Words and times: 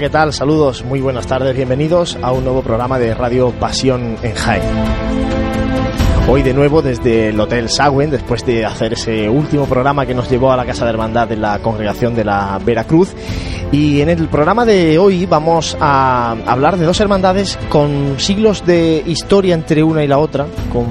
¿qué 0.00 0.08
tal? 0.08 0.32
Saludos, 0.32 0.82
muy 0.82 1.02
buenas 1.02 1.26
tardes, 1.26 1.54
bienvenidos 1.54 2.16
a 2.22 2.32
un 2.32 2.42
nuevo 2.42 2.62
programa 2.62 2.98
de 2.98 3.12
Radio 3.12 3.50
Pasión 3.50 4.16
en 4.22 4.34
Jaén. 4.34 4.62
Hoy 6.26 6.42
de 6.42 6.54
nuevo 6.54 6.80
desde 6.80 7.28
el 7.28 7.38
Hotel 7.38 7.68
Sagüen, 7.68 8.10
después 8.10 8.46
de 8.46 8.64
hacer 8.64 8.94
ese 8.94 9.28
último 9.28 9.66
programa 9.66 10.06
que 10.06 10.14
nos 10.14 10.30
llevó 10.30 10.52
a 10.52 10.56
la 10.56 10.64
Casa 10.64 10.86
de 10.86 10.92
Hermandad 10.92 11.28
de 11.28 11.36
la 11.36 11.58
Congregación 11.58 12.14
de 12.14 12.24
la 12.24 12.58
Veracruz. 12.64 13.12
Y 13.72 14.00
en 14.00 14.08
el 14.08 14.28
programa 14.28 14.64
de 14.64 14.98
hoy 14.98 15.26
vamos 15.26 15.76
a 15.78 16.34
hablar 16.46 16.78
de 16.78 16.86
dos 16.86 16.98
hermandades 17.00 17.58
con 17.68 18.14
siglos 18.18 18.64
de 18.64 19.02
historia 19.06 19.54
entre 19.54 19.82
una 19.82 20.02
y 20.02 20.08
la 20.08 20.16
otra, 20.16 20.46
con 20.72 20.86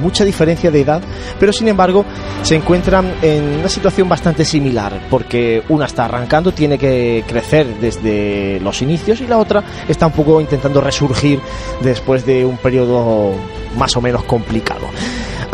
mucha 0.00 0.24
diferencia 0.24 0.70
de 0.70 0.82
edad, 0.82 1.02
pero 1.40 1.52
sin 1.52 1.66
embargo 1.66 2.04
se 2.42 2.56
encuentran 2.56 3.14
en 3.22 3.60
una 3.60 3.68
situación 3.68 4.08
bastante 4.08 4.44
similar, 4.44 5.00
porque 5.08 5.62
una 5.68 5.86
está 5.86 6.06
arrancando, 6.06 6.52
tiene 6.52 6.76
que 6.76 7.24
crecer 7.26 7.66
desde 7.80 8.58
los 8.60 8.82
inicios 8.82 9.20
y 9.20 9.26
la 9.26 9.38
otra 9.38 9.62
está 9.88 10.06
un 10.06 10.12
poco 10.12 10.40
intentando 10.40 10.80
resurgir 10.80 11.40
después 11.82 12.26
de 12.26 12.44
un 12.44 12.56
periodo 12.56 13.34
más 13.76 13.96
o 13.96 14.00
menos 14.00 14.24
complicado. 14.24 14.86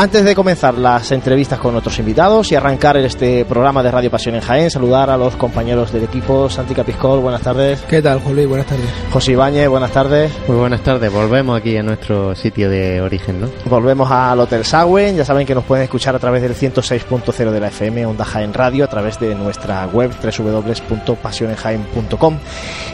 Antes 0.00 0.24
de 0.24 0.36
comenzar 0.36 0.78
las 0.78 1.10
entrevistas 1.10 1.58
con 1.58 1.74
otros 1.74 1.98
invitados 1.98 2.52
y 2.52 2.54
arrancar 2.54 2.96
este 2.98 3.44
programa 3.44 3.82
de 3.82 3.90
Radio 3.90 4.12
Pasión 4.12 4.36
en 4.36 4.42
Jaén, 4.42 4.70
saludar 4.70 5.10
a 5.10 5.16
los 5.16 5.34
compañeros 5.34 5.92
del 5.92 6.04
equipo. 6.04 6.48
Santi 6.48 6.72
Capiscol, 6.72 7.18
buenas 7.18 7.42
tardes. 7.42 7.80
¿Qué 7.80 8.00
tal, 8.00 8.20
Juli? 8.20 8.46
Buenas 8.46 8.68
tardes. 8.68 8.88
José 9.10 9.32
Ibáñez, 9.32 9.68
buenas 9.68 9.90
tardes. 9.90 10.30
Muy 10.46 10.56
buenas 10.56 10.82
tardes. 10.82 11.12
Volvemos 11.12 11.58
aquí 11.58 11.76
a 11.76 11.82
nuestro 11.82 12.36
sitio 12.36 12.70
de 12.70 13.00
origen, 13.00 13.40
¿no? 13.40 13.48
Volvemos 13.64 14.08
al 14.08 14.38
Hotel 14.38 14.64
Sagüen. 14.64 15.16
Ya 15.16 15.24
saben 15.24 15.44
que 15.44 15.56
nos 15.56 15.64
pueden 15.64 15.82
escuchar 15.82 16.14
a 16.14 16.20
través 16.20 16.42
del 16.42 16.54
106.0 16.54 17.50
de 17.50 17.58
la 17.58 17.66
FM, 17.66 18.06
Onda 18.06 18.24
Jaén 18.24 18.54
Radio, 18.54 18.84
a 18.84 18.88
través 18.88 19.18
de 19.18 19.34
nuestra 19.34 19.84
web 19.88 20.12
www.pasionenjaen.com. 20.22 22.38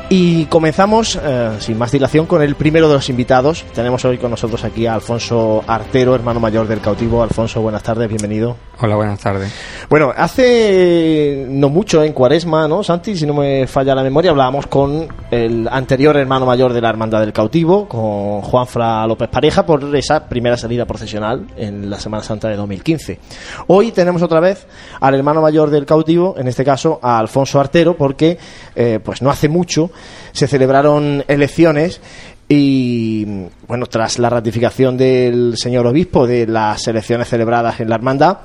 Y 0.09 0.47
comenzamos, 0.47 1.21
eh, 1.23 1.51
sin 1.59 1.77
más 1.77 1.93
dilación, 1.93 2.25
con 2.25 2.41
el 2.41 2.55
primero 2.55 2.89
de 2.89 2.95
los 2.95 3.11
invitados. 3.11 3.63
Tenemos 3.75 4.03
hoy 4.07 4.17
con 4.17 4.31
nosotros 4.31 4.65
aquí 4.65 4.87
a 4.87 4.95
Alfonso 4.95 5.63
Artero, 5.67 6.15
hermano 6.15 6.41
mayor 6.41 6.67
del 6.67 6.81
cautivo. 6.95 7.25
Alfonso, 7.25 7.61
buenas 7.61 7.83
tardes, 7.83 8.09
bienvenido. 8.09 8.57
Hola, 8.81 8.95
buenas 8.95 9.19
tardes. 9.19 9.53
Bueno, 9.91 10.13
hace 10.17 11.45
no 11.49 11.69
mucho, 11.69 12.05
en 12.05 12.13
Cuaresma, 12.13 12.69
¿no, 12.69 12.85
Santi? 12.85 13.17
Si 13.17 13.27
no 13.27 13.35
me 13.35 13.67
falla 13.67 13.97
la 13.97 14.05
memoria, 14.05 14.31
hablábamos 14.31 14.69
con 14.69 15.09
el 15.29 15.67
anterior 15.69 16.17
hermano 16.17 16.47
mayor 16.47 16.73
de 16.73 16.81
la 16.81 16.91
Hermandad 16.91 17.21
del 17.21 17.33
Cautivo, 17.33 17.89
con 17.89 18.43
Juanfra 18.43 19.05
López 19.09 19.29
Pareja, 19.29 19.67
por 19.67 19.97
esa 19.97 20.29
primera 20.29 20.57
salida 20.57 20.85
procesional 20.85 21.49
en 21.57 21.91
la 21.91 21.99
Semana 21.99 22.23
Santa 22.23 22.49
de 22.49 22.57
2015. 22.57 23.19
Hoy 23.67 23.91
tenemos 23.91 24.23
otra 24.23 24.39
vez 24.39 24.69
al 25.01 25.15
hermano 25.17 25.43
mayor 25.43 25.71
del 25.71 25.87
cautivo, 25.87 26.37
en 26.39 26.47
este 26.47 26.65
caso 26.65 27.01
a 27.03 27.19
Alfonso 27.19 27.59
Artero, 27.59 27.97
porque 27.97 28.39
eh, 28.77 29.01
pues 29.03 29.21
no 29.21 29.31
hace 29.31 29.49
mucho 29.49 29.91
se 30.35 30.49
celebraron 30.49 31.25
elecciones 31.29 32.01
y 32.49 33.25
bueno, 33.67 33.87
tras 33.87 34.19
la 34.19 34.31
ratificación 34.31 34.97
del 34.97 35.57
señor 35.57 35.87
obispo 35.87 36.27
de 36.27 36.47
las 36.47 36.87
elecciones 36.89 37.29
celebradas 37.29 37.81
en 37.81 37.89
la 37.89 37.95
hermandad, 37.97 38.39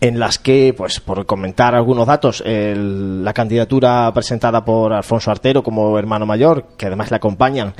en 0.00 0.18
las 0.18 0.38
que, 0.38 0.74
pues 0.76 1.00
por 1.00 1.24
comentar 1.26 1.74
algunos 1.74 2.06
datos, 2.06 2.42
el- 2.44 3.24
la 3.24 3.32
candidatura 3.32 4.10
presentada 4.12 4.64
por 4.64 4.92
Alfonso 4.92 5.30
Artero 5.30 5.62
como 5.62 5.98
hermano 5.98 6.26
mayor, 6.26 6.66
que 6.76 6.86
además 6.86 7.10
le 7.10 7.16
acompañan 7.16 7.72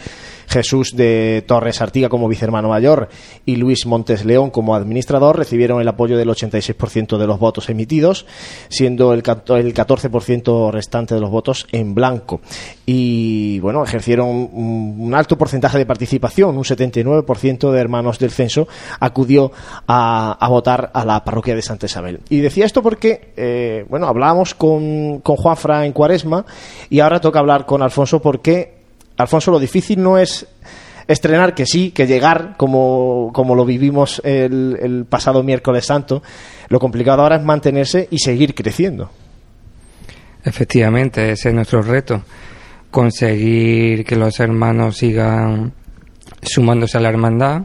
Jesús 0.47 0.95
de 0.97 1.45
Torres 1.47 1.81
Artiga 1.83 2.09
como 2.09 2.29
vicehermano 2.29 2.69
mayor 2.69 3.09
y 3.45 3.57
Luis 3.57 3.87
Montes 3.87 4.25
León 4.25 4.51
como 4.51 4.75
administrador, 4.75 5.37
recibieron 5.39 5.81
el 5.81 5.89
apoyo 5.89 6.17
del 6.17 6.29
86% 6.29 7.19
de 7.19 7.27
los 7.27 7.39
votos 7.39 7.69
emitidos, 7.69 8.27
siendo 8.69 9.13
el, 9.13 9.23
cato- 9.23 9.57
el 9.57 9.75
14% 9.75 10.71
restante 10.71 11.15
de 11.15 11.21
los 11.21 11.31
votos 11.31 11.67
en 11.73 11.95
blanco. 11.95 12.41
Y 12.85 13.59
bueno, 13.61 13.83
ejercieron 13.85 14.29
un, 14.29 14.95
un 14.99 15.15
alto 15.15 15.37
porcentaje 15.37 15.79
de 15.79 15.87
participación, 15.87 16.57
un 16.57 16.65
79% 16.65 17.71
de 17.73 17.81
hermanos 17.81 18.19
del 18.19 18.31
censo 18.31 18.69
acudió 19.01 19.53
a, 19.87 20.37
a 20.41 20.49
votar 20.49 20.91
a 20.95 21.05
la 21.05 21.25
parroquia 21.25 21.55
de 21.55 21.63
Santa 21.63 21.87
Isabel. 21.87 22.21
Y 22.29 22.39
decía 22.41 22.65
esto 22.65 22.83
porque, 22.83 23.33
eh, 23.37 23.85
bueno, 23.89 24.07
hablábamos 24.07 24.55
con, 24.55 25.21
con 25.21 25.37
Juanfra 25.37 25.87
en 25.87 25.93
Cuaresma 25.93 26.45
y 26.91 27.01
ahora 27.01 27.21
toca 27.21 27.41
hablar 27.41 27.67
con 27.67 27.83
Alfonso 27.83 28.21
porque, 28.23 28.76
Alfonso, 29.17 29.51
lo 29.51 29.59
difícil 29.59 30.03
no 30.03 30.19
es 30.19 30.47
estrenar 31.09 31.55
que 31.55 31.67
sí, 31.67 31.91
que 31.91 32.07
llegar 32.07 32.55
como, 32.57 33.31
como 33.33 33.55
lo 33.55 33.65
vivimos 33.65 34.21
el, 34.25 34.79
el 34.81 35.05
pasado 35.07 35.43
miércoles 35.43 35.87
santo. 35.87 36.23
Lo 36.69 36.81
complicado 36.81 37.23
ahora 37.23 37.37
es 37.37 37.43
mantenerse 37.43 38.09
y 38.11 38.19
seguir 38.19 38.55
creciendo. 38.55 39.11
Efectivamente, 40.45 41.33
ese 41.33 41.49
es 41.49 41.55
nuestro 41.55 41.83
reto. 41.83 42.23
Conseguir 42.91 44.05
que 44.05 44.17
los 44.17 44.39
hermanos 44.41 44.97
sigan 44.97 45.73
sumándose 46.43 46.99
a 46.99 47.01
la 47.01 47.09
hermandad, 47.09 47.63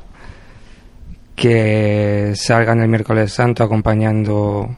que 1.36 2.34
salgan 2.36 2.82
el 2.82 2.90
miércoles 2.90 3.34
santo 3.34 3.64
acompañando 3.64 4.78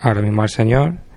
ahora 0.00 0.22
mismo 0.22 0.42
al 0.42 0.48
Señor 0.48 1.07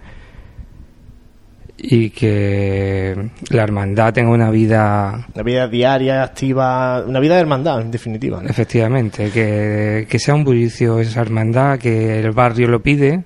y 1.84 2.12
que 2.12 3.32
la 3.50 3.64
hermandad 3.64 4.14
tenga 4.14 4.30
una 4.30 4.52
vida 4.52 5.26
Una 5.34 5.44
vida 5.44 5.68
diaria, 5.68 6.24
activa, 6.24 7.04
una 7.04 7.20
vida 7.20 7.36
de 7.36 7.42
hermandad, 7.42 7.82
en 7.82 7.90
definitiva. 7.90 8.42
¿no? 8.42 8.48
Efectivamente, 8.48 9.32
que, 9.32 10.06
que 10.08 10.20
sea 10.20 10.36
un 10.36 10.44
bullicio 10.44 11.00
esa 11.00 11.22
hermandad, 11.22 11.80
que 11.80 12.20
el 12.20 12.32
barrio 12.32 12.68
lo 12.68 12.84
pide, 12.84 13.24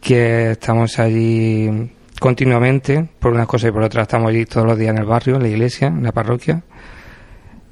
que 0.00 0.52
estamos 0.52 0.98
allí 0.98 1.70
continuamente, 2.18 3.08
por 3.20 3.32
unas 3.32 3.46
cosas 3.46 3.70
y 3.70 3.72
por 3.72 3.82
otras 3.82 4.02
estamos 4.02 4.30
allí 4.30 4.44
todos 4.44 4.66
los 4.66 4.76
días 4.76 4.90
en 4.90 4.98
el 4.98 5.06
barrio, 5.06 5.36
en 5.36 5.42
la 5.42 5.48
iglesia, 5.48 5.86
en 5.86 6.02
la 6.02 6.12
parroquia, 6.12 6.64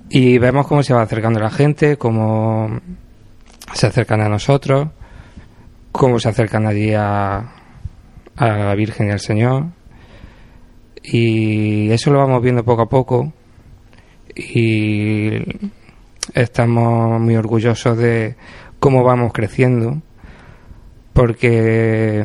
y 0.09 0.39
vemos 0.39 0.69
cómo 0.69 0.85
se 0.85 0.95
va 0.95 1.03
acercando 1.03 1.41
la 1.41 1.51
gente, 1.51 1.97
cómo 1.97 2.81
se 3.75 3.87
acercan 3.89 4.21
a 4.21 4.29
nosotros, 4.29 4.89
cómo 5.91 6.21
se 6.21 6.29
acercan 6.29 6.67
allí 6.67 6.95
a, 6.95 7.60
a 8.41 8.57
la 8.57 8.75
Virgen 8.75 9.09
y 9.09 9.11
al 9.11 9.21
Señor, 9.21 9.67
y 11.03 11.91
eso 11.91 12.11
lo 12.11 12.19
vamos 12.19 12.43
viendo 12.43 12.65
poco 12.65 12.83
a 12.83 12.89
poco, 12.89 13.33
y 14.35 15.31
estamos 16.35 17.21
muy 17.21 17.37
orgullosos 17.37 17.99
de 17.99 18.37
cómo 18.79 19.05
vamos 19.05 19.33
creciendo 19.33 20.01
porque 21.13 22.25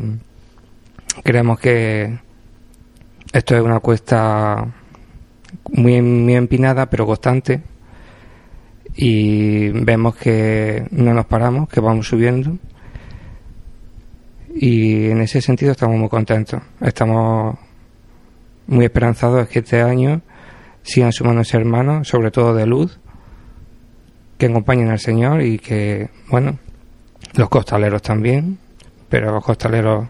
creemos 1.24 1.60
que 1.60 2.18
esto 3.34 3.56
es 3.56 3.62
una 3.62 3.80
cuesta 3.80 4.74
muy, 5.74 6.02
muy 6.02 6.36
empinada 6.36 6.90
pero 6.90 7.06
constante. 7.06 7.62
Y 8.98 9.70
vemos 9.70 10.16
que 10.16 10.88
no 10.92 11.14
nos 11.14 11.26
paramos, 11.26 11.68
que 11.68 11.82
vamos 11.82 12.08
subiendo 12.08 12.58
y 14.58 15.10
en 15.10 15.20
ese 15.20 15.42
sentido 15.42 15.74
estamos 15.74 15.98
muy 15.98 16.08
contentos. 16.08 16.62
Estamos 16.80 17.58
muy 18.68 18.86
esperanzados 18.86 19.50
que 19.50 19.60
este 19.60 19.82
año 19.82 20.22
sigan 20.82 21.12
sumándose 21.12 21.58
hermanos, 21.58 22.08
sobre 22.08 22.32
todo 22.32 22.56
de 22.56 22.66
luz, 22.66 22.98
que 24.38 24.46
acompañen 24.46 24.90
al 24.90 25.00
Señor 25.00 25.42
y 25.42 25.60
que, 25.60 26.10
bueno, 26.30 26.58
los 27.36 27.50
costaleros 27.50 28.02
también, 28.02 28.58
pero 29.10 29.34
los 29.34 29.44
costaleros 29.44 30.08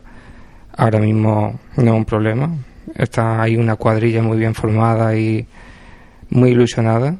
ahora 0.77 0.99
mismo 0.99 1.59
no 1.77 1.83
es 1.83 1.97
un 1.97 2.05
problema. 2.05 2.55
Está 2.93 3.41
ahí 3.41 3.57
una 3.57 3.77
cuadrilla 3.77 4.21
muy 4.21 4.37
bien 4.37 4.53
formada 4.53 5.15
y 5.15 5.47
muy 6.29 6.51
ilusionada. 6.51 7.17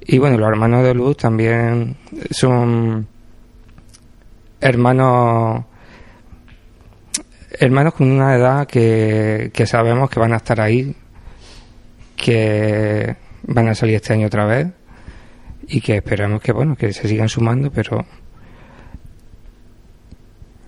Y 0.00 0.16
bueno, 0.16 0.38
los 0.38 0.48
hermanos 0.48 0.82
de 0.82 0.94
luz 0.94 1.18
también 1.18 1.96
son 2.30 3.06
hermanos 4.62 5.64
hermanos 7.58 7.94
con 7.94 8.10
una 8.10 8.34
edad 8.34 8.66
que, 8.66 9.50
que 9.52 9.66
sabemos 9.66 10.10
que 10.10 10.20
van 10.20 10.32
a 10.32 10.36
estar 10.36 10.60
ahí, 10.60 10.94
que 12.16 13.16
van 13.42 13.68
a 13.68 13.74
salir 13.74 13.96
este 13.96 14.12
año 14.12 14.26
otra 14.26 14.44
vez 14.44 14.68
y 15.68 15.80
que 15.80 15.96
esperamos 15.96 16.40
que 16.40 16.52
bueno 16.52 16.76
que 16.76 16.92
se 16.92 17.08
sigan 17.08 17.28
sumando, 17.28 17.70
pero 17.70 18.04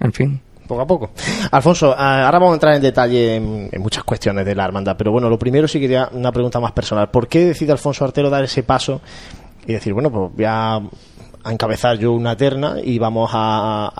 en 0.00 0.12
fin. 0.12 0.40
Poco 0.66 0.82
a 0.82 0.86
poco. 0.86 1.10
Alfonso, 1.50 1.94
ah, 1.98 2.24
ahora 2.26 2.38
vamos 2.38 2.52
a 2.52 2.54
entrar 2.54 2.74
en 2.76 2.82
detalle 2.82 3.36
en, 3.36 3.82
muchas 3.82 4.04
cuestiones 4.04 4.46
de 4.46 4.54
la 4.54 4.64
hermandad, 4.64 4.96
pero 4.96 5.10
bueno, 5.10 5.28
lo 5.28 5.38
primero 5.38 5.66
sí 5.66 5.80
quería 5.80 6.08
una 6.12 6.30
pregunta 6.30 6.60
más 6.60 6.72
personal. 6.72 7.10
¿Por 7.10 7.26
qué 7.26 7.46
decide 7.46 7.72
Alfonso 7.72 8.04
Artero 8.04 8.30
dar 8.30 8.44
ese 8.44 8.62
paso 8.62 9.00
y 9.66 9.72
decir, 9.72 9.92
bueno, 9.92 10.10
pues 10.12 10.32
voy 10.32 10.44
a, 10.44 10.76
a 10.76 11.52
encabezar 11.52 11.98
yo 11.98 12.12
una 12.12 12.36
terna 12.36 12.76
y 12.82 13.00
vamos 13.00 13.30
a, 13.34 13.92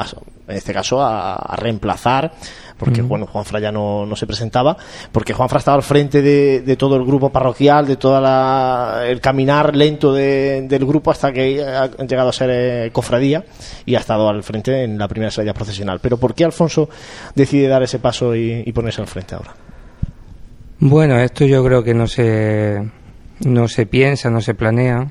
en 0.46 0.56
este 0.56 0.72
caso, 0.72 1.02
a 1.02 1.56
reemplazar, 1.56 2.32
porque 2.80 3.02
bueno, 3.02 3.26
Juanfra 3.26 3.60
ya 3.60 3.70
no, 3.70 4.04
no 4.06 4.16
se 4.16 4.26
presentaba, 4.26 4.76
porque 5.12 5.32
Juanfra 5.34 5.58
estaba 5.60 5.76
al 5.76 5.84
frente 5.84 6.20
de, 6.22 6.62
de 6.62 6.76
todo 6.76 6.96
el 6.96 7.04
grupo 7.04 7.30
parroquial, 7.30 7.86
de 7.86 7.94
todo 7.96 8.18
el 9.04 9.20
caminar 9.20 9.76
lento 9.76 10.12
de- 10.12 10.62
del 10.62 10.84
grupo 10.84 11.12
hasta 11.12 11.32
que 11.32 11.62
ha 11.62 11.86
llegado 12.06 12.30
a 12.30 12.32
ser 12.32 12.50
eh, 12.52 12.90
cofradía 12.92 13.44
y 13.86 13.94
ha 13.94 14.00
estado 14.00 14.28
al 14.28 14.42
frente 14.42 14.82
en 14.82 14.98
la 14.98 15.06
primera 15.06 15.30
salida 15.30 15.52
procesional. 15.54 16.00
Pero 16.00 16.16
¿por 16.16 16.34
qué 16.34 16.44
Alfonso 16.44 16.88
decide 17.36 17.68
dar 17.68 17.82
ese 17.84 17.98
paso 18.00 18.34
y, 18.34 18.64
y 18.66 18.72
ponerse 18.72 19.00
al 19.00 19.06
frente 19.06 19.34
ahora? 19.36 19.54
Bueno, 20.80 21.18
esto 21.18 21.44
yo 21.44 21.62
creo 21.62 21.84
que 21.84 21.92
no 21.92 22.06
se, 22.06 22.82
no 23.44 23.68
se 23.68 23.84
piensa, 23.86 24.30
no 24.30 24.40
se 24.40 24.54
planea. 24.54 25.10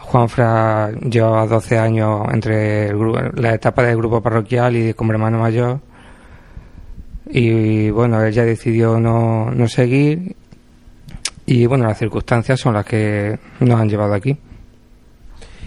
Juanfra 0.00 0.90
llevaba 0.92 1.46
12 1.46 1.78
años 1.78 2.22
entre 2.32 2.92
la 3.34 3.54
etapa 3.54 3.82
del 3.82 3.96
grupo 3.98 4.22
parroquial 4.22 4.74
y 4.76 4.94
como 4.94 5.12
hermano 5.12 5.38
mayor. 5.38 5.80
Y 7.30 7.90
bueno, 7.90 8.22
él 8.22 8.32
ya 8.32 8.44
decidió 8.44 8.98
no, 8.98 9.50
no 9.50 9.68
seguir. 9.68 10.34
Y 11.46 11.66
bueno, 11.66 11.86
las 11.86 11.98
circunstancias 11.98 12.60
son 12.60 12.74
las 12.74 12.84
que 12.84 13.38
nos 13.60 13.80
han 13.80 13.88
llevado 13.88 14.14
aquí. 14.14 14.36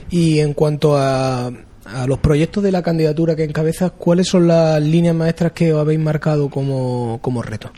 Y 0.09 0.39
en 0.39 0.53
cuanto 0.53 0.97
a, 0.97 1.51
a 1.85 2.07
los 2.07 2.19
proyectos 2.19 2.63
de 2.63 2.71
la 2.71 2.81
candidatura 2.81 3.35
que 3.35 3.43
encabezas, 3.43 3.91
¿cuáles 3.91 4.27
son 4.27 4.47
las 4.47 4.81
líneas 4.81 5.15
maestras 5.15 5.51
que 5.51 5.73
os 5.73 5.81
habéis 5.81 5.99
marcado 5.99 6.49
como, 6.49 7.19
como 7.21 7.41
reto? 7.41 7.71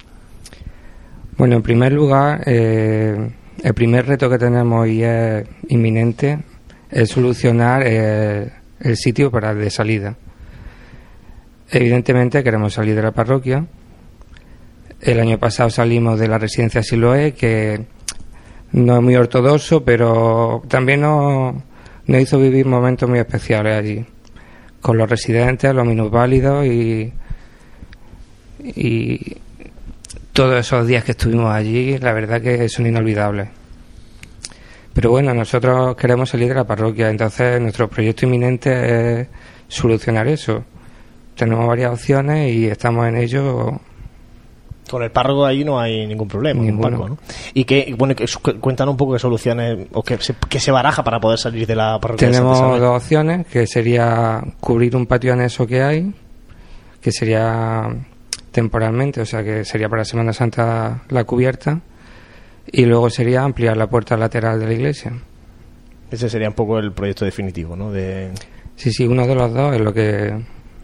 Bueno, 1.38 1.56
en 1.56 1.62
primer 1.64 1.94
lugar, 1.94 2.44
eh, 2.46 3.32
el 3.64 3.74
primer 3.74 4.06
reto 4.06 4.30
que 4.30 4.38
tenemos 4.38 4.88
y 4.88 5.04
es 5.04 5.48
inminente 5.70 6.40
es 6.92 7.10
solucionar 7.10 7.84
eh, 7.86 8.52
el 8.80 8.98
sitio 8.98 9.32
para 9.32 9.54
de 9.56 9.70
salida. 9.70 10.16
Evidentemente 11.76 12.44
queremos 12.44 12.76
salir 12.76 12.96
de 12.96 13.02
la 13.02 13.12
parroquia. 13.12 13.66
El 15.02 15.20
año 15.20 15.40
pasado 15.40 15.72
salimos 15.72 16.20
de 16.20 16.28
la 16.28 16.38
residencia 16.38 16.84
Siloé, 16.84 17.34
que 17.34 17.84
no 18.74 18.98
es 18.98 19.02
muy 19.02 19.16
ortodoxo, 19.16 19.84
pero 19.84 20.62
también 20.68 21.02
nos, 21.02 21.56
nos 22.06 22.22
hizo 22.22 22.38
vivir 22.38 22.68
momentos 22.68 23.10
muy 23.10 23.18
especiales 23.18 23.76
allí, 23.76 24.06
con 24.82 25.00
los 25.00 25.10
residentes, 25.10 25.74
los 25.74 25.84
minusválidos 25.84 26.64
y, 26.68 27.12
y 28.60 29.38
todos 30.32 30.60
esos 30.60 30.86
días 30.86 31.04
que 31.04 31.14
estuvimos 31.14 31.52
allí, 31.52 31.98
la 31.98 32.14
verdad 32.14 32.40
que 32.40 32.70
son 32.70 32.86
inolvidables. 32.86 33.50
Pero 34.94 35.10
bueno, 35.10 35.34
nosotros 35.34 35.96
queremos 35.96 36.30
salir 36.30 36.50
de 36.50 36.54
la 36.54 36.68
parroquia, 36.68 37.10
entonces 37.10 37.60
nuestro 37.60 37.90
proyecto 37.90 38.28
inminente 38.28 39.22
es 39.22 39.28
solucionar 39.70 40.28
eso. 40.28 40.66
Tenemos 41.36 41.68
varias 41.68 41.92
opciones 41.94 42.54
y 42.54 42.68
estamos 42.68 43.08
en 43.08 43.18
ello. 43.18 43.80
Con 44.90 45.02
el 45.02 45.12
párroco 45.12 45.46
ahí 45.46 45.64
no 45.64 45.80
hay 45.80 46.06
ningún 46.06 46.28
problema. 46.28 46.62
¿no? 46.62 47.18
Y 47.54 47.64
que, 47.64 47.96
bueno, 47.98 48.16
que, 48.16 48.26
cuéntanos 48.60 48.94
un 48.94 48.98
poco 48.98 49.14
de 49.14 49.20
soluciones 49.20 49.88
o 49.94 50.04
que 50.04 50.18
se, 50.18 50.36
que 50.50 50.60
se 50.60 50.72
baraja 50.72 51.04
para 51.04 51.20
poder 51.20 51.40
salir 51.40 51.66
de 51.66 51.76
la 51.76 52.00
parroquia. 52.00 52.30
Tenemos 52.30 52.60
dos 52.60 53.02
opciones, 53.02 53.48
que 53.48 53.66
sería 53.66 54.44
cubrir 54.60 54.96
un 54.96 55.08
patio 55.08 55.34
anexo 55.34 55.66
que 55.66 55.82
hay, 55.82 56.14
que 57.02 57.12
sería 57.12 57.88
temporalmente, 58.52 59.22
o 59.22 59.26
sea 59.26 59.44
que 59.44 59.66
sería 59.66 59.90
para 59.90 60.06
Semana 60.06 60.32
Santa 60.32 61.04
la 61.10 61.24
cubierta 61.24 61.82
y 62.72 62.86
luego 62.86 63.10
sería 63.10 63.44
ampliar 63.44 63.78
la 63.78 63.88
puerta 63.88 64.16
lateral 64.16 64.60
de 64.60 64.68
la 64.68 64.74
iglesia. 64.74 65.14
Ese 66.12 66.30
sería 66.30 66.50
un 66.50 66.54
poco 66.54 66.78
el 66.78 66.92
proyecto 66.92 67.26
definitivo, 67.26 67.76
¿no? 67.76 67.92
De... 67.92 68.32
Sí, 68.76 68.92
sí, 68.92 69.08
uno 69.08 69.26
de 69.26 69.36
los 69.36 69.54
dos 69.54 69.76
es 69.76 69.82
lo 69.82 69.94
que, 69.94 70.40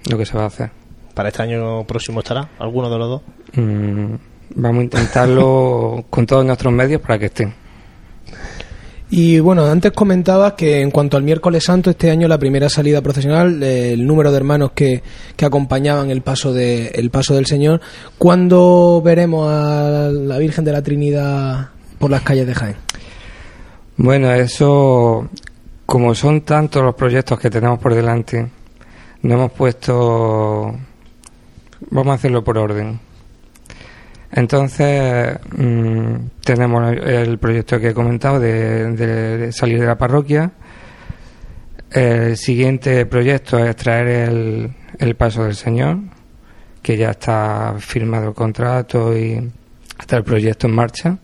lo 0.09 0.17
que 0.17 0.25
se 0.25 0.37
va 0.37 0.43
a 0.43 0.47
hacer. 0.47 0.71
¿Para 1.13 1.29
este 1.29 1.43
año 1.43 1.83
próximo 1.85 2.19
estará 2.19 2.49
alguno 2.59 2.89
de 2.89 2.97
los 2.97 3.09
dos? 3.09 3.21
Mm, 3.53 4.13
vamos 4.55 4.79
a 4.79 4.83
intentarlo 4.83 6.05
con 6.09 6.25
todos 6.25 6.45
nuestros 6.45 6.73
medios 6.73 7.01
para 7.01 7.19
que 7.19 7.25
estén. 7.25 7.53
Y 9.11 9.39
bueno, 9.39 9.65
antes 9.65 9.91
comentabas 9.91 10.53
que 10.53 10.81
en 10.81 10.91
cuanto 10.91 11.17
al 11.17 11.23
miércoles 11.23 11.63
santo, 11.63 11.89
este 11.89 12.11
año 12.11 12.27
la 12.27 12.37
primera 12.37 12.69
salida 12.69 13.01
procesional, 13.01 13.61
el 13.63 14.05
número 14.05 14.29
de 14.29 14.37
hermanos 14.37 14.71
que, 14.75 15.01
que 15.35 15.45
acompañaban 15.45 16.11
el 16.11 16.21
paso, 16.21 16.53
de, 16.53 16.87
el 16.89 17.09
paso 17.09 17.33
del 17.33 17.47
Señor, 17.47 17.81
¿cuándo 18.19 19.01
veremos 19.03 19.49
a 19.51 20.09
la 20.11 20.37
Virgen 20.37 20.63
de 20.63 20.71
la 20.71 20.83
Trinidad 20.83 21.69
por 21.97 22.11
las 22.11 22.21
calles 22.21 22.45
de 22.45 22.53
Jaén? 22.53 22.75
Bueno, 23.97 24.31
eso, 24.31 25.27
como 25.87 26.13
son 26.13 26.41
tantos 26.41 26.83
los 26.83 26.93
proyectos 26.93 27.39
que 27.39 27.49
tenemos 27.49 27.79
por 27.79 27.95
delante, 27.95 28.47
no 29.21 29.33
hemos 29.33 29.51
puesto, 29.51 30.75
vamos 31.89 32.11
a 32.11 32.13
hacerlo 32.13 32.43
por 32.43 32.57
orden. 32.57 32.99
Entonces, 34.31 35.37
mm, 35.57 36.13
tenemos 36.43 36.95
el 36.95 37.37
proyecto 37.39 37.79
que 37.79 37.89
he 37.89 37.93
comentado 37.93 38.39
de, 38.39 39.51
salir 39.51 39.79
de 39.79 39.85
la 39.85 39.97
parroquia. 39.97 40.51
El 41.91 42.37
siguiente 42.37 43.05
proyecto 43.07 43.57
es 43.57 43.75
traer 43.75 44.07
el, 44.07 44.71
el, 44.99 45.15
paso 45.15 45.43
del 45.43 45.55
Señor, 45.55 45.97
que 46.83 46.95
ya 46.97 47.11
está 47.11 47.75
firmado 47.79 48.29
el 48.29 48.33
contrato 48.35 49.17
y 49.17 49.51
está 49.99 50.17
el 50.17 50.23
proyecto 50.23 50.67
en 50.67 50.75
marcha. 50.75 51.17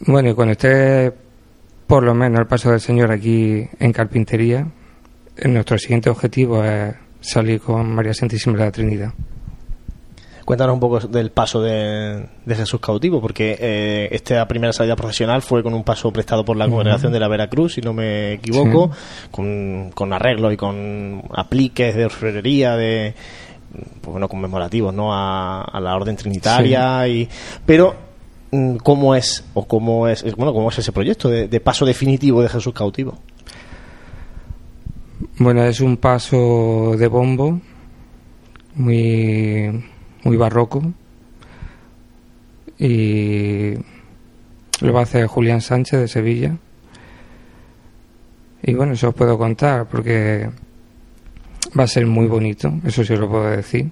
Bueno, 0.00 0.30
y 0.30 0.34
cuando 0.34 0.52
esté 0.52 1.12
por 1.86 2.02
lo 2.02 2.14
menos 2.14 2.40
el 2.40 2.46
paso 2.46 2.70
del 2.70 2.80
Señor 2.80 3.12
aquí 3.12 3.68
en 3.78 3.92
carpintería, 3.92 4.66
nuestro 5.44 5.78
siguiente 5.78 6.10
objetivo 6.10 6.64
es 6.64 6.94
salir 7.20 7.60
con 7.60 7.94
María 7.94 8.14
Santísima 8.14 8.58
de 8.58 8.64
la 8.64 8.72
Trinidad. 8.72 9.12
Cuéntanos 10.44 10.74
un 10.74 10.80
poco 10.80 10.98
del 11.00 11.30
paso 11.30 11.62
de, 11.62 12.26
Jesús 12.48 12.80
cautivo, 12.80 13.20
porque 13.20 13.56
eh, 13.60 14.08
esta 14.10 14.46
primera 14.48 14.72
salida 14.72 14.96
profesional 14.96 15.40
fue 15.40 15.62
con 15.62 15.72
un 15.72 15.84
paso 15.84 16.12
prestado 16.12 16.44
por 16.44 16.56
la 16.56 16.68
congregación 16.68 17.12
de 17.12 17.20
la 17.20 17.28
Veracruz, 17.28 17.74
si 17.74 17.80
no 17.80 17.92
me 17.92 18.34
equivoco, 18.34 18.90
con, 19.30 19.92
con 19.94 20.12
arreglos 20.12 20.52
y 20.52 20.56
con 20.56 21.22
apliques 21.32 21.94
de 21.94 22.06
orfebrería, 22.06 22.76
de 22.76 23.14
pues 23.72 24.12
bueno, 24.12 24.28
conmemorativos, 24.28 24.92
¿no? 24.92 25.10
A, 25.14 25.78
la 25.80 25.94
orden 25.94 26.16
trinitaria 26.16 27.06
y 27.08 27.28
pero 27.64 27.94
mm, 28.50 28.76
cómo 28.76 29.14
es 29.14 29.44
o 29.54 29.66
cómo 29.66 30.08
es 30.08 30.22
bueno 30.36 30.52
cómo 30.52 30.68
es 30.68 30.78
ese 30.78 30.92
proyecto 30.92 31.30
de 31.30 31.60
paso 31.60 31.86
definitivo 31.86 32.42
de 32.42 32.48
Jesús 32.48 32.74
cautivo. 32.74 33.16
Bueno, 35.42 35.64
es 35.64 35.80
un 35.80 35.96
paso 35.96 36.94
de 36.96 37.08
bombo 37.08 37.60
muy 38.76 39.84
muy 40.22 40.36
barroco 40.36 40.80
y 42.78 43.74
lo 44.82 44.92
va 44.92 45.00
a 45.00 45.02
hacer 45.02 45.26
Julián 45.26 45.60
Sánchez 45.60 45.98
de 45.98 46.06
Sevilla. 46.06 46.56
Y 48.62 48.74
bueno, 48.74 48.92
eso 48.92 49.08
os 49.08 49.14
puedo 49.16 49.36
contar 49.36 49.88
porque 49.88 50.48
va 51.76 51.82
a 51.82 51.88
ser 51.88 52.06
muy 52.06 52.28
bonito, 52.28 52.72
eso 52.84 53.02
sí 53.02 53.16
lo 53.16 53.28
puedo 53.28 53.50
decir. 53.50 53.90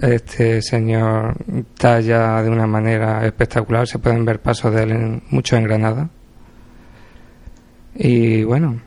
Este 0.00 0.62
señor 0.62 1.36
talla 1.76 2.42
de 2.42 2.48
una 2.48 2.66
manera 2.66 3.26
espectacular, 3.26 3.86
se 3.86 3.98
pueden 3.98 4.24
ver 4.24 4.40
pasos 4.40 4.72
de 4.72 4.82
él 4.82 4.92
en, 4.92 5.22
mucho 5.28 5.58
en 5.58 5.64
Granada. 5.64 6.08
Y 7.94 8.44
bueno, 8.44 8.80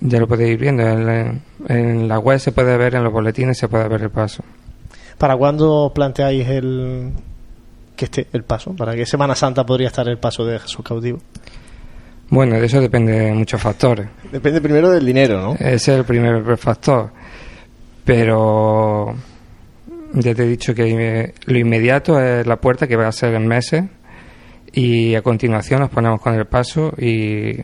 ya 0.00 0.20
lo 0.20 0.28
podéis 0.28 0.52
ir 0.52 0.58
viendo, 0.58 0.82
en, 0.82 1.42
en 1.68 2.08
la 2.08 2.18
web 2.18 2.38
se 2.38 2.52
puede 2.52 2.76
ver, 2.76 2.94
en 2.94 3.04
los 3.04 3.12
boletines 3.12 3.58
se 3.58 3.68
puede 3.68 3.88
ver 3.88 4.02
el 4.02 4.10
paso. 4.10 4.42
¿Para 5.18 5.36
cuándo 5.36 5.90
planteáis 5.94 6.48
el 6.48 7.12
que 7.96 8.04
esté 8.04 8.28
el 8.32 8.44
paso? 8.44 8.74
¿Para 8.74 8.94
qué 8.94 9.04
Semana 9.04 9.34
Santa 9.34 9.66
podría 9.66 9.88
estar 9.88 10.08
el 10.08 10.18
paso 10.18 10.44
de 10.44 10.58
Jesús 10.60 10.84
cautivo? 10.84 11.18
Bueno, 12.30 12.60
de 12.60 12.66
eso 12.66 12.80
depende 12.80 13.12
de 13.12 13.32
muchos 13.32 13.60
factores. 13.60 14.06
Depende 14.30 14.60
primero 14.60 14.90
del 14.90 15.04
dinero, 15.04 15.40
¿no? 15.40 15.54
Ese 15.54 15.74
es 15.74 15.88
el 15.88 16.04
primer 16.04 16.56
factor. 16.58 17.10
Pero 18.04 19.14
ya 20.12 20.34
te 20.34 20.44
he 20.44 20.46
dicho 20.46 20.74
que 20.74 21.34
lo 21.46 21.58
inmediato 21.58 22.20
es 22.20 22.46
la 22.46 22.56
puerta 22.56 22.86
que 22.86 22.96
va 22.96 23.08
a 23.08 23.12
ser 23.12 23.34
en 23.34 23.46
meses 23.46 23.84
y 24.72 25.14
a 25.14 25.22
continuación 25.22 25.80
nos 25.80 25.90
ponemos 25.90 26.20
con 26.20 26.34
el 26.34 26.46
paso 26.46 26.92
y 26.98 27.56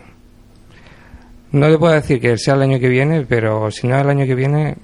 no 1.54 1.68
le 1.68 1.78
puedo 1.78 1.94
decir 1.94 2.20
que 2.20 2.36
sea 2.36 2.54
el 2.54 2.62
año 2.62 2.80
que 2.80 2.88
viene, 2.88 3.24
pero 3.28 3.70
si 3.70 3.86
no 3.86 3.94
es 3.94 4.02
el 4.02 4.10
año 4.10 4.26
que 4.26 4.34
viene, 4.34 4.76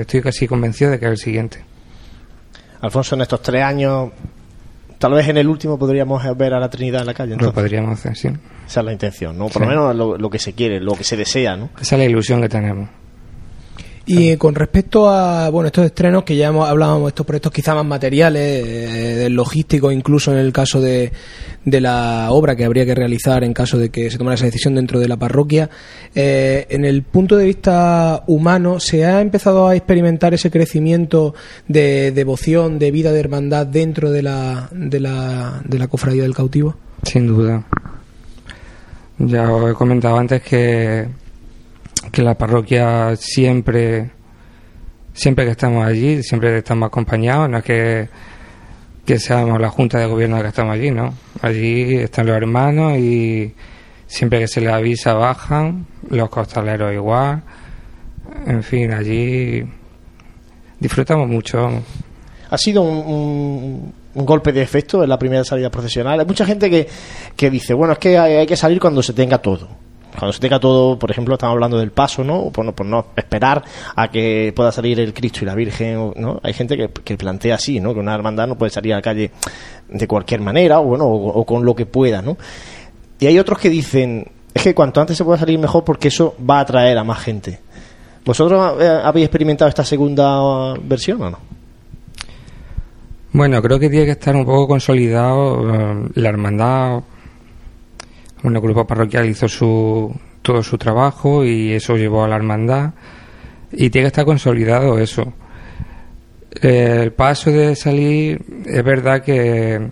estoy 0.00 0.22
casi 0.22 0.48
convencido 0.48 0.90
de 0.90 0.98
que 0.98 1.04
es 1.04 1.10
el 1.10 1.18
siguiente. 1.18 1.62
Alfonso, 2.80 3.14
en 3.14 3.20
estos 3.20 3.42
tres 3.42 3.62
años, 3.62 4.10
tal 4.98 5.12
vez 5.12 5.28
en 5.28 5.36
el 5.36 5.46
último 5.46 5.78
podríamos 5.78 6.22
ver 6.36 6.54
a 6.54 6.60
la 6.60 6.70
Trinidad 6.70 7.02
en 7.02 7.08
la 7.08 7.14
calle. 7.14 7.36
Lo 7.36 7.52
podríamos 7.52 7.98
hacer, 7.98 8.16
sí. 8.16 8.28
Esa 8.66 8.80
es 8.80 8.86
la 8.86 8.92
intención, 8.92 9.36
¿no? 9.36 9.48
Por 9.48 9.62
lo 9.62 9.68
menos 9.68 9.94
lo, 9.94 10.30
que 10.30 10.38
se 10.38 10.54
quiere, 10.54 10.80
lo 10.80 10.94
que 10.94 11.04
se 11.04 11.16
desea, 11.16 11.56
¿no? 11.56 11.70
Esa 11.78 11.96
es 11.96 11.98
la 12.00 12.04
ilusión 12.06 12.40
que 12.40 12.48
tenemos. 12.48 12.88
Y 14.10 14.38
con 14.38 14.54
respecto 14.54 15.10
a 15.10 15.50
bueno 15.50 15.66
estos 15.66 15.84
estrenos 15.84 16.24
que 16.24 16.34
ya 16.34 16.48
hemos, 16.48 16.66
hablábamos 16.66 17.08
estos 17.08 17.26
proyectos 17.26 17.52
quizá 17.52 17.74
más 17.74 17.84
materiales, 17.84 18.42
eh, 18.42 19.14
del 19.16 19.34
logístico, 19.34 19.92
incluso 19.92 20.32
en 20.32 20.38
el 20.38 20.50
caso 20.50 20.80
de, 20.80 21.12
de, 21.66 21.80
la 21.82 22.28
obra 22.30 22.56
que 22.56 22.64
habría 22.64 22.86
que 22.86 22.94
realizar 22.94 23.44
en 23.44 23.52
caso 23.52 23.76
de 23.76 23.90
que 23.90 24.10
se 24.10 24.16
tomara 24.16 24.36
esa 24.36 24.46
decisión 24.46 24.74
dentro 24.76 24.98
de 24.98 25.08
la 25.08 25.18
parroquia, 25.18 25.68
eh, 26.14 26.66
en 26.70 26.86
el 26.86 27.02
punto 27.02 27.36
de 27.36 27.44
vista 27.44 28.24
humano, 28.26 28.80
¿se 28.80 29.04
ha 29.04 29.20
empezado 29.20 29.68
a 29.68 29.76
experimentar 29.76 30.32
ese 30.32 30.50
crecimiento 30.50 31.34
de 31.66 32.10
devoción, 32.10 32.78
de 32.78 32.90
vida 32.90 33.12
de 33.12 33.20
hermandad 33.20 33.66
dentro 33.66 34.10
de 34.10 34.22
la, 34.22 34.70
de 34.72 35.00
la, 35.00 35.60
de 35.66 35.78
la 35.78 35.86
cofradía 35.86 36.22
del 36.22 36.34
cautivo? 36.34 36.76
Sin 37.02 37.26
duda. 37.26 37.62
Ya 39.18 39.52
os 39.52 39.70
he 39.70 39.74
comentado 39.74 40.16
antes 40.16 40.40
que 40.40 41.08
que 42.00 42.22
la 42.22 42.36
parroquia 42.36 43.14
siempre 43.16 44.10
siempre 45.14 45.44
que 45.44 45.50
estamos 45.52 45.84
allí 45.86 46.22
siempre 46.22 46.58
estamos 46.58 46.86
acompañados 46.86 47.48
no 47.50 47.58
es 47.58 47.64
que 47.64 48.08
que 49.04 49.18
seamos 49.18 49.58
la 49.60 49.70
junta 49.70 49.98
de 49.98 50.06
gobierno 50.06 50.40
que 50.42 50.48
estamos 50.48 50.74
allí, 50.74 50.90
¿no? 50.90 51.14
Allí 51.40 51.94
están 51.96 52.26
los 52.26 52.36
hermanos 52.36 52.98
y 52.98 53.54
siempre 54.06 54.38
que 54.40 54.46
se 54.48 54.60
les 54.60 54.70
avisa 54.70 55.14
bajan, 55.14 55.86
los 56.10 56.28
costaleros 56.28 56.92
igual, 56.92 57.42
en 58.46 58.62
fin, 58.62 58.92
allí 58.92 59.64
disfrutamos 60.78 61.26
mucho. 61.26 61.70
Ha 62.50 62.58
sido 62.58 62.82
un, 62.82 63.92
un- 64.14 64.26
golpe 64.26 64.52
de 64.52 64.60
efecto 64.60 65.02
en 65.02 65.08
la 65.08 65.18
primera 65.18 65.42
salida 65.44 65.70
profesional. 65.70 66.20
Hay 66.20 66.26
mucha 66.26 66.44
gente 66.44 66.68
que, 66.68 66.86
que 67.34 67.48
dice, 67.50 67.72
bueno, 67.72 67.94
es 67.94 67.98
que 67.98 68.18
hay 68.18 68.46
que 68.46 68.56
salir 68.56 68.78
cuando 68.78 69.02
se 69.02 69.14
tenga 69.14 69.38
todo. 69.38 69.68
Cuando 70.16 70.32
se 70.32 70.40
tenga 70.40 70.58
todo, 70.58 70.98
por 70.98 71.10
ejemplo, 71.10 71.34
estamos 71.34 71.54
hablando 71.54 71.78
del 71.78 71.90
paso, 71.90 72.24
¿no? 72.24 72.50
Por 72.50 72.84
no, 72.84 73.06
esperar 73.16 73.62
a 73.94 74.08
que 74.08 74.52
pueda 74.54 74.72
salir 74.72 74.98
el 75.00 75.12
Cristo 75.12 75.40
y 75.42 75.46
la 75.46 75.54
Virgen, 75.54 76.12
¿no? 76.16 76.40
Hay 76.42 76.52
gente 76.52 76.76
que, 76.76 76.88
que 76.88 77.16
plantea 77.16 77.56
así, 77.56 77.80
¿no? 77.80 77.94
Que 77.94 78.00
una 78.00 78.14
hermandad 78.14 78.46
no 78.46 78.56
puede 78.56 78.70
salir 78.70 78.92
a 78.92 78.96
la 78.96 79.02
calle 79.02 79.30
de 79.88 80.08
cualquier 80.08 80.40
manera, 80.40 80.80
o 80.80 80.84
bueno, 80.84 81.04
o, 81.04 81.28
o 81.28 81.44
con 81.44 81.64
lo 81.64 81.74
que 81.74 81.86
pueda, 81.86 82.22
¿no? 82.22 82.36
Y 83.20 83.26
hay 83.26 83.38
otros 83.38 83.58
que 83.58 83.68
dicen, 83.68 84.26
es 84.54 84.62
que 84.62 84.74
cuanto 84.74 85.00
antes 85.00 85.16
se 85.16 85.24
pueda 85.24 85.38
salir 85.38 85.58
mejor 85.58 85.84
porque 85.84 86.08
eso 86.08 86.34
va 86.48 86.58
a 86.58 86.60
atraer 86.60 86.98
a 86.98 87.04
más 87.04 87.18
gente. 87.20 87.60
¿Vosotros 88.24 88.74
eh, 88.80 89.00
habéis 89.02 89.26
experimentado 89.26 89.68
esta 89.68 89.84
segunda 89.84 90.74
versión 90.82 91.22
o 91.22 91.30
no? 91.30 91.38
Bueno, 93.32 93.62
creo 93.62 93.78
que 93.78 93.88
tiene 93.88 94.06
que 94.06 94.12
estar 94.12 94.34
un 94.34 94.44
poco 94.44 94.68
consolidado 94.68 95.74
eh, 95.74 96.08
la 96.14 96.28
hermandad. 96.28 97.02
Bueno, 98.42 98.58
el 98.58 98.62
grupo 98.62 98.86
parroquial 98.86 99.28
hizo 99.28 99.48
su, 99.48 100.14
todo 100.42 100.62
su 100.62 100.78
trabajo 100.78 101.44
y 101.44 101.72
eso 101.72 101.96
llevó 101.96 102.24
a 102.24 102.28
la 102.28 102.36
hermandad. 102.36 102.92
Y 103.72 103.90
tiene 103.90 104.04
que 104.04 104.08
estar 104.08 104.24
consolidado 104.24 104.98
eso. 104.98 105.32
Eh, 106.62 107.00
el 107.02 107.12
paso 107.12 107.50
de 107.50 107.76
salir 107.76 108.42
es 108.64 108.82
verdad 108.84 109.22
que, 109.22 109.88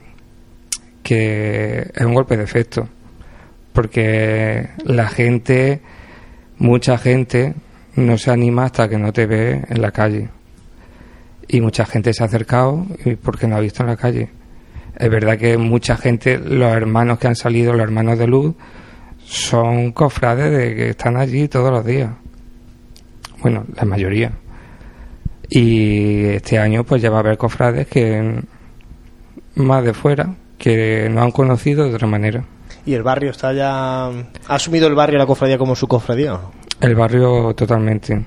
que 1.03 1.91
es 1.95 2.05
un 2.05 2.15
golpe 2.15 2.37
de 2.37 2.45
efecto. 2.45 2.89
Porque 3.73 4.71
la 4.85 5.09
gente, 5.09 5.83
mucha 6.59 6.97
gente, 6.97 7.55
no 7.97 8.17
se 8.17 8.31
anima 8.31 8.65
hasta 8.65 8.89
que 8.89 8.99
no 8.99 9.13
te 9.13 9.27
ve 9.27 9.63
en 9.69 9.83
la 9.83 9.91
calle 9.91 10.29
y 11.49 11.61
mucha 11.61 11.87
gente 11.87 12.13
se 12.13 12.23
ha 12.23 12.27
acercado 12.27 12.87
porque 13.23 13.47
no 13.47 13.57
ha 13.57 13.61
visto 13.61 13.83
en 13.83 13.89
la 13.89 13.97
calle. 13.97 14.29
Es 14.97 15.11
verdad 15.11 15.39
que 15.39 15.59
mucha 15.59 15.97
gente, 15.97 16.39
los 16.39 16.73
hermanos 16.73 17.19
que 17.19 17.27
han 17.27 17.37
salido, 17.37 17.73
los 17.73 17.83
hermanos 17.83 18.19
de 18.19 18.27
luz, 18.27 18.55
son 19.25 19.93
cofrades 19.93 20.51
de 20.51 20.75
que 20.75 20.89
están 20.91 21.17
allí 21.17 21.49
todos 21.49 21.71
los 21.71 21.85
días. 21.85 22.11
Bueno, 23.41 23.65
la 23.75 23.85
mayoría. 23.85 24.33
Y 25.49 26.25
este 26.27 26.59
año 26.59 26.85
pues 26.85 27.03
ya 27.03 27.11
va 27.11 27.19
a 27.19 27.21
haber 27.21 27.37
cofrades 27.37 27.87
que 27.87 28.41
más 29.57 29.85
de 29.85 29.93
fuera, 29.93 30.35
que 30.59 31.09
no 31.11 31.23
han 31.23 31.31
conocido 31.31 31.89
de 31.89 31.95
otra 31.95 32.07
manera. 32.07 32.45
¿Y 32.85 32.95
el 32.95 33.03
barrio 33.03 33.31
está 33.31 33.53
ya... 33.53 34.07
¿Ha 34.07 34.55
asumido 34.55 34.87
el 34.87 34.95
barrio 34.95 35.19
la 35.19 35.27
cofradía 35.27 35.59
como 35.59 35.75
su 35.75 35.87
cofradía? 35.87 36.39
El 36.81 36.95
barrio 36.95 37.55
totalmente. 37.55 38.25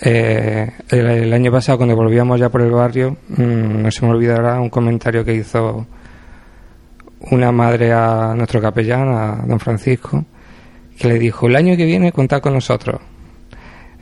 Eh, 0.00 0.70
el, 0.90 1.06
el 1.06 1.32
año 1.32 1.50
pasado, 1.50 1.78
cuando 1.78 1.96
volvíamos 1.96 2.38
ya 2.38 2.50
por 2.50 2.60
el 2.60 2.70
barrio, 2.70 3.16
mm, 3.28 3.82
no 3.82 3.90
se 3.90 4.04
me 4.04 4.12
olvidará 4.12 4.60
un 4.60 4.68
comentario 4.68 5.24
que 5.24 5.34
hizo 5.34 5.86
una 7.30 7.50
madre 7.52 7.92
a 7.92 8.34
nuestro 8.36 8.60
capellán, 8.60 9.08
a 9.08 9.44
don 9.46 9.58
Francisco, 9.58 10.24
que 10.98 11.08
le 11.08 11.18
dijo, 11.18 11.46
el 11.46 11.56
año 11.56 11.76
que 11.76 11.84
viene 11.84 12.12
contad 12.12 12.40
con 12.40 12.54
nosotros. 12.54 13.00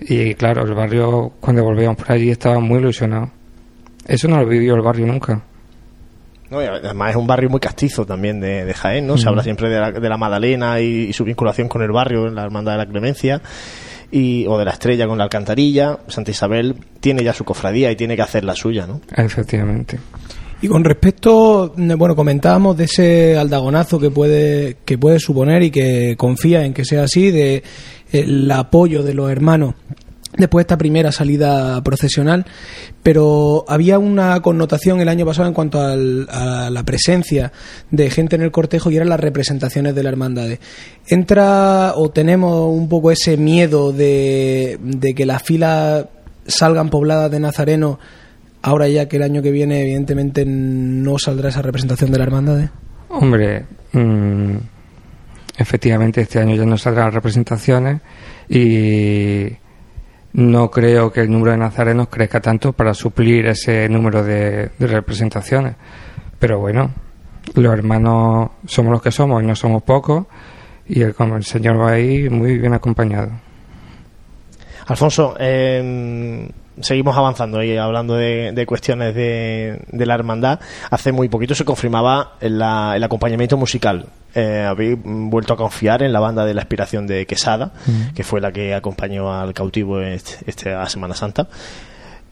Y 0.01 0.35
claro, 0.35 0.63
el 0.63 0.75
barrio, 0.75 1.33
cuando 1.41 1.63
volvíamos 1.63 1.97
por 1.97 2.13
allí, 2.13 2.31
estaba 2.31 2.59
muy 2.61 2.79
ilusionado. 2.79 3.31
Eso 4.07 4.29
no 4.29 4.39
lo 4.39 4.47
vivió 4.47 4.75
el 4.75 4.83
barrio 4.83 5.07
nunca. 5.07 5.41
No, 6.51 6.63
y 6.63 6.67
además 6.67 7.11
es 7.11 7.17
un 7.17 7.27
barrio 7.27 7.49
muy 7.49 7.61
castizo 7.61 8.05
también 8.05 8.39
de, 8.39 8.65
de 8.65 8.75
Jaén, 8.75 9.07
¿no? 9.07 9.17
Se 9.17 9.29
habla 9.29 9.43
siempre 9.43 9.71
de 9.71 9.81
la, 9.81 9.93
de 9.93 10.09
la 10.09 10.19
Madalena 10.19 10.81
y, 10.81 11.05
y 11.05 11.13
su 11.13 11.25
vinculación 11.25 11.69
con 11.69 11.83
el 11.83 11.91
barrio, 11.91 12.27
en 12.27 12.35
la 12.35 12.43
Hermandad 12.45 12.73
de 12.73 12.79
la 12.79 12.87
Clemencia, 12.87 13.41
y, 14.15 14.47
o 14.47 14.57
de 14.57 14.65
la 14.65 14.71
Estrella 14.71 15.09
con 15.09 15.19
la 15.19 15.25
Alcantarilla. 15.25 15.99
Santa 16.07 16.31
Isabel 16.31 16.77
tiene 17.01 17.25
ya 17.25 17.33
su 17.33 17.45
cofradía 17.45 17.91
y 17.91 17.97
tiene 17.97 18.15
que 18.15 18.23
hacer 18.23 18.45
la 18.45 18.55
suya, 18.55 18.87
¿no? 18.87 19.01
Efectivamente. 19.17 19.99
Y 20.63 20.69
con 20.69 20.85
respecto, 20.85 21.75
mm, 21.77 21.97
bueno, 21.99 22.15
comentábamos 22.15 22.77
de 22.77 22.85
ese 22.85 23.37
aldagonazo 23.37 23.99
que 23.99 24.13
puede, 24.13 24.77
que 24.85 24.99
puede 24.99 25.19
suponer 25.19 25.65
y 25.65 25.73
que 25.73 26.15
confía 26.17 26.65
en 26.65 26.73
que 26.73 26.85
sea 26.85 27.03
así, 27.03 27.33
de 27.33 27.65
el 28.13 28.49
apoyo 28.53 29.03
de 29.03 29.15
los 29.15 29.29
hermanos 29.29 29.75
después 30.37 30.63
de 30.63 30.67
esta 30.67 30.79
primera 30.79 31.13
salida 31.13 31.83
procesional, 31.83 32.45
pero 33.03 33.65
había 33.69 33.99
una 33.99 34.41
connotación 34.41 35.01
el 35.01 35.09
año 35.09 35.25
pasado 35.27 35.47
en 35.49 35.55
cuanto 35.55 35.81
al- 35.81 36.27
a 36.31 36.71
la 36.71 36.83
presencia 36.85 37.53
de 37.91 38.11
gente 38.11 38.37
en 38.37 38.43
el 38.43 38.51
cortejo 38.51 38.91
y 38.91 38.97
eran 38.97 39.09
las 39.09 39.21
representaciones 39.21 39.95
de 39.95 40.03
la 40.03 40.09
hermandad. 40.09 40.49
¿Entra 41.07 41.93
o 41.97 42.11
tenemos 42.11 42.69
un 42.73 42.89
poco 42.89 43.11
ese 43.11 43.37
miedo 43.37 43.93
de, 43.93 44.79
de 44.83 45.15
que 45.15 45.27
las 45.27 45.43
filas 45.43 46.07
salgan 46.47 46.91
pobladas 46.91 47.31
de 47.31 47.41
nazarenos 47.41 47.99
ahora 48.63 48.89
ya 48.89 49.07
que 49.09 49.17
el 49.17 49.23
año 49.23 49.43
que 49.43 49.51
viene 49.51 49.83
evidentemente 49.83 50.45
no 50.47 51.19
saldrá 51.19 51.51
esa 51.51 51.63
representación 51.63 52.11
de 52.11 52.19
la 52.19 52.25
hermandad? 52.25 52.71
Hombre, 53.11 53.67
mm, 53.93 54.57
efectivamente 55.59 56.23
este 56.23 56.41
año 56.41 56.57
ya 56.57 56.65
no 56.65 56.77
saldrán 56.77 57.07
las 57.07 57.15
representaciones 57.15 58.01
y 58.49 59.49
no 60.35 60.69
creo 60.71 61.13
que 61.13 61.21
el 61.21 61.31
número 61.31 61.53
de 61.53 61.59
nazarenos 61.59 62.09
crezca 62.09 62.41
tanto 62.41 62.73
para 62.73 62.93
suplir 62.93 63.47
ese 63.47 63.89
número 63.89 64.25
de, 64.25 64.71
representaciones. 64.81 65.77
Pero 66.39 66.59
bueno, 66.59 66.91
los 67.55 67.73
hermanos 67.73 68.51
somos 68.67 68.93
los 68.93 69.03
que 69.03 69.13
somos 69.13 69.43
y 69.43 69.47
no 69.47 69.55
somos 69.55 69.83
pocos 69.85 70.27
y 70.87 71.03
el, 71.03 71.15
como 71.15 71.37
el 71.37 71.45
Señor 71.45 71.81
va 71.81 71.93
ahí 71.93 72.29
muy 72.29 72.59
bien 72.59 72.75
acompañado. 72.75 73.31
Alfonso, 74.87 75.37
eh, 75.39 76.51
seguimos 76.81 77.17
avanzando 77.17 77.63
y 77.63 77.77
hablando 77.77 78.15
de, 78.15 78.53
de 78.53 78.67
cuestiones 78.67 79.15
de, 79.15 79.81
de 79.91 80.07
la 80.07 80.15
hermandad. 80.15 80.61
Hace 80.91 81.13
muy 81.13 81.29
poquito 81.29 81.55
se 81.55 81.65
confirmaba 81.65 82.33
el, 82.41 82.59
la- 82.59 82.95
el 82.97 83.03
acompañamiento 83.05 83.57
musical. 83.57 84.07
Eh, 84.35 84.67
habéis 84.69 84.99
mm, 85.03 85.31
vuelto 85.31 85.55
a 85.55 85.57
confiar 85.57 86.03
en 86.03 86.13
la 86.13 86.21
banda 86.21 86.45
de 86.45 86.55
la 86.55 86.61
aspiración 86.63 87.07
de 87.07 87.25
Quesada, 87.27 87.73
que 88.15 88.25
fue 88.25 88.41
la 88.41 88.51
que 88.53 88.75
acompañó 88.75 89.33
al 89.33 89.55
cautivo 89.55 90.01
este, 90.01 90.39
esta 90.51 90.85
Semana 90.89 91.15
Santa. 91.15 91.47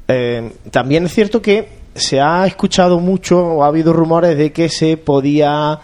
Eh, 0.09 0.53
también 0.71 1.05
es 1.07 1.15
cierto 1.15 1.41
que 1.41 1.81
se 1.95 2.21
ha 2.21 2.47
escuchado 2.47 2.99
mucho 2.99 3.39
o 3.39 3.65
ha 3.65 3.69
habido 3.69 3.93
rumores 3.93 4.37
de 4.37 4.51
que 4.51 4.69
se 4.69 4.97
podía 4.97 5.79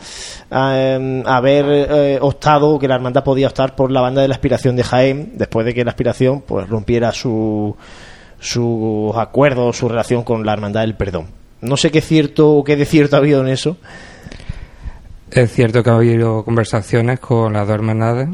eh, 0.51 1.23
haber 1.27 1.65
eh, 1.69 2.19
optado, 2.21 2.79
que 2.79 2.89
la 2.89 2.95
hermandad 2.97 3.23
podía 3.23 3.47
optar 3.47 3.77
por 3.77 3.91
la 3.93 4.01
banda 4.01 4.23
de 4.23 4.29
la 4.29 4.35
aspiración 4.35 4.75
de 4.75 4.83
Jaén, 4.83 5.33
después 5.35 5.65
de 5.67 5.75
que 5.75 5.85
la 5.85 5.91
aspiración 5.91 6.41
pues 6.41 6.69
rompiera 6.69 7.13
su 7.13 7.77
sus 8.41 9.17
acuerdos, 9.17 9.77
su 9.77 9.89
relación 9.89 10.23
con 10.25 10.45
la 10.45 10.53
hermandad 10.53 10.83
del 10.83 10.97
perdón. 10.97 11.27
No 11.61 11.77
sé 11.77 11.91
qué 11.91 12.01
cierto 12.01 12.53
o 12.53 12.65
qué 12.65 12.77
de 12.77 12.85
cierto 12.85 13.17
ha 13.17 13.19
habido 13.19 13.41
en 13.41 13.49
eso. 13.49 13.77
Es 15.31 15.53
cierto 15.53 15.83
que 15.83 15.91
ha 15.91 15.95
habido 15.95 16.45
conversaciones 16.45 17.21
con 17.21 17.53
las 17.53 17.67
dos 17.67 17.75
hermandades 17.75 18.29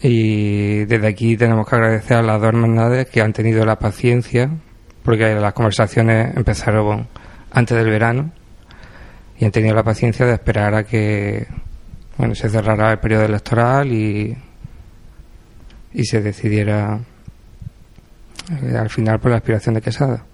y 0.00 0.84
desde 0.84 1.08
aquí 1.08 1.36
tenemos 1.36 1.66
que 1.66 1.74
agradecer 1.74 2.18
a 2.18 2.22
las 2.22 2.40
dos 2.40 2.48
hermandades 2.48 3.08
que 3.08 3.20
han 3.20 3.32
tenido 3.32 3.64
la 3.64 3.78
paciencia 3.78 4.50
porque 5.02 5.34
las 5.34 5.52
conversaciones 5.52 6.36
empezaron 6.36 7.08
antes 7.50 7.76
del 7.76 7.90
verano 7.90 8.30
y 9.38 9.44
han 9.44 9.50
tenido 9.50 9.74
la 9.74 9.82
paciencia 9.82 10.26
de 10.26 10.34
esperar 10.34 10.74
a 10.74 10.84
que 10.84 11.46
bueno 12.16 12.34
se 12.34 12.48
cerrara 12.48 12.92
el 12.92 12.98
periodo 12.98 13.24
electoral 13.24 13.92
y 13.92 14.36
y 15.92 16.04
se 16.04 16.20
decidiera 16.20 17.00
eh, 18.50 18.76
al 18.76 18.90
final 18.90 19.18
por 19.20 19.30
la 19.30 19.38
aspiración 19.38 19.74
de 19.74 19.80
Quesada. 19.82 20.24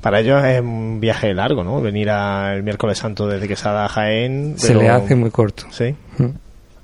Para 0.00 0.18
ellos 0.20 0.42
es 0.44 0.60
un 0.60 0.98
viaje 1.00 1.32
largo, 1.32 1.62
¿no? 1.62 1.80
Venir 1.80 2.10
a- 2.10 2.54
el 2.54 2.62
miércoles 2.64 2.98
santo 2.98 3.26
desde 3.28 3.46
Quesada 3.46 3.84
a 3.84 3.88
Jaén. 3.88 4.54
Se 4.56 4.74
le 4.74 4.88
hace 4.88 5.14
muy 5.14 5.30
corto. 5.30 5.64
Sí. 5.70 5.94
Mm. 6.18 6.24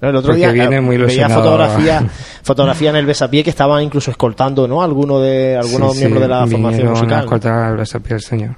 No, 0.00 0.11
el 0.11 0.14
otro 0.14 0.28
Porque 0.30 0.38
día 0.38 0.52
viene 0.52 0.80
muy 0.80 0.97
veía 0.97 1.28
fotografía, 1.28 2.06
fotografía 2.44 2.90
en 2.90 2.97
el 2.97 3.06
besapié 3.06 3.42
que 3.42 3.50
estaban 3.50 3.82
incluso 3.82 4.12
escoltando, 4.12 4.68
¿no? 4.68 4.80
Alguno 4.85 5.18
de 5.18 5.56
algunos 5.56 5.94
Sí, 5.94 5.99
miembros 5.99 6.23
sí, 6.23 6.28
de 6.28 6.28
la 6.28 6.47
formación 6.47 6.88
musical. 6.90 7.25
escoltar 7.25 7.52
al 7.64 7.76
besapié 7.76 8.11
del 8.11 8.23
Señor. 8.23 8.50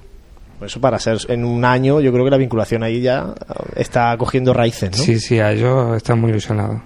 Por 0.59 0.67
eso 0.69 0.79
para 0.79 0.99
ser 0.99 1.17
en 1.29 1.47
un 1.47 1.65
año, 1.65 1.99
yo 2.03 2.13
creo 2.13 2.27
que 2.27 2.31
la 2.31 2.37
vinculación 2.37 2.83
ahí 2.83 3.01
ya 3.01 3.33
está 3.75 4.15
cogiendo 4.19 4.53
raíces, 4.53 4.91
¿no? 4.91 4.99
Sí, 5.03 5.19
sí, 5.19 5.39
a 5.41 5.53
ellos 5.53 5.97
están 5.97 6.21
muy 6.21 6.31
ilusionados. 6.33 6.83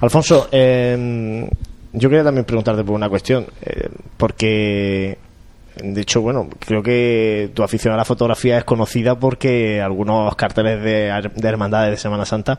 Alfonso, 0.00 0.48
eh, 0.50 1.48
yo 1.92 2.08
quería 2.08 2.24
también 2.24 2.44
preguntarte 2.44 2.84
por 2.84 2.94
una 2.94 3.08
cuestión, 3.08 3.46
eh, 3.62 3.88
porque 4.16 5.18
de 5.82 6.00
hecho, 6.00 6.20
bueno, 6.20 6.48
creo 6.58 6.82
que 6.82 7.50
tu 7.54 7.62
afición 7.62 7.94
a 7.94 7.96
la 7.96 8.04
fotografía 8.04 8.58
es 8.58 8.64
conocida 8.64 9.18
porque 9.18 9.80
algunos 9.80 10.34
carteles 10.36 10.82
de, 10.82 11.30
de 11.34 11.48
hermandades 11.48 11.92
de 11.92 11.96
Semana 11.96 12.24
Santa 12.26 12.58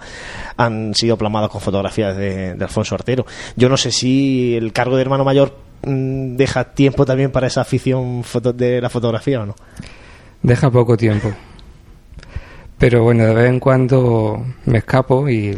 han 0.58 0.94
sido 0.96 1.18
plamados 1.18 1.50
con 1.52 1.62
fotografías 1.62 2.16
de, 2.18 2.56
Alfonso 2.60 2.96
Artero. 2.96 3.26
Yo 3.56 3.70
no 3.70 3.78
sé 3.78 3.92
si 3.92 4.56
el 4.56 4.72
cargo 4.74 4.96
de 4.96 5.02
hermano 5.04 5.24
mayor 5.26 5.56
mm, 5.86 6.36
deja 6.36 6.64
tiempo 6.74 7.06
también 7.06 7.32
para 7.32 7.48
esa 7.48 7.62
afición 7.62 8.24
foto- 8.24 8.54
de 8.54 8.82
la 8.82 8.90
fotografía 8.90 9.42
o 9.42 9.46
no. 9.46 9.56
Deja 10.42 10.72
poco 10.72 10.98
tiempo. 10.98 11.32
Pero 12.80 13.04
bueno, 13.04 13.26
de 13.26 13.34
vez 13.36 13.50
en 13.50 13.60
cuando 13.60 14.44
me 14.66 14.80
escapo 14.80 15.30
y, 15.30 15.56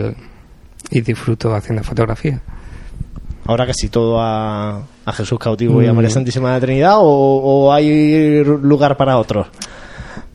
y 0.89 1.01
disfruto 1.01 1.55
haciendo 1.55 1.83
fotografía. 1.83 2.41
Ahora 3.45 3.65
casi 3.65 3.89
todo 3.89 4.21
a, 4.21 4.83
a 5.05 5.13
Jesús 5.13 5.37
cautivo 5.37 5.81
y 5.81 5.87
a 5.87 5.93
María 5.93 6.09
Santísima 6.09 6.49
de 6.49 6.55
la 6.55 6.61
Trinidad 6.61 6.95
o, 6.97 7.03
o 7.05 7.73
hay 7.73 8.43
lugar 8.43 8.95
para 8.95 9.17
otros? 9.17 9.47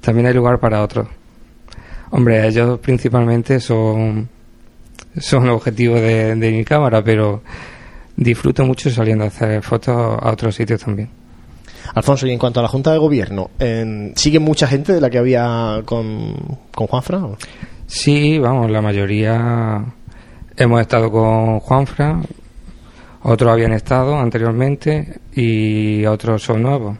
También 0.00 0.26
hay 0.26 0.34
lugar 0.34 0.58
para 0.60 0.82
otros. 0.82 1.08
Hombre, 2.10 2.46
ellos 2.46 2.78
principalmente 2.80 3.60
son, 3.60 4.28
son 5.18 5.48
objetivos 5.48 6.00
de, 6.00 6.34
de 6.34 6.52
mi 6.52 6.64
cámara, 6.64 7.02
pero 7.02 7.42
disfruto 8.16 8.64
mucho 8.64 8.90
saliendo 8.90 9.24
a 9.24 9.28
hacer 9.28 9.62
fotos 9.62 9.94
a 9.94 10.30
otros 10.30 10.54
sitios 10.54 10.82
también. 10.82 11.08
Alfonso, 11.94 12.26
y 12.26 12.32
en 12.32 12.38
cuanto 12.38 12.60
a 12.60 12.62
la 12.62 12.68
Junta 12.68 12.92
de 12.92 12.98
Gobierno, 12.98 13.50
¿sigue 14.14 14.38
mucha 14.38 14.66
gente 14.66 14.92
de 14.92 15.00
la 15.00 15.08
que 15.08 15.18
había 15.18 15.82
con, 15.84 16.34
con 16.74 16.86
Juanfra? 16.86 17.20
Sí, 17.86 18.38
vamos, 18.38 18.70
la 18.70 18.82
mayoría 18.82 19.84
hemos 20.56 20.80
estado 20.80 21.10
con 21.10 21.60
Juanfra, 21.60 22.20
otros 23.22 23.52
habían 23.52 23.72
estado 23.72 24.18
anteriormente 24.18 25.20
y 25.34 26.04
otros 26.06 26.42
son 26.42 26.62
nuevos. 26.62 26.98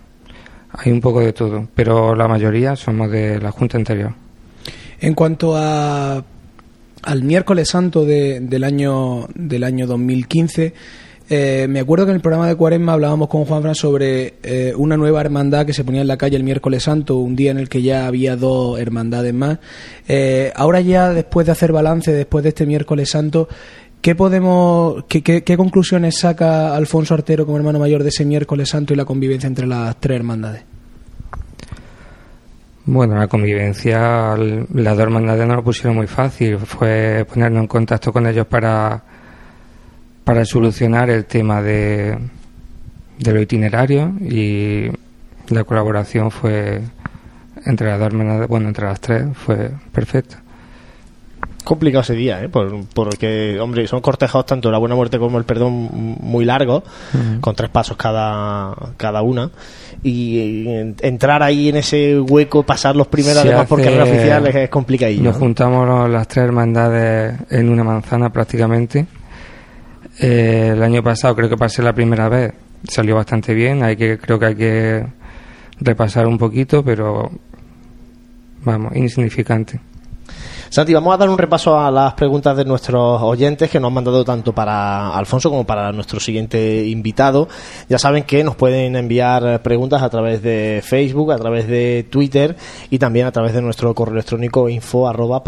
Hay 0.71 0.93
un 0.93 1.01
poco 1.01 1.21
de 1.21 1.33
todo, 1.33 1.67
pero 1.75 2.15
la 2.15 2.29
mayoría 2.29 2.77
somos 2.77 3.11
de 3.11 3.41
la 3.41 3.51
Junta 3.51 3.79
anterior. 3.79 4.15
En 5.01 5.15
cuanto 5.15 5.57
a 5.57 6.25
al 7.03 7.23
miércoles 7.23 7.69
santo 7.69 8.05
de, 8.05 8.41
del 8.41 8.65
año 8.65 9.29
del 9.35 9.63
año 9.63 9.87
2015 9.87 10.75
eh, 11.31 11.67
me 11.69 11.81
acuerdo 11.81 12.07
que 12.07 12.13
en 12.13 12.17
el 12.17 12.23
programa 12.23 12.49
de 12.49 12.55
Cuaresma 12.55 12.95
hablábamos 12.95 13.29
con 13.29 13.45
Juanfran 13.45 13.75
sobre 13.75 14.37
eh, 14.43 14.73
una 14.75 14.97
nueva 14.97 15.21
hermandad 15.21 15.67
que 15.67 15.75
se 15.75 15.85
ponía 15.85 16.01
en 16.01 16.09
la 16.09 16.17
calle 16.17 16.37
el 16.37 16.45
miércoles 16.45 16.85
santo, 16.85 17.19
un 17.19 17.37
día 17.37 17.51
en 17.51 17.59
el 17.59 17.69
que 17.69 17.83
ya 17.83 18.07
había 18.07 18.35
dos 18.35 18.81
hermandades 18.81 19.35
más. 19.35 19.59
Eh, 20.09 20.53
ahora 20.57 20.81
ya, 20.81 21.13
después 21.13 21.45
de 21.45 21.53
hacer 21.53 21.71
balance, 21.71 22.13
después 22.13 22.45
de 22.45 22.49
este 22.51 22.65
miércoles 22.65 23.11
santo, 23.11 23.49
¿qué 24.01 24.15
podemos, 24.15 25.05
qué, 25.09 25.23
qué 25.23 25.57
conclusiones 25.57 26.19
saca 26.19 26.75
Alfonso 26.75 27.15
Artero 27.15 27.45
como 27.45 27.59
hermano 27.59 27.79
mayor 27.79 28.03
de 28.03 28.11
ese 28.11 28.25
miércoles 28.25 28.69
santo 28.69 28.93
y 28.93 28.97
la 28.97 29.05
convivencia 29.05 29.47
entre 29.47 29.67
las 29.67 29.97
tres 29.97 30.17
hermandades? 30.17 30.63
Bueno, 32.85 33.17
la 33.17 33.29
convivencia, 33.29 34.35
las 34.37 34.97
dos 34.97 35.03
hermandades 35.03 35.47
no 35.47 35.57
lo 35.57 35.63
pusieron 35.63 35.97
muy 35.97 36.07
fácil. 36.07 36.59
Fue 36.59 37.27
ponernos 37.29 37.61
en 37.61 37.67
contacto 37.67 38.13
con 38.15 38.27
ellos 38.27 38.47
para, 38.47 39.03
para 40.25 40.45
solucionar 40.47 41.11
el 41.11 41.27
tema 41.27 41.61
de, 41.61 42.19
de 43.19 43.33
lo 43.33 43.43
itinerario 43.43 44.15
y 44.21 44.87
la 45.49 45.65
colaboración 45.65 46.31
fue 46.31 46.81
entre 47.67 47.89
las 47.89 47.99
dos 47.99 48.07
hermandades, 48.07 48.49
bueno, 48.49 48.69
entre 48.69 48.87
las 48.87 49.01
tres, 49.01 49.27
fue 49.37 49.71
perfecta 49.93 50.43
complicado 51.69 52.01
ese 52.01 52.15
día, 52.15 52.43
¿eh? 52.43 52.49
porque, 52.49 53.61
hombre, 53.61 53.87
son 53.87 54.01
cortejados 54.01 54.47
tanto 54.47 54.71
la 54.71 54.79
buena 54.79 54.95
muerte 54.95 55.19
como 55.19 55.37
el 55.37 55.45
perdón 55.45 55.91
muy 55.93 56.47
largos, 56.47 56.83
con 57.43 57.55
tres 57.55 57.69
pasos 57.69 57.95
cada, 57.99 58.75
cada 58.97 59.21
una, 59.21 59.51
y, 60.03 60.67
entrar 61.03 61.43
ahí 61.43 61.69
en 61.69 61.77
ese 61.77 62.19
hueco, 62.19 62.63
pasar 62.63 62.97
los 62.97 63.09
primeros, 63.09 63.45
además 63.45 63.67
por 63.67 63.83
carrera 63.83 64.05
oficial, 64.05 64.47
es, 64.47 64.71
complicadillo. 64.71 65.23
Nos 65.23 65.37
juntamos 65.37 66.09
las 66.09 66.27
tres 66.27 66.47
hermandades 66.47 67.39
en 67.51 67.69
una 67.69 67.85
manzana 67.85 68.31
prácticamente. 68.31 69.07
Eh, 70.21 70.71
el 70.73 70.83
año 70.83 71.03
pasado 71.03 71.37
creo 71.37 71.51
que 71.51 71.59
pasé 71.59 71.83
la 71.83 71.93
primera 71.93 72.31
vez, 72.31 72.55
salió 72.85 73.15
bastante 73.15 73.53
bien, 73.53 73.83
hay 73.83 73.97
que, 73.97 74.17
creo 74.17 74.39
que 74.39 74.47
hay 74.47 74.55
que 74.55 75.07
repasar 75.81 76.27
un 76.27 76.39
poquito, 76.39 76.83
pero 76.83 77.31
vamos, 78.65 78.97
insignificante. 78.97 79.79
Santi, 80.71 80.93
vamos 80.93 81.15
a 81.15 81.17
dar 81.17 81.31
un 81.31 81.39
repaso 81.39 81.81
a 81.81 81.91
las 81.91 82.13
preguntas 82.13 82.55
de 82.55 82.67
nuestros 82.67 83.23
oyentes 83.23 83.71
que 83.71 83.81
nos 83.81 83.89
han 83.89 83.95
mandado 83.95 84.23
tanto 84.23 84.53
para 84.53 85.17
Alfonso 85.17 85.49
como 85.49 85.65
para 85.65 85.93
nuestro 85.93 86.21
siguiente 86.21 86.85
invitado. 86.87 87.49
Ya 87.89 87.99
saben 87.99 88.25
que 88.25 88.45
nos 88.45 88.55
pueden 88.55 88.95
enviar 88.95 89.63
preguntas 89.63 90.03
a 90.03 90.11
través 90.11 90.43
de 90.43 90.83
Facebook, 90.85 91.33
a 91.33 91.39
través 91.39 91.67
de 91.69 92.07
Twitter 92.11 92.55
y 92.91 92.99
también 92.99 93.27
a 93.27 93.33
través 93.33 93.55
de 93.55 93.63
nuestro 93.63 93.95
correo 93.95 94.15
electrónico 94.15 94.69
info 94.69 95.09
arroba 95.09 95.43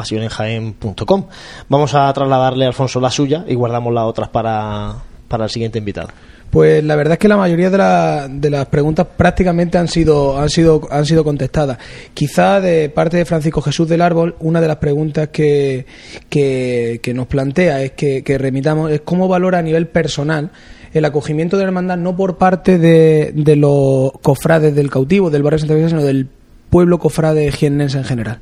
Vamos 1.68 1.94
a 1.94 2.12
trasladarle 2.14 2.64
a 2.64 2.68
Alfonso 2.68 2.98
la 2.98 3.10
suya 3.10 3.44
y 3.46 3.54
guardamos 3.54 3.92
las 3.92 4.04
otras 4.04 4.30
para, 4.30 4.94
para 5.28 5.44
el 5.44 5.50
siguiente 5.50 5.78
invitado. 5.78 6.08
Pues 6.50 6.82
la 6.82 6.96
verdad 6.96 7.12
es 7.12 7.18
que 7.20 7.28
la 7.28 7.36
mayoría 7.36 7.70
de, 7.70 8.28
de, 8.28 8.50
las 8.50 8.66
preguntas 8.66 9.06
prácticamente 9.16 9.78
han 9.78 9.86
sido, 9.86 10.36
han, 10.36 10.48
sido, 10.48 10.80
han 10.90 11.06
sido 11.06 11.22
contestadas. 11.22 11.78
Quizá 12.12 12.60
de 12.60 12.88
parte 12.88 13.18
de 13.18 13.24
Francisco 13.24 13.62
Jesús 13.62 13.88
del 13.88 14.02
Árbol, 14.02 14.34
una 14.40 14.60
de 14.60 14.66
las 14.66 14.78
preguntas 14.78 15.28
que, 15.28 15.86
que, 16.28 17.12
nos 17.14 17.28
plantea 17.28 17.82
es 17.82 17.92
que, 17.92 18.36
remitamos 18.36 18.90
es 18.90 19.02
cómo 19.02 19.28
valora 19.28 19.58
a 19.58 19.62
nivel 19.62 19.86
personal 19.86 20.50
el 20.92 21.04
acogimiento 21.04 21.56
de 21.56 21.62
la 21.62 21.68
hermandad 21.68 21.96
no 21.96 22.16
por 22.16 22.36
parte 22.36 22.78
de, 22.78 23.32
los 23.56 24.10
cofrades 24.20 24.74
del 24.74 24.90
cautivo, 24.90 25.30
del 25.30 25.44
barrio 25.44 25.60
Santa 25.60 25.74
Fe, 25.74 25.88
sino 25.88 26.02
del 26.02 26.28
pueblo 26.68 26.98
cofrade 26.98 27.52
jiennense 27.52 27.98
en 27.98 28.04
general. 28.04 28.40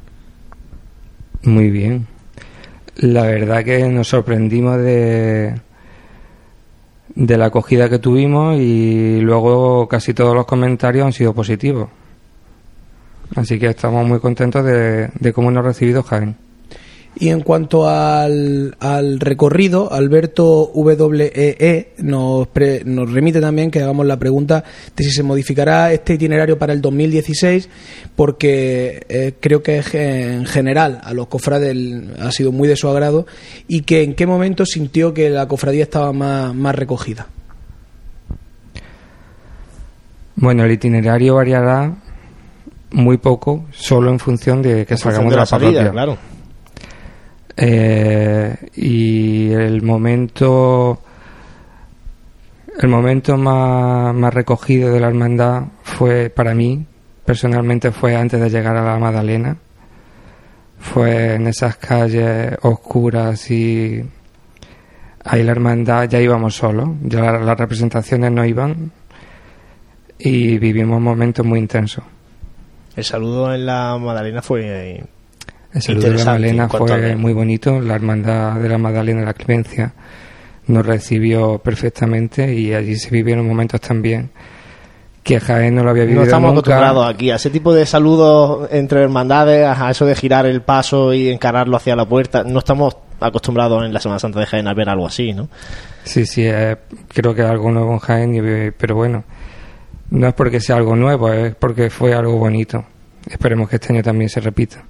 Muy 1.43 1.69
bien. 1.69 2.07
La 2.97 3.25
verdad 3.25 3.65
que 3.65 3.87
nos 3.87 4.09
sorprendimos 4.09 4.79
de 4.79 5.61
de 7.15 7.37
la 7.37 7.47
acogida 7.47 7.89
que 7.89 7.99
tuvimos 7.99 8.59
y 8.59 9.21
luego 9.21 9.89
casi 9.89 10.15
todos 10.15 10.35
los 10.35 10.47
comentarios 10.47 11.07
han 11.07 11.13
sido 11.13 11.35
positivos. 11.35 11.89
Así 13.37 13.59
que 13.59 13.67
estamos 13.67 14.07
muy 14.07 14.21
contentos 14.21 14.65
de, 14.65 15.11
de 15.19 15.33
cómo 15.33 15.51
nos 15.51 15.65
ha 15.65 15.69
recibido 15.69 16.03
Jaén. 16.03 16.48
Y 17.21 17.31
en 17.31 17.41
cuanto 17.41 17.89
al, 17.89 18.77
al 18.79 19.19
recorrido, 19.19 19.93
Alberto 19.93 20.71
WEE 20.73 21.57
e 21.59 21.93
nos, 21.99 22.49
nos 22.85 23.13
remite 23.13 23.41
también 23.41 23.73
que 23.73 23.83
hagamos 23.83 24.07
la 24.07 24.19
pregunta 24.19 24.63
de 24.97 25.03
si 25.03 25.11
se 25.11 25.25
modificará 25.25 25.93
este 25.93 26.15
itinerario 26.15 26.59
para 26.59 26.73
el 26.73 26.81
2016, 26.81 27.69
porque 28.15 29.05
eh, 29.09 29.33
creo 29.41 29.65
que 29.65 29.83
en 29.99 30.47
general 30.47 31.01
a 31.03 31.13
los 31.13 31.27
cofrades 31.27 31.77
ha 32.21 32.31
sido 32.31 32.53
muy 32.53 32.69
de 32.69 32.77
su 32.77 32.89
agrado 32.89 33.27
y 33.67 33.83
que 33.83 34.05
en 34.05 34.15
qué 34.15 34.27
momento 34.27 34.65
sintió 34.65 35.13
que 35.13 35.29
la 35.29 35.49
cofradía 35.49 35.83
estaba 35.83 36.13
más, 36.13 36.55
más 36.55 36.75
recogida. 36.77 37.27
Bueno, 40.37 40.65
el 40.65 40.71
itinerario 40.71 41.35
variará 41.35 41.97
muy 42.93 43.19
poco, 43.19 43.65
solo 43.73 44.13
en 44.13 44.21
función 44.21 44.63
de 44.63 44.87
que 44.87 44.97
salgamos 44.97 45.33
de 45.33 45.37
la, 45.37 45.47
salida, 45.47 45.91
Claro. 45.91 46.17
Eh, 47.61 48.57
y 48.77 49.51
el 49.51 49.83
momento 49.83 51.03
el 52.79 52.89
momento 52.89 53.37
más, 53.37 54.15
más 54.15 54.33
recogido 54.33 54.93
de 54.93 55.01
la 55.01 55.09
hermandad 55.09 55.65
fue 55.83 56.31
para 56.31 56.55
mí 56.55 56.87
personalmente 57.25 57.91
fue 57.91 58.15
antes 58.15 58.41
de 58.41 58.49
llegar 58.49 58.77
a 58.77 58.85
la 58.85 58.99
Magdalena. 58.99 59.57
Fue 60.79 61.35
en 61.35 61.49
esas 61.49 61.77
calles 61.77 62.57
oscuras 62.63 63.51
y 63.51 64.05
ahí 65.25 65.43
la 65.43 65.51
hermandad 65.53 66.09
ya 66.09 66.21
íbamos 66.21 66.55
solos 66.55 66.89
ya 67.03 67.33
las 67.33 67.59
representaciones 67.59 68.33
no 68.33 68.45
iban 68.45 68.93
y 70.19 70.59
vivimos 70.59 71.01
momentos 71.01 71.45
muy 71.45 71.59
intensos 71.59 72.05
el 72.97 73.05
saludo 73.05 73.55
en 73.55 73.67
la 73.67 73.99
Magdalena 73.99 74.43
fue 74.43 75.05
el 75.75 75.83
saludo 75.83 76.11
de 76.11 76.17
la 76.17 76.25
Magdalena 76.25 76.69
fue 76.69 77.17
muy 77.17 77.33
bonito. 77.33 77.81
La 77.81 77.95
hermandad 77.95 78.61
de 78.61 78.69
la 78.69 78.79
Magdalena 78.79 79.21
de 79.21 79.27
la 79.27 79.35
Clemencia 79.35 79.93
nos 80.67 80.85
recibió 80.85 81.59
perfectamente 81.59 82.55
y 82.55 82.75
allí 82.75 82.97
se 82.97 83.11
vivieron 83.11 83.47
momentos 83.47 83.81
también 83.81 84.31
que 85.23 85.41
Jaén 85.41 85.75
no 85.75 85.85
lo 85.85 85.91
había 85.91 86.05
vivido. 86.05 86.21
No 86.21 86.25
estamos 86.25 86.55
nunca. 86.55 86.71
acostumbrados 86.71 87.15
aquí 87.15 87.31
a 87.31 87.37
ese 87.37 87.51
tipo 87.51 87.75
de 87.75 87.85
saludos 87.85 88.69
entre 88.73 89.03
hermandades, 89.03 89.67
a 89.67 89.91
eso 89.91 90.07
de 90.07 90.15
girar 90.15 90.47
el 90.47 90.63
paso 90.63 91.13
y 91.13 91.29
encararlo 91.29 91.77
hacia 91.77 91.95
la 91.95 92.07
puerta. 92.07 92.45
No 92.45 92.61
estamos 92.61 92.97
acostumbrados 93.21 93.85
en 93.85 93.93
la 93.93 94.01
Semana 94.01 94.19
Santa 94.19 94.41
de 94.41 94.47
Jaén 94.47 94.69
a 94.69 94.75
ver 94.75 94.89
algo 94.89 95.07
así, 95.07 95.35
¿no? 95.35 95.49
Sí, 96.05 96.25
sí, 96.25 96.47
eh, 96.47 96.77
creo 97.09 97.35
que 97.35 97.43
es 97.43 97.49
algo 97.49 97.71
nuevo 97.71 97.93
en 97.93 97.99
Jaén, 97.99 98.75
pero 98.79 98.95
bueno, 98.95 99.25
no 100.11 100.29
es 100.29 100.35
porque 100.35 100.61
sea 100.61 100.77
algo 100.77 100.97
nuevo, 100.97 101.31
es 101.31 101.55
porque 101.55 101.91
fue 101.91 102.15
algo 102.15 102.39
bonito. 102.39 102.85
Esperemos 103.29 103.69
que 103.69 103.77
este 103.77 103.93
año 103.93 104.03
también 104.03 104.31
se 104.31 104.41
repita. 104.41 104.83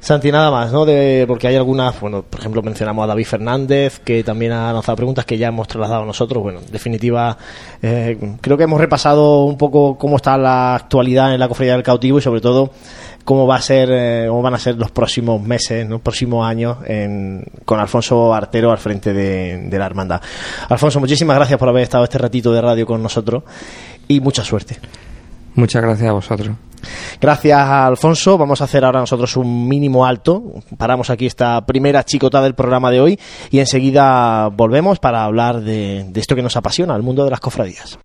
Santi, 0.00 0.30
nada 0.30 0.50
más, 0.50 0.72
¿no? 0.72 0.84
De, 0.84 1.24
porque 1.26 1.48
hay 1.48 1.56
algunas, 1.56 2.00
bueno, 2.00 2.22
por 2.22 2.38
ejemplo, 2.40 2.62
mencionamos 2.62 3.02
a 3.04 3.08
David 3.08 3.24
Fernández, 3.24 3.98
que 3.98 4.22
también 4.22 4.52
ha 4.52 4.72
lanzado 4.72 4.96
preguntas 4.96 5.24
que 5.24 5.36
ya 5.36 5.48
hemos 5.48 5.66
trasladado 5.66 6.04
nosotros. 6.04 6.42
Bueno, 6.42 6.60
en 6.60 6.70
definitiva, 6.70 7.36
eh, 7.82 8.16
creo 8.40 8.56
que 8.56 8.64
hemos 8.64 8.80
repasado 8.80 9.44
un 9.44 9.58
poco 9.58 9.98
cómo 9.98 10.16
está 10.16 10.38
la 10.38 10.76
actualidad 10.76 11.34
en 11.34 11.40
la 11.40 11.48
cofradía 11.48 11.72
del 11.72 11.82
cautivo 11.82 12.18
y 12.18 12.22
sobre 12.22 12.40
todo 12.40 12.70
cómo 13.24 13.46
va 13.46 13.56
a 13.56 13.60
ser, 13.60 13.90
eh, 13.92 14.26
cómo 14.28 14.40
van 14.40 14.54
a 14.54 14.58
ser 14.58 14.76
los 14.76 14.90
próximos 14.90 15.42
meses, 15.42 15.88
los 15.88 16.00
próximos 16.00 16.46
años 16.46 16.78
con 17.64 17.80
Alfonso 17.80 18.32
Artero 18.32 18.70
al 18.70 18.78
frente 18.78 19.12
de 19.12 19.78
la 19.78 19.86
hermandad. 19.86 20.22
Alfonso, 20.68 21.00
muchísimas 21.00 21.36
gracias 21.36 21.58
por 21.58 21.68
haber 21.68 21.82
estado 21.82 22.04
este 22.04 22.18
ratito 22.18 22.52
de 22.52 22.60
radio 22.60 22.86
con 22.86 23.02
nosotros 23.02 23.42
y 24.06 24.20
mucha 24.20 24.44
suerte. 24.44 24.78
Muchas 25.58 25.82
gracias 25.82 26.08
a 26.08 26.12
vosotros. 26.12 26.56
Gracias, 27.20 27.58
Alfonso. 27.58 28.38
Vamos 28.38 28.60
a 28.60 28.64
hacer 28.64 28.84
ahora 28.84 29.00
nosotros 29.00 29.36
un 29.36 29.66
mínimo 29.66 30.06
alto. 30.06 30.54
Paramos 30.76 31.10
aquí 31.10 31.26
esta 31.26 31.66
primera 31.66 32.04
chicota 32.04 32.40
del 32.40 32.54
programa 32.54 32.92
de 32.92 33.00
hoy 33.00 33.20
y 33.50 33.58
enseguida 33.58 34.46
volvemos 34.50 35.00
para 35.00 35.24
hablar 35.24 35.60
de, 35.62 36.06
de 36.08 36.20
esto 36.20 36.36
que 36.36 36.42
nos 36.42 36.56
apasiona, 36.56 36.94
el 36.94 37.02
mundo 37.02 37.24
de 37.24 37.30
las 37.30 37.40
cofradías. 37.40 37.98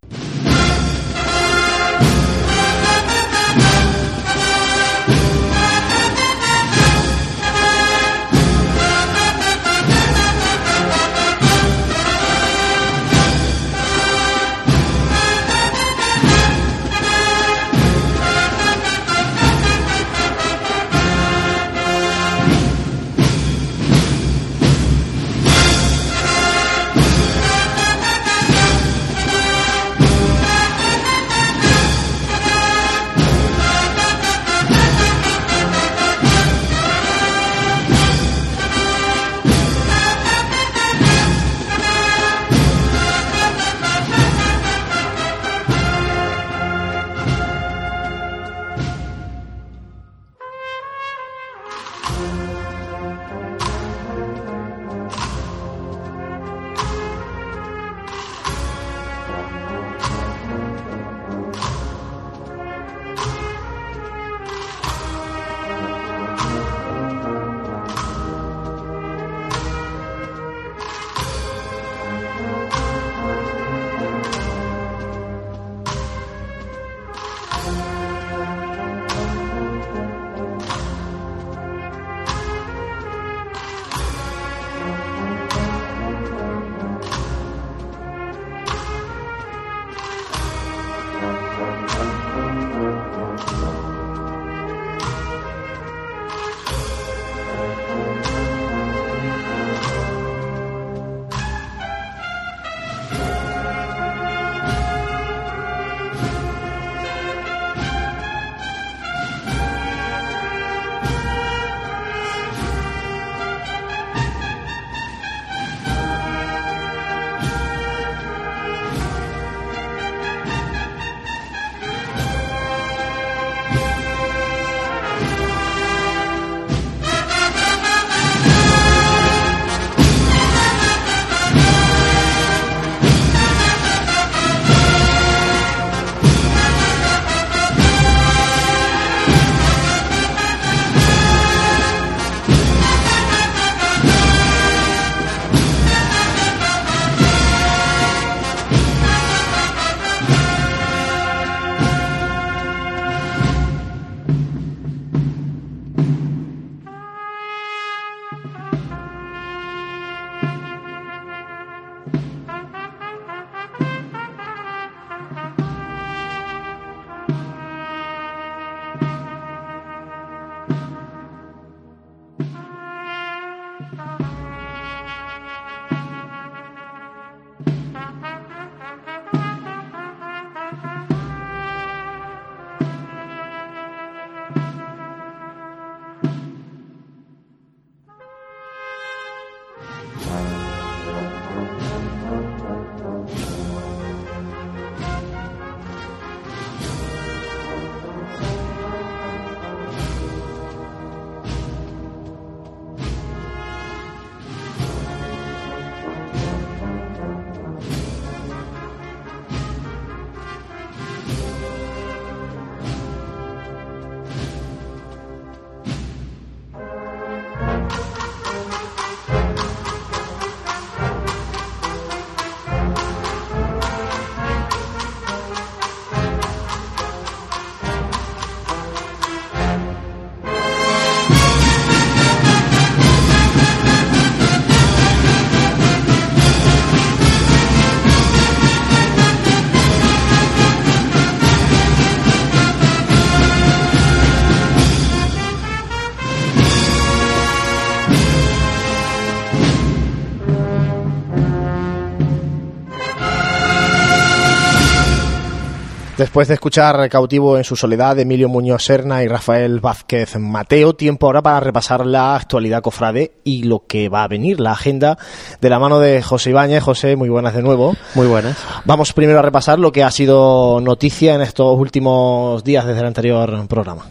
Después 256.33 256.47
de 256.47 256.55
escuchar 256.55 257.09
Cautivo 257.09 257.59
en 257.59 257.63
su 257.63 257.75
soledad 257.75 258.17
Emilio 258.17 258.49
Muñoz 258.49 258.85
Serna 258.85 259.21
y 259.21 259.27
Rafael 259.27 259.79
Vázquez 259.79 260.35
Mateo, 260.39 260.95
tiempo 260.95 261.27
ahora 261.27 261.43
para 261.43 261.59
repasar 261.59 262.07
la 262.07 262.35
actualidad 262.35 262.81
cofrade 262.81 263.33
y 263.43 263.61
lo 263.65 263.85
que 263.85 264.09
va 264.09 264.23
a 264.23 264.27
venir, 264.27 264.59
la 264.59 264.71
agenda 264.71 265.19
de 265.61 265.69
la 265.69 265.77
mano 265.77 265.99
de 265.99 266.23
José 266.23 266.49
Ibáñez. 266.49 266.81
José, 266.81 267.15
muy 267.15 267.29
buenas 267.29 267.53
de 267.53 267.61
nuevo. 267.61 267.95
Muy 268.15 268.25
buenas. 268.25 268.57
Vamos 268.83 269.13
primero 269.13 269.37
a 269.37 269.43
repasar 269.43 269.77
lo 269.77 269.91
que 269.91 270.03
ha 270.03 270.09
sido 270.09 270.81
noticia 270.81 271.35
en 271.35 271.41
estos 271.41 271.77
últimos 271.77 272.63
días 272.63 272.87
desde 272.87 273.01
el 273.01 273.05
anterior 273.05 273.67
programa. 273.67 274.07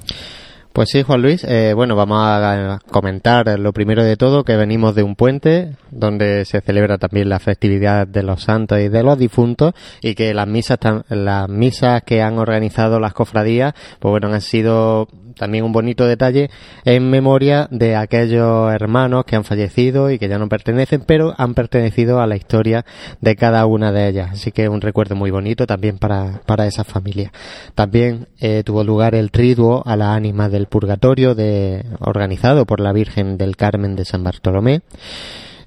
Pues 0.73 0.89
sí, 0.91 1.03
Juan 1.03 1.21
Luis. 1.21 1.45
Eh, 1.45 1.75
bueno, 1.75 1.97
vamos 1.97 2.19
a 2.19 2.79
comentar 2.91 3.59
lo 3.59 3.75
primero 3.75 4.03
de 4.03 4.17
todo 4.17 4.43
que 4.43 4.57
venimos 4.57 4.95
de 4.95 5.03
un 5.03 5.17
puente 5.17 5.77
donde 5.91 6.47
se 6.47 6.63
celebra 6.63 6.97
también 6.97 7.29
la 7.29 7.41
festividad 7.41 8.07
de 8.07 8.23
los 8.23 8.45
santos 8.45 8.81
y 8.81 8.89
de 8.89 9.03
los 9.03 9.19
difuntos 9.19 9.75
y 10.01 10.15
que 10.15 10.33
las 10.33 10.49
misas, 10.49 10.79
las 11.11 11.47
misas 11.51 12.03
que 12.05 12.23
han 12.23 12.39
organizado 12.39 13.01
las 13.01 13.13
cofradías, 13.13 13.75
pues 14.01 14.11
bueno, 14.13 14.33
han 14.33 14.41
sido 14.41 15.09
también 15.37 15.65
un 15.65 15.73
bonito 15.73 16.07
detalle 16.07 16.51
en 16.85 17.11
memoria 17.11 17.69
de 17.71 17.97
aquellos 17.97 18.73
hermanos 18.73 19.25
que 19.25 19.37
han 19.37 19.45
fallecido 19.45 20.11
y 20.11 20.19
que 20.19 20.29
ya 20.29 20.39
no 20.39 20.49
pertenecen, 20.49 21.03
pero 21.07 21.35
han 21.37 21.55
pertenecido 21.55 22.21
a 22.21 22.27
la 22.27 22.37
historia 22.37 22.85
de 23.21 23.37
cada 23.37 23.67
una 23.67 23.93
de 23.93 24.09
ellas. 24.09 24.31
Así 24.33 24.53
que 24.53 24.69
un 24.69 24.81
recuerdo 24.81 25.17
muy 25.17 25.31
bonito 25.31 25.67
también 25.67 25.99
para, 25.99 26.41
para 26.47 26.67
esa 26.67 26.85
familia. 26.85 27.33
También 27.75 28.29
eh, 28.41 28.63
tuvo 28.65 28.85
lugar 28.85 29.15
el 29.15 29.31
triduo 29.31 29.83
a 29.87 29.97
la 29.97 30.15
ánima 30.15 30.49
del 30.49 30.67
purgatorio 30.67 31.35
de, 31.35 31.85
organizado 32.01 32.67
por 32.67 32.81
la 32.81 32.93
Virgen 32.93 33.39
del 33.39 33.57
Carmen 33.57 33.97
de 33.97 34.05
San 34.05 34.25
Bartolomé. 34.25 34.83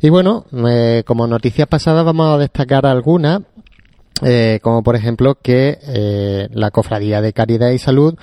Y 0.02 0.10
bueno, 0.10 0.46
eh, 0.68 1.04
como 1.06 1.26
noticias 1.26 1.68
pasadas 1.68 2.06
vamos 2.06 2.36
a 2.36 2.38
destacar 2.38 2.86
algunas 2.86 3.42
eh, 4.24 4.60
como 4.62 4.84
por 4.84 4.96
ejemplo 4.96 5.36
que 5.42 5.78
eh, 5.82 6.48
la 6.52 6.72
Cofradía 6.72 7.22
de 7.22 7.34
Caridad 7.34 7.72
y 7.72 7.80
Salud 7.80 8.16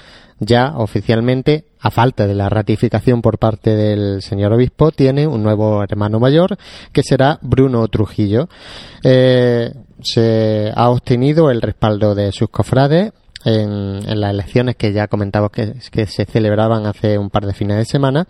ya 0.44 0.74
oficialmente, 0.76 1.66
a 1.78 1.90
falta 1.90 2.26
de 2.26 2.34
la 2.34 2.48
ratificación 2.48 3.22
por 3.22 3.38
parte 3.38 3.76
del 3.76 4.22
señor 4.22 4.52
obispo, 4.52 4.90
tiene 4.90 5.26
un 5.26 5.42
nuevo 5.42 5.82
hermano 5.82 6.18
mayor 6.18 6.56
que 6.92 7.02
será 7.02 7.38
Bruno 7.42 7.86
Trujillo. 7.88 8.48
Eh, 9.04 9.72
se 10.02 10.72
ha 10.74 10.90
obtenido 10.90 11.50
el 11.50 11.62
respaldo 11.62 12.14
de 12.14 12.32
sus 12.32 12.48
cofrades 12.48 13.12
en, 13.44 14.20
las 14.20 14.32
elecciones 14.32 14.76
que 14.76 14.92
ya 14.92 15.08
comentamos 15.08 15.50
que, 15.50 15.74
se 16.06 16.24
celebraban 16.24 16.86
hace 16.86 17.18
un 17.18 17.30
par 17.30 17.46
de 17.46 17.54
fines 17.54 17.76
de 17.76 17.84
semana 17.84 18.26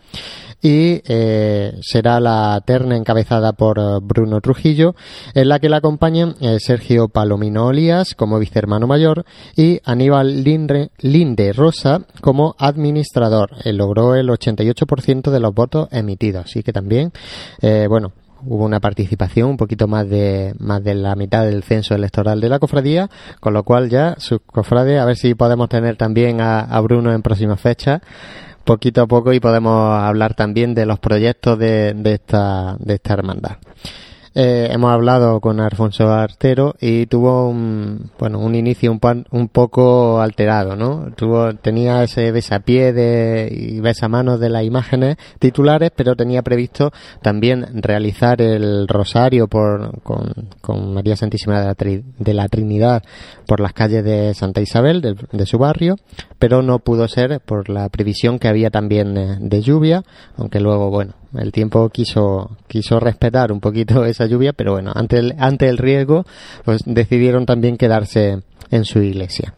y 0.62 1.02
eh, 1.06 1.76
será 1.82 2.20
la 2.20 2.62
terna 2.64 2.96
encabezada 2.96 3.52
por 3.52 3.78
eh, 3.78 3.98
Bruno 4.00 4.40
Trujillo 4.40 4.94
en 5.34 5.48
la 5.48 5.58
que 5.58 5.68
le 5.68 5.76
acompañan 5.76 6.36
eh, 6.40 6.58
Sergio 6.60 7.08
Palomino 7.08 7.66
Olías 7.66 8.14
como 8.14 8.38
vicehermano 8.38 8.86
mayor 8.86 9.24
y 9.56 9.80
Aníbal 9.84 10.44
Linde 10.44 11.52
Rosa 11.52 12.02
como 12.20 12.54
administrador. 12.58 13.50
logró 13.64 14.14
el 14.14 14.28
88% 14.28 15.30
de 15.30 15.40
los 15.40 15.52
votos 15.52 15.88
emitidos, 15.90 16.44
así 16.46 16.62
que 16.62 16.72
también, 16.72 17.12
bueno, 17.60 18.12
hubo 18.44 18.64
una 18.64 18.80
participación 18.80 19.50
un 19.50 19.56
poquito 19.56 19.86
más 19.88 20.08
de 20.08 20.54
más 20.58 20.82
de 20.82 20.94
la 20.94 21.14
mitad 21.14 21.44
del 21.44 21.62
censo 21.62 21.94
electoral 21.94 22.40
de 22.40 22.48
la 22.48 22.58
cofradía, 22.58 23.08
con 23.40 23.54
lo 23.54 23.62
cual 23.62 23.88
ya 23.88 24.16
sus 24.18 24.40
cofrades, 24.40 25.00
a 25.00 25.04
ver 25.04 25.16
si 25.16 25.34
podemos 25.34 25.68
tener 25.68 25.96
también 25.96 26.40
a, 26.40 26.80
Bruno 26.80 27.12
en 27.12 27.22
próximas 27.22 27.60
fechas, 27.60 28.00
poquito 28.62 29.02
a 29.02 29.06
poco 29.06 29.32
y 29.32 29.40
podemos 29.40 30.02
hablar 30.02 30.34
también 30.34 30.74
de 30.74 30.86
los 30.86 30.98
proyectos 30.98 31.58
de, 31.58 31.94
de 31.94 32.14
esta 32.14 32.76
de 32.78 32.94
esta 32.94 33.14
hermandad. 33.14 33.56
Eh, 34.34 34.68
hemos 34.70 34.90
hablado 34.90 35.40
con 35.40 35.60
Alfonso 35.60 36.08
Artero 36.10 36.74
y 36.80 37.04
tuvo 37.04 37.50
un, 37.50 38.10
bueno, 38.18 38.38
un 38.38 38.54
inicio 38.54 38.90
un, 38.90 39.26
un 39.30 39.48
poco 39.48 40.22
alterado, 40.22 40.74
¿no? 40.74 41.12
Tuvo, 41.14 41.54
tenía 41.56 42.02
ese 42.02 42.32
besapié 42.32 42.94
de, 42.94 43.48
y 43.50 43.80
besamanos 43.80 44.40
de 44.40 44.48
las 44.48 44.64
imágenes 44.64 45.16
titulares, 45.38 45.90
pero 45.94 46.16
tenía 46.16 46.40
previsto 46.40 46.92
también 47.20 47.82
realizar 47.82 48.40
el 48.40 48.88
rosario 48.88 49.48
por, 49.48 50.00
con, 50.02 50.32
con 50.62 50.94
María 50.94 51.16
Santísima 51.16 51.60
de 51.60 51.66
la, 51.66 52.02
de 52.18 52.34
la, 52.34 52.48
Trinidad 52.48 53.02
por 53.46 53.60
las 53.60 53.74
calles 53.74 54.02
de 54.02 54.32
Santa 54.32 54.62
Isabel, 54.62 55.02
de, 55.02 55.46
su 55.46 55.58
barrio, 55.58 55.96
pero 56.38 56.62
no 56.62 56.78
pudo 56.78 57.06
ser 57.06 57.40
por 57.40 57.68
la 57.68 57.88
previsión 57.90 58.38
que 58.38 58.48
había 58.48 58.70
también 58.70 59.14
de, 59.14 59.36
de 59.38 59.60
lluvia, 59.60 60.04
aunque 60.36 60.60
luego, 60.60 60.90
bueno, 60.90 61.14
el 61.36 61.52
tiempo 61.52 61.88
quiso, 61.90 62.56
quiso 62.66 63.00
respetar 63.00 63.52
un 63.52 63.60
poquito 63.60 64.04
esa 64.06 64.26
lluvia, 64.26 64.52
pero 64.52 64.72
bueno, 64.72 64.92
ante 64.94 65.18
el, 65.18 65.34
ante 65.38 65.68
el 65.68 65.78
riesgo, 65.78 66.24
pues 66.64 66.82
decidieron 66.84 67.46
también 67.46 67.76
quedarse 67.76 68.42
en 68.70 68.84
su 68.84 69.00
iglesia. 69.00 69.54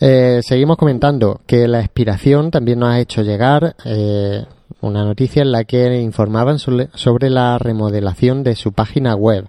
Eh, 0.00 0.40
seguimos 0.42 0.76
comentando 0.76 1.40
que 1.46 1.66
la 1.66 1.80
expiración 1.80 2.50
también 2.50 2.78
nos 2.78 2.90
ha 2.90 3.00
hecho 3.00 3.22
llegar 3.22 3.74
eh, 3.84 4.44
una 4.80 5.04
noticia 5.04 5.42
en 5.42 5.52
la 5.52 5.64
que 5.64 6.00
informaban 6.00 6.58
sobre 6.58 7.30
la 7.30 7.58
remodelación 7.58 8.42
de 8.42 8.56
su 8.56 8.72
página 8.72 9.14
web. 9.14 9.48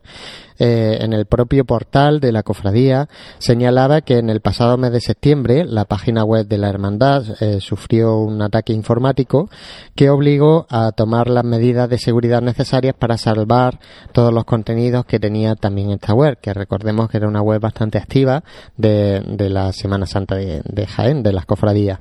Eh, 0.61 0.97
en 0.99 1.13
el 1.13 1.25
propio 1.25 1.63
portal 1.63 2.19
de 2.19 2.33
la 2.33 2.43
cofradía 2.43 3.07
señalaba 3.37 4.01
que 4.01 4.17
en 4.17 4.29
el 4.29 4.41
pasado 4.41 4.77
mes 4.77 4.91
de 4.91 4.99
septiembre 4.99 5.63
la 5.63 5.85
página 5.85 6.25
web 6.25 6.47
de 6.47 6.57
la 6.57 6.67
hermandad 6.67 7.23
eh, 7.39 7.61
sufrió 7.61 8.17
un 8.17 8.41
ataque 8.41 8.73
informático 8.73 9.49
que 9.95 10.09
obligó 10.09 10.67
a 10.69 10.91
tomar 10.91 11.29
las 11.29 11.45
medidas 11.45 11.87
de 11.87 11.97
seguridad 11.97 12.41
necesarias 12.41 12.93
para 12.93 13.17
salvar 13.17 13.79
todos 14.11 14.33
los 14.33 14.43
contenidos 14.43 15.05
que 15.05 15.17
tenía 15.17 15.55
también 15.55 15.91
esta 15.91 16.13
web, 16.13 16.37
que 16.41 16.53
recordemos 16.53 17.09
que 17.09 17.15
era 17.15 17.29
una 17.29 17.41
web 17.41 17.61
bastante 17.61 17.97
activa 17.97 18.43
de, 18.75 19.21
de 19.21 19.49
la 19.49 19.71
Semana 19.71 20.07
Santa 20.07 20.35
de, 20.35 20.87
Jaén, 20.87 21.23
de 21.23 21.31
las 21.31 21.45
cofradías. 21.45 21.99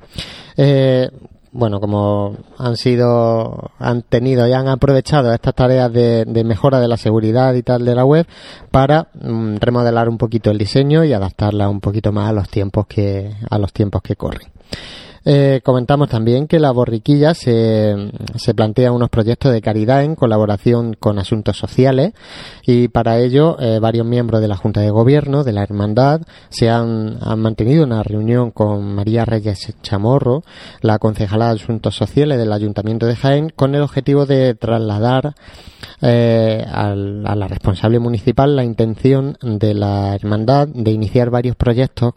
Eh, 0.57 1.09
bueno, 1.51 1.79
como 1.79 2.35
han 2.57 2.77
sido, 2.77 3.71
han 3.79 4.03
tenido 4.03 4.47
y 4.47 4.53
han 4.53 4.67
aprovechado 4.67 5.33
estas 5.33 5.55
tareas 5.55 5.91
de, 5.91 6.25
mejora 6.45 6.79
de 6.79 6.87
la 6.87 6.97
seguridad 6.97 7.53
y 7.53 7.63
tal 7.63 7.85
de 7.85 7.95
la 7.95 8.05
web 8.05 8.27
para 8.71 9.07
mm, 9.13 9.57
remodelar 9.57 10.09
un 10.09 10.17
poquito 10.17 10.51
el 10.51 10.57
diseño 10.57 11.03
y 11.03 11.13
adaptarla 11.13 11.69
un 11.69 11.79
poquito 11.79 12.11
más 12.11 12.29
a 12.29 12.33
los 12.33 12.49
tiempos 12.49 12.87
que, 12.87 13.33
a 13.49 13.57
los 13.57 13.73
tiempos 13.73 14.01
que 14.01 14.15
corren. 14.15 14.49
Eh, 15.25 15.61
comentamos 15.63 16.09
también 16.09 16.47
que 16.47 16.59
la 16.59 16.71
borriquilla 16.71 17.33
se, 17.33 17.95
plantea 18.55 18.91
unos 18.91 19.09
proyectos 19.09 19.51
de 19.51 19.61
caridad 19.61 20.03
en 20.03 20.15
colaboración 20.15 20.95
con 20.99 21.19
asuntos 21.19 21.57
sociales 21.57 22.13
y 22.65 22.87
para 22.87 23.19
ello 23.19 23.57
eh, 23.59 23.79
varios 23.79 24.05
miembros 24.05 24.41
de 24.41 24.47
la 24.47 24.55
Junta 24.55 24.81
de 24.81 24.89
Gobierno 24.89 25.43
de 25.43 25.53
la 25.53 25.63
Hermandad 25.63 26.21
se 26.49 26.69
han 26.69 27.19
mantenido 27.37 27.83
una 27.83 28.03
reunión 28.03 28.51
con 28.51 28.95
María 28.95 29.25
Reyes 29.25 29.73
Chamorro, 29.81 30.43
la 30.81 30.99
concejala 30.99 31.47
de 31.47 31.61
Asuntos 31.61 31.95
Sociales 31.95 32.37
del 32.37 32.53
Ayuntamiento 32.53 33.05
de 33.05 33.15
Jaén, 33.15 33.49
con 33.49 33.75
el 33.75 33.81
objetivo 33.81 34.25
de 34.25 34.55
trasladar 34.55 35.35
eh, 36.01 36.65
a 36.71 36.95
la 36.95 37.47
responsable 37.47 37.99
municipal 37.99 38.55
la 38.55 38.63
intención 38.63 39.37
de 39.41 39.73
la 39.73 40.15
hermandad 40.15 40.67
de 40.67 40.91
iniciar 40.91 41.29
varios 41.29 41.55
proyectos 41.55 42.13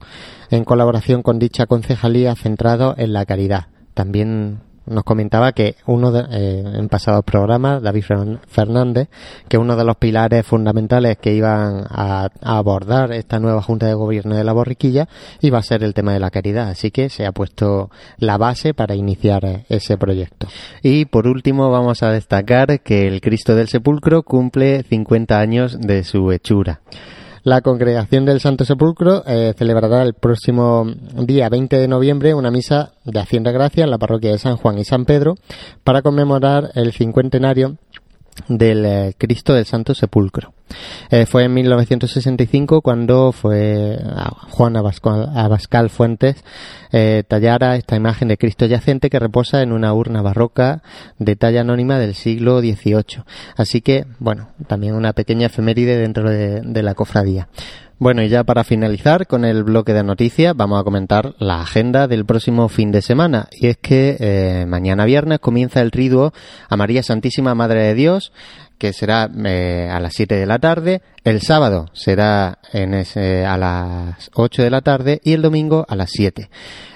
en 0.50 0.64
colaboración 0.64 1.22
con 1.22 1.38
dicha 1.38 1.66
concejalía 1.66 2.34
centrado 2.34 2.94
en 2.96 3.12
la 3.12 3.24
caridad. 3.26 3.66
También 3.94 4.60
nos 4.86 5.04
comentaba 5.04 5.52
que 5.52 5.76
uno 5.86 6.10
de, 6.10 6.24
eh, 6.30 6.64
en 6.78 6.88
pasados 6.88 7.24
programas, 7.24 7.82
David 7.82 8.04
Fernández, 8.46 9.08
que 9.48 9.58
uno 9.58 9.76
de 9.76 9.84
los 9.84 9.96
pilares 9.96 10.46
fundamentales 10.46 11.18
que 11.18 11.34
iban 11.34 11.84
a, 11.88 12.28
abordar 12.40 13.12
esta 13.12 13.38
nueva 13.38 13.62
Junta 13.62 13.86
de 13.86 13.94
Gobierno 13.94 14.36
de 14.36 14.44
la 14.44 14.52
Borriquilla 14.52 15.08
iba 15.40 15.58
a 15.58 15.62
ser 15.62 15.82
el 15.82 15.94
tema 15.94 16.12
de 16.12 16.20
la 16.20 16.30
caridad. 16.30 16.68
Así 16.68 16.90
que 16.90 17.08
se 17.08 17.26
ha 17.26 17.32
puesto 17.32 17.90
la 18.18 18.38
base 18.38 18.74
para 18.74 18.94
iniciar 18.94 19.64
ese 19.68 19.96
proyecto. 19.96 20.46
Y 20.82 21.06
por 21.06 21.26
último 21.26 21.70
vamos 21.70 22.02
a 22.02 22.10
destacar 22.10 22.80
que 22.80 23.06
el 23.06 23.20
Cristo 23.20 23.54
del 23.54 23.68
Sepulcro 23.68 24.22
cumple 24.22 24.82
50 24.82 25.38
años 25.38 25.80
de 25.80 26.04
su 26.04 26.30
hechura. 26.32 26.80
La 27.44 27.60
Congregación 27.60 28.24
del 28.24 28.38
Santo 28.38 28.64
Sepulcro 28.64 29.24
eh, 29.26 29.52
celebrará 29.58 30.04
el 30.04 30.14
próximo 30.14 30.86
día 31.26 31.48
20 31.48 31.76
de 31.76 31.88
noviembre 31.88 32.34
una 32.34 32.52
misa 32.52 32.92
de 33.04 33.18
Hacienda 33.18 33.50
Gracia 33.50 33.82
en 33.82 33.90
la 33.90 33.98
parroquia 33.98 34.30
de 34.30 34.38
San 34.38 34.56
Juan 34.56 34.78
y 34.78 34.84
San 34.84 35.06
Pedro 35.06 35.34
para 35.82 36.02
conmemorar 36.02 36.70
el 36.76 36.92
cincuentenario 36.92 37.78
del 38.48 38.84
eh, 38.84 39.14
Cristo 39.16 39.54
del 39.54 39.66
Santo 39.66 39.94
Sepulcro. 39.94 40.52
Eh, 41.10 41.26
fue 41.26 41.44
en 41.44 41.54
1965 41.54 42.80
cuando 42.80 43.32
fue 43.32 43.98
Juan 44.50 44.76
Abascal, 44.76 45.90
Fuentes 45.90 46.42
eh, 46.92 47.24
tallara 47.28 47.76
esta 47.76 47.96
imagen 47.96 48.28
de 48.28 48.38
Cristo 48.38 48.64
yacente 48.64 49.10
que 49.10 49.18
reposa 49.18 49.62
en 49.62 49.72
una 49.72 49.92
urna 49.92 50.22
barroca 50.22 50.82
de 51.18 51.36
talla 51.36 51.60
anónima 51.60 51.98
del 51.98 52.14
siglo 52.14 52.60
XVIII. 52.60 53.24
Así 53.56 53.82
que, 53.82 54.06
bueno, 54.18 54.48
también 54.66 54.94
una 54.94 55.12
pequeña 55.12 55.46
efeméride 55.46 55.98
dentro 55.98 56.30
de 56.30 56.82
la 56.82 56.94
cofradía. 56.94 57.48
Bueno, 58.02 58.20
y 58.24 58.28
ya 58.28 58.42
para 58.42 58.64
finalizar 58.64 59.28
con 59.28 59.44
el 59.44 59.62
bloque 59.62 59.92
de 59.92 60.02
noticias, 60.02 60.56
vamos 60.56 60.80
a 60.80 60.82
comentar 60.82 61.36
la 61.38 61.60
agenda 61.60 62.08
del 62.08 62.24
próximo 62.24 62.68
fin 62.68 62.90
de 62.90 63.00
semana. 63.00 63.46
Y 63.52 63.68
es 63.68 63.76
que 63.76 64.16
eh, 64.18 64.66
mañana 64.66 65.04
viernes 65.04 65.38
comienza 65.38 65.80
el 65.80 65.92
triduo 65.92 66.32
a 66.68 66.76
María 66.76 67.04
Santísima 67.04 67.54
Madre 67.54 67.84
de 67.84 67.94
Dios, 67.94 68.32
que 68.76 68.92
será 68.92 69.30
eh, 69.44 69.88
a 69.88 70.00
las 70.00 70.14
7 70.14 70.34
de 70.34 70.46
la 70.46 70.58
tarde, 70.58 71.00
el 71.24 71.40
sábado 71.40 71.86
será 71.92 72.58
en 72.72 72.94
ese, 72.94 73.46
a 73.46 73.56
las 73.56 74.30
8 74.34 74.62
de 74.62 74.70
la 74.70 74.80
tarde 74.80 75.20
y 75.22 75.34
el 75.34 75.42
domingo 75.42 75.86
a 75.88 75.94
las 75.94 76.10
7 76.10 76.50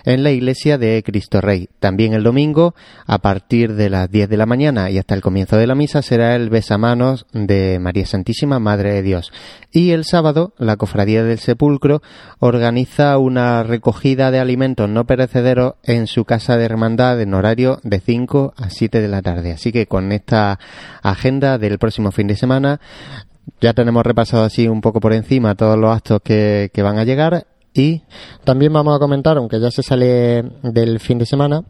en 0.07 0.23
la 0.23 0.31
iglesia 0.31 0.79
de 0.79 1.03
Cristo 1.05 1.41
Rey. 1.41 1.69
También 1.81 2.15
el 2.15 2.23
domingo, 2.23 2.75
a 3.07 3.19
partir 3.19 3.75
de 3.75 3.91
las 3.91 4.11
10 4.11 4.29
de 4.29 4.37
la 4.37 4.47
mañana 4.47 4.89
y 4.89 4.99
hasta 4.99 5.15
el 5.15 5.21
comienzo 5.21 5.57
de 5.57 5.67
la 5.67 5.75
misa, 5.75 6.01
será 6.01 6.37
el 6.37 6.49
besamanos 6.49 7.27
de 7.33 7.79
María 7.81 8.07
Santísima, 8.07 8.61
Madre 8.61 8.93
de 8.95 9.03
Dios. 9.03 9.33
Y 9.73 9.91
el 9.91 10.05
sábado, 10.05 10.55
la 10.59 10.77
Cofradía 10.77 11.25
del 11.25 11.41
Sepulcro 11.41 12.03
organiza 12.39 13.19
una 13.19 13.65
recogida 13.65 14.31
de 14.31 14.39
alimentos 14.39 14.89
no 14.89 15.07
perecederos 15.07 15.75
en 15.83 16.07
su 16.07 16.25
casa 16.25 16.57
de 16.57 16.65
hermandad 16.65 17.21
en 17.21 17.35
horario 17.35 17.81
de 17.83 17.99
5 17.99 18.55
a 18.57 18.71
7 18.71 19.01
de 19.01 19.09
la 19.09 19.23
tarde. 19.23 19.53
Así 19.53 19.73
que 19.73 19.87
con 19.87 20.13
esta 20.13 20.61
agenda 21.03 21.59
del 21.59 21.79
próximo 21.79 22.13
fin 22.13 22.29
de 22.29 22.37
semana, 22.37 22.81
ya 23.61 23.73
tenemos 23.73 24.05
repasado 24.05 24.45
así 24.45 24.69
un 24.69 24.81
poco 24.81 25.01
por 25.01 25.13
encima 25.13 25.55
todos 25.55 25.79
los 25.79 25.95
actos 25.95 26.21
que, 26.23 26.71
que 26.73 26.83
van 26.83 26.99
a 26.99 27.05
llegar 27.05 27.47
y 27.73 28.03
también 28.45 28.73
vamos 28.73 28.97
a 28.97 28.99
comentar, 28.99 29.37
aunque 29.37 29.61
ya 29.61 29.71
se 29.71 29.83
sale 29.83 30.43
del 30.63 30.99
fin 30.99 31.19
de 31.19 31.27
semana, 31.27 31.63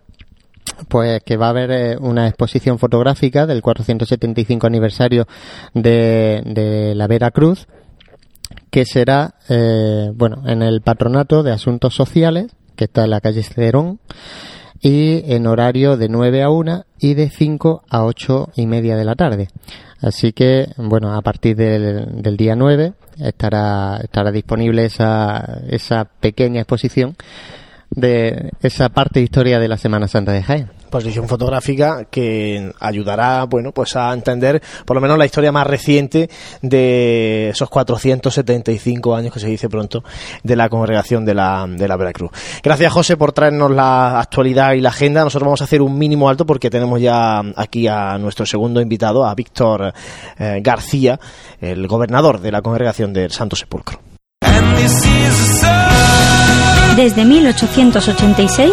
pues 0.89 1.23
que 1.25 1.37
va 1.37 1.47
a 1.47 1.51
haber 1.51 1.71
eh, 1.71 1.97
una 1.99 2.29
exposición 2.29 2.79
fotográfica 2.79 3.47
del 3.47 3.63
475 3.63 4.67
aniversario 4.67 5.27
de, 5.75 6.43
de 6.45 6.95
la 6.95 7.07
Vera 7.07 7.31
Cruz 7.31 7.67
que 8.71 8.85
será 8.85 9.37
eh, 9.49 10.11
bueno 10.15 10.43
en 10.47 10.63
el 10.63 10.83
patronato 10.83 11.43
de 11.43 11.53
asuntos 11.53 11.95
sociales 11.95 12.55
que 12.77 12.85
está 12.85 13.05
en 13.05 13.11
la 13.11 13.21
calle 13.21 13.43
Cederón 13.43 14.01
y 14.81 15.33
en 15.33 15.47
horario 15.47 15.97
de 15.97 16.09
9 16.09 16.43
a 16.43 16.51
1 16.51 16.85
y 16.99 17.15
de 17.15 17.31
5 17.31 17.85
a 17.89 18.05
8 18.05 18.51
y 18.57 18.67
media 18.67 18.97
de 18.97 19.05
la 19.05 19.15
tarde. 19.15 19.49
Así 20.01 20.33
que, 20.33 20.69
bueno, 20.77 21.15
a 21.15 21.23
partir 21.23 21.57
del, 21.57 22.23
del 22.23 22.37
día 22.37 22.55
9 22.55 22.93
estará, 23.19 23.99
estará 24.03 24.31
disponible 24.31 24.85
esa, 24.85 25.63
esa 25.69 26.05
pequeña 26.05 26.61
exposición 26.61 27.17
de 27.91 28.51
esa 28.61 28.89
parte 28.91 29.21
de 29.21 29.25
historia 29.25 29.59
de 29.59 29.69
la 29.69 29.79
Semana 29.79 30.09
Santa 30.09 30.33
de 30.33 30.43
Jaén. 30.43 30.71
Posición 30.91 31.29
fotográfica 31.29 32.05
que 32.05 32.73
ayudará, 32.81 33.45
bueno, 33.45 33.73
pues 33.73 33.97
a 33.97 34.13
entender 34.13 34.63
por 34.85 34.97
lo 34.97 35.01
menos 35.01 35.19
la 35.19 35.27
historia 35.27 35.53
más 35.53 35.67
reciente 35.67 36.31
de 36.63 37.51
esos 37.51 37.69
475 37.69 39.15
años 39.15 39.33
que 39.33 39.41
se 39.41 39.49
dice 39.49 39.69
pronto 39.69 40.05
de 40.43 40.57
la 40.57 40.69
congregación 40.69 41.25
de 41.25 41.35
la, 41.35 41.67
de 41.69 41.89
la 41.89 41.97
Veracruz. 41.97 42.31
Gracias, 42.63 42.93
José, 42.93 43.17
por 43.17 43.33
traernos 43.33 43.71
la 43.71 44.21
actualidad 44.21 44.73
y 44.73 44.81
la 44.81 44.91
agenda. 44.91 45.25
Nosotros 45.25 45.47
vamos 45.47 45.61
a 45.61 45.65
hacer 45.65 45.83
un 45.83 45.99
mínimo 45.99 46.29
alto 46.29 46.47
porque 46.47 46.71
tenemos 46.71 47.01
ya 47.01 47.41
aquí 47.57 47.87
a 47.89 48.19
nuestro 48.19 48.47
segundo 48.47 48.81
invitado, 48.81 49.27
a 49.27 49.35
Víctor 49.35 49.93
eh, 50.39 50.61
García, 50.63 51.19
el 51.61 51.87
gobernador 51.87 52.41
de 52.41 52.53
la 52.53 52.63
congregación 52.63 53.13
del 53.13 53.31
Santo 53.31 53.57
Sepulcro. 53.57 54.01
Desde 56.97 57.25
1886, 57.25 58.73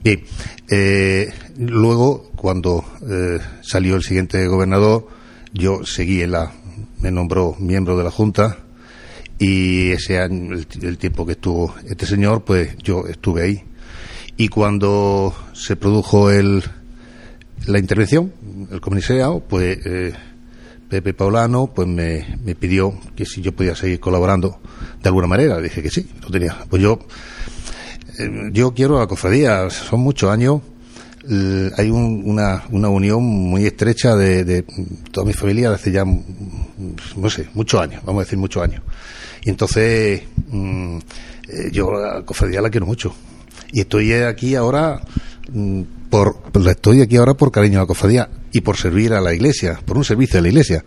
Bien, 0.04 0.24
eh, 0.70 1.32
luego, 1.58 2.32
cuando 2.36 2.84
eh, 3.10 3.40
salió 3.62 3.96
el 3.96 4.04
siguiente 4.04 4.46
gobernador, 4.48 5.08
yo 5.54 5.86
seguí 5.86 6.22
en 6.22 6.32
la... 6.32 6.52
me 7.00 7.12
nombró 7.12 7.56
miembro 7.60 7.98
de 7.98 8.04
la 8.04 8.12
Junta 8.12 8.58
y 9.38 9.92
ese 9.92 10.20
año, 10.20 10.54
el, 10.54 10.68
el 10.84 10.98
tiempo 10.98 11.26
que 11.26 11.32
estuvo 11.34 11.74
este 11.90 12.06
señor, 12.06 12.44
pues 12.44 12.78
yo 12.84 13.08
estuve 13.08 13.44
ahí. 13.44 13.64
Y 14.38 14.48
cuando 14.48 15.36
se 15.54 15.76
produjo 15.76 16.30
el, 16.32 16.64
la 17.66 17.80
intervención, 17.80 18.34
el 18.72 18.82
comisariado, 18.82 19.40
pues 19.40 19.80
eh, 19.86 20.14
Pepe 20.90 21.14
Paulano 21.14 21.72
pues 21.74 21.88
me, 21.88 22.38
me 22.44 22.56
pidió 22.56 22.94
que 23.16 23.26
si 23.26 23.42
yo 23.42 23.52
podía 23.52 23.76
seguir 23.76 24.00
colaborando 24.00 24.60
de 25.02 25.10
alguna 25.10 25.28
manera. 25.28 25.60
Dije 25.60 25.82
que 25.82 25.90
sí, 25.90 26.10
lo 26.22 26.30
tenía. 26.30 26.58
Pues 26.70 26.82
yo, 26.82 27.00
yo 28.52 28.74
quiero 28.74 29.00
la 29.00 29.08
cofradía, 29.08 29.70
son 29.70 30.02
muchos 30.02 30.30
años. 30.32 30.62
eh, 31.30 31.70
hay 31.78 31.92
un- 31.92 32.24
una, 32.26 32.64
una 32.72 32.90
unión 32.90 33.24
muy 33.24 33.68
estrecha 33.68 34.16
de, 34.16 34.44
de 34.44 34.66
toda 35.12 35.24
mi 35.28 35.34
familia 35.34 35.70
desde 35.70 35.82
hace 35.82 35.92
ya, 35.92 36.04
mm, 36.04 36.20
no 37.18 37.30
sé, 37.30 37.48
muchos 37.54 37.80
años, 37.80 38.02
vamos 38.04 38.22
a 38.22 38.24
decir 38.26 38.40
muchos 38.40 38.64
años. 38.64 38.82
Y 39.44 39.52
entonces, 39.52 40.24
mm, 40.50 40.98
eh, 41.48 41.70
yo 41.72 41.92
la 41.92 42.24
cofradía 42.26 42.60
la 42.60 42.72
quiero 42.72 42.88
mucho. 42.88 43.14
Y 43.72 43.82
estoy 43.82 44.12
aquí 44.14 44.56
ahora 44.56 45.00
mm, 45.54 45.82
por 46.10 46.38
estoy 46.68 47.02
aquí 47.02 47.18
ahora 47.18 47.36
por 47.36 47.52
cariño 47.52 47.78
a 47.78 47.82
la 47.84 47.88
cofradía 47.88 48.28
y 48.52 48.62
por 48.62 48.78
servir 48.78 49.14
a 49.14 49.22
la 49.22 49.32
iglesia, 49.34 49.80
por 49.86 49.98
un 49.98 50.04
servicio 50.04 50.40
a 50.40 50.42
la 50.42 50.48
iglesia, 50.50 50.84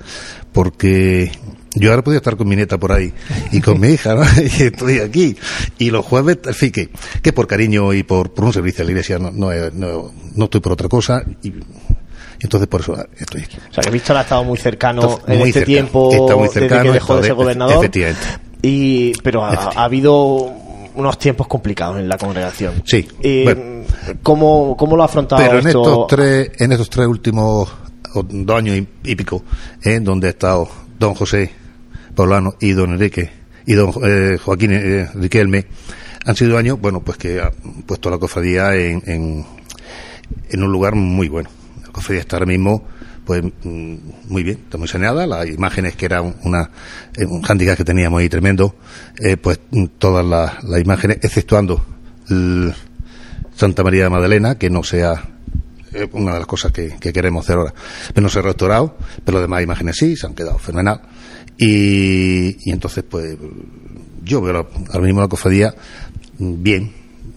porque 0.53 1.31
Yo 1.75 1.91
ahora 1.91 2.03
podía 2.05 2.19
estar 2.19 2.37
con 2.37 2.47
mi 2.49 2.55
nieta 2.57 2.79
por 2.79 2.93
ahí 2.93 3.13
y 3.51 3.61
con 3.61 3.81
mi 3.81 3.89
hija, 3.89 4.15
¿no? 4.15 4.23
Y 4.43 4.63
estoy 4.65 4.99
aquí. 5.01 5.37
Y 5.79 5.91
los 5.91 6.05
jueves, 6.05 6.39
en 6.45 6.55
fin, 6.55 6.71
que, 6.71 6.91
que 7.23 7.33
por 7.33 7.47
cariño 7.47 7.93
y 7.93 8.03
por, 8.05 8.33
por 8.33 8.45
un 8.45 8.53
servicio 8.53 8.83
a 8.83 8.85
la 8.85 8.91
iglesia 8.93 9.19
no, 9.19 9.31
no, 9.33 9.51
no, 9.73 10.13
no 10.37 10.45
estoy 10.45 10.61
por 10.61 10.73
otra 10.73 10.89
cosa. 10.89 11.23
Y, 11.43 11.53
entonces 12.41 12.69
por 12.69 12.81
eso 12.83 12.97
estoy 13.19 13.43
aquí. 13.43 13.57
O 13.71 13.75
sea, 13.75 13.83
que 13.83 13.91
Víctor 13.91 14.17
ha 14.17 14.21
estado 14.23 14.45
muy 14.45 14.59
cercano 14.59 15.03
Entonces, 15.03 15.25
en 15.29 15.39
muy 15.39 15.49
este 15.49 15.61
cercano. 15.61 15.75
tiempo 15.75 16.13
Está 16.13 16.37
muy 16.37 16.49
desde 16.49 16.61
cercano, 16.61 16.83
que 16.85 16.93
dejó 16.93 17.17
de 17.17 17.23
ser 17.25 17.35
gobernador. 17.35 17.77
efectivamente. 17.79 18.23
Y, 18.63 19.13
pero 19.23 19.45
ha, 19.45 19.49
Efectivamente. 19.49 19.81
ha 19.81 19.85
habido 19.85 20.53
unos 20.95 21.19
tiempos 21.19 21.47
complicados 21.49 21.99
en 21.99 22.09
la 22.09 22.17
congregación. 22.19 22.83
Sí, 22.85 23.09
Eh, 23.21 23.43
bueno. 23.45 23.85
¿cómo, 24.23 24.77
¿Cómo 24.77 24.97
lo 24.97 25.03
ha 25.03 25.07
afrontado 25.07 25.43
Pero 25.43 25.59
en 25.59 25.67
esto? 25.67 25.81
estos 25.83 26.07
tres, 26.07 26.51
en 26.59 26.73
estos 26.73 26.89
tres 26.89 27.07
últimos 27.09 27.69
dos 28.15 28.57
años 28.57 28.77
y, 28.77 28.87
y 29.11 29.17
pico, 29.17 29.43
¿eh? 29.83 29.99
donde 30.01 30.29
ha 30.29 30.31
estado 30.31 30.69
don 30.99 31.15
José 31.15 31.51
Paulano 32.15 32.55
y 32.61 32.73
don 32.73 32.93
Enrique 32.93 33.31
y 33.67 33.75
don 33.75 33.93
eh, 34.05 34.37
Joaquín 34.43 34.73
eh, 34.73 35.09
Riquelme, 35.15 35.67
han 36.27 36.37
sido 36.37 36.57
años, 36.59 36.81
bueno, 36.81 37.01
pues 37.01 37.17
que 37.19 37.41
han 37.41 37.83
puesto 37.87 38.11
la 38.11 38.19
cofradía 38.19 38.75
en, 38.77 39.03
en, 39.07 40.63
un 40.63 40.73
lugar 40.73 40.95
muy 40.95 41.29
bueno. 41.29 41.51
La 41.83 41.89
cofradía 41.93 42.21
está 42.21 42.37
ahora 42.37 42.47
mismo, 42.47 42.85
pues, 43.25 43.43
mm, 43.63 43.95
muy 44.29 44.43
bien, 44.43 44.59
está 44.65 44.79
muy 44.79 44.89
saneada. 44.89 45.27
Las 45.27 45.47
imágenes 45.49 45.97
que 45.97 46.07
era 46.07 46.23
un- 46.23 46.35
una, 46.45 46.71
eh, 47.17 47.25
un 47.27 47.43
handicap 47.47 47.77
que 47.77 47.85
teníamos 47.85 48.21
ahí 48.21 48.29
tremendo, 48.29 48.75
eh, 49.19 49.37
pues 49.37 49.61
mm, 49.71 49.85
todas 49.99 50.25
las, 50.25 50.63
las 50.65 50.81
imágenes, 50.81 51.19
exceptuando 51.23 51.85
Santa 53.55 53.83
María 53.83 54.05
de 54.05 54.11
Magdalena, 54.11 54.57
que 54.57 54.71
no 54.71 54.83
sea 54.83 55.23
eh, 55.93 56.09
una 56.13 56.33
de 56.35 56.39
las 56.41 56.47
cosas 56.49 56.73
que 56.73 57.13
queremos 57.13 57.45
hacer 57.45 57.57
ahora. 57.59 57.75
Pero 58.13 58.23
no 58.23 58.29
se 58.29 58.39
ha 58.41 58.43
restaurado, 58.43 58.97
pero 59.25 59.39
las 59.39 59.45
demás 59.45 59.63
imágenes 59.63 59.97
sí, 59.97 60.17
se 60.17 60.27
han 60.27 60.35
quedado 60.35 60.59
fenomenal. 60.59 61.01
Y, 61.59 62.71
entonces, 62.71 63.05
pues, 63.09 63.37
yo 64.25 64.41
veo 64.41 64.67
ahora 64.93 65.05
mismo 65.05 65.21
la 65.21 65.29
cofradía 65.29 65.75
bien, 66.39 66.93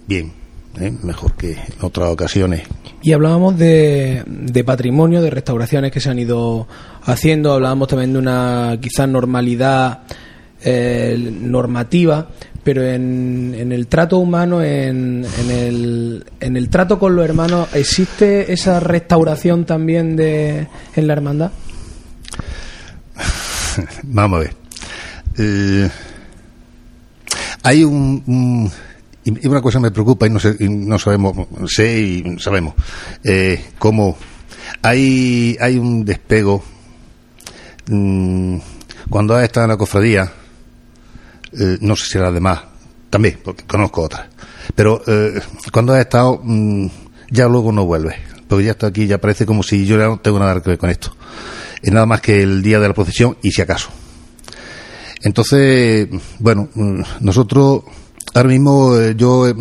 bien, 0.07 0.31
¿eh? 0.79 0.91
mejor 1.03 1.35
que 1.35 1.51
en 1.51 1.61
otras 1.81 2.09
ocasiones. 2.09 2.63
Y 3.03 3.13
hablábamos 3.13 3.57
de, 3.57 4.23
de 4.25 4.63
patrimonio, 4.63 5.21
de 5.21 5.29
restauraciones 5.29 5.91
que 5.91 5.99
se 5.99 6.09
han 6.09 6.19
ido 6.19 6.67
haciendo, 7.03 7.53
hablábamos 7.53 7.87
también 7.87 8.13
de 8.13 8.19
una 8.19 8.77
quizás 8.81 9.07
normalidad 9.07 10.03
eh, 10.63 11.17
normativa, 11.41 12.29
pero 12.63 12.83
en, 12.83 13.55
en 13.57 13.71
el 13.71 13.87
trato 13.87 14.17
humano, 14.17 14.61
en, 14.61 15.25
en, 15.39 15.51
el, 15.51 16.25
en 16.39 16.57
el 16.57 16.69
trato 16.69 16.99
con 16.99 17.15
los 17.15 17.23
hermanos, 17.23 17.69
¿existe 17.73 18.51
esa 18.51 18.79
restauración 18.79 19.65
también 19.65 20.15
de, 20.15 20.67
en 20.95 21.07
la 21.07 21.13
hermandad? 21.13 21.51
Vamos 24.03 24.37
a 24.37 24.43
ver. 24.43 24.55
Eh, 25.37 25.89
hay 27.63 27.83
un, 27.83 28.23
un- 28.27 28.71
y 29.25 29.47
una 29.47 29.61
cosa 29.61 29.79
me 29.79 29.91
preocupa 29.91 30.25
y 30.25 30.29
no 30.29 30.39
sé, 30.39 30.55
y 30.59 30.69
no 30.69 30.97
sabemos, 30.97 31.47
sé 31.67 31.99
y 31.99 32.39
sabemos 32.39 32.75
eh, 33.25 33.61
cómo 33.77 34.17
hay 34.81 35.57
hay 35.59 35.77
un 35.77 36.05
despego 36.05 36.63
mm, 37.89 38.57
cuando 39.09 39.35
has 39.35 39.43
estado 39.43 39.65
en 39.65 39.71
la 39.71 39.77
cofradía 39.77 40.31
eh, 41.59 41.77
no 41.81 41.95
sé 41.97 42.05
si 42.05 42.17
las 42.17 42.33
demás 42.33 42.61
también 43.09 43.37
porque 43.43 43.65
conozco 43.65 44.03
otras 44.03 44.27
pero 44.75 45.01
eh, 45.07 45.39
cuando 45.73 45.93
has 45.93 45.99
estado 45.99 46.39
mm, 46.41 46.87
ya 47.29 47.47
luego 47.49 47.71
no 47.73 47.85
vuelves 47.85 48.15
porque 48.47 48.63
ya 48.65 48.71
está 48.71 48.87
aquí 48.87 49.07
ya 49.07 49.17
parece 49.19 49.45
como 49.45 49.61
si 49.61 49.85
yo 49.85 49.97
ya 49.97 50.07
no 50.07 50.19
tengo 50.21 50.39
nada 50.39 50.61
que 50.61 50.69
ver 50.69 50.77
con 50.79 50.89
esto 50.89 51.13
es 51.81 51.91
nada 51.91 52.05
más 52.05 52.21
que 52.21 52.41
el 52.41 52.61
día 52.61 52.79
de 52.79 52.87
la 52.87 52.93
procesión 52.93 53.37
y 53.41 53.51
si 53.51 53.61
acaso 53.61 53.89
entonces, 55.23 56.07
bueno, 56.39 56.69
nosotros 57.21 57.81
ahora 58.35 58.49
mismo 58.49 58.95
eh, 58.97 59.15
yo 59.17 59.47
eh, 59.47 59.55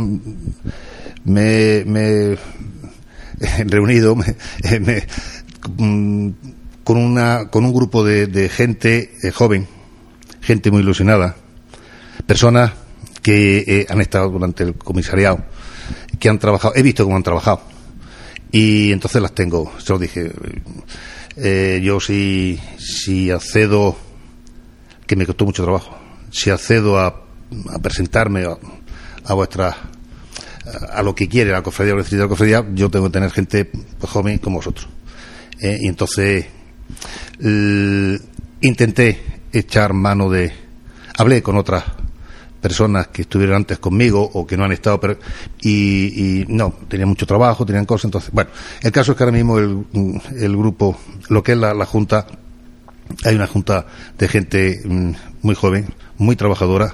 me, 1.24 1.84
me 1.86 2.32
he 2.32 3.64
reunido 3.64 4.14
me- 4.16 4.36
eh, 4.64 4.80
me- 4.80 5.06
con 6.84 6.96
una 6.98 7.48
con 7.48 7.64
un 7.64 7.72
grupo 7.72 8.04
de, 8.04 8.26
de 8.26 8.48
gente 8.48 9.10
joven, 9.34 9.66
gente 10.40 10.70
muy 10.70 10.80
ilusionada, 10.82 11.34
personas 12.26 12.72
que 13.22 13.86
han 13.88 14.00
estado 14.00 14.28
durante 14.30 14.62
el 14.62 14.74
comisariado, 14.74 15.44
que 16.20 16.28
han 16.28 16.38
trabajado, 16.38 16.74
he 16.76 16.82
visto 16.82 17.02
cómo 17.04 17.16
han 17.16 17.22
trabajado 17.24 17.62
y 18.52 18.92
entonces 18.92 19.20
las 19.20 19.32
tengo. 19.34 19.72
Se 19.78 19.92
lo 19.92 19.98
dije. 19.98 20.30
Eh, 21.37 21.80
yo 21.82 22.01
si 22.01 22.61
si 22.78 23.30
accedo 23.30 23.97
que 25.07 25.16
me 25.16 25.26
costó 25.26 25.45
mucho 25.45 25.62
trabajo. 25.62 25.99
Si 26.30 26.51
accedo 26.51 26.99
a, 26.99 27.07
a 27.07 27.78
presentarme 27.80 28.45
a, 28.45 28.57
a 29.24 29.34
vuestra 29.34 29.76
a, 30.93 31.03
lo 31.03 31.14
que 31.14 31.28
quiere 31.28 31.53
la 31.53 31.62
cofradía 31.62 31.95
o 31.95 31.97
necesita 31.97 32.22
la 32.22 32.28
cofradía, 32.28 32.66
yo 32.74 32.91
tengo 32.91 33.07
que 33.07 33.12
tener 33.12 33.30
gente 33.30 33.64
pues, 33.64 34.11
joven 34.11 34.39
como 34.39 34.57
vosotros. 34.57 34.89
Eh, 35.61 35.78
y 35.80 35.89
entonces 35.89 36.47
intenté 38.61 39.41
echar 39.53 39.93
mano 39.93 40.30
de. 40.30 40.53
Hablé 41.18 41.43
con 41.43 41.57
otras 41.57 41.84
personas 42.66 43.06
que 43.08 43.22
estuvieron 43.22 43.54
antes 43.54 43.78
conmigo 43.78 44.28
o 44.34 44.44
que 44.44 44.56
no 44.56 44.64
han 44.64 44.72
estado. 44.72 44.98
Y, 45.60 46.40
y 46.40 46.44
no, 46.48 46.74
tenían 46.88 47.08
mucho 47.08 47.24
trabajo, 47.24 47.64
tenían 47.64 47.84
cosas. 47.84 48.06
Entonces, 48.06 48.32
bueno, 48.32 48.50
el 48.82 48.90
caso 48.90 49.12
es 49.12 49.18
que 49.18 49.22
ahora 49.22 49.36
mismo 49.36 49.58
el, 49.58 49.84
el 50.36 50.56
grupo, 50.56 50.98
lo 51.28 51.44
que 51.44 51.52
es 51.52 51.58
la, 51.58 51.74
la 51.74 51.86
Junta, 51.86 52.26
hay 53.24 53.36
una 53.36 53.46
junta 53.46 53.86
de 54.18 54.26
gente 54.26 54.80
mm, 54.84 55.10
muy 55.42 55.54
joven, 55.54 55.94
muy 56.18 56.34
trabajadora. 56.34 56.92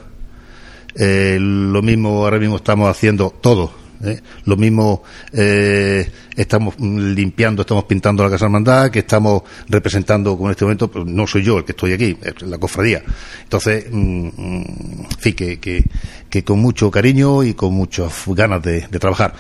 Eh, 0.95 1.39
lo 1.41 1.81
mismo 1.81 2.23
ahora 2.23 2.39
mismo 2.39 2.57
estamos 2.57 2.91
haciendo 2.91 3.31
todo. 3.31 3.73
¿Eh? 4.03 4.21
Lo 4.45 4.57
mismo 4.57 5.03
eh, 5.33 6.11
estamos 6.37 6.79
limpiando, 6.79 7.63
estamos 7.63 7.85
pintando 7.85 8.25
la 8.25 8.31
Casa 8.31 8.47
Hermandad, 8.47 8.91
que 8.91 9.01
estamos 9.01 9.43
representando 9.69 10.37
como 10.37 10.49
en 10.49 10.53
este 10.53 10.65
momento, 10.65 10.91
pues 10.91 11.07
no 11.07 11.27
soy 11.27 11.43
yo 11.43 11.59
el 11.59 11.65
que 11.65 11.73
estoy 11.73 11.93
aquí, 11.93 12.17
es 12.23 12.43
la 12.43 12.59
cofradía. 12.59 13.03
Entonces, 13.43 13.87
mm, 13.91 14.27
mm, 14.27 15.07
en 15.11 15.19
fin, 15.19 15.35
que, 15.35 15.59
que, 15.59 15.85
que 16.29 16.45
con 16.45 16.61
mucho 16.61 16.91
cariño 16.91 17.43
y 17.43 17.55
con 17.55 17.75
muchas 17.75 18.13
ganas 18.29 18.63
de, 18.63 18.87
de 18.91 18.99
trabajar. 18.99 19.35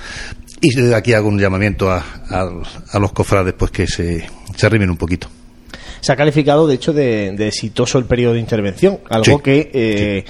Y 0.60 0.74
desde 0.74 0.94
aquí 0.94 1.12
hago 1.12 1.28
un 1.28 1.38
llamamiento 1.38 1.90
a, 1.90 1.98
a, 2.28 2.48
a 2.92 2.98
los 2.98 3.12
cofrades 3.12 3.54
pues 3.54 3.70
que 3.70 3.86
se, 3.86 4.24
se 4.56 4.66
arrimen 4.66 4.90
un 4.90 4.96
poquito. 4.96 5.28
Se 6.00 6.10
ha 6.10 6.16
calificado, 6.16 6.66
de 6.66 6.74
hecho, 6.74 6.92
de, 6.92 7.32
de 7.32 7.46
exitoso 7.46 7.96
el 7.96 8.06
periodo 8.06 8.34
de 8.34 8.40
intervención, 8.40 8.98
algo 9.08 9.24
Sí, 9.24 9.42
que 9.42 9.70
eh, 9.72 10.24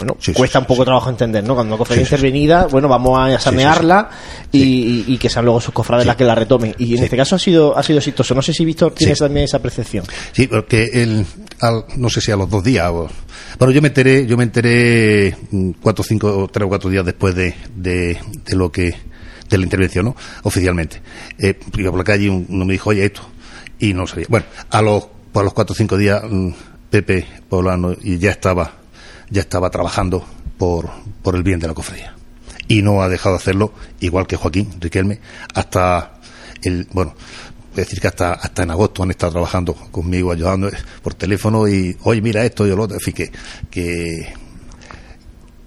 bueno, 0.00 0.16
Sí, 0.20 0.32
cuesta 0.32 0.58
sí, 0.58 0.62
un 0.62 0.66
poco 0.66 0.82
sí. 0.82 0.86
trabajo 0.86 1.10
entender, 1.10 1.44
¿no? 1.44 1.54
Cuando 1.54 1.74
una 1.74 1.78
cofradía 1.78 2.02
intervenida, 2.02 2.66
bueno, 2.66 2.88
vamos 2.88 3.18
a 3.18 3.38
sanearla. 3.38 4.10
Y, 4.52 5.04
y 5.06 5.18
que 5.18 5.28
sean 5.28 5.44
luego 5.44 5.60
sus 5.60 5.72
cofrades 5.72 6.06
las 6.06 6.16
que 6.16 6.24
la 6.24 6.34
retomen. 6.34 6.74
Y 6.78 6.96
en 6.96 7.04
este 7.04 7.16
caso 7.16 7.36
ha 7.36 7.38
sido 7.38 7.76
ha 7.78 7.82
sido 7.82 7.98
exitoso. 7.98 8.34
No 8.34 8.42
sé 8.42 8.52
si 8.52 8.64
Víctor 8.64 8.92
tiene 8.94 9.14
Sí. 9.14 9.18
también 9.20 9.44
esa 9.44 9.58
percepción. 9.60 10.04
Sí, 10.32 10.46
porque 10.48 10.84
el, 10.92 11.24
al- 11.60 11.84
no 11.96 12.08
sé 12.10 12.20
si 12.20 12.32
a 12.32 12.36
los 12.36 12.50
dos 12.50 12.64
días. 12.64 12.88
o- 12.90 13.08
bueno, 13.58 13.72
yo 13.72 13.80
me 13.82 13.88
enteré, 13.88 14.26
yo 14.26 14.36
me 14.36 14.44
enteré 14.44 15.36
mm, 15.50 15.70
cuatro, 15.82 16.02
cinco, 16.02 16.48
tres 16.52 16.64
o 16.66 16.68
cuatro 16.68 16.90
días 16.90 17.04
después 17.04 17.34
de, 17.34 17.54
de, 17.76 18.18
de 18.44 18.56
lo 18.56 18.72
que 18.72 18.94
de 19.48 19.58
la 19.58 19.64
intervención, 19.64 20.04
¿no? 20.06 20.16
Oficialmente. 20.44 21.00
Eh, 21.38 21.58
iba 21.76 21.90
por 21.90 21.98
la 21.98 22.04
calle 22.04 22.24
y 22.24 22.28
un- 22.28 22.46
uno 22.48 22.64
me 22.64 22.72
dijo, 22.72 22.90
oye, 22.90 23.04
esto. 23.04 23.22
Y 23.78 23.92
no 23.94 24.06
sabía. 24.06 24.26
Bueno, 24.28 24.46
a 24.70 24.80
los, 24.82 25.06
a 25.34 25.42
los 25.42 25.52
cuatro 25.52 25.72
o 25.74 25.76
cinco 25.76 25.96
días, 25.96 26.22
mm, 26.28 26.50
Pepe 26.90 27.26
Poblano 27.48 27.94
y 28.02 28.18
ya 28.18 28.30
estaba, 28.30 28.72
ya 29.30 29.42
estaba 29.42 29.70
trabajando 29.70 30.24
por, 30.58 30.90
por 31.22 31.36
el 31.36 31.42
bien 31.42 31.60
de 31.60 31.68
la 31.68 31.74
cofradía. 31.74 32.14
Y 32.68 32.82
no 32.82 33.02
ha 33.02 33.08
dejado 33.08 33.36
de 33.36 33.40
hacerlo, 33.40 33.72
igual 34.00 34.26
que 34.26 34.36
Joaquín 34.36 34.70
Riquelme, 34.80 35.20
hasta 35.54 36.20
el, 36.62 36.86
bueno, 36.92 37.14
decir 37.74 38.00
que 38.00 38.08
hasta, 38.08 38.34
hasta 38.34 38.62
en 38.62 38.70
agosto 38.70 39.02
han 39.02 39.10
estado 39.10 39.32
trabajando 39.32 39.74
conmigo, 39.74 40.32
ayudando 40.32 40.70
por 41.02 41.14
teléfono 41.14 41.68
y, 41.68 41.96
oye, 42.02 42.20
mira 42.20 42.44
esto 42.44 42.66
y 42.66 42.70
lo 42.70 42.82
otro, 42.82 42.96
en 42.96 43.00
fin, 43.00 43.14
que, 43.14 43.30
que, 43.70 44.32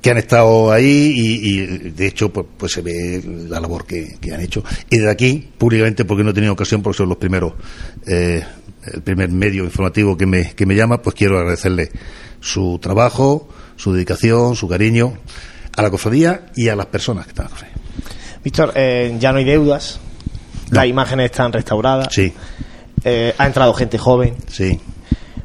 que 0.01 0.11
han 0.11 0.17
estado 0.17 0.71
ahí 0.71 1.13
y, 1.15 1.59
y, 1.61 1.89
de 1.91 2.07
hecho 2.07 2.31
pues, 2.31 2.45
pues 2.57 2.71
se 2.71 2.81
ve 2.81 3.23
la 3.49 3.59
labor 3.59 3.85
que, 3.85 4.17
que 4.19 4.33
han 4.33 4.41
hecho. 4.41 4.63
Y 4.89 4.97
desde 4.97 5.11
aquí, 5.11 5.49
públicamente, 5.57 6.05
porque 6.05 6.23
no 6.23 6.31
he 6.31 6.33
tenido 6.33 6.53
ocasión, 6.53 6.81
porque 6.81 6.97
son 6.97 7.09
los 7.09 7.17
primeros, 7.17 7.53
eh, 8.05 8.43
el 8.93 9.01
primer 9.01 9.29
medio 9.29 9.63
informativo 9.63 10.17
que 10.17 10.25
me, 10.25 10.53
que 10.53 10.65
me 10.65 10.75
llama, 10.75 11.01
pues 11.01 11.15
quiero 11.15 11.37
agradecerle 11.37 11.89
su 12.43 12.77
trabajo, 12.79 13.47
su 13.77 13.93
dedicación, 13.93 14.55
su 14.57 14.67
cariño 14.67 15.13
a 15.75 15.81
la 15.81 15.89
cofradía 15.89 16.47
y 16.55 16.67
a 16.67 16.75
las 16.75 16.87
personas 16.87 17.23
que 17.25 17.29
están 17.31 17.45
en 17.45 17.51
la 17.51 17.55
cofradía. 17.55 17.77
Víctor, 18.43 18.71
eh, 18.75 19.15
ya 19.19 19.31
no 19.31 19.37
hay 19.37 19.45
deudas, 19.45 19.99
No. 20.69 20.75
las 20.81 20.87
imágenes 20.87 21.25
están 21.31 21.53
restauradas, 21.53 22.09
Sí, 22.11 22.33
eh, 23.05 23.33
ha 23.37 23.45
entrado 23.47 23.73
gente 23.73 23.97
joven, 23.97 24.35
sí, 24.47 24.79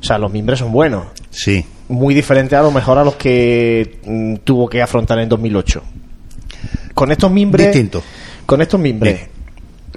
o 0.01 0.03
sea, 0.03 0.19
los 0.19 0.33
mimbres 0.33 0.59
son 0.59 0.73
buenos. 0.73 1.07
sí. 1.31 1.65
Muy 1.91 2.13
diferente 2.13 2.55
a 2.55 2.61
lo 2.61 2.71
mejor 2.71 2.99
a 2.99 3.05
los 3.05 3.15
que 3.15 3.99
mm, 4.05 4.35
tuvo 4.45 4.69
que 4.69 4.83
afrontar 4.83 5.19
en 5.21 5.29
2008. 5.31 5.83
Con 6.93 7.11
estos 7.13 7.31
mimbres. 7.31 7.69
Distinto. 7.69 8.03
Con 8.45 8.61
estos 8.61 8.79
mimbres, 8.79 9.15
Bien. 9.15 9.29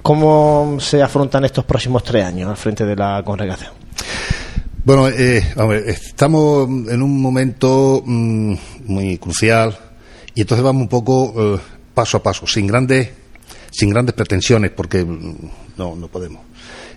¿cómo 0.02 0.78
se 0.80 1.02
afrontan 1.02 1.44
estos 1.44 1.66
próximos 1.66 2.02
tres 2.02 2.24
años 2.24 2.48
al 2.48 2.56
frente 2.56 2.86
de 2.86 2.96
la 2.96 3.22
congregación? 3.22 3.72
Bueno, 4.84 5.08
eh, 5.08 5.42
a 5.56 5.74
estamos 5.74 6.68
en 6.90 7.02
un 7.02 7.20
momento 7.20 8.02
mm, 8.04 8.54
muy 8.86 9.16
crucial 9.18 9.78
y 10.34 10.40
entonces 10.40 10.64
vamos 10.64 10.82
un 10.82 10.88
poco 10.88 11.54
eh, 11.56 11.60
paso 11.94 12.16
a 12.16 12.22
paso, 12.22 12.46
sin 12.48 12.66
grandes, 12.66 13.10
sin 13.70 13.90
grandes 13.90 14.14
pretensiones, 14.14 14.72
porque 14.72 15.04
mm, 15.04 15.36
no, 15.76 15.94
no 15.94 16.08
podemos. 16.08 16.42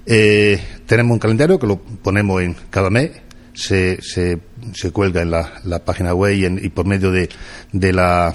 Eh, 0.06 0.60
tenemos 0.88 1.14
un 1.14 1.20
calendario 1.20 1.60
que 1.60 1.68
lo 1.68 1.78
ponemos 1.80 2.42
en 2.42 2.56
cada 2.72 2.90
mes, 2.90 3.12
se, 3.54 4.02
se, 4.02 4.40
se 4.74 4.92
cuelga 4.92 5.22
en 5.22 5.32
la, 5.32 5.54
la 5.64 5.84
página 5.86 6.14
web 6.14 6.34
y, 6.36 6.46
en- 6.46 6.64
y 6.64 6.70
por 6.70 6.86
medio 6.88 7.12
de, 7.12 7.30
de 7.72 7.94
la 7.94 8.34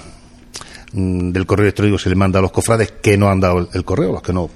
mm, 0.93 1.31
del 1.31 1.45
correo 1.45 1.65
electrónico 1.65 1.97
se 1.97 2.09
le 2.09 2.15
manda 2.15 2.39
a 2.39 2.41
los 2.41 2.53
cofrades 2.53 2.93
que 3.01 3.17
no 3.17 3.29
han 3.29 3.41
dado 3.41 3.69
el, 3.73 3.83
correo, 3.83 4.13
los 4.13 4.21
que 4.21 4.31
no 4.31 4.49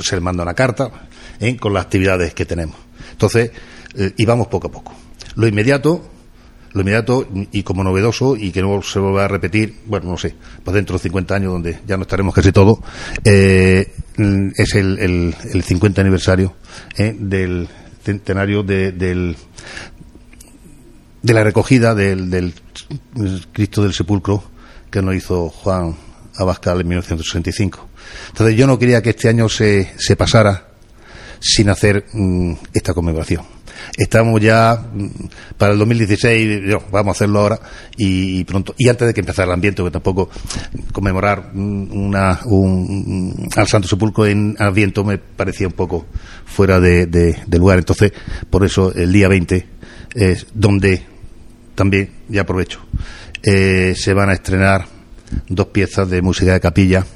se 0.00 0.16
les 0.16 0.22
manda 0.24 0.42
una 0.42 0.54
carta 0.54 0.90
¿eh? 1.38 1.56
con 1.56 1.72
las 1.72 1.84
actividades 1.84 2.34
que 2.34 2.44
tenemos. 2.46 2.76
Entonces, 3.12 3.50
eh, 3.94 4.12
y 4.16 4.24
vamos 4.24 4.48
poco 4.48 4.68
a 4.68 4.70
poco. 4.70 4.94
Lo 5.36 5.46
inmediato, 5.46 6.02
lo 6.72 6.80
inmediato 6.80 7.26
y 7.52 7.62
como 7.62 7.82
novedoso 7.82 8.36
y 8.36 8.52
que 8.52 8.62
no 8.62 8.82
se 8.82 8.98
vuelva 8.98 9.24
a 9.24 9.28
repetir, 9.28 9.80
bueno, 9.86 10.10
no 10.10 10.16
sé, 10.16 10.34
pues 10.64 10.74
dentro 10.74 10.96
de 10.96 11.02
50 11.02 11.34
años 11.34 11.52
donde 11.52 11.80
ya 11.86 11.96
no 11.96 12.02
estaremos 12.02 12.34
casi 12.34 12.52
todos, 12.52 12.78
eh, 13.24 13.92
mm, 14.16 14.48
es 14.56 14.74
el, 14.74 14.98
el, 14.98 15.34
el 15.52 15.62
50 15.62 16.00
aniversario 16.00 16.54
¿eh? 16.96 17.14
del 17.18 17.68
centenario 18.02 18.62
de, 18.62 18.92
del, 18.92 19.36
de 21.22 21.34
la 21.34 21.44
recogida 21.44 21.94
del, 21.94 22.30
del 22.30 22.54
Cristo 23.52 23.82
del 23.82 23.92
Sepulcro 23.92 24.42
que 24.90 25.02
nos 25.02 25.14
hizo 25.14 25.48
Juan 25.48 25.94
Abascal 26.36 26.80
en 26.80 26.88
1965. 26.88 27.88
Entonces 28.28 28.56
yo 28.56 28.66
no 28.66 28.78
quería 28.78 29.02
que 29.02 29.10
este 29.10 29.28
año 29.28 29.48
se, 29.48 29.92
se 29.98 30.16
pasara 30.16 30.68
sin 31.40 31.68
hacer 31.70 32.06
mm, 32.12 32.54
esta 32.72 32.94
conmemoración. 32.94 33.59
Estamos 33.96 34.40
ya 34.40 34.76
mm, 34.92 35.08
para 35.56 35.72
el 35.72 35.78
2016, 35.78 36.62
yo, 36.66 36.82
vamos 36.90 37.08
a 37.08 37.16
hacerlo 37.16 37.40
ahora 37.40 37.60
y, 37.96 38.44
pronto. 38.44 38.74
Y 38.78 38.88
antes 38.88 39.08
de 39.08 39.14
que 39.14 39.20
empezara 39.20 39.46
el 39.46 39.54
ambiente, 39.54 39.82
porque 39.82 39.92
tampoco 39.92 40.30
conmemorar 40.92 41.50
mm, 41.52 41.92
una, 41.92 42.40
un, 42.46 43.48
al 43.56 43.66
Santo 43.66 43.88
Sepulcro 43.88 44.26
en 44.26 44.56
Adviento 44.58 45.04
me 45.04 45.18
parecía 45.18 45.66
un 45.66 45.74
poco 45.74 46.06
fuera 46.44 46.80
de, 46.80 47.36
lugar. 47.50 47.78
Entonces, 47.78 48.12
por 48.48 48.64
eso 48.64 48.92
el 48.94 49.12
día 49.12 49.28
20 49.28 49.66
es 50.14 50.46
donde 50.54 51.02
también, 51.74 52.10
ya 52.28 52.42
aprovecho, 52.42 52.80
eh, 53.42 53.94
se 53.96 54.12
van 54.12 54.30
a 54.30 54.34
estrenar 54.34 54.86
dos 55.48 55.68
piezas 55.68 56.10
de 56.10 56.22
música 56.22 56.52
de 56.52 56.60
capilla 56.60 57.06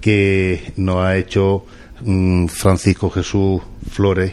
que 0.00 0.72
nos 0.76 1.04
ha 1.04 1.16
hecho 1.16 1.64
mm, 2.02 2.46
Francisco 2.46 3.10
Jesús 3.10 3.60
Flores 3.90 4.32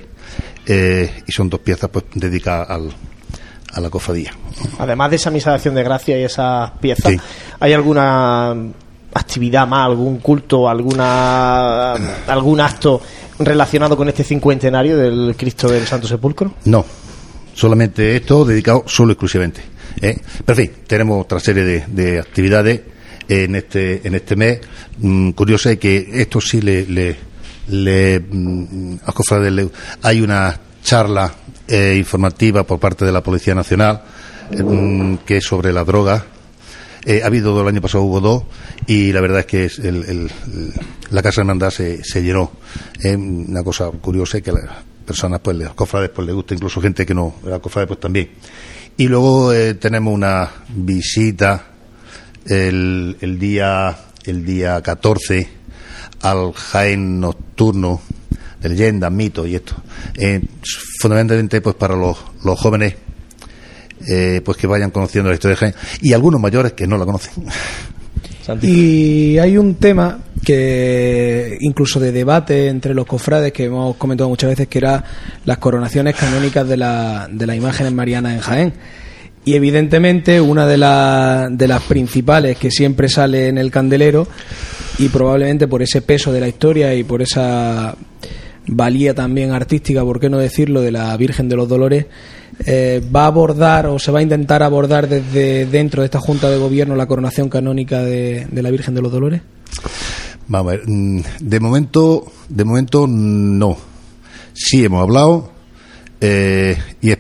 eh, 0.65 1.23
y 1.27 1.31
son 1.31 1.49
dos 1.49 1.59
piezas 1.61 1.89
pues 1.89 2.05
dedicadas 2.13 2.69
al, 2.69 2.89
a 3.73 3.79
la 3.81 3.89
cofradía. 3.89 4.31
Además 4.79 5.09
de 5.09 5.15
esa 5.17 5.31
misa 5.31 5.49
de 5.51 5.55
acción 5.57 5.75
de 5.75 5.83
gracia 5.83 6.19
y 6.19 6.23
esas 6.23 6.71
piezas, 6.79 7.11
Sí. 7.11 7.17
¿hay 7.59 7.73
alguna 7.73 8.55
actividad 9.13 9.67
más, 9.67 9.85
algún 9.85 10.17
culto, 10.19 10.67
alguna 10.69 11.93
algún 12.27 12.59
acto 12.59 13.01
relacionado 13.39 13.95
con 13.97 14.07
este 14.09 14.23
cincuentenario 14.23 14.97
del 14.97 15.35
Cristo 15.37 15.67
del 15.69 15.85
Santo 15.85 16.07
Sepulcro? 16.07 16.53
No, 16.65 16.85
solamente 17.53 18.15
esto 18.15 18.45
dedicado 18.45 18.83
solo 18.87 19.13
exclusivamente. 19.13 19.61
¿eh? 20.01 20.17
Pero 20.45 20.61
en 20.61 20.67
fin, 20.67 20.77
tenemos 20.87 21.23
otra 21.23 21.39
serie 21.39 21.63
de, 21.63 21.85
de 21.87 22.19
actividades 22.19 22.81
en 23.27 23.55
este 23.55 24.05
en 24.07 24.15
este 24.15 24.35
mes. 24.35 24.59
Mm, 24.99 25.31
curioso 25.31 25.69
es 25.69 25.79
que 25.79 26.07
esto 26.13 26.39
sí 26.41 26.61
le, 26.61 26.85
le, 26.85 27.15
le 27.67 28.19
mm, 28.19 28.95
a 29.05 29.11
cofrades 29.11 29.51
le- 29.51 29.69
hay 30.03 30.21
una 30.21 30.59
charla 30.83 31.33
eh, 31.67 31.95
informativa 31.97 32.63
por 32.63 32.79
parte 32.79 33.05
de 33.05 33.11
la 33.11 33.23
Policía 33.23 33.55
Nacional 33.55 34.01
eh, 34.51 34.61
mm, 34.63 35.17
que 35.25 35.37
es 35.37 35.45
sobre 35.45 35.73
la 35.73 35.83
droga. 35.83 36.25
Eh, 37.05 37.21
ha 37.23 37.27
habido 37.27 37.53
dos, 37.53 37.61
el 37.61 37.67
año 37.67 37.81
pasado 37.81 38.03
hubo 38.03 38.19
dos, 38.19 38.43
y 38.87 39.11
la 39.11 39.21
verdad 39.21 39.39
es 39.41 39.45
que 39.45 39.65
es 39.65 39.79
el- 39.79 40.03
el- 40.05 40.31
la 41.11 41.21
Casa 41.21 41.41
Hermandad 41.41 41.69
se, 41.69 42.03
se 42.03 42.23
llenó. 42.23 42.51
Es 42.99 43.15
una 43.15 43.63
cosa 43.63 43.89
curiosa 43.91 44.37
es 44.37 44.43
que 44.43 44.49
a 44.49 44.53
las 44.53 44.69
personas, 45.05 45.39
pues, 45.41 45.55
los 45.57 45.73
cofrades, 45.75 46.09
pues, 46.09 46.25
les 46.25 46.33
gusta, 46.35 46.55
incluso 46.55 46.81
gente 46.81 47.05
que 47.05 47.13
no 47.13 47.35
era 47.45 47.59
cofrade, 47.59 47.85
pues 47.87 47.99
también. 47.99 48.29
Y 48.97 49.07
luego 49.07 49.53
eh, 49.53 49.75
tenemos 49.75 50.13
una 50.15 50.49
visita 50.69 51.65
el, 52.45 53.17
el 53.21 53.39
día 53.39 53.95
el 54.25 54.43
día 54.45 54.81
14 54.81 55.47
al 56.25 56.53
Jaén 56.53 57.19
nocturno 57.19 58.01
de 58.61 58.69
leyendas, 58.69 59.11
mitos 59.11 59.47
y 59.47 59.55
esto. 59.55 59.75
Eh, 60.15 60.41
fundamentalmente, 60.99 61.61
pues, 61.61 61.75
para 61.75 61.95
los, 61.95 62.17
los 62.43 62.59
jóvenes 62.59 62.95
eh, 64.07 64.41
pues 64.43 64.57
que 64.57 64.67
vayan 64.67 64.91
conociendo 64.91 65.29
la 65.29 65.35
historia 65.35 65.55
de 65.55 65.59
Jaén 65.59 65.75
y 66.01 66.13
algunos 66.13 66.39
mayores 66.41 66.73
que 66.73 66.85
no 66.87 66.97
la 66.97 67.05
conocen. 67.05 67.45
Y 68.61 69.37
hay 69.39 69.57
un 69.57 69.75
tema 69.75 70.19
que 70.43 71.57
incluso 71.61 71.99
de 71.99 72.11
debate 72.11 72.67
entre 72.67 72.93
los 72.93 73.07
cofrades 73.07 73.51
que 73.51 73.65
hemos 73.65 73.95
comentado 73.95 74.29
muchas 74.29 74.51
veces 74.51 74.67
que 74.67 74.77
era 74.77 75.03
las 75.45 75.57
coronaciones 75.57 76.15
canónicas 76.15 76.67
de, 76.67 76.77
la, 76.77 77.27
de 77.31 77.47
las 77.47 77.55
imágenes 77.55 77.91
marianas 77.93 78.33
en 78.33 78.39
Jaén. 78.41 78.73
Y 79.45 79.53
evidentemente 79.55 80.39
una 80.41 80.67
de, 80.67 80.77
la- 80.77 81.47
de 81.51 81.67
las 81.67 81.81
principales 81.83 82.57
que 82.57 82.69
siempre 82.69 83.09
sale 83.09 83.47
en 83.47 83.57
el 83.57 83.71
candelero 83.71 84.27
y 84.97 85.09
probablemente 85.09 85.67
por 85.67 85.81
ese 85.81 86.01
peso 86.01 86.31
de 86.31 86.39
la 86.39 86.47
historia 86.47 86.93
y 86.93 87.03
por 87.03 87.21
esa 87.21 87.95
valía 88.67 89.13
también 89.13 89.51
artística, 89.51 90.03
por 90.03 90.19
qué 90.19 90.29
no 90.29 90.37
decirlo, 90.37 90.81
de 90.81 90.91
la 90.91 91.15
Virgen 91.17 91.49
de 91.49 91.55
los 91.55 91.67
Dolores, 91.67 92.05
eh, 92.65 93.01
va 93.13 93.23
a 93.23 93.27
abordar 93.27 93.87
o 93.87 93.99
se 93.99 94.11
va 94.11 94.19
a 94.19 94.21
intentar 94.21 94.63
abordar 94.63 95.07
desde 95.07 95.65
dentro 95.65 96.01
de 96.01 96.05
esta 96.05 96.19
Junta 96.19 96.49
de 96.49 96.57
Gobierno 96.57 96.95
la 96.95 97.05
coronación 97.05 97.49
canónica 97.49 98.01
de, 98.01 98.47
la 98.51 98.71
Virgen 98.71 98.95
de 98.95 99.01
los 99.01 99.11
Dolores? 99.11 99.41
Vamos 100.47 100.73
a 100.73 100.75
ver, 100.77 100.87
mm, 100.87 101.21
de 101.41 101.59
momento, 101.59 102.31
de 102.49 102.63
momento 102.63 103.07
no. 103.07 103.77
Sí 104.53 104.85
hemos 104.85 105.01
hablado 105.01 105.51
eh, 106.21 106.77
y 107.01 107.11
es 107.11 107.17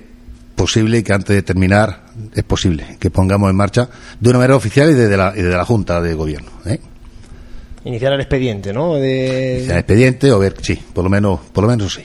posible 0.55 1.03
que 1.03 1.13
antes 1.13 1.35
de 1.35 1.41
terminar, 1.41 2.05
es 2.33 2.43
posible 2.43 2.97
que 2.99 3.09
pongamos 3.09 3.49
en 3.49 3.57
marcha 3.57 3.89
de 4.19 4.29
una 4.29 4.39
manera 4.39 4.55
oficial 4.55 4.89
y 4.89 4.93
desde 4.93 5.17
la, 5.17 5.33
y 5.35 5.41
desde 5.41 5.57
la 5.57 5.65
Junta 5.65 6.01
de 6.01 6.13
Gobierno. 6.13 6.49
¿eh? 6.65 6.79
Iniciar 7.85 8.13
el 8.13 8.19
expediente, 8.19 8.73
¿no? 8.73 8.95
De, 8.95 9.63
Sea 9.65 9.77
expediente 9.79 10.31
o 10.31 10.39
ver, 10.39 10.55
sí, 10.61 10.77
por 10.93 11.03
lo 11.03 11.09
menos, 11.09 11.39
por 11.53 11.63
lo 11.63 11.69
menos 11.69 11.93
sí. 11.93 12.01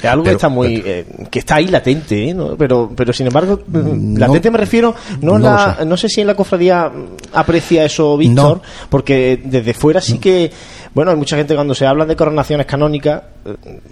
que 0.00 0.06
algo 0.06 0.22
que 0.24 0.30
está 0.30 0.48
muy 0.48 0.82
eh, 0.86 1.04
que 1.30 1.40
está 1.40 1.56
ahí 1.56 1.66
latente, 1.66 2.28
¿eh? 2.28 2.34
¿no? 2.34 2.56
pero 2.56 2.92
pero 2.94 3.12
sin 3.12 3.26
embargo 3.26 3.60
Mm, 3.66 4.16
latente 4.16 4.50
me 4.50 4.58
refiero 4.58 4.94
no 5.20 5.32
No 5.32 5.38
la- 5.50 5.84
no 5.84 5.96
sé 5.96 6.08
si 6.08 6.20
en 6.20 6.28
la 6.28 6.34
cofradía 6.36 6.90
aprecia 7.32 7.84
eso 7.84 8.16
Víctor, 8.16 8.60
porque 8.88 9.40
desde 9.44 9.74
fuera 9.74 10.00
sí 10.00 10.18
que 10.18 10.50
bueno 10.98 11.12
hay 11.12 11.16
mucha 11.16 11.36
gente 11.36 11.54
cuando 11.54 11.74
se 11.76 11.86
habla 11.86 12.04
de 12.04 12.16
coronaciones 12.16 12.66
canónicas 12.66 13.22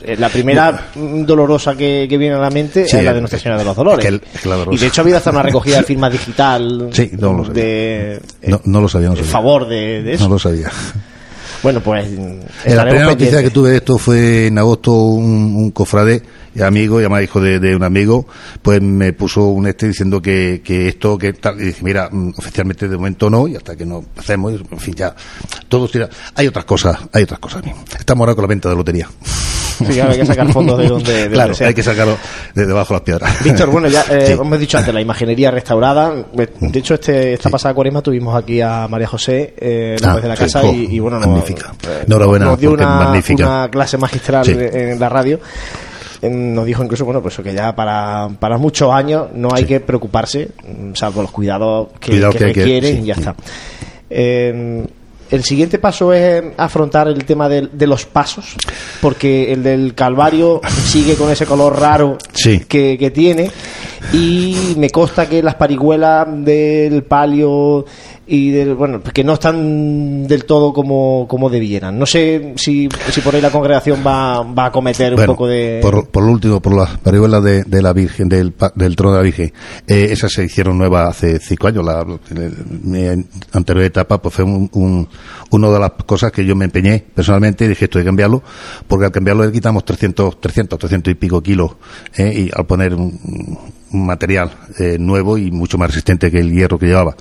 eh, 0.02 0.16
la 0.18 0.28
primera 0.28 0.88
dolorosa 0.94 1.76
que, 1.76 2.06
que 2.10 2.18
viene 2.18 2.34
a 2.34 2.38
la 2.40 2.50
mente 2.50 2.88
Sí, 2.88 2.96
es 2.96 3.04
la 3.04 3.12
de 3.12 3.18
eh, 3.18 3.20
Nuestra 3.20 3.38
Señora 3.38 3.58
de 3.58 3.64
los 3.64 3.76
Dolores 3.76 4.04
es 4.04 4.10
que 4.10 4.16
el- 4.16 4.22
es 4.34 4.40
que 4.40 4.48
la 4.48 4.56
dolorosa. 4.56 4.76
y 4.76 4.80
de 4.80 4.86
hecho 4.88 5.00
ha 5.00 5.02
habido 5.04 5.16
hasta 5.18 5.30
una 5.30 5.42
recogida 5.42 5.76
de 5.76 5.82
firmas 5.84 6.10
digital 6.10 6.88
Sí, 6.92 7.10
no 7.16 7.32
lo 7.32 7.44
sabía. 7.44 7.62
de 7.62 8.14
eh, 8.14 8.20
No, 8.48 8.60
no 8.64 8.80
lo 8.80 8.88
sabía, 8.88 9.06
no 9.08 9.12
en 9.14 9.18
sabía. 9.18 9.30
favor 9.32 9.68
de, 9.68 10.02
de 10.02 10.12
eso 10.14 10.24
No 10.24 10.30
lo 10.34 10.38
sabía. 10.40 10.68
bueno 11.62 11.80
pues 11.80 12.06
Eh, 12.64 12.74
La 12.74 12.82
primera 12.84 13.06
noticia 13.06 13.40
que 13.40 13.50
tuve 13.50 13.70
de 13.70 13.76
esto 13.76 13.98
fue 13.98 14.48
en 14.48 14.58
agosto 14.58 14.92
un, 14.92 15.54
un 15.56 15.70
cofrade 15.70 16.22
amigo, 16.62 17.00
y 17.00 17.04
además 17.04 17.22
hijo 17.22 17.40
de, 17.40 17.58
de 17.60 17.74
un 17.76 17.82
amigo, 17.82 18.26
pues 18.62 18.80
me 18.82 19.12
puso 19.12 19.44
un 19.46 19.66
este 19.66 19.88
diciendo 19.88 20.20
que, 20.22 20.62
que 20.64 20.88
esto, 20.88 21.18
que 21.18 21.32
tal, 21.34 21.60
y 21.60 21.64
dije, 21.66 21.80
mira, 21.82 22.08
mm, 22.10 22.30
oficialmente 22.38 22.88
de 22.88 22.96
momento 22.96 23.28
no, 23.30 23.46
y 23.48 23.56
hasta 23.56 23.76
que 23.76 23.84
no 23.86 24.04
hacemos, 24.16 24.52
en 24.70 24.78
fin, 24.78 24.94
ya, 24.94 25.14
todo 25.68 25.88
tira. 25.88 26.08
Hay 26.34 26.46
otras 26.46 26.64
cosas, 26.64 26.98
hay 27.12 27.22
otras 27.24 27.40
cosas. 27.40 27.62
Estamos 27.98 28.22
ahora 28.22 28.34
con 28.34 28.42
la 28.42 28.48
venta 28.48 28.68
de 28.68 28.76
lotería. 28.76 29.08
Sí, 29.90 30.00
hay 30.00 30.16
que 30.16 30.24
sacar 30.24 30.50
fondos 30.50 30.78
de 30.78 30.88
donde, 30.88 31.12
de 31.28 31.30
claro, 31.34 31.50
donde 31.50 31.66
hay 31.66 31.74
que 31.74 31.82
sacarlo 31.82 32.16
de 32.54 32.64
debajo 32.64 32.94
de 32.94 32.98
las 32.98 33.02
piedras. 33.02 33.44
Víctor, 33.44 33.68
bueno, 33.68 33.88
ya 33.88 34.00
eh, 34.10 34.28
Sí. 34.28 34.32
hemos 34.32 34.58
dicho 34.58 34.78
antes 34.78 34.94
la 34.94 35.02
imaginería 35.02 35.50
restaurada. 35.50 36.14
De 36.32 36.78
hecho, 36.78 36.94
este, 36.94 37.34
esta 37.34 37.50
pasada 37.50 37.74
cuaresma 37.74 38.00
tuvimos 38.00 38.34
aquí 38.34 38.62
a 38.62 38.88
María 38.88 39.06
José 39.06 39.54
eh, 39.58 39.96
López 40.00 40.16
Ah, 40.16 40.20
de 40.22 40.28
la 40.28 40.34
Casa 40.36 40.64
y, 40.64 40.86
y, 40.96 40.98
bueno, 40.98 41.18
nos, 41.18 41.28
magnífica. 41.28 41.74
eh, 41.86 42.04
Enhorabuena, 42.06 42.46
nos 42.46 42.58
dio 42.58 42.70
una, 42.72 42.86
magnífica. 42.88 43.44
una 43.46 43.68
clase 43.70 43.98
magistral 43.98 44.48
en 44.48 44.98
la 44.98 45.10
radio. 45.10 45.38
Nos 46.22 46.64
dijo 46.66 46.82
incluso, 46.82 47.04
bueno, 47.04 47.20
pues 47.22 47.36
que 47.36 47.52
ya 47.54 47.74
para, 47.76 48.28
para 48.38 48.58
muchos 48.58 48.92
años 48.92 49.28
no 49.34 49.48
hay 49.52 49.62
Sí. 49.62 49.68
que 49.68 49.80
preocuparse, 49.80 50.48
mm, 50.66 50.94
salvo 50.94 51.22
los 51.22 51.30
cuidados 51.30 51.88
que, 52.00 52.12
Cuidado 52.12 52.32
que 52.32 52.38
que- 52.38 52.44
requieren 52.46 52.96
sí. 52.96 53.02
y 53.02 53.06
ya 53.06 53.14
está. 53.14 53.34
Eh, 54.08 54.86
el 55.30 55.42
siguiente 55.44 55.78
paso 55.78 56.12
es 56.12 56.42
afrontar 56.56 57.08
el 57.08 57.24
tema 57.24 57.48
de, 57.48 57.68
de 57.72 57.86
los 57.86 58.06
pasos, 58.06 58.56
porque 59.00 59.52
el 59.52 59.62
del 59.62 59.94
Calvario 59.94 60.60
sigue 60.84 61.14
con 61.16 61.30
ese 61.30 61.46
color 61.46 61.78
raro 61.80 62.18
Sí. 62.32 62.60
que, 62.68 62.96
que 62.98 63.10
tiene 63.10 63.50
y 64.12 64.74
me 64.76 64.90
consta 64.90 65.28
que 65.28 65.42
las 65.42 65.54
parihuelas 65.56 66.26
del 66.44 67.02
palio 67.04 67.84
y 68.28 68.50
del 68.50 68.74
bueno 68.74 69.00
que 69.02 69.22
no 69.22 69.34
están 69.34 70.26
del 70.26 70.44
todo 70.44 70.72
como, 70.72 71.26
como 71.28 71.48
debieran. 71.48 71.96
No 71.98 72.06
sé 72.06 72.54
si, 72.56 72.88
si 73.10 73.20
por 73.20 73.34
ahí 73.34 73.40
la 73.40 73.50
congregación 73.50 74.02
va, 74.04 74.42
va 74.42 74.66
a 74.66 74.72
cometer 74.72 75.14
un 75.14 75.24
poco 75.26 75.46
de 75.46 75.78
por, 75.80 76.08
por 76.08 76.24
lo 76.24 76.32
último, 76.32 76.60
por 76.60 76.74
las 76.74 76.98
parihuelas 76.98 77.42
de, 77.44 77.62
de 77.64 77.82
la 77.82 77.92
Virgen, 77.92 78.28
del, 78.28 78.52
del 78.74 78.96
trono 78.96 79.12
de 79.12 79.18
la 79.18 79.24
Virgen, 79.24 79.52
eh, 79.86 80.08
esas 80.10 80.32
se 80.32 80.44
hicieron 80.44 80.76
nuevas 80.78 81.08
hace 81.10 81.38
cinco 81.38 81.68
años. 81.68 81.84
La, 81.84 82.04
mi 82.82 83.06
anterior 83.52 83.84
etapa 83.84 84.20
pues 84.20 84.34
fue 84.34 84.44
un, 84.44 84.68
un- 84.72 85.08
una 85.50 85.70
de 85.70 85.78
las 85.78 85.92
cosas 86.04 86.32
que 86.32 86.44
yo 86.44 86.56
me 86.56 86.64
empeñé 86.64 87.04
personalmente 87.14 87.68
dije 87.68 87.84
esto 87.84 87.98
hay 87.98 88.04
que 88.04 88.08
cambiarlo, 88.08 88.42
porque 88.86 89.06
al 89.06 89.12
cambiarlo 89.12 89.44
le 89.44 89.52
quitamos 89.52 89.84
300, 89.84 90.40
300, 90.40 90.78
300 90.78 91.10
y 91.12 91.14
pico 91.14 91.42
kilos, 91.42 91.76
eh, 92.16 92.46
y 92.46 92.50
al 92.54 92.66
poner 92.66 92.94
un, 92.94 93.74
material 93.92 94.50
eh, 94.78 94.98
nuevo 94.98 95.38
y 95.38 95.50
mucho 95.50 95.78
más 95.78 95.88
resistente 95.88 96.30
que 96.30 96.40
el 96.40 96.52
hierro 96.52 96.78
que 96.78 96.86
llevaba. 96.86 97.16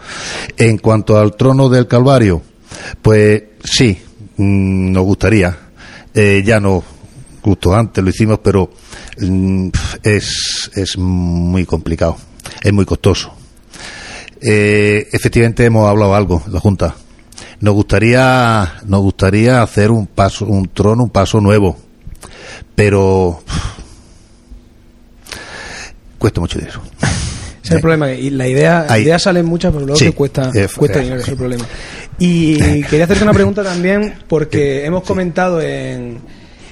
En 0.58 0.78
cuanto 0.80 1.18
al 1.18 1.36
trono 1.36 1.70
del 1.70 1.88
Calvario, 1.88 2.41
pues 3.02 3.43
sí, 3.64 3.98
mm, 4.38 4.91
nos 4.91 5.04
gustaría. 5.04 5.58
Eh, 6.14 6.43
ya 6.46 6.60
no 6.60 6.84
justo 7.41 7.76
antes 7.76 8.04
lo 8.04 8.10
hicimos, 8.10 8.39
pero 8.39 8.72
mm, 9.20 9.70
es, 10.04 10.72
es 10.74 10.98
muy 10.98 11.66
complicado, 11.66 12.18
es 12.62 12.74
muy 12.74 12.86
costoso. 12.86 13.34
Efectivamente 14.41 15.66
hemos 15.66 15.89
hablado 15.89 16.14
algo, 16.14 16.43
la 16.52 16.60
Junta. 16.60 16.96
Nos 17.59 17.73
gustaría, 17.73 18.75
nos 18.86 19.01
gustaría 19.01 19.61
hacer 19.61 19.91
un 19.91 20.07
paso, 20.07 20.45
un 20.45 20.69
trono, 20.69 21.03
un 21.03 21.09
paso 21.09 21.41
nuevo, 21.41 21.75
pero 22.75 23.41
cuesta 26.17 26.41
mucho 26.41 26.59
dinero. 26.59 26.81
Ese 27.01 27.11
es 27.63 27.71
el 27.71 27.81
problema. 27.81 28.11
Y 28.11 28.29
la 28.29 28.47
idea, 28.47 28.86
Hay- 28.89 29.03
ideas 29.03 29.23
salen 29.23 29.45
muchas, 29.45 29.71
pero 29.73 29.86
luego 29.86 29.99
Sí. 29.99 30.11
cuesta, 30.11 30.51
cuesta 30.75 30.99
dinero, 30.99 31.21
es 31.21 31.27
el 31.27 31.38
problema. 31.38 31.65
Y 32.19 32.83
quería 32.83 33.05
hacerte 33.05 33.23
una 33.23 33.33
pregunta 33.33 33.63
también, 33.63 34.13
porque 34.27 34.86
hemos 34.86 35.03
comentado 35.03 35.61
en, 35.61 36.19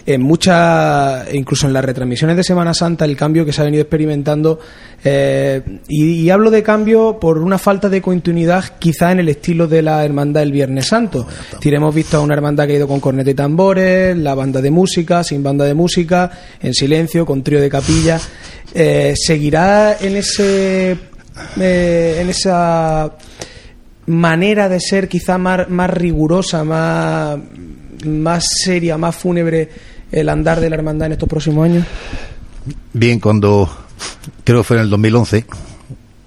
en 0.06 0.22
muchas, 0.22 1.34
incluso 1.34 1.68
en 1.68 1.74
las 1.74 1.86
retransmisiones 1.86 2.36
de 2.36 2.44
Semana 2.44 2.74
Santa, 2.74 3.06
el 3.06 3.16
cambio 3.16 3.46
que 3.46 3.54
se 3.54 3.62
ha 3.62 3.66
venido 3.66 3.82
experimentando. 3.82 4.60
eh, 5.04 5.62
y, 5.88 6.22
y 6.22 6.30
hablo 6.30 6.52
de 6.52 6.64
cambio 6.64 7.20
por 7.20 7.38
una 7.38 7.58
falta 7.58 7.90
de 7.90 8.02
continuidad, 8.02 8.64
quizá 8.80 9.12
en 9.12 9.20
el 9.20 9.30
estilo 9.30 9.68
de 9.68 9.82
la 9.82 10.04
hermandad 10.04 10.42
del 10.42 10.52
Viernes 10.52 10.88
Santo. 10.88 11.26
Decir, 11.54 11.74
hemos 11.74 11.94
visto 11.94 12.18
a 12.18 12.22
una 12.22 12.34
hermandad 12.34 12.68
que 12.68 12.74
ha 12.74 12.78
ido 12.78 12.88
con 12.88 13.00
corneta 13.00 13.32
y 13.32 13.34
tambores, 13.34 14.18
la 14.18 14.36
banda 14.36 14.62
de 14.62 14.72
música, 14.72 15.24
sin 15.24 15.44
banda 15.44 15.66
de 15.66 15.74
música, 15.74 16.32
en 16.62 16.74
silencio, 16.74 17.26
con 17.26 17.44
trío 17.44 17.62
de 17.62 17.70
capilla. 17.70 18.20
Eh, 18.74 19.14
¿Seguirá 19.16 19.98
en 20.00 20.16
ese 20.18 20.98
eh, 21.60 22.18
en 22.22 22.30
esa 22.30 23.16
manera 24.08 24.70
de 24.70 24.80
ser 24.80 25.08
quizá 25.08 25.38
más, 25.38 25.70
más 25.70 25.90
rigurosa, 25.90 26.64
más, 26.64 27.38
más 28.06 28.46
seria, 28.64 28.98
más 28.98 29.16
fúnebre 29.16 29.70
el 30.14 30.30
andar 30.30 30.60
de 30.60 30.70
la 30.70 30.76
hermandad 30.76 31.08
en 31.08 31.14
estos 31.14 31.28
próximos 31.28 31.66
años? 31.66 31.86
Bien, 32.94 33.20
cuando 33.20 33.70
creo 34.44 34.60
que 34.60 34.64
fue 34.64 34.78
en 34.78 34.84
el 34.84 34.90
2011, 34.90 35.46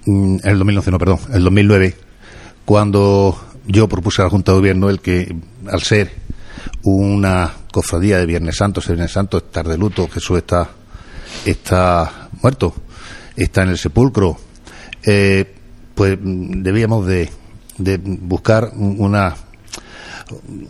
mm, 0.05 0.37
el 0.43 0.57
2011 0.57 0.91
no, 0.91 0.99
perdón, 0.99 1.19
el 1.33 1.43
2009, 1.43 1.95
cuando 2.65 3.39
yo 3.65 3.87
propuse 3.87 4.21
a 4.21 4.25
la 4.25 4.29
Junta 4.29 4.51
de 4.51 4.57
Gobierno 4.57 4.89
el 4.89 4.99
que, 4.99 5.33
al 5.67 5.81
ser 5.81 6.11
una 6.83 7.51
cofradía 7.71 8.17
de 8.17 8.25
Viernes 8.25 8.57
Santo, 8.57 8.81
ese 8.81 8.93
Viernes 8.93 9.11
Santo, 9.11 9.37
estar 9.37 9.67
de 9.67 9.77
luto, 9.77 10.07
Jesús 10.09 10.39
está, 10.39 10.69
está 11.45 12.29
muerto, 12.41 12.73
está 13.35 13.63
en 13.63 13.69
el 13.69 13.77
sepulcro, 13.77 14.37
eh, 15.05 15.55
pues 15.95 16.17
mm, 16.21 16.61
debíamos 16.61 17.07
de, 17.07 17.29
de 17.77 17.97
buscar 17.97 18.71
una 18.75 19.33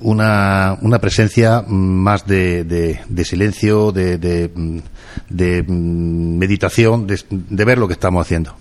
una, 0.01 0.77
una 0.81 0.99
presencia 0.99 1.63
más 1.67 2.25
de, 2.27 2.63
de, 2.63 3.25
silencio, 3.25 3.91
de, 3.91 4.17
de, 4.17 5.63
meditación, 5.67 7.07
de, 7.07 7.65
ver 7.65 7.77
lo 7.77 7.87
que 7.87 7.93
estamos 7.93 8.25
haciendo. 8.25 8.55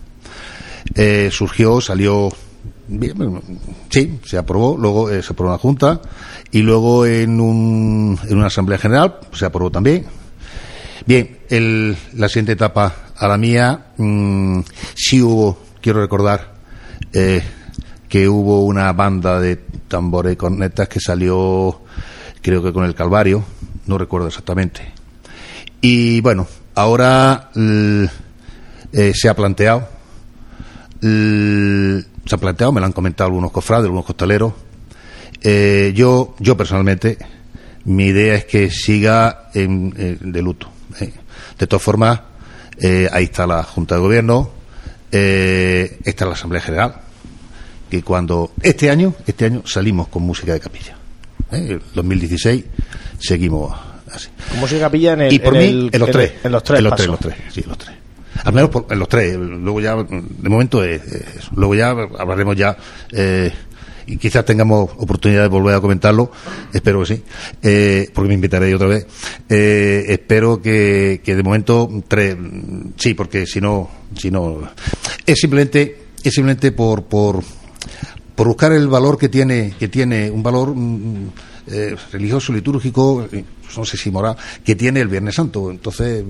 Eh, 0.94 1.30
surgió, 1.32 1.80
salió, 1.80 2.32
bien, 2.88 3.42
sí, 3.90 4.18
se 4.24 4.38
aprobó, 4.38 4.76
luego 4.78 5.10
eh, 5.10 5.22
se 5.22 5.32
aprobó 5.32 5.50
en 5.50 5.54
la 5.54 5.58
Junta 5.58 6.00
y 6.50 6.62
luego 6.62 7.04
en, 7.06 7.40
un, 7.40 8.18
en 8.28 8.38
una 8.38 8.46
Asamblea 8.46 8.78
General 8.78 9.18
se 9.32 9.44
aprobó 9.44 9.70
también. 9.70 10.06
Bien, 11.04 11.38
el, 11.50 11.96
la 12.14 12.28
siguiente 12.28 12.52
etapa 12.52 13.12
a 13.16 13.28
la 13.28 13.36
mía, 13.36 13.86
mm, 13.96 14.60
sí 14.94 15.22
hubo, 15.22 15.58
quiero 15.80 16.00
recordar, 16.00 16.54
eh, 17.12 17.42
que 18.08 18.28
hubo 18.28 18.64
una 18.64 18.92
banda 18.92 19.40
de 19.40 19.56
tambores 19.88 20.32
y 20.34 20.36
cornetas 20.36 20.88
que 20.88 21.00
salió, 21.00 21.80
creo 22.42 22.62
que 22.62 22.72
con 22.72 22.84
el 22.84 22.94
Calvario, 22.94 23.44
no 23.86 23.98
recuerdo 23.98 24.28
exactamente. 24.28 24.92
Y 25.80 26.20
bueno, 26.20 26.46
ahora 26.74 27.50
l- 27.54 28.08
eh, 28.92 29.12
se 29.14 29.28
ha 29.28 29.34
planteado, 29.34 29.88
l- 31.02 32.04
se 32.24 32.34
ha 32.34 32.38
planteado, 32.38 32.72
me 32.72 32.80
lo 32.80 32.86
han 32.86 32.92
comentado 32.92 33.28
algunos 33.28 33.52
cofrades, 33.52 33.84
algunos 33.84 34.04
costaleros. 34.04 34.52
Eh, 35.42 35.92
yo, 35.94 36.34
yo 36.38 36.56
personalmente, 36.56 37.18
mi 37.84 38.06
idea 38.06 38.34
es 38.34 38.44
que 38.46 38.70
siga 38.70 39.50
en, 39.54 39.94
eh, 39.96 40.16
de 40.20 40.42
luto. 40.42 40.70
De 41.58 41.66
todas 41.66 41.82
formas, 41.82 42.20
ahí 43.12 43.24
está 43.24 43.46
la 43.46 43.62
Junta 43.62 43.94
de 43.96 44.00
Gobierno, 44.00 44.50
está 45.10 46.26
la 46.26 46.32
Asamblea 46.32 46.60
General, 46.62 46.94
que 47.90 48.02
cuando 48.02 48.52
este 48.62 48.90
año, 48.90 49.14
este 49.26 49.46
año 49.46 49.62
salimos 49.66 50.08
con 50.08 50.22
música 50.22 50.52
de 50.52 50.60
capilla. 50.60 50.96
¿eh? 51.52 51.66
El 51.70 51.82
2016 51.94 52.64
seguimos 53.18 53.74
así. 54.12 54.28
Con 54.50 54.60
música 54.60 54.80
capilla 54.82 55.12
en 55.14 55.20
el, 55.22 55.32
y 55.32 55.38
por 55.38 55.54
en 55.56 55.60
mí, 55.60 55.66
el- 55.68 55.90
en 55.92 56.00
los 56.00 56.08
en 56.08 56.12
tres. 56.12 56.32
en 56.44 56.52
los 56.52 56.62
tres 56.64 56.78
En 56.78 56.84
los 56.84 56.94
tres, 56.96 57.08
los 57.08 57.20
tres, 57.20 57.34
sí, 57.52 57.62
los 57.66 57.78
tres. 57.78 57.96
Al 58.44 58.52
menos 58.52 58.70
por- 58.70 58.86
en 58.90 58.98
los 58.98 59.08
tres. 59.08 59.34
Luego 59.36 59.80
ya, 59.80 59.96
de 59.96 60.48
momento, 60.48 60.84
es. 60.84 61.00
Luego 61.54 61.74
ya 61.74 61.90
hablaremos 61.90 62.56
ya. 62.56 62.76
eh, 63.12 63.52
y 64.08 64.18
quizás 64.18 64.44
tengamos 64.44 64.88
oportunidad 64.98 65.42
de 65.42 65.48
volver 65.48 65.74
a 65.74 65.80
comentarlo. 65.80 66.30
Espero 66.72 67.00
que 67.00 67.06
sí. 67.16 67.22
eh, 67.62 68.08
porque 68.14 68.28
me 68.28 68.34
invitaré 68.34 68.72
otra 68.72 68.86
vez. 68.86 69.04
Eh, 69.48 70.04
espero 70.08 70.62
que, 70.62 71.20
que 71.24 71.34
de 71.34 71.42
momento 71.42 71.88
tres. 72.06 72.36
Sí, 72.98 73.14
porque 73.14 73.46
si 73.46 73.60
no, 73.60 73.90
si 74.16 74.30
no. 74.30 74.60
Es 75.26 75.38
simplemente, 75.40 76.02
es 76.22 76.32
simplemente 76.32 76.70
por, 76.70 77.04
por, 77.06 77.42
por 78.34 78.48
buscar 78.48 78.72
el 78.72 78.88
valor 78.88 79.16
que 79.18 79.28
tiene, 79.28 79.74
que 79.78 79.88
tiene 79.88 80.30
un 80.30 80.42
valor 80.42 80.74
mm, 80.74 81.28
eh, 81.68 81.96
religioso, 82.12 82.52
litúrgico, 82.52 83.26
eh, 83.32 83.44
no 83.76 83.84
sé 83.84 83.96
si 83.96 84.10
moral, 84.10 84.36
que 84.64 84.74
tiene 84.76 85.00
el 85.00 85.08
Viernes 85.08 85.34
Santo. 85.34 85.70
Entonces, 85.70 86.24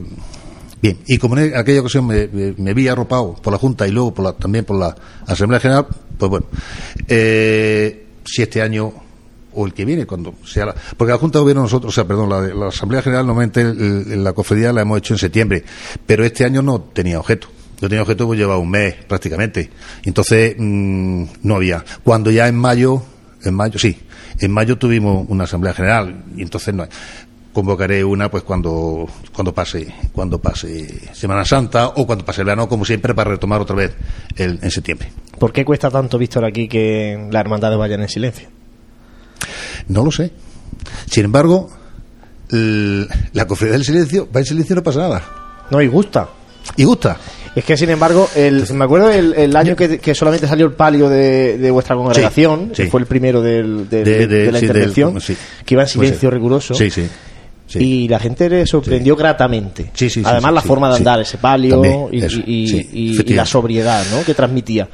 bien. 0.81 0.99
Y 1.07 1.19
como 1.19 1.37
en 1.39 1.57
aquella 1.57 1.81
ocasión 1.81 2.07
me, 2.07 2.27
vi 2.27 2.89
arropado 2.89 3.35
por 3.35 3.53
la 3.53 3.59
Junta 3.59 3.87
y 3.87 3.91
luego 3.91 4.15
por 4.15 4.25
la, 4.25 4.33
también 4.33 4.65
por 4.65 4.79
la 4.79 4.95
Asamblea 5.27 5.61
General, 5.61 5.87
pues 6.19 6.31
bueno, 6.31 6.47
eh, 7.09 8.07
si 8.25 8.43
este 8.43 8.63
año 8.63 8.93
o 9.59 9.65
el 9.67 9.73
que 9.73 9.85
viene, 9.87 10.05
cuando 10.07 10.35
sea 10.45 10.67
la, 10.67 10.75
porque 10.97 11.13
la 11.13 11.19
Junta 11.19 11.39
de 11.39 11.43
Gobierno 11.45 11.63
nosotros, 11.63 11.93
o 11.93 11.95
sea, 11.95 12.07
perdón, 12.07 12.29
la, 12.29 12.41
la 12.43 12.69
Asamblea 12.69 13.01
General 13.03 13.27
normalmente 13.27 13.63
el- 13.63 14.23
la 14.23 14.33
cofradía 14.35 14.71
la 14.73 14.83
hemos 14.83 14.99
hecho 14.99 15.15
en 15.15 15.19
septiembre, 15.19 15.65
pero 16.05 16.25
este 16.25 16.45
año 16.45 16.61
no 16.63 16.81
tenía 16.81 17.19
objeto. 17.19 17.49
No 17.81 17.89
tenía 17.89 18.03
objeto, 18.03 18.27
pues 18.27 18.39
llevaba 18.39 18.59
un 18.59 18.71
mes 18.71 18.95
prácticamente. 19.07 19.71
Entonces, 20.05 20.55
mm, 20.59 21.25
no 21.43 21.57
había. 21.57 21.85
Cuando 22.03 22.31
ya 22.31 22.49
en 22.49 22.57
mayo, 22.57 23.03
en 23.45 23.55
mayo, 23.55 23.79
sí, 23.79 23.99
en 24.39 24.51
mayo 24.51 24.77
tuvimos 24.79 25.27
una 25.29 25.45
Asamblea 25.45 25.75
General 25.75 26.25
y 26.37 26.43
entonces 26.43 26.75
no 26.75 26.85
hay. 26.85 26.89
Convocaré 27.53 28.05
una 28.05 28.31
pues 28.31 28.43
cuando 28.43 29.09
cuando 29.33 29.55
pase 29.55 29.87
cuando 30.13 30.39
pase 30.39 31.09
Semana 31.15 31.43
Santa 31.43 31.89
o 31.89 32.07
cuando 32.07 32.23
pase 32.23 32.43
el 32.43 32.47
verano 32.47 32.69
como 32.69 32.85
siempre 32.85 33.15
para 33.15 33.31
retomar 33.31 33.63
otra 33.63 33.75
vez 33.75 33.95
el, 34.37 34.59
en 34.61 34.71
septiembre. 34.71 35.11
¿Por 35.39 35.55
qué 35.55 35.65
cuesta 35.65 35.91
tanto, 35.91 36.19
Víctor, 36.19 36.45
aquí 36.45 36.69
que 36.69 37.29
las 37.31 37.41
hermandades 37.41 37.79
vayan 37.79 38.03
en 38.03 38.09
silencio? 38.11 38.49
No 39.89 40.05
lo 40.05 40.11
sé. 40.11 40.33
Sin 41.11 41.25
embargo, 41.25 41.71
la 42.51 43.47
cofradía 43.47 43.73
del 43.73 43.85
silencio 43.85 44.29
va 44.35 44.41
en 44.41 44.47
silencio 44.47 44.75
y 44.75 44.77
no 44.77 44.83
pasa 44.83 45.01
nada. 45.01 45.23
No, 45.71 45.81
y 45.81 45.87
gusta. 45.89 46.29
Y 46.77 46.85
gusta. 46.85 47.17
Es 47.57 47.65
que, 47.65 47.77
sin 47.77 47.89
embargo, 47.91 48.29
el, 48.37 48.65
me 48.75 48.85
acuerdo 48.85 49.11
el, 49.11 49.33
el 49.35 49.57
año 49.57 49.75
que, 49.75 49.99
que 49.99 50.15
solamente 50.15 50.47
salió 50.47 50.67
el 50.67 50.75
palio 50.75 51.09
de, 51.09 51.57
de 51.59 51.71
vuestra 51.71 51.97
congregación, 51.97 52.71
sí. 52.75 52.83
que 52.85 52.91
fue 52.91 53.01
el 53.01 53.07
primero 53.07 53.41
del, 53.43 53.89
del- 53.89 54.05
De- 54.05 54.27
de- 54.27 54.27
de 54.27 54.53
la 54.53 54.61
del- 54.61 54.69
intervención, 54.69 55.19
que 55.65 55.75
iba 55.75 55.83
en 55.83 55.89
silencio 55.89 56.31
riguroso. 56.31 56.75
Sí, 56.75 56.91
sí. 56.91 57.09
sí. 57.67 57.79
Y 57.79 58.09
la 58.09 58.19
gente 58.21 58.49
le 58.51 58.67
sorprendió 58.67 59.17
gratamente. 59.17 59.85
Sí, 59.95 60.11
sí, 60.11 60.21
sí, 60.21 60.23
Además, 60.25 60.53
la 60.53 60.61
forma 60.61 60.91
de 60.91 60.97
andar, 60.97 61.19
ese 61.21 61.39
palio 61.39 61.81
También, 61.81 62.09
y, 62.13 62.23
eso, 62.23 62.39
y- 62.47 62.69
sí, 62.69 62.77
y- 62.93 62.99
y 63.09 63.11
efectivamente. 63.15 63.35
la 63.37 63.47
sobriedad 63.47 64.05
¿no? 64.13 64.23
que 64.23 64.35
transmitía. 64.35 64.89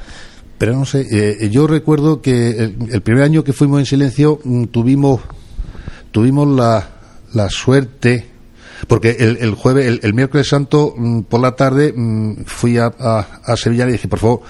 pero 0.57 0.71
no 0.73 0.85
sé, 0.85 1.05
eh, 1.11 1.49
yo 1.49 1.67
recuerdo 1.67 2.21
que 2.21 2.51
el, 2.51 2.75
el 2.93 3.01
primer 3.01 3.23
año 3.25 3.43
que 3.43 3.51
fuimos 3.51 3.79
en 3.79 3.85
silencio 3.85 4.39
mm, 4.41 4.65
tuvimos 4.67 5.19
tuvimos 6.11 6.47
la, 6.47 6.87
la 7.33 7.49
suerte 7.49 8.27
porque 8.87 9.11
el, 9.19 9.37
el 9.41 9.53
jueves, 9.55 9.99
el, 10.03 10.13
miércoles 10.13 10.47
santo 10.47 10.93
mm, 10.97 11.21
por 11.21 11.39
la 11.41 11.55
tarde 11.55 11.93
mm, 11.95 12.43
fui 12.45 12.77
a, 12.77 12.87
a- 12.87 13.55
Sevilla 13.57 13.87
y 13.87 13.93
dije, 13.93 14.07
por 14.07 14.19
favor, 14.19 14.41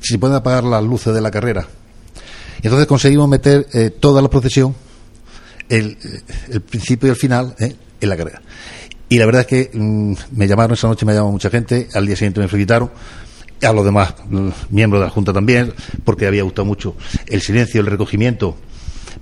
si 0.00 0.18
pueden 0.18 0.36
apagar 0.36 0.64
las 0.64 0.82
luces 0.82 1.14
de 1.14 1.20
la 1.20 1.30
carrera. 1.30 1.66
Y 2.62 2.66
entonces 2.66 2.86
conseguimos 2.86 3.28
meter 3.28 3.66
eh, 3.74 3.90
toda 3.90 4.22
la 4.22 4.28
procesión, 4.30 4.74
el, 5.68 5.96
el 6.50 6.60
principio 6.62 7.08
y 7.08 7.10
el 7.10 7.16
final, 7.16 7.54
eh, 7.58 7.74
en 8.00 8.08
la 8.08 8.16
carrera. 8.16 8.42
Y 9.08 9.18
la 9.18 9.26
verdad 9.26 9.42
es 9.42 9.46
que 9.46 9.70
mm, 9.78 10.14
me 10.32 10.46
llamaron 10.48 10.74
esa 10.74 10.88
noche, 10.88 11.04
me 11.06 11.14
llamó 11.14 11.30
mucha 11.32 11.50
gente, 11.50 11.88
al 11.94 12.06
día 12.06 12.16
siguiente 12.16 12.40
me 12.40 12.48
felicitaron, 12.48 12.90
a 13.62 13.72
los 13.72 13.84
demás 13.84 14.14
miembros 14.70 15.00
de 15.00 15.06
la 15.06 15.10
Junta 15.10 15.32
también, 15.32 15.72
porque 16.04 16.26
había 16.26 16.42
gustado 16.42 16.66
mucho 16.66 16.96
el 17.26 17.40
silencio, 17.40 17.80
el 17.80 17.86
recogimiento. 17.86 18.56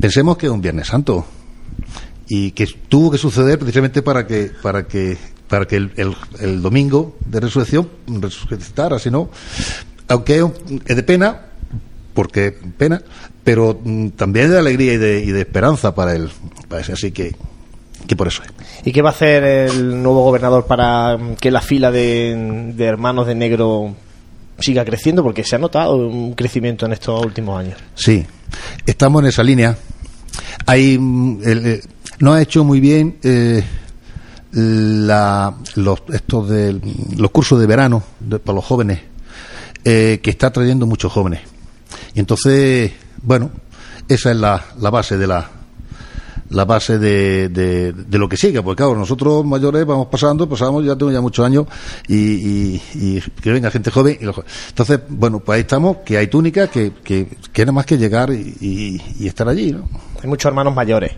Pensemos 0.00 0.36
que 0.36 0.46
es 0.46 0.52
un 0.52 0.60
Viernes 0.60 0.88
Santo 0.88 1.24
y 2.28 2.52
que 2.52 2.66
tuvo 2.88 3.10
que 3.10 3.18
suceder 3.18 3.58
precisamente 3.58 4.02
para 4.02 4.26
que 4.26 4.50
para 4.62 4.86
que 4.86 5.16
para 5.48 5.66
que 5.66 5.76
el, 5.76 5.90
el- 5.96 6.16
el 6.40 6.62
domingo 6.62 7.16
de 7.26 7.40
resurrección 7.40 7.88
resucitara, 8.06 8.98
si 8.98 9.10
no, 9.10 9.28
aunque 10.08 10.38
es, 10.86 10.96
de 10.96 11.02
pena, 11.02 11.42
porque 12.14 12.56
pena, 12.78 13.02
pero 13.44 13.78
mm, 13.84 14.08
también 14.10 14.50
de 14.50 14.58
alegría 14.58 14.94
y 14.94 14.96
de, 14.98 15.20
y 15.20 15.30
de 15.30 15.40
esperanza 15.40 15.94
para 15.94 16.14
él, 16.14 16.30
para 16.68 16.82
así 16.82 17.12
que 17.12 17.34
que 18.06 18.16
por 18.16 18.26
eso 18.28 18.42
es. 18.42 18.50
¿Y 18.86 18.92
qué 18.92 19.00
va 19.02 19.10
a 19.10 19.12
hacer 19.12 19.44
el 19.44 20.02
nuevo 20.02 20.24
gobernador 20.24 20.66
para 20.66 21.16
mm, 21.18 21.36
que 21.36 21.50
la 21.50 21.60
fila 21.60 21.90
de, 21.92 22.72
de 22.74 22.84
hermanos 22.84 23.26
de 23.26 23.34
negro 23.34 23.94
siga 24.58 24.84
creciendo? 24.84 25.22
Porque 25.22 25.44
se 25.44 25.54
ha 25.56 25.58
notado 25.58 25.96
un 25.96 26.32
crecimiento 26.34 26.86
en 26.86 26.94
estos 26.94 27.24
últimos 27.24 27.60
años. 27.60 27.78
Sí, 27.94 28.24
estamos 28.86 29.22
en 29.22 29.28
esa 29.28 29.42
línea. 29.44 29.76
Hay, 30.66 30.98
mm, 30.98 31.40
el, 31.44 31.66
eh, 31.66 31.80
no 32.22 32.32
ha 32.34 32.40
hecho 32.40 32.62
muy 32.62 32.78
bien 32.78 33.18
eh, 33.24 33.64
la, 34.52 35.56
los, 35.74 36.04
estos 36.12 36.48
de, 36.48 36.80
los 37.16 37.30
cursos 37.32 37.58
de 37.58 37.66
verano 37.66 38.00
para 38.44 38.54
los 38.54 38.64
jóvenes, 38.64 39.00
eh, 39.84 40.20
que 40.22 40.30
está 40.30 40.52
trayendo 40.52 40.86
muchos 40.86 41.10
jóvenes. 41.12 41.40
Y 42.14 42.20
entonces, 42.20 42.92
bueno, 43.22 43.50
esa 44.08 44.30
es 44.30 44.36
la, 44.36 44.64
la 44.80 44.90
base 44.90 45.18
de 45.18 45.26
la 45.26 45.50
la 46.50 46.64
base 46.66 46.98
de, 46.98 47.48
de, 47.48 48.18
lo 48.18 48.28
que 48.28 48.36
sigue, 48.36 48.62
porque 48.62 48.82
claro, 48.82 48.94
nosotros 48.94 49.42
mayores 49.42 49.86
vamos 49.86 50.08
pasando, 50.08 50.46
pasamos, 50.46 50.84
ya 50.84 50.94
tengo 50.94 51.10
ya 51.10 51.22
muchos 51.22 51.46
años 51.46 51.64
y, 52.06 52.76
y, 52.94 53.22
que 53.40 53.50
venga 53.52 53.70
gente 53.70 53.90
joven. 53.90 54.18
Y 54.20 54.24
los 54.26 54.36
Entonces, 54.68 55.00
bueno, 55.08 55.40
pues 55.40 55.56
ahí 55.56 55.60
estamos, 55.62 55.96
que 56.04 56.18
hay 56.18 56.26
túnicas, 56.26 56.68
que, 56.68 56.92
que, 57.02 57.26
nada 57.60 57.72
más 57.72 57.86
que 57.86 57.96
llegar 57.96 58.30
y- 58.32 59.00
y 59.18 59.26
estar 59.26 59.48
allí, 59.48 59.72
¿no? 59.72 59.88
Hay 60.22 60.28
muchos 60.28 60.44
hermanos 60.50 60.74
mayores. 60.74 61.12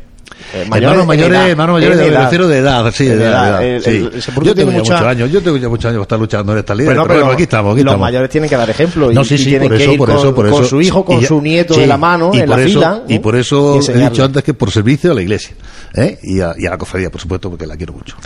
Eh, 0.52 0.62
hermanos 0.62 0.98
en 1.00 1.06
mayores, 1.06 1.40
hermanos 1.50 1.72
mayores, 1.74 1.98
edad. 1.98 2.30
de 2.30 2.58
edad, 2.58 2.92
sí, 2.92 3.04
de 3.06 3.14
edad, 3.24 3.62
El- 3.64 3.82
sí. 3.82 3.90
el- 3.90 4.10
el 4.14 4.22
Sepulcro 4.22 4.44
Yo 4.50 4.54
tengo 4.54 4.70
ya 4.72 4.78
mucha- 4.78 4.92
muchos 4.94 5.06
años, 5.08 5.30
yo 5.32 5.42
tengo 5.42 5.56
ya 5.56 5.68
muchos 5.68 5.84
años 5.86 5.96
para 5.98 6.02
estar 6.02 6.18
luchando 6.18 6.52
en 6.52 6.58
esta 6.58 6.74
línea, 6.74 6.94
Bueno, 6.94 7.06
pero, 7.08 7.26
aquí 7.32 7.42
estamos, 7.44 7.72
aquí 7.74 7.82
los 7.82 7.92
estamos. 7.92 8.06
mayores 8.06 8.30
tienen 8.30 8.50
que 8.50 8.56
dar 8.56 8.68
ejemplo 8.70 9.10
y, 9.10 9.14
No, 9.14 9.24
sí, 9.24 9.34
y 9.34 9.38
sí, 9.38 9.44
tienen 9.46 9.68
por 9.68 9.76
que 9.78 9.84
ir 9.92 9.98
por 9.98 10.08
con, 10.08 10.18
eso, 10.18 10.34
por 10.34 10.50
con 10.50 10.60
eso. 10.60 10.68
su 10.70 10.80
hijo, 10.82 11.04
con 11.04 11.20
ya- 11.20 11.28
su 11.28 11.40
nieto 11.40 11.74
de 11.74 11.86
la 11.86 11.96
mano 11.96 12.30
en 12.34 12.48
la 12.48 12.56
eso- 12.60 12.64
fila. 12.66 13.02
Y 13.08 13.14
¿no? 13.16 13.22
por 13.22 13.36
eso 13.36 13.80
Y 13.80 13.90
he 13.90 14.08
dicho 14.10 14.24
antes 14.24 14.42
que 14.44 14.54
por 14.54 14.70
servicio 14.70 15.12
a 15.12 15.14
la 15.14 15.22
iglesia, 15.22 15.54
¿eh? 15.94 16.18
Y 16.22 16.40
a, 16.40 16.52
y 16.58 16.66
a 16.66 16.70
la 16.70 16.78
cofradía, 16.78 17.10
por 17.10 17.20
supuesto, 17.20 17.48
porque 17.50 17.66
la 17.66 17.76
quiero 17.76 17.92
mucho. 17.92 18.16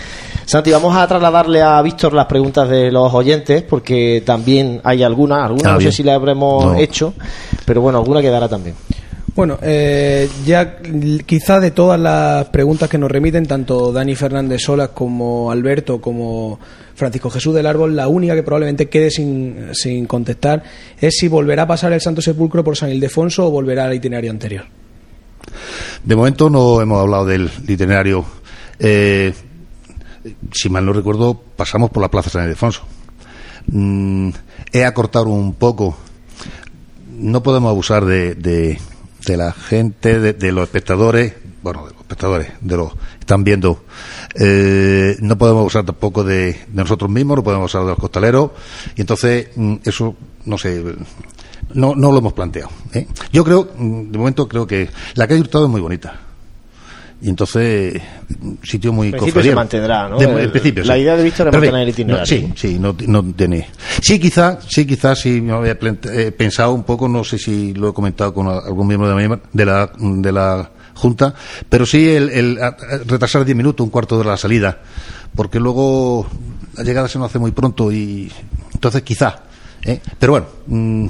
Santi, 0.44 0.70
vamos 0.70 0.96
a 0.96 1.06
trasladarle 1.06 1.62
a 1.62 1.80
Víctor 1.82 2.14
las 2.14 2.26
preguntas 2.26 2.68
de 2.68 2.90
los 2.90 3.12
oyentes, 3.14 3.62
porque 3.62 4.22
también 4.24 4.80
hay 4.82 5.02
algunas, 5.02 5.44
algunas 5.44 5.66
Ah, 5.66 5.74
no 5.74 5.80
sé 5.80 5.92
si 5.92 6.02
las 6.02 6.16
habremos 6.16 6.64
No. 6.64 6.74
hecho, 6.74 7.14
pero 7.64 7.80
bueno, 7.80 7.98
alguna 7.98 8.20
quedará 8.22 8.48
también. 8.48 8.74
Bueno, 9.39 9.57
eh, 9.62 10.28
ya 10.45 10.78
quizá 11.24 11.61
de 11.61 11.70
todas 11.70 12.01
las 12.01 12.47
preguntas 12.47 12.89
que 12.89 12.99
nos 12.99 13.09
remiten, 13.09 13.47
tanto 13.47 13.93
Dani 13.93 14.16
Fernández 14.16 14.62
Solas 14.62 14.89
como 14.89 15.53
Alberto 15.53 16.01
como 16.01 16.59
Francisco 16.97 17.30
Jesús 17.30 17.55
del 17.55 17.66
Árbol, 17.66 17.95
la 17.95 18.09
única 18.09 18.34
que 18.34 18.43
probablemente 18.43 18.89
quede 18.89 19.12
sin, 19.12 19.68
sin 19.74 20.07
contestar 20.07 20.64
es 21.01 21.18
si 21.18 21.28
volverá 21.28 21.62
a 21.62 21.66
pasar 21.68 21.93
el 21.93 22.01
Santo 22.01 22.20
Sepulcro 22.20 22.64
por 22.64 22.76
San 22.76 22.91
Ildefonso 22.91 23.47
o 23.47 23.51
volverá 23.53 23.84
al 23.84 23.95
itinerario 23.95 24.32
anterior. 24.32 24.64
De 26.03 26.16
momento 26.16 26.51
no 26.51 26.80
hemos 26.80 27.01
hablado 27.01 27.26
del 27.26 27.49
itinerario. 27.68 28.24
Eh, 28.80 29.32
si 30.51 30.68
mal 30.68 30.84
no 30.84 30.93
recuerdo, 30.93 31.41
pasamos 31.55 31.91
por 31.91 32.03
la 32.03 32.11
Plaza 32.11 32.28
San 32.28 32.43
Ildefonso. 32.43 32.82
Mm, 33.68 34.30
he 34.72 34.84
acortado 34.84 35.28
un 35.28 35.55
poco. 35.55 35.97
No 37.16 37.41
podemos 37.45 37.70
abusar 37.70 38.05
de, 38.05 38.34
de 39.29 39.37
la 39.37 39.53
gente, 39.53 40.18
de, 40.18 40.33
de 40.33 40.53
los 40.53 40.64
espectadores, 40.64 41.35
bueno, 41.62 41.85
de 41.85 41.93
los 41.93 42.01
espectadores, 42.01 42.49
de 42.61 42.76
los 42.76 42.93
que 42.95 43.20
están 43.20 43.45
viendo. 43.45 43.85
Eh, 44.35 45.16
no 45.20 45.37
podemos 45.37 45.61
abusar 45.61 45.85
tampoco 45.85 46.24
de, 46.24 46.64
nosotros 46.72 47.11
mismos, 47.11 47.37
no 47.37 47.45
podemos 47.45 47.62
abusar 47.74 47.83
de 47.83 47.89
los 47.89 47.99
costaleros. 47.99 48.51
Y 48.97 49.03
entonces, 49.03 49.49
mm, 49.55 49.76
eso, 49.85 50.16
no 50.47 50.57
sé, 50.57 50.83
no, 51.74 51.95
no 51.95 52.11
lo 52.11 52.18
hemos 52.18 52.33
planteado. 52.33 52.70
¿eh? 52.95 53.07
Yo 53.33 53.45
creo, 53.45 53.68
mm, 53.76 54.11
de 54.11 54.18
momento 54.18 54.49
creo 54.49 54.66
que 54.66 54.89
la 55.14 55.29
calle 55.29 55.41
Hurtado 55.41 55.66
es 55.66 55.70
muy 55.70 55.81
bonita. 55.81 56.28
Y 57.20 57.28
entonces, 57.30 58.00
sitio 58.62 58.92
muy 58.92 59.10
cofradiero. 59.10 59.42
se 59.50 59.54
mantendrá, 59.54 60.08
¿no? 60.08 60.18
De- 60.18 60.24
El- 60.26 60.38
en 60.38 60.50
principio, 60.52 60.84
la 60.84 60.94
sí. 60.94 61.00
idea 61.00 61.16
de 61.16 61.24
Víctor 61.24 61.48
es 61.48 61.50
Pero 61.50 61.60
mantener 61.62 61.82
el 61.82 61.88
itinerario. 61.88 62.20
no, 62.20 62.26
sí, 62.26 62.52
sí, 62.54 62.78
no, 62.78 62.94
no 63.08 63.24
tiene. 63.34 63.68
Sí, 64.00 64.20
quizá, 64.20 64.60
sí, 64.68 64.86
quizás 64.86 65.18
sí 65.20 65.40
me 65.40 65.52
había 65.52 65.76
eh, 65.80 66.30
pensado 66.30 66.72
un 66.74 66.84
poco, 66.84 67.08
no 67.08 67.24
sé 67.24 67.38
si 67.38 67.74
lo 67.74 67.88
he 67.88 67.92
comentado 67.92 68.32
con 68.32 68.46
algún 68.46 68.86
miembro 68.86 69.08
de 69.08 69.14
la, 69.28 69.40
de 69.52 69.64
la, 69.66 69.90
de 69.98 70.32
la 70.32 70.70
Junta, 70.94 71.34
pero 71.68 71.86
sí 71.86 72.08
el, 72.08 72.28
el 72.30 72.58
retrasar 73.06 73.44
10 73.44 73.56
minutos, 73.56 73.84
un 73.84 73.90
cuarto 73.90 74.16
de 74.18 74.24
la 74.24 74.36
salida, 74.36 74.78
porque 75.34 75.58
luego 75.60 76.26
la 76.76 76.84
llegada 76.84 77.08
se 77.08 77.18
nos 77.18 77.30
hace 77.30 77.38
muy 77.40 77.50
pronto 77.50 77.90
y 77.90 78.30
entonces 78.74 79.02
quizá. 79.02 79.40
¿eh? 79.84 80.00
Pero 80.20 80.32
bueno, 80.32 80.46
mm, 80.68 81.06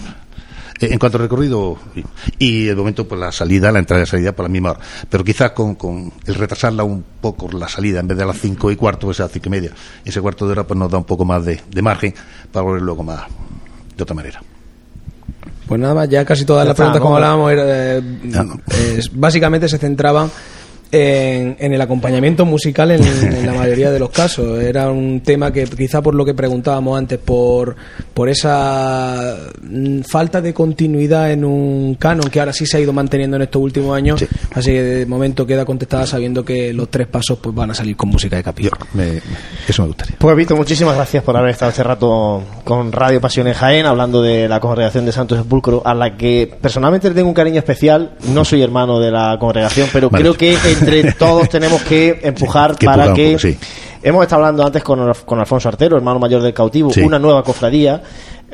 eh, 0.80 0.88
en 0.90 0.98
cuanto 0.98 1.18
al 1.18 1.22
recorrido 1.22 1.76
y, 1.94 2.04
y 2.38 2.64
de 2.64 2.74
momento 2.74 3.06
pues 3.08 3.20
la 3.20 3.32
salida, 3.32 3.70
la 3.72 3.78
entrada 3.80 4.00
y 4.02 4.04
la 4.04 4.10
salida 4.10 4.32
por 4.32 4.44
la 4.44 4.48
misma 4.50 4.70
hora, 4.72 4.80
pero 5.08 5.24
quizás 5.24 5.52
con, 5.52 5.74
con 5.74 6.12
el 6.26 6.34
retrasarla 6.34 6.84
un 6.84 7.04
poco 7.20 7.50
la 7.52 7.68
salida 7.68 8.00
en 8.00 8.08
vez 8.08 8.16
de 8.18 8.24
a 8.24 8.26
las 8.26 8.38
cinco 8.40 8.70
y 8.70 8.76
cuarto, 8.76 9.06
pues 9.06 9.20
a 9.20 9.24
las 9.24 9.32
cinco 9.32 9.48
y 9.48 9.50
media, 9.50 9.72
ese 10.04 10.20
cuarto 10.20 10.46
de 10.46 10.52
hora 10.52 10.64
pues 10.66 10.78
nos 10.78 10.90
da 10.90 10.98
un 10.98 11.04
poco 11.04 11.24
más 11.24 11.44
de, 11.44 11.60
de 11.70 11.82
margen 11.82 12.14
para 12.52 12.64
volver 12.64 12.82
luego 12.82 13.02
más 13.02 13.22
de 13.96 14.02
otra 14.02 14.14
manera. 14.14 14.42
Pues 15.66 15.78
nada 15.80 15.92
más, 15.94 16.08
ya 16.08 16.24
casi 16.24 16.46
todas 16.46 16.64
Ya 16.64 16.68
las 16.70 16.74
está, 16.74 16.84
preguntas, 16.84 17.00
¿no? 17.00 17.04
como 17.04 17.16
hablábamos, 17.16 17.52
era, 17.52 17.96
eh, 17.98 18.02
no. 18.24 18.60
eh, 18.70 19.00
básicamente 19.12 19.68
se 19.68 19.76
centraban 19.76 20.30
en, 20.92 21.56
en 21.58 21.72
el 21.72 21.80
acompañamiento 21.80 22.44
musical 22.46 22.90
en, 22.90 23.02
en 23.04 23.46
la 23.46 23.52
mayoría 23.54 23.90
de 23.90 23.98
los 23.98 24.10
casos. 24.10 24.60
Era 24.62 24.90
un 24.90 25.20
tema 25.20 25.52
que 25.52 25.64
quizá 25.64 26.00
por 26.02 26.14
lo 26.14 26.24
que 26.24 26.34
preguntábamos 26.34 26.98
antes, 26.98 27.18
por, 27.18 27.76
por 28.14 28.28
esa 28.28 29.36
falta 30.06 30.40
de 30.40 30.54
continuidad 30.54 31.30
en 31.32 31.44
un 31.44 31.94
canon 31.96 32.30
que 32.30 32.40
ahora 32.40 32.52
sí 32.52 32.66
se 32.66 32.76
ha 32.76 32.80
ido 32.80 32.92
manteniendo 32.92 33.36
en 33.36 33.42
estos 33.42 33.60
últimos 33.62 33.96
años. 33.96 34.20
Sí. 34.20 34.26
Así 34.54 34.70
que 34.72 34.82
de 34.82 35.06
momento 35.06 35.46
queda 35.46 35.64
contestada 35.64 36.06
sabiendo 36.06 36.44
que 36.44 36.72
los 36.72 36.88
tres 36.90 37.06
pasos 37.06 37.38
pues 37.42 37.54
van 37.54 37.70
a 37.70 37.74
salir 37.74 37.96
con 37.96 38.08
música 38.08 38.36
de 38.36 38.42
capilla. 38.42 38.70
me- 38.94 39.20
eso 39.68 39.82
me 39.82 39.88
gustaría. 39.88 40.16
Pues 40.18 40.36
Víctor, 40.36 40.56
muchísimas 40.56 40.94
gracias 40.96 41.22
por 41.22 41.36
haber 41.36 41.50
estado 41.50 41.70
este 41.70 41.82
rato 41.82 42.42
con 42.64 42.92
Radio 42.92 43.20
Pasión 43.20 43.46
en 43.48 43.54
Jaén, 43.54 43.86
hablando 43.86 44.22
de 44.22 44.48
la 44.48 44.60
congregación 44.60 45.04
de 45.04 45.12
Santo 45.12 45.36
Sepulcro, 45.36 45.82
a 45.84 45.94
la 45.94 46.16
que 46.16 46.50
personalmente 46.60 47.08
le 47.08 47.14
tengo 47.14 47.28
un 47.28 47.34
cariño 47.34 47.58
especial. 47.58 48.12
No 48.32 48.44
soy 48.44 48.62
hermano 48.62 48.98
de 49.00 49.10
la 49.10 49.36
congregación, 49.38 49.88
pero 49.92 50.08
Vale. 50.10 50.22
creo 50.22 50.34
que 50.34 50.56
entre 50.80 51.12
todos 51.12 51.48
tenemos 51.48 51.82
que 51.82 52.18
empujar 52.24 52.76
Que 52.76 52.86
para 52.86 53.12
que... 53.12 53.26
poco, 53.28 53.38
sí. 53.40 53.56
Hemos 54.02 54.22
estado 54.22 54.42
hablando 54.44 54.64
antes 54.64 54.82
con, 54.84 55.12
con 55.26 55.40
Alfonso 55.40 55.68
Artero, 55.68 55.96
hermano 55.96 56.20
mayor 56.20 56.40
del 56.40 56.54
cautivo, 56.54 56.90
Sí. 56.92 57.00
una 57.00 57.18
nueva 57.18 57.42
cofradía. 57.42 58.00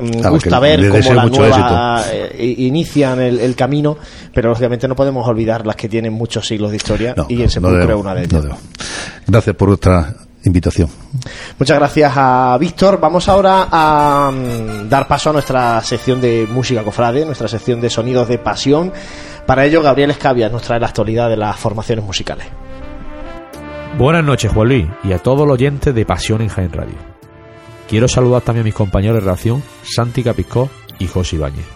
Mm, 0.01 0.19
A 0.19 0.23
la 0.23 0.29
gusta 0.31 0.59
ver 0.59 0.89
cómo 0.89 1.13
la 1.15 1.27
nueva 1.27 2.05
eh, 2.11 2.55
inician 2.59 3.21
el, 3.21 3.39
el 3.39 3.55
camino, 3.55 3.97
pero 4.33 4.49
lógicamente 4.49 4.89
no 4.89 4.97
podemos 4.97 5.29
olvidar 5.29 5.67
las 5.67 5.77
que 5.77 5.89
tienen 5.89 6.13
muchos 6.15 6.47
siglos 6.49 6.71
de 6.71 6.79
historia 6.79 7.15
No, 7.17 7.27
y 7.29 7.43
el 7.43 7.51
Sepulcro 7.51 7.79
no 7.79 7.87
debo, 7.87 7.99
es 8.01 8.05
una 8.05 8.15
de 8.15 8.25
ellas. 8.25 8.45
Gracias 9.27 9.55
por 9.55 9.69
vuestra 9.69 10.15
invitación. 10.45 10.89
Muchas 11.59 11.79
gracias 11.79 12.13
a 12.17 12.57
Víctor. 12.59 13.01
Vamos 13.01 13.29
ahora 13.29 13.69
a 13.71 14.31
mm, 14.31 14.89
dar 14.89 15.09
paso 15.09 15.31
a 15.31 15.33
nuestra 15.33 15.81
sección 15.83 16.21
de 16.21 16.47
música 16.51 16.83
cofrade, 16.83 17.25
nuestra 17.25 17.49
sección 17.49 17.81
de 17.81 17.91
sonidos 17.91 18.29
de 18.29 18.39
pasión. 18.39 18.93
Para 19.47 19.65
ello, 19.65 19.83
Gabriel 19.83 20.11
Escabias 20.11 20.53
nos 20.53 20.63
trae 20.63 20.81
la 20.81 20.87
actualidad 20.87 21.29
de 21.29 21.37
las 21.37 21.57
formaciones 21.57 22.05
musicales. 22.05 22.47
Buenas 23.99 24.25
noches, 24.25 24.51
Juan 24.53 24.69
Luis, 24.69 24.87
y 25.05 25.13
a 25.13 25.19
todos 25.19 25.47
los 25.47 25.55
oyentes 25.55 25.95
de 25.95 26.05
Pasión 26.05 26.41
en 26.43 26.49
Jaén 26.49 26.73
Radio. 26.73 26.97
Quiero 27.89 28.09
saludar 28.09 28.43
también 28.43 28.63
a 28.63 28.65
mis 28.65 28.75
compañeros 28.75 29.17
de 29.17 29.21
relación, 29.21 29.63
Santi 29.83 30.25
Capiscó 30.25 30.69
y 30.99 31.07
José 31.07 31.37
Ibáñez. 31.37 31.67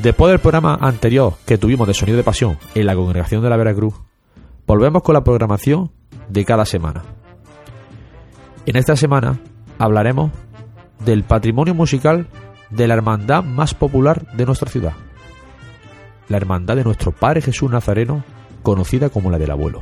Después 0.00 0.30
del 0.30 0.38
programa 0.38 0.78
anterior 0.80 1.34
que 1.46 1.58
tuvimos 1.58 1.88
de 1.88 1.94
Sonido 1.94 2.18
de 2.18 2.24
Pasión 2.24 2.58
en 2.74 2.86
la 2.86 2.94
Congregación 2.94 3.42
de 3.42 3.50
la 3.50 3.56
Veracruz, 3.56 3.94
volvemos 4.66 5.02
con 5.02 5.14
la 5.14 5.24
programación 5.24 5.90
de 6.28 6.44
cada 6.44 6.64
semana. 6.64 7.02
En 8.66 8.76
esta 8.76 8.96
semana 8.96 9.38
hablaremos 9.78 10.30
del 11.04 11.24
patrimonio 11.24 11.74
musical 11.74 12.26
de 12.70 12.86
la 12.86 12.94
hermandad 12.94 13.42
más 13.42 13.74
popular 13.74 14.26
de 14.34 14.46
nuestra 14.46 14.70
ciudad, 14.70 14.92
la 16.28 16.36
hermandad 16.36 16.76
de 16.76 16.84
nuestro 16.84 17.12
Padre 17.12 17.40
Jesús 17.40 17.70
Nazareno, 17.70 18.24
conocida 18.62 19.08
como 19.08 19.30
la 19.30 19.38
del 19.38 19.50
abuelo. 19.50 19.80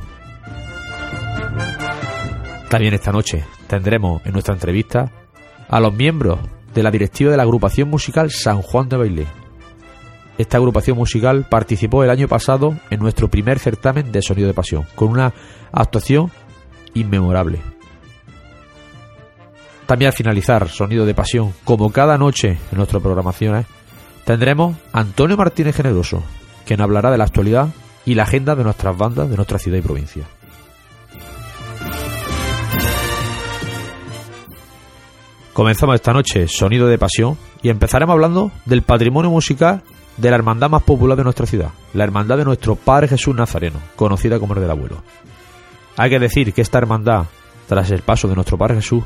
También 2.69 2.93
esta 2.93 3.11
noche 3.11 3.45
tendremos 3.67 4.25
en 4.25 4.33
nuestra 4.33 4.53
entrevista 4.53 5.11
a 5.69 5.79
los 5.79 5.93
miembros 5.93 6.39
de 6.73 6.83
la 6.83 6.91
directiva 6.91 7.31
de 7.31 7.37
la 7.37 7.43
agrupación 7.43 7.89
musical 7.89 8.29
San 8.31 8.61
Juan 8.61 8.89
de 8.89 8.97
Bailé. 8.97 9.27
Esta 10.37 10.57
agrupación 10.57 10.97
musical 10.97 11.47
participó 11.49 12.03
el 12.03 12.11
año 12.11 12.27
pasado 12.27 12.77
en 12.89 12.99
nuestro 12.99 13.27
primer 13.27 13.57
certamen 13.57 14.11
de 14.11 14.21
Sonido 14.21 14.47
de 14.47 14.53
Pasión, 14.53 14.85
con 14.95 15.09
una 15.09 15.33
actuación 15.71 16.31
inmemorable. 16.93 17.59
También 19.87 20.09
al 20.09 20.13
finalizar 20.13 20.69
Sonido 20.69 21.05
de 21.05 21.15
Pasión, 21.15 21.53
como 21.63 21.91
cada 21.91 22.17
noche 22.17 22.57
en 22.71 22.77
nuestras 22.77 23.01
programaciones, 23.01 23.65
tendremos 24.25 24.75
a 24.91 24.99
Antonio 24.99 25.37
Martínez 25.37 25.75
Generoso, 25.75 26.21
quien 26.65 26.81
hablará 26.81 27.09
de 27.09 27.17
la 27.17 27.23
actualidad 27.23 27.69
y 28.05 28.13
la 28.13 28.23
agenda 28.23 28.55
de 28.55 28.63
nuestras 28.63 28.95
bandas 28.95 29.29
de 29.29 29.35
nuestra 29.37 29.57
ciudad 29.57 29.79
y 29.79 29.81
provincia. 29.81 30.23
Comenzamos 35.53 35.95
esta 35.95 36.13
noche 36.13 36.47
Sonido 36.47 36.85
de 36.87 36.99
Pasión 36.99 37.35
y 37.63 37.69
empezaremos 37.69 38.13
hablando 38.13 38.51
del 38.65 38.83
patrimonio 38.83 39.31
musical 39.31 39.81
de 40.17 40.29
la 40.29 40.35
hermandad 40.35 40.69
más 40.69 40.83
popular 40.83 41.17
de 41.17 41.23
nuestra 41.23 41.45
ciudad, 41.45 41.69
la 41.93 42.03
hermandad 42.03 42.37
de 42.37 42.45
nuestro 42.45 42.75
Padre 42.75 43.07
Jesús 43.07 43.35
Nazareno, 43.35 43.79
conocida 43.95 44.39
como 44.39 44.55
el 44.55 44.61
del 44.61 44.71
abuelo. 44.71 45.03
Hay 45.95 46.09
que 46.09 46.19
decir 46.19 46.53
que 46.53 46.61
esta 46.61 46.79
hermandad, 46.79 47.25
tras 47.67 47.91
el 47.91 48.01
paso 48.01 48.27
de 48.27 48.35
nuestro 48.35 48.57
Padre 48.57 48.75
Jesús, 48.75 49.03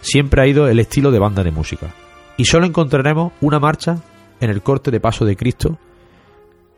siempre 0.00 0.42
ha 0.42 0.46
ido 0.46 0.68
el 0.68 0.78
estilo 0.80 1.10
de 1.10 1.18
banda 1.18 1.42
de 1.42 1.50
música. 1.50 1.94
Y 2.36 2.44
solo 2.46 2.66
encontraremos 2.66 3.32
una 3.40 3.60
marcha 3.60 3.98
en 4.40 4.50
el 4.50 4.62
corte 4.62 4.90
de 4.90 5.00
paso 5.00 5.24
de 5.24 5.36
Cristo 5.36 5.78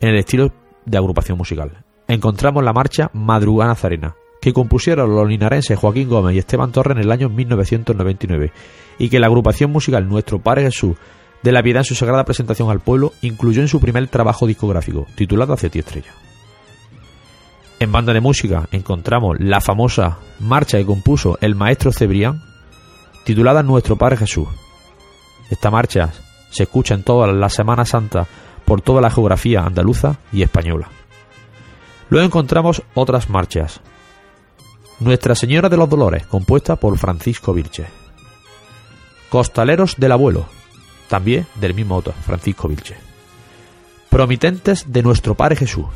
en 0.01 0.11
el 0.11 0.19
estilo 0.19 0.53
de 0.85 0.99
agrupación 0.99 1.39
musical. 1.39 1.85
Encontramos 2.07 2.63
la 2.63 2.73
marcha 2.73 3.11
Madrugada 3.13 3.71
Nazarena, 3.71 4.15
que 4.41 4.53
compusieron 4.53 5.15
los 5.15 5.29
linarenses 5.29 5.79
Joaquín 5.79 6.09
Gómez 6.09 6.37
y 6.37 6.39
Esteban 6.39 6.71
Torres 6.71 6.97
en 6.97 7.03
el 7.03 7.11
año 7.11 7.29
1999 7.29 8.53
y 8.99 9.09
que 9.09 9.19
la 9.19 9.27
agrupación 9.27 9.73
musical 9.73 10.09
Nuestro 10.09 10.39
Padre 10.39 10.63
Jesús 10.63 10.97
de 11.47 11.53
la 11.53 11.63
Piedad 11.63 11.83
en 11.83 11.85
su 11.85 11.95
sagrada 11.95 12.25
presentación 12.25 12.71
al 12.71 12.81
pueblo 12.81 13.13
incluyó 13.23 13.63
en 13.63 13.69
su 13.69 13.79
primer 13.79 14.09
trabajo 14.09 14.49
discográfico, 14.49 15.07
titulado 15.15 15.53
Hacia 15.53 15.71
ti 15.71 15.79
estrella. 15.79 16.11
En 17.79 17.93
banda 17.93 18.13
de 18.13 18.21
música 18.21 18.69
encontramos 18.73 19.37
la 19.39 19.61
famosa 19.61 20.19
marcha 20.41 20.77
que 20.77 20.85
compuso 20.85 21.39
el 21.41 21.55
maestro 21.55 21.93
Cebrián, 21.93 22.43
titulada 23.23 23.63
Nuestro 23.63 23.95
Padre 23.95 24.17
Jesús. 24.17 24.49
Esta 25.49 25.71
marcha 25.71 26.11
se 26.51 26.65
escucha 26.65 26.95
en 26.95 27.05
toda 27.05 27.29
la 27.29 27.49
Semana 27.49 27.85
Santa 27.85 28.27
por 28.65 28.81
toda 28.81 29.01
la 29.01 29.11
geografía 29.11 29.63
andaluza 29.63 30.19
y 30.33 30.43
española. 30.43 30.89
Luego 32.11 32.27
encontramos 32.27 32.83
otras 32.95 33.31
marchas. 33.31 33.81
Nuestra 34.99 35.37
Señora 35.37 35.69
de 35.69 35.77
los 35.77 35.89
Dolores, 35.89 36.27
compuesta 36.27 36.75
por 36.75 36.99
Francisco 36.99 37.55
Vilche. 37.55 37.87
Costaleros 39.31 39.95
del 39.97 40.11
Abuelo, 40.11 40.56
también 41.09 41.47
del 41.57 41.75
mismo 41.75 41.97
autor, 41.97 42.15
Francisco 42.15 42.69
Vilche. 42.69 42.97
Promitentes 44.11 44.93
de 44.93 45.03
nuestro 45.03 45.35
Padre 45.35 45.57
Jesús. 45.57 45.87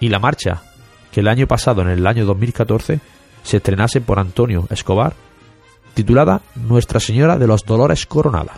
Y 0.00 0.08
la 0.08 0.18
marcha, 0.18 0.62
que 1.10 1.20
el 1.20 1.28
año 1.28 1.46
pasado, 1.46 1.82
en 1.82 1.88
el 1.88 2.06
año 2.06 2.24
2014, 2.26 3.00
se 3.42 3.56
estrenase 3.56 4.00
por 4.00 4.18
Antonio 4.18 4.66
Escobar, 4.70 5.14
titulada 5.94 6.42
Nuestra 6.54 7.00
Señora 7.00 7.38
de 7.38 7.46
los 7.46 7.64
Dolores 7.64 8.06
Coronada. 8.06 8.54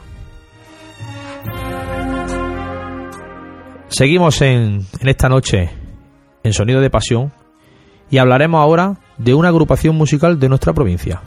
Seguimos 3.89 4.43
en, 4.43 4.87
en 5.01 5.09
esta 5.09 5.29
noche 5.29 5.71
en 6.43 6.53
Sonido 6.53 6.81
de 6.81 6.91
Pasión 6.91 7.33
y 8.11 8.19
hablaremos 8.19 8.61
ahora 8.61 8.99
de 9.19 9.35
una 9.35 9.49
agrupación 9.49 9.97
musical 9.97 10.39
de 10.39 10.49
nuestra 10.49 10.73
provincia. 10.73 11.23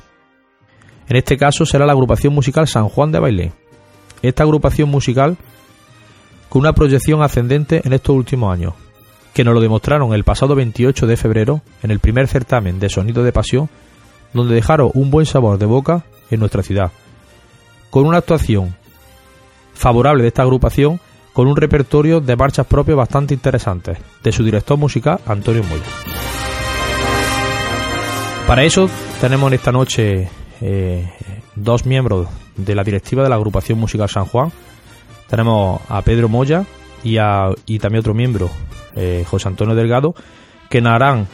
En 1.07 1.17
este 1.17 1.37
caso 1.37 1.65
será 1.65 1.85
la 1.85 1.93
agrupación 1.93 2.33
musical 2.33 2.67
San 2.67 2.87
Juan 2.87 3.11
de 3.11 3.19
Bailé. 3.19 3.60
Esta 4.21 4.43
agrupación 4.43 4.89
musical 4.89 5.37
con 6.49 6.61
una 6.61 6.73
proyección 6.73 7.23
ascendente 7.23 7.81
en 7.83 7.93
estos 7.93 8.15
últimos 8.15 8.53
años, 8.53 8.73
que 9.33 9.43
nos 9.43 9.53
lo 9.53 9.61
demostraron 9.61 10.13
el 10.13 10.23
pasado 10.23 10.53
28 10.55 11.07
de 11.07 11.17
febrero 11.17 11.61
en 11.81 11.91
el 11.91 11.99
primer 11.99 12.27
certamen 12.27 12.79
de 12.79 12.89
Sonido 12.89 13.23
de 13.23 13.31
Pasión, 13.31 13.69
donde 14.33 14.55
dejaron 14.55 14.91
un 14.93 15.11
buen 15.11 15.25
sabor 15.25 15.57
de 15.57 15.65
boca 15.65 16.03
en 16.29 16.39
nuestra 16.41 16.61
ciudad, 16.61 16.91
con 17.89 18.05
una 18.05 18.17
actuación 18.17 18.75
favorable 19.73 20.23
de 20.23 20.27
esta 20.27 20.43
agrupación 20.43 20.99
con 21.33 21.47
un 21.47 21.55
repertorio 21.55 22.19
de 22.19 22.35
marchas 22.35 22.67
propias 22.67 22.97
bastante 22.97 23.33
interesantes, 23.33 23.97
de 24.21 24.31
su 24.31 24.43
director 24.43 24.77
musical 24.77 25.19
Antonio 25.25 25.63
Moya. 25.63 25.83
Para 28.45 28.63
eso 28.63 28.89
tenemos 29.21 29.47
en 29.47 29.53
esta 29.53 29.71
noche 29.71 30.29
eh, 30.59 31.09
dos 31.55 31.85
miembros 31.85 32.27
de 32.55 32.75
la 32.75 32.83
directiva 32.83 33.23
de 33.23 33.29
la 33.29 33.35
agrupación 33.35 33.79
musical 33.79 34.09
San 34.09 34.25
Juan. 34.25 34.51
Tenemos 35.29 35.81
a 35.87 36.01
Pedro 36.01 36.29
Moya 36.29 36.65
y, 37.03 37.17
a, 37.17 37.49
y 37.65 37.79
también 37.79 38.01
otro 38.01 38.13
miembro, 38.13 38.49
eh, 38.95 39.25
José 39.27 39.47
Antonio 39.47 39.75
Delgado, 39.75 40.13
que 40.69 40.81
nos 40.81 40.93
harán 40.93 41.27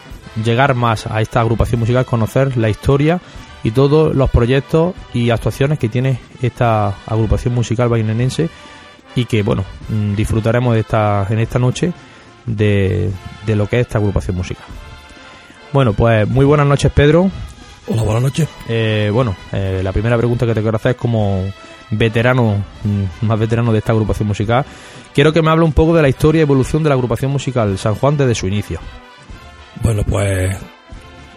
llegar 0.44 0.76
más 0.76 1.08
a 1.08 1.22
esta 1.22 1.42
agrupación 1.42 1.80
musical, 1.80 2.06
conocer 2.06 2.58
la 2.58 2.70
historia 2.70 3.20
y 3.64 3.72
todos 3.72 4.16
los 4.16 4.30
proyectos 4.30 4.94
y 5.14 5.30
actuaciones 5.30 5.80
que 5.80 5.90
tiene 5.90 6.20
esta 6.42 6.96
agrupación 7.08 7.54
musical 7.54 7.90
bainenense 7.90 8.50
y 9.16 9.26
que 9.26 9.42
bueno 9.42 9.66
mm, 9.90 10.14
disfrutaremos 10.16 10.76
de 10.76 10.82
esta, 10.82 11.26
en 11.30 11.40
esta 11.40 11.58
noche 11.58 11.92
de, 12.46 13.12
de 13.46 13.56
lo 13.56 13.68
que 13.68 13.80
es 13.80 13.88
esta 13.88 13.98
agrupación 13.98 14.38
musical. 14.38 14.66
Bueno, 15.74 15.94
pues 15.94 16.28
muy 16.28 16.46
buenas 16.46 16.68
noches 16.68 16.92
Pedro. 16.92 17.30
Hola, 17.90 18.04
buenas 18.04 18.24
noches. 18.24 18.50
Eh, 18.68 19.10
bueno, 19.14 19.34
eh, 19.54 19.80
la 19.82 19.94
primera 19.94 20.18
pregunta 20.18 20.46
que 20.46 20.54
te 20.54 20.62
quiero 20.62 20.76
hacer 20.76 20.92
es 20.92 20.98
como 20.98 21.42
veterano, 21.92 22.62
mm, 22.84 23.26
más 23.26 23.40
veterano 23.40 23.72
de 23.72 23.80
esta 23.80 23.94
agrupación 23.94 24.28
musical, 24.28 24.66
quiero 25.14 25.32
que 25.32 25.42
me 25.42 25.50
hable 25.50 25.64
un 25.64 25.72
poco 25.72 25.96
de 25.96 26.02
la 26.02 26.10
historia 26.10 26.40
y 26.40 26.42
evolución 26.42 26.84
de 26.84 26.90
la 26.90 26.96
agrupación 26.96 27.32
musical 27.32 27.78
San 27.78 27.96
Juan 27.96 28.18
desde 28.18 28.36
su 28.36 28.48
inicio. 28.48 28.82
Bueno, 29.82 30.04
pues 30.04 30.58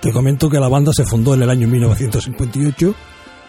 te 0.01 0.11
comento 0.11 0.51
que 0.51 0.59
la 0.59 0.69
banda 0.69 0.93
se 0.93 1.05
fundó 1.05 1.35
en 1.35 1.43
el 1.43 1.51
año 1.51 1.69
1958 1.69 2.95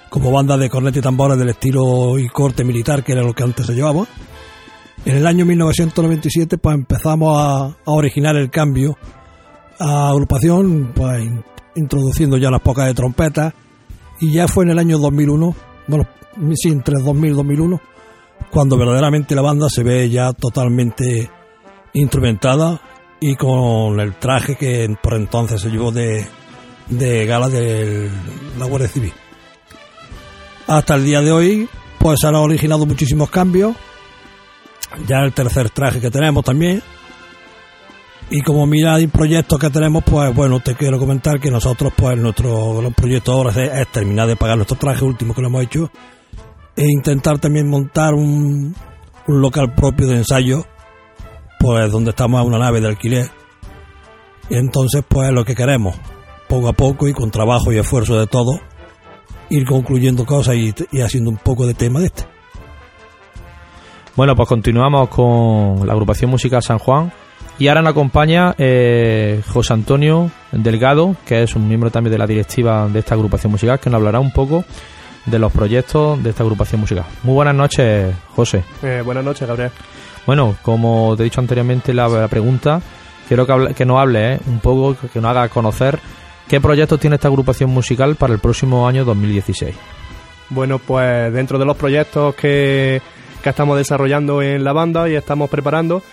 como 0.09 0.31
banda 0.31 0.57
de 0.57 0.69
cornetas 0.69 0.99
y 0.99 1.01
tambores 1.01 1.39
del 1.39 1.49
estilo 1.49 2.19
y 2.19 2.27
corte 2.27 2.63
militar, 2.63 3.03
que 3.03 3.13
era 3.13 3.23
lo 3.23 3.33
que 3.33 3.43
antes 3.43 3.65
se 3.65 3.73
llevaba. 3.73 4.05
En 5.05 5.17
el 5.17 5.25
año 5.25 5.45
1997 5.45 6.59
pues 6.59 6.75
empezamos 6.75 7.35
a, 7.35 7.65
a 7.65 7.91
originar 7.91 8.35
el 8.35 8.51
cambio 8.51 8.95
a 9.79 10.09
agrupación, 10.09 10.91
pues 10.93 11.23
introduciendo 11.75 12.37
ya 12.37 12.49
las 12.49 12.61
pocas 12.61 12.87
de 12.87 12.93
trompetas 12.93 13.53
y 14.19 14.31
ya 14.31 14.47
fue 14.47 14.65
en 14.65 14.71
el 14.71 14.79
año 14.79 14.97
2001, 14.97 15.55
bueno, 15.87 16.07
sí, 16.55 16.69
entre 16.69 16.99
2000 16.99 17.31
y 17.31 17.35
2001, 17.35 17.81
cuando 18.51 18.77
verdaderamente 18.77 19.35
la 19.35 19.41
banda 19.41 19.69
se 19.69 19.83
ve 19.83 20.09
ya 20.09 20.33
totalmente 20.33 21.29
instrumentada 21.93 22.81
y 23.19 23.35
con 23.35 23.99
el 23.99 24.15
traje 24.15 24.55
que 24.55 24.95
por 25.01 25.15
entonces 25.15 25.61
se 25.61 25.69
llevó 25.69 25.91
de, 25.91 26.25
de 26.89 27.25
gala 27.25 27.49
de 27.49 28.09
la 28.57 28.65
Guardia 28.65 28.87
Civil. 28.89 29.13
Hasta 30.67 30.95
el 30.95 31.05
día 31.05 31.21
de 31.21 31.31
hoy, 31.31 31.69
pues 31.99 32.23
han 32.23 32.35
originado 32.35 32.85
muchísimos 32.85 33.29
cambios. 33.29 33.75
Ya 35.07 35.19
el 35.19 35.33
tercer 35.33 35.69
traje 35.69 35.99
que 35.99 36.11
tenemos 36.11 36.43
también. 36.43 36.81
Y 38.33 38.41
como 38.43 38.65
hay 38.87 39.07
proyectos 39.07 39.59
que 39.59 39.69
tenemos, 39.69 40.05
pues 40.05 40.33
bueno, 40.33 40.61
te 40.61 40.73
quiero 40.73 40.97
comentar 40.97 41.37
que 41.41 41.51
nosotros, 41.51 41.91
pues 41.93 42.17
nuestro 42.17 42.81
proyecto 42.95 43.33
ahora 43.33 43.51
es, 43.81 43.87
terminar 43.89 44.25
de 44.25 44.37
pagar 44.37 44.55
nuestro 44.55 44.77
traje 44.77 45.03
último 45.03 45.33
que 45.33 45.41
lo 45.41 45.49
hemos 45.49 45.63
hecho 45.63 45.91
e 46.77 46.85
intentar 46.87 47.39
también 47.39 47.69
montar 47.69 48.13
un, 48.13 48.73
un 49.27 49.41
local 49.41 49.73
propio 49.75 50.07
de 50.07 50.15
ensayo, 50.15 50.65
pues 51.59 51.91
donde 51.91 52.11
estamos 52.11 52.39
a 52.39 52.43
una 52.43 52.57
nave 52.57 52.79
de 52.79 52.87
alquiler. 52.87 53.29
Y 54.49 54.55
entonces, 54.55 55.03
pues 55.05 55.29
lo 55.33 55.43
que 55.43 55.53
queremos, 55.53 55.97
poco 56.47 56.69
a 56.69 56.73
poco 56.73 57.09
y 57.09 57.13
con 57.13 57.31
trabajo 57.31 57.73
y 57.73 57.79
esfuerzo 57.79 58.17
de 58.17 58.27
todos, 58.27 58.61
ir 59.49 59.65
concluyendo 59.65 60.25
cosas 60.25 60.55
y, 60.55 60.73
y 60.93 61.01
haciendo 61.01 61.31
un 61.31 61.37
poco 61.37 61.67
de 61.67 61.73
tema 61.73 61.99
de 61.99 62.05
este. 62.05 62.23
Bueno, 64.15 64.37
pues 64.37 64.47
continuamos 64.47 65.09
con 65.09 65.85
la 65.85 65.91
agrupación 65.91 66.31
musical 66.31 66.63
San 66.63 66.79
Juan 66.79 67.11
y 67.59 67.67
ahora 67.67 67.81
nos 67.81 67.91
acompaña 67.91 68.55
eh, 68.57 69.41
José 69.47 69.73
Antonio 69.73 70.31
Delgado, 70.51 71.15
que 71.25 71.43
es 71.43 71.55
un 71.55 71.67
miembro 71.67 71.91
también 71.91 72.11
de 72.11 72.17
la 72.17 72.27
directiva 72.27 72.87
de 72.87 72.99
esta 72.99 73.15
agrupación 73.15 73.51
musical, 73.51 73.79
que 73.79 73.89
nos 73.89 73.99
hablará 73.99 74.19
un 74.19 74.31
poco 74.31 74.65
de 75.25 75.39
los 75.39 75.51
proyectos 75.51 76.21
de 76.23 76.31
esta 76.31 76.43
agrupación 76.43 76.81
musical. 76.81 77.05
Muy 77.23 77.35
buenas 77.35 77.55
noches, 77.55 78.13
José. 78.35 78.63
Eh, 78.81 79.01
buenas 79.05 79.23
noches, 79.23 79.47
Gabriel. 79.47 79.71
Bueno, 80.25 80.55
como 80.61 81.15
te 81.15 81.23
he 81.23 81.25
dicho 81.25 81.41
anteriormente 81.41 81.93
la, 81.93 82.07
la 82.07 82.27
pregunta, 82.27 82.81
quiero 83.27 83.45
que, 83.45 83.51
hable, 83.51 83.73
que 83.73 83.85
nos 83.85 83.99
hable 83.99 84.33
eh, 84.33 84.39
un 84.47 84.59
poco, 84.59 84.95
que 85.11 85.21
nos 85.21 85.31
haga 85.31 85.47
conocer 85.49 85.99
qué 86.47 86.59
proyectos 86.59 86.99
tiene 86.99 87.15
esta 87.15 87.27
agrupación 87.27 87.69
musical 87.69 88.15
para 88.15 88.33
el 88.33 88.39
próximo 88.39 88.87
año 88.87 89.05
2016. 89.05 89.75
Bueno, 90.49 90.79
pues 90.79 91.31
dentro 91.31 91.57
de 91.57 91.65
los 91.65 91.77
proyectos 91.77 92.35
que, 92.35 93.01
que 93.41 93.49
estamos 93.49 93.77
desarrollando 93.77 94.41
en 94.41 94.63
la 94.63 94.73
banda 94.73 95.09
y 95.09 95.15
estamos 95.15 95.49
preparando, 95.49 96.03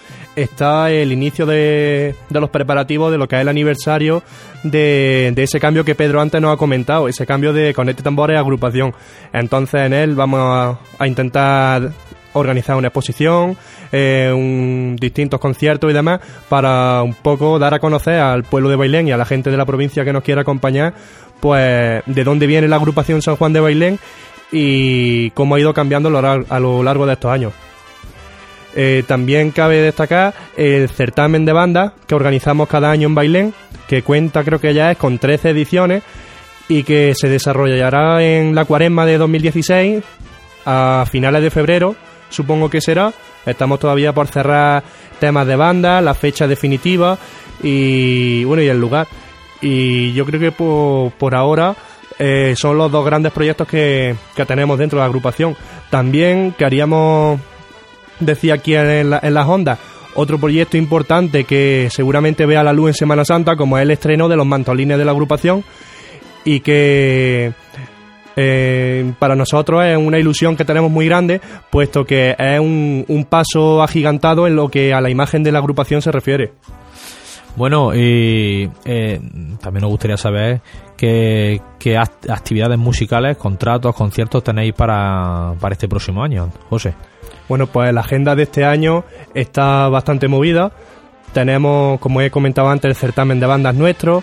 está 0.43 0.91
el 0.91 1.13
inicio 1.13 1.47
de, 1.47 2.15
de 2.29 2.41
los 2.41 2.51
preparativos 2.51 3.11
de 3.11 3.19
lo 3.19 3.29
que 3.29 3.37
es 3.37 3.43
el 3.43 3.49
aniversario 3.49 4.23
de, 4.63 5.33
ese 5.37 5.61
cambio 5.61 5.85
que 5.85 5.95
Pedro 5.95 6.21
antes 6.21 6.41
nos 6.41 6.55
ha 6.55 6.57
comentado, 6.57 7.09
ese 7.09 7.27
cambio 7.27 7.53
de 7.53 7.75
Conecte 7.75 8.03
Tambores 8.03 8.37
a 8.37 8.41
agrupación. 8.41 8.95
Entonces 9.33 9.83
en 9.83 9.93
él 9.93 10.15
vamos 10.15 10.79
a, 10.99 11.07
intentar 11.07 11.93
organizar 12.33 12.77
una 12.77 12.89
exposición, 12.89 13.57
eh, 13.91 14.33
un, 14.35 14.97
distintos 15.01 15.41
conciertos 15.41 15.91
y 15.91 15.95
demás, 15.95 16.21
para 16.49 17.03
un 17.03 17.15
poco 17.15 17.59
dar 17.59 17.75
a 17.75 17.79
conocer 17.79 18.21
al 18.21 18.45
pueblo 18.45 18.69
de 18.69 18.77
Bailén 18.77 19.09
y 19.09 19.13
a 19.13 19.17
la 19.17 19.25
gente 19.25 19.51
de 19.51 19.57
la 19.57 19.67
provincia 19.67 20.05
que 20.05 20.13
nos 20.13 20.23
quiera 20.23 20.43
acompañar, 20.43 20.95
pues 21.41 22.03
de 22.07 22.25
dónde 22.25 22.47
viene 22.47 22.69
la 22.69 22.77
agrupación 22.77 23.23
San 23.23 23.37
Juan 23.37 23.53
de 23.53 23.61
Bailén 23.61 23.99
y 24.51 25.31
cómo 25.31 25.55
ha 25.55 25.61
ido 25.61 25.75
cambiando 25.75 26.09
a 26.09 26.61
lo 26.61 26.83
largo 26.83 27.07
de 27.07 27.13
estos 27.13 27.31
años. 27.31 27.53
Eh, 28.81 29.03
también 29.09 29.51
cabe 29.51 29.83
destacar 29.83 30.33
el 30.57 30.89
certamen 30.89 31.45
de 31.45 31.53
bandas 31.53 31.95
que 32.07 32.15
organizamos 32.15 32.69
cada 32.69 32.93
año 32.93 33.09
en 33.09 33.15
Bailén, 33.17 33.55
que 33.89 34.03
cuenta 34.03 34.45
creo 34.45 34.61
que 34.61 34.73
ya 34.73 34.93
es 34.93 34.97
con 34.97 35.19
13 35.19 35.51
ediciones 35.51 36.05
y 36.69 36.85
que 36.85 37.13
se 37.17 37.29
desarrollará 37.29 38.23
en 38.23 38.55
la 38.55 38.67
cuaresma 38.67 39.05
de 39.05 39.19
2016 39.19 40.05
a 40.65 41.05
finales 41.11 41.43
de 41.43 41.51
febrero, 41.51 41.97
supongo 42.31 42.71
que 42.71 42.81
será. 42.81 43.13
Estamos 43.45 43.81
todavía 43.81 44.13
por 44.13 44.29
cerrar 44.29 44.85
temas 45.19 45.49
de 45.49 45.57
banda, 45.57 46.01
la 46.01 46.15
fecha 46.15 46.47
definitiva 46.47 47.19
y 47.61 48.45
bueno 48.45 48.63
y 48.63 48.69
el 48.69 48.79
lugar. 48.79 49.09
Y 49.61 50.13
yo 50.13 50.25
creo 50.25 50.39
que 50.39 50.53
por, 50.53 51.11
por 51.15 51.35
ahora 51.35 51.75
eh, 52.21 52.55
son 52.57 52.79
los 52.79 52.93
dos 52.93 53.05
grandes 53.05 53.33
proyectos 53.33 53.67
que, 53.67 54.15
que 54.37 54.47
tenemos 54.47 54.79
dentro 54.79 54.99
de 54.99 55.01
la 55.01 55.07
agrupación. 55.07 55.57
También 55.91 56.55
queríamos 56.57 57.41
decía 58.21 58.55
aquí 58.55 58.75
en, 58.75 59.11
la- 59.11 59.21
en 59.23 59.35
las 59.35 59.47
ondas 59.47 59.79
otro 60.15 60.39
proyecto 60.39 60.77
importante 60.77 61.45
que 61.45 61.89
seguramente 61.91 62.45
vea 62.47 62.65
la 62.65 62.73
luz 62.73 62.89
en 62.89 62.95
Semana 62.95 63.25
Santa, 63.25 63.55
como 63.57 63.79
es 63.79 63.83
el 63.83 63.91
estreno 63.93 64.29
de 64.29 64.37
los 64.37 64.47
mantolines 64.47 64.99
de 64.99 65.05
la 65.05 65.13
agrupación 65.13 65.63
y 66.45 66.61
que 66.61 67.53
eh, 68.35 69.13
para 69.19 69.35
nosotros 69.37 69.85
es 69.85 69.97
una 69.97 70.19
ilusión 70.19 70.57
que 70.57 70.65
tenemos 70.65 70.91
muy 70.91 71.07
grande, 71.07 71.41
puesto 71.71 72.05
que 72.05 72.35
es 72.39 72.59
un, 72.61 73.05
un 73.09 73.25
paso 73.27 73.83
agigantado 73.83 74.47
en 74.47 74.57
lo 74.57 74.69
que 74.69 74.93
a 74.95 75.01
la 75.01 75.11
imagen 75.11 75.43
de 75.43 75.53
la 75.53 75.59
agrupación 75.59 76.03
se 76.03 76.11
refiere. 76.11 76.53
Bueno, 77.57 77.93
y 77.95 78.71
eh, 78.85 79.21
también 79.61 79.83
nos 79.83 79.91
gustaría 79.91 80.17
saber 80.17 80.61
qué, 80.97 81.61
qué 81.79 81.97
act- 81.97 82.31
actividades 82.31 82.79
musicales, 82.79 83.37
contratos, 83.37 83.95
conciertos 83.95 84.45
tenéis 84.45 84.73
para, 84.75 85.55
para 85.61 85.73
este 85.73 85.89
próximo 85.89 86.23
año, 86.23 86.51
José. 86.71 86.95
Bueno, 87.49 87.67
pues 87.67 87.93
la 87.95 88.01
agenda 88.01 88.35
de 88.35 88.43
este 88.45 88.65
año 88.65 89.05
está 89.35 89.89
bastante 89.89 90.29
movida. 90.29 90.71
Tenemos, 91.33 91.99
como 92.01 92.21
he 92.21 92.31
comentado 92.31 92.69
antes, 92.69 92.91
el 92.91 92.97
certamen 92.97 93.41
de 93.41 93.47
bandas 93.47 93.75
nuestro. 93.75 94.23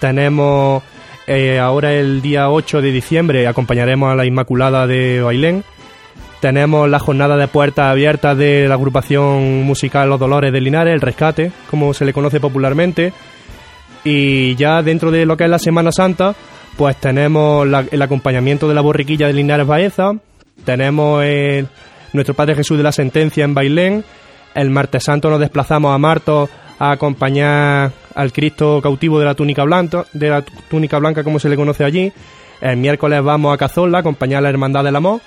Tenemos 0.00 0.82
eh, 1.26 1.58
ahora 1.58 1.92
el 1.92 2.22
día 2.22 2.50
8 2.50 2.80
de 2.82 2.92
diciembre, 2.92 3.46
acompañaremos 3.46 4.12
a 4.12 4.14
la 4.16 4.26
Inmaculada 4.26 4.86
de 4.86 5.20
Bailén. 5.22 5.64
Tenemos 6.40 6.88
la 6.88 6.98
jornada 6.98 7.36
de 7.36 7.48
puertas 7.48 7.86
abiertas 7.90 8.36
de 8.36 8.68
la 8.68 8.74
agrupación 8.74 9.62
musical 9.62 10.08
Los 10.08 10.20
Dolores 10.20 10.52
de 10.52 10.60
Linares, 10.60 10.92
el 10.94 11.00
Rescate, 11.00 11.50
como 11.70 11.94
se 11.94 12.04
le 12.04 12.12
conoce 12.12 12.40
popularmente. 12.40 13.12
Y 14.04 14.54
ya 14.56 14.82
dentro 14.82 15.10
de 15.10 15.26
lo 15.26 15.36
que 15.36 15.44
es 15.44 15.50
la 15.50 15.58
Semana 15.58 15.90
Santa, 15.92 16.34
pues 16.76 16.96
tenemos 16.96 17.66
la- 17.66 17.84
el 17.90 18.02
acompañamiento 18.02 18.68
de 18.68 18.74
la 18.74 18.80
borriquilla 18.82 19.26
de 19.26 19.32
Linares 19.32 19.66
Baeza, 19.66 20.12
tenemos 20.64 21.24
el- 21.24 21.66
nuestro 22.12 22.34
Padre 22.34 22.54
Jesús 22.54 22.76
de 22.76 22.84
la 22.84 22.92
Sentencia 22.92 23.44
en 23.44 23.54
Bailén, 23.54 24.04
el 24.54 24.70
martes 24.70 25.04
santo 25.04 25.30
nos 25.30 25.40
desplazamos 25.40 25.94
a 25.94 25.98
Martos 25.98 26.48
a 26.78 26.92
acompañar 26.92 27.92
al 28.14 28.32
Cristo 28.32 28.80
cautivo 28.82 29.18
de 29.18 29.24
la 29.24 29.34
túnica 29.34 29.64
blanca, 29.64 30.04
de 30.12 30.30
la 30.30 30.42
túnica 30.42 30.98
blanca 30.98 31.24
como 31.24 31.38
se 31.38 31.48
le 31.48 31.56
conoce 31.56 31.84
allí, 31.84 32.12
el 32.60 32.76
miércoles 32.76 33.22
vamos 33.22 33.54
a 33.54 33.58
Cazorla 33.58 33.98
a 33.98 34.00
acompañar 34.00 34.38
a 34.38 34.42
la 34.42 34.50
Hermandad 34.50 34.84
del 34.84 34.96
Amor, 34.96 35.20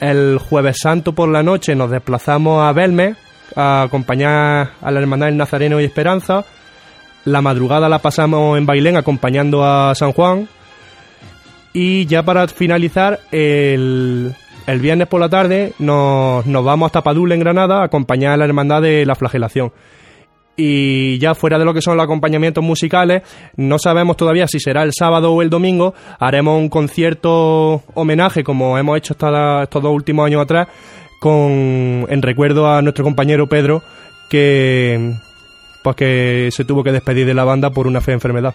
el 0.00 0.38
jueves 0.38 0.76
santo 0.80 1.12
por 1.12 1.28
la 1.28 1.42
noche 1.42 1.74
nos 1.74 1.90
desplazamos 1.90 2.64
a 2.64 2.72
Belme 2.72 3.16
a 3.56 3.82
acompañar 3.82 4.72
a 4.80 4.90
la 4.90 5.00
Hermandad 5.00 5.26
del 5.26 5.36
Nazareno 5.36 5.80
y 5.80 5.84
Esperanza, 5.84 6.44
la 7.24 7.40
madrugada 7.40 7.88
la 7.88 8.00
pasamos 8.00 8.58
en 8.58 8.66
Bailén 8.66 8.96
acompañando 8.96 9.64
a 9.64 9.94
San 9.94 10.12
Juan. 10.12 10.46
Y 11.72 12.06
ya 12.06 12.22
para 12.22 12.46
finalizar, 12.48 13.20
el, 13.32 14.34
el 14.66 14.80
viernes 14.80 15.08
por 15.08 15.20
la 15.20 15.28
tarde 15.28 15.72
nos, 15.78 16.46
nos 16.46 16.64
vamos 16.64 16.86
hasta 16.86 17.02
Padul 17.02 17.32
en 17.32 17.40
Granada 17.40 17.80
a 17.80 17.84
acompañar 17.84 18.32
a 18.32 18.36
la 18.36 18.44
Hermandad 18.44 18.82
de 18.82 19.04
la 19.04 19.14
Flagelación. 19.14 19.72
Y 20.56 21.18
ya 21.18 21.34
fuera 21.34 21.58
de 21.58 21.64
lo 21.64 21.74
que 21.74 21.82
son 21.82 21.96
los 21.96 22.04
acompañamientos 22.04 22.62
musicales, 22.62 23.22
no 23.56 23.78
sabemos 23.78 24.16
todavía 24.16 24.46
si 24.46 24.60
será 24.60 24.84
el 24.84 24.92
sábado 24.96 25.32
o 25.32 25.42
el 25.42 25.50
domingo. 25.50 25.94
Haremos 26.20 26.58
un 26.58 26.68
concierto 26.68 27.82
homenaje, 27.94 28.44
como 28.44 28.78
hemos 28.78 28.96
hecho 28.96 29.14
hasta 29.14 29.64
estos 29.64 29.82
dos 29.82 29.92
últimos 29.92 30.26
años 30.26 30.42
atrás, 30.42 30.68
con 31.18 32.06
en 32.08 32.22
recuerdo 32.22 32.68
a 32.68 32.82
nuestro 32.82 33.04
compañero 33.04 33.48
Pedro, 33.48 33.82
que 34.30 35.14
pues 35.82 35.96
que 35.96 36.48
se 36.52 36.64
tuvo 36.64 36.84
que 36.84 36.92
despedir 36.92 37.26
de 37.26 37.34
la 37.34 37.44
banda 37.44 37.70
por 37.70 37.88
una 37.88 38.00
fea 38.00 38.14
enfermedad. 38.14 38.54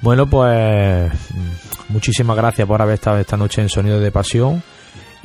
Bueno, 0.00 0.26
pues 0.26 1.12
muchísimas 1.90 2.36
gracias 2.36 2.66
por 2.66 2.80
haber 2.80 2.94
estado 2.94 3.18
esta 3.18 3.36
noche 3.36 3.60
en 3.60 3.68
Sonido 3.68 4.00
de 4.00 4.10
Pasión. 4.10 4.62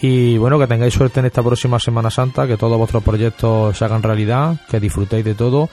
Y 0.01 0.37
bueno, 0.37 0.57
que 0.57 0.65
tengáis 0.67 0.93
suerte 0.93 1.19
en 1.19 1.27
esta 1.27 1.43
próxima 1.43 1.79
Semana 1.79 2.09
Santa, 2.09 2.47
que 2.47 2.57
todos 2.57 2.77
vuestros 2.77 3.03
proyectos 3.03 3.77
se 3.77 3.85
hagan 3.85 4.01
realidad, 4.01 4.55
que 4.69 4.79
disfrutéis 4.79 5.23
de 5.23 5.35
todo. 5.35 5.69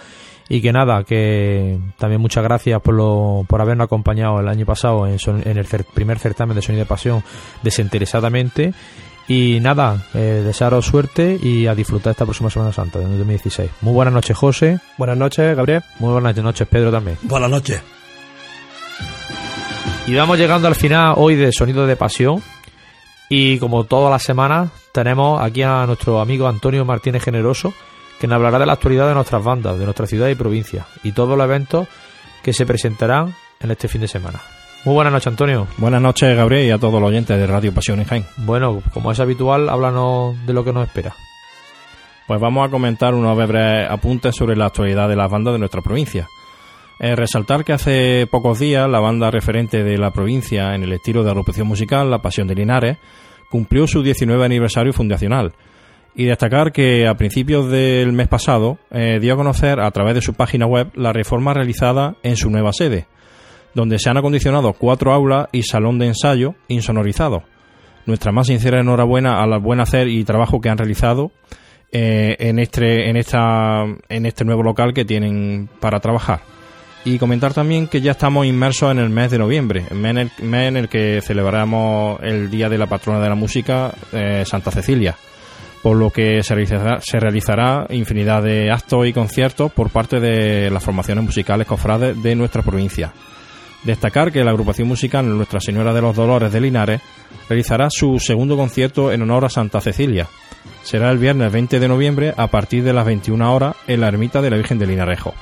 Y 0.51 0.63
que 0.63 0.73
nada, 0.73 1.05
que 1.05 1.79
también 1.99 2.21
muchas 2.23 2.43
gracias 2.43 2.81
por, 2.81 2.95
lo, 2.95 3.45
por 3.47 3.61
habernos 3.61 3.85
acompañado 3.85 4.41
el 4.41 4.49
año 4.49 4.65
pasado 4.65 5.07
en, 5.07 5.19
son- 5.19 5.43
en 5.47 5.59
el 5.59 5.67
cer- 5.67 5.85
primer 5.85 6.19
certamen 6.19 6.55
de 6.57 6.63
Sonido 6.63 6.85
de 6.85 6.89
Pasión 6.89 7.23
desinteresadamente. 7.63 8.73
Y 9.29 9.61
nada, 9.61 10.07
eh, 10.15 10.43
desearos 10.45 10.87
suerte 10.87 11.39
y 11.43 11.67
a 11.67 11.75
disfrutar 11.75 12.13
esta 12.13 12.25
próxima 12.25 12.49
Semana 12.49 12.73
Santa 12.73 12.99
de 12.99 13.05
2016. 13.19 13.71
Muy 13.83 13.93
buenas 13.93 14.15
noches, 14.15 14.35
José. 14.39 14.79
Buenas 14.97 15.19
noches, 15.19 15.55
Gabriel. 15.55 15.83
Muy 15.99 16.13
buenas 16.13 16.35
noches, 16.37 16.67
Pedro 16.67 16.91
también. 16.91 17.19
Buenas 17.23 17.51
noches. 17.51 17.83
Y 20.07 20.15
vamos 20.15 20.39
llegando 20.39 20.67
al 20.69 20.75
final 20.75 21.13
hoy 21.17 21.37
de 21.37 21.53
Sonido 21.53 21.87
de 21.87 21.97
Pasión. 21.97 22.43
Y 23.29 23.59
como 23.59 23.85
todas 23.85 24.11
las 24.11 24.23
semanas, 24.23 24.71
tenemos 24.93 25.41
aquí 25.43 25.63
a 25.63 25.85
nuestro 25.87 26.21
amigo 26.21 26.49
Antonio 26.49 26.85
Martínez 26.85 27.23
Generoso, 27.23 27.75
que 28.19 28.27
nos 28.27 28.37
hablará 28.37 28.59
de 28.59 28.67
la 28.67 28.73
actualidad 28.73 29.09
de 29.09 29.15
nuestras 29.15 29.45
bandas, 29.45 29.79
de 29.79 29.85
nuestra 29.85 30.07
ciudad 30.07 30.29
y 30.29 30.35
provincia, 30.35 30.87
y 31.03 31.13
todos 31.13 31.37
los 31.37 31.45
eventos 31.45 31.89
que 32.43 32.53
se 32.53 32.67
presentarán 32.67 33.35
en 33.61 33.71
este 33.71 33.89
fin 33.89 34.01
de 34.01 34.09
semana. 34.09 34.41
Muy 34.85 34.95
buenas 34.95 35.13
noches, 35.13 35.27
Antonio. 35.27 35.67
Buenas 35.77 36.01
noches, 36.01 36.37
Gabriel, 36.37 36.67
y 36.67 36.71
a 36.71 36.79
todos 36.79 37.01
los 37.01 37.11
oyentes 37.11 37.37
de 37.37 37.47
Radio 37.47 37.75
Pasión 37.75 37.99
en 37.99 38.07
Jaén. 38.07 38.25
Bueno, 38.39 38.83
como 38.95 39.13
es 39.13 39.21
habitual, 39.21 39.69
háblanos 39.69 40.35
de 40.47 40.53
lo 40.53 40.65
que 40.65 40.73
nos 40.73 40.87
espera. 40.87 41.15
Pues 42.27 42.41
vamos 42.41 42.67
a 42.67 42.71
comentar 42.71 43.15
unos 43.15 43.37
breves 43.37 43.91
apuntes 43.91 44.35
sobre 44.37 44.57
la 44.57 44.67
actualidad 44.67 45.09
de 45.09 45.17
las 45.17 45.31
bandas 45.31 45.53
de 45.53 45.59
nuestra 45.59 45.83
provincia. 45.83 46.27
Eh, 47.01 47.15
resaltar 47.15 47.65
que 47.65 47.73
hace 47.73 48.27
pocos 48.29 48.59
días 48.59 48.89
la 48.89 48.99
banda 48.99 49.31
referente 49.31 49.85
de 49.85 49.99
la 49.99 50.11
provincia 50.11 50.75
en 50.75 50.83
el 50.83 50.93
estilo 50.93 51.23
de 51.23 51.31
agrupación 51.31 51.69
musical, 51.69 52.11
La 52.11 52.23
Pasión 52.23 52.49
de 52.49 52.57
Linares, 52.57 52.99
cumplió 53.51 53.87
su 53.87 54.03
19 54.03 54.45
aniversario 54.45 54.93
fundacional. 54.93 55.53
Y 56.15 56.25
destacar 56.25 56.73
que 56.73 57.07
a 57.07 57.15
principios 57.15 57.71
del 57.71 58.13
mes 58.13 58.27
pasado 58.27 58.79
eh, 58.91 59.19
dio 59.21 59.35
a 59.35 59.37
conocer 59.37 59.79
a 59.79 59.91
través 59.93 60.15
de 60.15 60.21
su 60.21 60.35
página 60.35 60.67
web 60.67 60.91
la 60.95 61.13
reforma 61.13 61.55
realizada 61.55 62.17
en 62.25 62.37
su 62.37 62.51
nueva 62.51 62.73
sede, 62.73 63.07
donde 63.75 64.01
se 64.01 64.11
han 64.11 64.17
acondicionado 64.17 64.73
cuatro 64.73 65.13
aulas 65.13 65.47
y 65.53 65.63
salón 65.63 66.01
de 66.01 66.07
ensayo 66.07 66.57
insonorizados. 66.67 67.45
Nuestra 68.07 68.33
más 68.33 68.49
sincera 68.49 68.81
enhorabuena 68.81 69.41
al 69.41 69.61
buen 69.61 69.81
hacer 69.81 70.09
y 70.09 70.25
trabajo 70.25 70.61
que 70.61 70.71
han 70.71 70.79
realizado 70.79 71.31
eh, 71.93 72.35
en, 72.41 72.59
este, 72.59 73.09
en, 73.09 73.17
esta, 73.17 73.85
en 74.09 74.27
este 74.27 74.45
nuevo 74.45 74.65
local 74.65 74.93
que 74.93 75.05
tienen 75.05 75.69
para 75.79 76.01
trabajar. 76.01 76.41
Y 77.05 77.19
comentar 77.19 77.55
también 77.55 77.87
que 77.87 78.01
ya 78.01 78.13
estamos 78.13 78.47
inmersos 78.47 78.91
en 78.91 78.99
el 78.99 79.09
mes 79.09 79.31
de 79.31 79.39
noviembre, 79.39 79.85
mes 79.93 80.11
en 80.11 80.19
el, 80.19 80.31
mes 80.43 80.69
en 80.69 80.77
el 80.77 80.89
que 80.89 81.21
celebramos 81.23 82.21
el 82.23 82.51
Día 82.51 82.69
de 82.69 82.77
la 82.77 82.87
Patrona 82.87 83.21
de 83.21 83.29
la 83.29 83.35
Música, 83.35 83.93
eh, 84.13 84.45
Santa 84.45 84.71
Cecilia, 84.71 85.17
por 85.83 85.97
lo 85.97 86.11
que 86.11 86.43
se 86.43 86.55
realizará, 86.55 87.01
se 87.01 87.19
realizará 87.19 87.87
infinidad 87.91 88.43
de 88.43 88.71
actos 88.71 89.07
y 89.07 89.13
conciertos 89.13 89.73
por 89.73 89.91
parte 89.91 90.21
de 90.21 90.71
las 90.71 90.83
formaciones 90.83 91.25
musicales 91.25 91.67
cofrades 91.67 92.21
de 92.23 92.35
nuestra 92.35 92.63
provincia. 92.63 93.13
Destacar 93.85 94.33
que 94.33 94.43
la 94.43 94.51
agrupación 94.51 94.89
musical 94.89 95.29
Nuestra 95.37 95.61
Señora 95.61 95.95
de 95.95 96.03
los 96.03 96.17
Dolores 96.17 96.53
de 96.53 96.61
Linares 96.61 97.01
realizará 97.49 97.89
su 97.91 98.19
segundo 98.19 98.57
concierto 98.57 99.13
en 99.13 99.23
honor 99.23 99.45
a 99.45 99.49
Santa 99.49 99.81
Cecilia. 99.81 100.27
Será 100.83 101.11
el 101.11 101.19
viernes 101.19 101.53
20 101.53 101.79
de 101.79 101.89
noviembre 101.89 102.35
a 102.37 102.49
partir 102.49 102.83
de 102.83 102.93
las 102.93 103.07
21 103.07 103.55
horas 103.55 103.77
en 103.87 104.01
la 104.01 104.09
ermita 104.09 104.43
de 104.43 104.51
la 104.51 104.57
Virgen 104.57 104.79
de 104.79 104.87
Linarejo. 104.87 105.35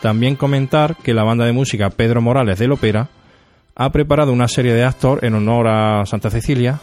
También 0.00 0.36
comentar 0.36 0.96
que 0.96 1.14
la 1.14 1.24
banda 1.24 1.44
de 1.44 1.52
música 1.52 1.90
Pedro 1.90 2.22
Morales 2.22 2.58
del 2.58 2.72
Opera 2.72 3.08
ha 3.74 3.90
preparado 3.90 4.32
una 4.32 4.48
serie 4.48 4.74
de 4.74 4.84
actos 4.84 5.22
en 5.22 5.34
honor 5.34 5.68
a 5.68 6.06
Santa 6.06 6.30
Cecilia 6.30 6.80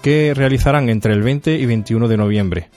que 0.00 0.32
realizarán 0.34 0.88
entre 0.88 1.12
el 1.12 1.22
20 1.22 1.56
y 1.56 1.66
21 1.66 2.08
de 2.08 2.16
noviembre. 2.16 2.68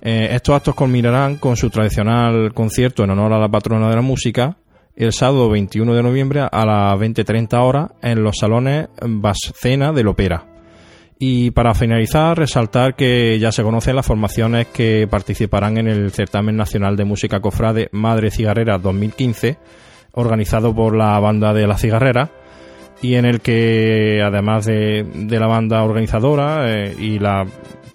Eh, 0.00 0.28
estos 0.32 0.54
actos 0.54 0.74
culminarán 0.74 1.36
con 1.36 1.56
su 1.56 1.70
tradicional 1.70 2.52
concierto 2.54 3.04
en 3.04 3.10
honor 3.10 3.32
a 3.32 3.38
la 3.38 3.48
patrona 3.48 3.88
de 3.88 3.96
la 3.96 4.02
música 4.02 4.56
el 4.96 5.12
sábado 5.12 5.48
21 5.48 5.94
de 5.94 6.02
noviembre 6.02 6.40
a 6.40 6.66
las 6.66 6.98
20.30 6.98 7.60
horas 7.62 7.90
en 8.02 8.22
los 8.22 8.36
salones 8.36 8.88
Bascena 9.00 9.92
del 9.92 10.08
Opera. 10.08 10.57
Y 11.20 11.50
para 11.50 11.74
finalizar, 11.74 12.38
resaltar 12.38 12.94
que 12.94 13.38
ya 13.40 13.50
se 13.50 13.64
conocen 13.64 13.96
las 13.96 14.06
formaciones 14.06 14.68
que 14.68 15.08
participarán 15.10 15.76
en 15.76 15.88
el 15.88 16.12
Certamen 16.12 16.56
Nacional 16.56 16.96
de 16.96 17.04
Música 17.04 17.40
Cofrade 17.40 17.88
Madre 17.90 18.30
Cigarrera 18.30 18.78
2015, 18.78 19.58
organizado 20.12 20.72
por 20.74 20.96
la 20.96 21.18
banda 21.18 21.52
de 21.52 21.66
la 21.66 21.76
Cigarrera, 21.76 22.30
y 23.02 23.14
en 23.14 23.24
el 23.24 23.40
que, 23.40 24.22
además 24.24 24.66
de, 24.66 25.04
de 25.12 25.40
la 25.40 25.48
banda 25.48 25.82
organizadora 25.82 26.72
eh, 26.72 26.94
y 26.96 27.18
la 27.18 27.44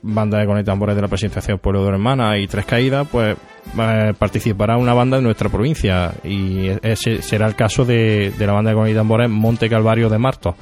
banda 0.01 0.39
de 0.39 0.45
con 0.45 0.61
tambores 0.65 0.95
de 0.95 1.01
la 1.01 1.07
presentación 1.07 1.59
Pueblo 1.59 1.83
de 1.83 1.89
Hermana 1.89 2.37
y 2.37 2.47
Tres 2.47 2.65
Caídas, 2.65 3.07
pues 3.09 3.37
eh, 3.79 4.13
participará 4.19 4.75
una 4.77 4.93
banda 4.93 5.17
de 5.17 5.23
nuestra 5.23 5.47
provincia 5.47 6.13
y 6.25 6.67
ese 6.81 7.21
será 7.21 7.47
el 7.47 7.55
caso 7.55 7.85
de, 7.85 8.33
de 8.37 8.47
la 8.47 8.51
banda 8.51 8.71
de 8.71 8.75
con 8.75 8.93
tambores 8.93 9.29
Monte 9.29 9.69
Calvario 9.69 10.09
de 10.09 10.17
Marto. 10.17 10.55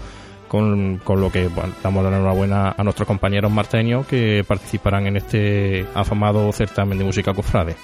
Con, 0.51 0.97
con 0.97 1.21
lo 1.21 1.31
que 1.31 1.47
bueno, 1.47 1.73
damos 1.81 2.03
la 2.03 2.09
enhorabuena 2.09 2.75
a 2.77 2.83
nuestros 2.83 3.07
compañeros 3.07 3.49
marteños 3.49 4.05
que 4.05 4.43
participarán 4.45 5.07
en 5.07 5.15
este 5.15 5.85
afamado 5.95 6.51
certamen 6.51 6.97
de 6.97 7.05
música 7.05 7.33
cofrade. 7.33 7.77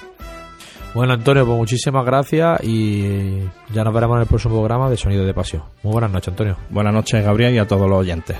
Bueno, 0.93 1.13
Antonio, 1.13 1.45
pues 1.45 1.57
muchísimas 1.57 2.03
gracias 2.05 2.61
y 2.65 3.39
ya 3.71 3.85
nos 3.85 3.93
veremos 3.93 4.17
en 4.17 4.23
el 4.23 4.27
próximo 4.27 4.55
programa 4.55 4.89
de 4.89 4.97
Sonido 4.97 5.23
de 5.23 5.33
Pasión. 5.33 5.63
Muy 5.81 5.93
buenas 5.93 6.11
noches, 6.11 6.27
Antonio. 6.27 6.57
Buenas 6.69 6.93
noches, 6.93 7.23
Gabriel, 7.23 7.55
y 7.55 7.57
a 7.59 7.65
todos 7.65 7.89
los 7.89 7.99
oyentes. 7.99 8.35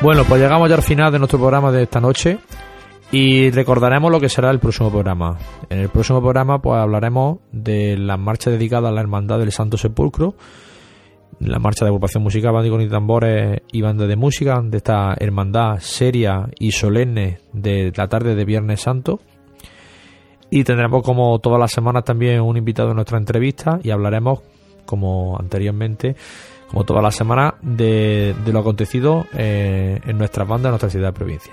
Bueno, 0.00 0.24
pues 0.24 0.40
llegamos 0.40 0.68
ya 0.68 0.74
al 0.74 0.82
final 0.82 1.12
de 1.12 1.20
nuestro 1.20 1.38
programa 1.38 1.70
de 1.70 1.84
esta 1.84 2.00
noche 2.00 2.40
y 3.16 3.52
recordaremos 3.52 4.10
lo 4.10 4.18
que 4.18 4.28
será 4.28 4.50
el 4.50 4.58
próximo 4.58 4.90
programa. 4.90 5.38
En 5.70 5.78
el 5.78 5.88
próximo 5.88 6.20
programa 6.20 6.60
pues 6.60 6.80
hablaremos 6.80 7.38
de 7.52 7.96
la 7.96 8.16
marcha 8.16 8.50
dedicada 8.50 8.88
a 8.88 8.92
la 8.92 9.00
Hermandad 9.00 9.38
del 9.38 9.52
Santo 9.52 9.76
Sepulcro, 9.76 10.34
la 11.38 11.60
marcha 11.60 11.84
de 11.84 11.90
agrupación 11.90 12.24
musical, 12.24 12.52
bandidos 12.52 12.82
y 12.82 12.88
tambores 12.88 13.62
y 13.70 13.82
banda 13.82 14.08
de 14.08 14.16
música 14.16 14.60
de 14.64 14.78
esta 14.78 15.14
hermandad 15.16 15.78
seria 15.78 16.48
y 16.58 16.72
solemne 16.72 17.38
de 17.52 17.92
la 17.94 18.08
tarde 18.08 18.34
de 18.34 18.44
Viernes 18.44 18.80
Santo. 18.80 19.20
Y 20.50 20.64
tendremos 20.64 21.04
como 21.04 21.38
todas 21.38 21.60
las 21.60 21.70
semanas 21.70 22.02
también 22.02 22.40
un 22.40 22.56
invitado 22.56 22.90
en 22.90 22.96
nuestra 22.96 23.18
entrevista 23.18 23.78
y 23.80 23.90
hablaremos, 23.90 24.40
como 24.86 25.38
anteriormente, 25.38 26.16
como 26.68 26.82
todas 26.82 27.02
las 27.02 27.14
semanas, 27.14 27.54
de, 27.62 28.34
de 28.44 28.52
lo 28.52 28.58
acontecido 28.58 29.26
eh, 29.34 30.00
en 30.04 30.18
nuestras 30.18 30.48
bandas, 30.48 30.66
en 30.66 30.70
nuestra 30.70 30.90
ciudad 30.90 31.08
de 31.08 31.12
provincia. 31.12 31.52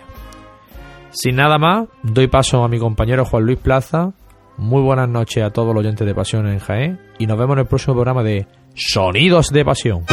Sin 1.12 1.36
nada 1.36 1.58
más, 1.58 1.88
doy 2.04 2.28
paso 2.28 2.64
a 2.64 2.70
mi 2.70 2.80
compañero 2.80 3.26
Juan 3.26 3.44
Luis 3.44 3.60
Plaza. 3.60 4.14
Muy 4.58 4.82
buenas 4.82 5.10
noches 5.10 5.44
a 5.44 5.50
todos 5.50 5.74
los 5.74 5.84
oyentes 5.84 6.08
de 6.08 6.16
Pasión 6.16 6.48
en 6.48 6.60
Jaén 6.60 7.00
y 7.20 7.28
nos 7.28 7.38
vemos 7.38 7.56
en 7.56 7.60
el 7.60 7.66
próximo 7.66 7.96
programa 7.96 8.24
de 8.24 8.48
Sonidos 8.76 9.50
de 9.50 9.66
Pasión. 9.66 10.06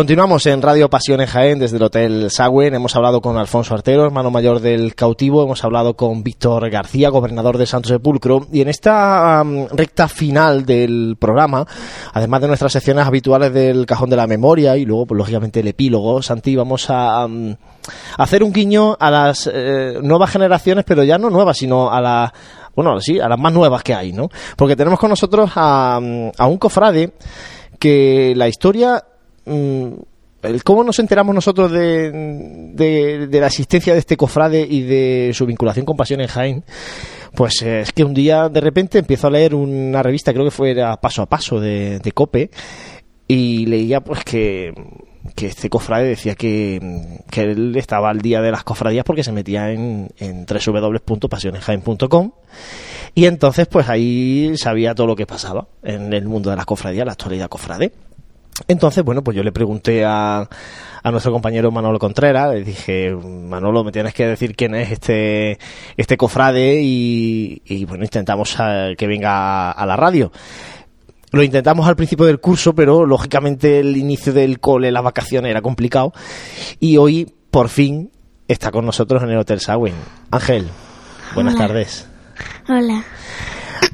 Continuamos 0.00 0.46
en 0.46 0.62
Radio 0.62 0.88
Pasión 0.88 1.20
en 1.20 1.26
Jaén 1.26 1.58
desde 1.58 1.76
el 1.76 1.82
Hotel 1.82 2.30
Sagüen. 2.30 2.72
Hemos 2.72 2.96
hablado 2.96 3.20
con 3.20 3.36
Alfonso 3.36 3.74
Artero, 3.74 4.06
hermano 4.06 4.30
mayor 4.30 4.60
del 4.60 4.94
cautivo. 4.94 5.42
Hemos 5.42 5.62
hablado 5.62 5.92
con 5.92 6.22
Víctor 6.22 6.70
García, 6.70 7.10
gobernador 7.10 7.58
de 7.58 7.66
Santo 7.66 7.90
Sepulcro. 7.90 8.46
Y 8.50 8.62
en 8.62 8.68
esta 8.68 9.44
recta 9.72 10.08
final 10.08 10.64
del 10.64 11.18
programa, 11.20 11.66
además 12.14 12.40
de 12.40 12.48
nuestras 12.48 12.72
secciones 12.72 13.06
habituales 13.06 13.52
del 13.52 13.84
Cajón 13.84 14.08
de 14.08 14.16
la 14.16 14.26
Memoria 14.26 14.74
y 14.78 14.86
luego, 14.86 15.04
pues, 15.04 15.18
lógicamente, 15.18 15.60
el 15.60 15.68
epílogo, 15.68 16.22
Santi, 16.22 16.56
vamos 16.56 16.86
a 16.88 17.28
hacer 18.16 18.42
un 18.42 18.54
guiño 18.54 18.96
a 18.98 19.10
las 19.10 19.50
eh, 19.52 19.98
nuevas 20.02 20.30
generaciones, 20.30 20.86
pero 20.86 21.04
ya 21.04 21.18
no 21.18 21.28
nuevas, 21.28 21.58
sino 21.58 21.92
a 21.92 22.00
las 22.00 22.32
bueno, 22.74 22.98
sí, 23.00 23.20
a 23.20 23.28
las 23.28 23.38
más 23.38 23.52
nuevas 23.52 23.82
que 23.82 23.92
hay, 23.92 24.14
¿no? 24.14 24.30
Porque 24.56 24.76
tenemos 24.76 24.98
con 24.98 25.10
nosotros 25.10 25.50
a, 25.56 25.96
a 25.96 26.46
un 26.46 26.56
cofrade 26.56 27.12
que 27.78 28.32
la 28.34 28.48
historia 28.48 29.04
el 30.42 30.64
cómo 30.64 30.84
nos 30.84 30.98
enteramos 30.98 31.34
nosotros 31.34 31.70
de, 31.70 33.28
la 33.30 33.46
existencia 33.46 33.92
de 33.92 33.98
este 33.98 34.16
cofrade 34.16 34.66
y 34.68 34.82
de 34.82 35.32
su 35.34 35.46
vinculación 35.46 35.84
con 35.84 35.96
Pasión 35.96 36.20
en 36.20 36.28
Jaén, 36.28 36.64
pues 37.34 37.62
eh, 37.62 37.80
es 37.80 37.92
que 37.92 38.04
un 38.04 38.14
día 38.14 38.48
de 38.48 38.60
repente 38.60 38.98
empiezo 38.98 39.26
a 39.26 39.30
leer 39.30 39.54
una 39.54 40.02
revista, 40.02 40.32
creo 40.32 40.44
que 40.44 40.50
fue 40.50 40.70
era 40.70 40.96
Paso 40.96 41.22
a 41.22 41.26
Paso 41.26 41.60
de, 41.60 41.98
de 41.98 42.12
Cope, 42.12 42.50
y 43.28 43.66
leía 43.66 44.00
pues 44.00 44.24
que, 44.24 44.72
este 45.36 45.70
cofrade 45.70 46.08
decía 46.08 46.34
que, 46.34 47.20
que 47.30 47.42
él 47.42 47.76
estaba 47.76 48.10
al 48.10 48.20
día 48.20 48.40
de 48.40 48.50
las 48.50 48.64
cofradías 48.64 49.04
porque 49.04 49.22
se 49.22 49.32
metía 49.32 49.70
en, 49.70 50.08
en 50.18 50.44
www.pasionenjaen.com 50.44 52.32
y 53.14 53.26
entonces 53.26 53.66
pues 53.68 53.88
ahí 53.88 54.56
sabía 54.56 54.94
todo 54.94 55.06
lo 55.06 55.16
que 55.16 55.26
pasaba 55.26 55.68
en 55.82 56.12
el 56.12 56.26
mundo 56.26 56.50
de 56.50 56.56
las 56.56 56.66
cofradías, 56.66 57.06
la 57.06 57.12
actualidad 57.12 57.48
cofrade. 57.48 57.92
Entonces, 58.68 59.02
bueno, 59.04 59.22
pues 59.24 59.36
yo 59.36 59.42
le 59.42 59.52
pregunté 59.52 60.04
a, 60.04 60.48
a 61.02 61.10
nuestro 61.10 61.32
compañero 61.32 61.70
Manolo 61.70 61.98
Contreras, 61.98 62.52
le 62.52 62.62
dije, 62.62 63.10
Manolo, 63.14 63.82
me 63.84 63.92
tienes 63.92 64.12
que 64.14 64.26
decir 64.26 64.54
quién 64.54 64.74
es 64.74 64.90
este, 64.92 65.58
este 65.96 66.16
cofrade 66.16 66.80
y, 66.82 67.62
y 67.64 67.84
bueno, 67.86 68.04
intentamos 68.04 68.56
eh, 68.60 68.94
que 68.98 69.06
venga 69.06 69.30
a, 69.32 69.72
a 69.72 69.86
la 69.86 69.96
radio. 69.96 70.30
Lo 71.32 71.42
intentamos 71.42 71.86
al 71.86 71.96
principio 71.96 72.26
del 72.26 72.40
curso, 72.40 72.74
pero 72.74 73.06
lógicamente 73.06 73.78
el 73.80 73.96
inicio 73.96 74.32
del 74.32 74.58
cole, 74.60 74.90
las 74.90 75.04
vacaciones 75.04 75.50
era 75.50 75.62
complicado. 75.62 76.12
Y 76.80 76.96
hoy, 76.96 77.32
por 77.50 77.68
fin, 77.68 78.10
está 78.48 78.70
con 78.72 78.84
nosotros 78.84 79.22
en 79.22 79.30
el 79.30 79.38
Hotel 79.38 79.60
Sagüen. 79.60 79.94
Ángel, 80.32 80.68
buenas 81.34 81.54
Hola. 81.54 81.66
tardes. 81.66 82.08
Hola, 82.68 83.04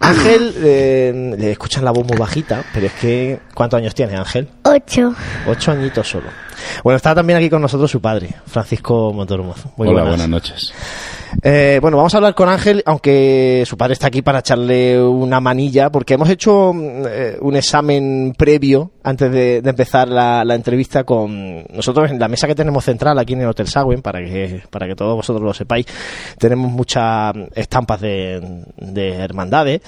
Ángel, 0.01 0.55
eh, 0.59 1.35
le 1.39 1.51
escuchan 1.53 1.85
la 1.85 1.91
voz 1.91 2.07
muy 2.07 2.17
bajita, 2.17 2.65
pero 2.73 2.87
es 2.87 2.93
que, 2.95 3.41
¿cuántos 3.55 3.79
años 3.79 3.95
tiene 3.95 4.17
Ángel? 4.17 4.49
ocho. 4.63 5.15
Ocho 5.47 5.73
añitos 5.73 6.09
solo. 6.09 6.27
Bueno, 6.83 6.97
está 6.97 7.15
también 7.15 7.39
aquí 7.39 7.51
con 7.51 7.63
nosotros 7.63 7.91
su 7.91 8.01
padre, 8.01 8.31
Francisco 8.47 9.13
Montoromozo. 9.13 9.73
Muy 9.77 9.89
Hola, 9.89 10.03
buenas. 10.03 10.09
buenas 10.11 10.29
noches. 10.29 10.73
Eh, 11.43 11.79
bueno, 11.83 11.97
vamos 11.97 12.15
a 12.15 12.19
hablar 12.19 12.35
con 12.35 12.49
Ángel, 12.49 12.83
aunque 12.87 13.65
su 13.67 13.77
padre 13.77 13.95
está 13.95 14.07
aquí 14.07 14.23
para 14.23 14.39
echarle 14.39 15.01
una 15.03 15.41
manilla, 15.41 15.91
porque 15.91 16.15
hemos 16.15 16.29
hecho 16.31 16.73
mm, 16.73 17.03
eh, 17.09 17.37
un 17.41 17.57
examen 17.57 18.35
previo 18.37 18.93
antes 19.03 19.31
de, 19.31 19.61
de 19.61 19.71
empezar 19.71 20.09
la, 20.09 20.45
la 20.45 20.55
entrevista 20.55 21.05
con 21.05 21.65
nosotros 21.73 22.11
en 22.11 22.19
la 22.19 22.29
mesa 22.29 22.47
que 22.47 22.55
tenemos 22.55 22.85
central 22.85 23.19
aquí 23.19 23.35
en 23.35 23.43
el 23.43 23.49
Hotel 23.49 23.69
Sagüen, 23.69 24.03
para 24.03 24.21
que, 24.21 24.63
para 24.71 24.87
que 24.87 24.95
todos 24.95 25.15
vosotros 25.17 25.43
lo 25.43 25.53
sepáis. 25.55 25.87
Tenemos 26.39 26.71
muchas 26.71 27.35
estampas 27.55 28.01
de, 28.01 28.65
de 28.77 29.09
hermandades. 29.15 29.81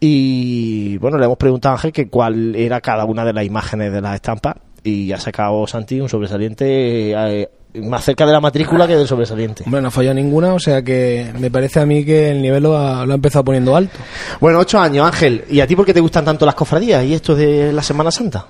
Y 0.00 0.98
bueno, 0.98 1.16
le 1.16 1.26
hemos 1.26 1.38
preguntado 1.38 1.74
a 1.74 1.76
Ángel 1.76 1.92
que 1.92 2.08
cuál 2.08 2.56
era 2.56 2.80
cada 2.80 3.04
una 3.04 3.24
de 3.24 3.32
las 3.32 3.44
imágenes 3.44 3.92
de 3.92 4.00
las 4.00 4.16
estampas 4.16 4.56
y 4.84 5.12
ha 5.12 5.18
sacado 5.18 5.66
Santi 5.66 6.00
un 6.00 6.08
sobresaliente 6.08 7.12
eh, 7.12 7.48
más 7.74 8.04
cerca 8.04 8.26
de 8.26 8.32
la 8.32 8.40
matrícula 8.40 8.86
que 8.86 8.96
del 8.96 9.06
sobresaliente. 9.06 9.62
Hombre, 9.64 9.80
no 9.80 9.88
ha 9.88 9.90
fallado 9.90 10.14
ninguna, 10.14 10.54
o 10.54 10.58
sea 10.58 10.82
que 10.82 11.32
me 11.38 11.50
parece 11.50 11.80
a 11.80 11.86
mí 11.86 12.04
que 12.04 12.30
el 12.30 12.42
nivel 12.42 12.62
lo 12.64 12.76
ha, 12.76 13.06
lo 13.06 13.12
ha 13.12 13.14
empezado 13.14 13.44
poniendo 13.44 13.74
alto. 13.76 13.96
Bueno, 14.40 14.58
ocho 14.58 14.78
años, 14.78 15.06
Ángel. 15.06 15.44
¿Y 15.50 15.60
a 15.60 15.66
ti 15.66 15.76
por 15.76 15.86
qué 15.86 15.94
te 15.94 16.00
gustan 16.00 16.24
tanto 16.24 16.44
las 16.44 16.54
cofradías 16.54 17.04
y 17.04 17.14
esto 17.14 17.34
de 17.34 17.72
la 17.72 17.82
Semana 17.82 18.10
Santa? 18.10 18.46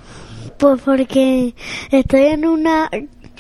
Pues 0.58 0.80
porque 0.82 1.54
estoy 1.90 2.22
en 2.22 2.46
una 2.46 2.88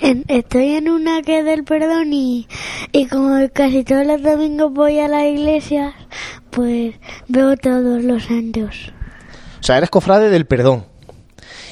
en- 0.00 0.24
estoy 0.28 0.74
en 0.74 0.88
una 0.88 1.22
que 1.22 1.38
es 1.40 1.44
del 1.44 1.62
perdón 1.64 2.12
y, 2.12 2.48
y 2.90 3.06
como 3.06 3.36
casi 3.52 3.84
todos 3.84 4.04
los 4.06 4.20
domingos 4.22 4.72
voy 4.72 4.98
a 4.98 5.06
la 5.08 5.26
iglesia, 5.26 5.94
pues 6.50 6.94
veo 7.28 7.56
todos 7.56 8.02
los 8.02 8.24
santos. 8.24 8.92
O 9.60 9.62
sea, 9.62 9.78
eres 9.78 9.90
cofrade 9.90 10.28
del 10.30 10.46
perdón. 10.46 10.86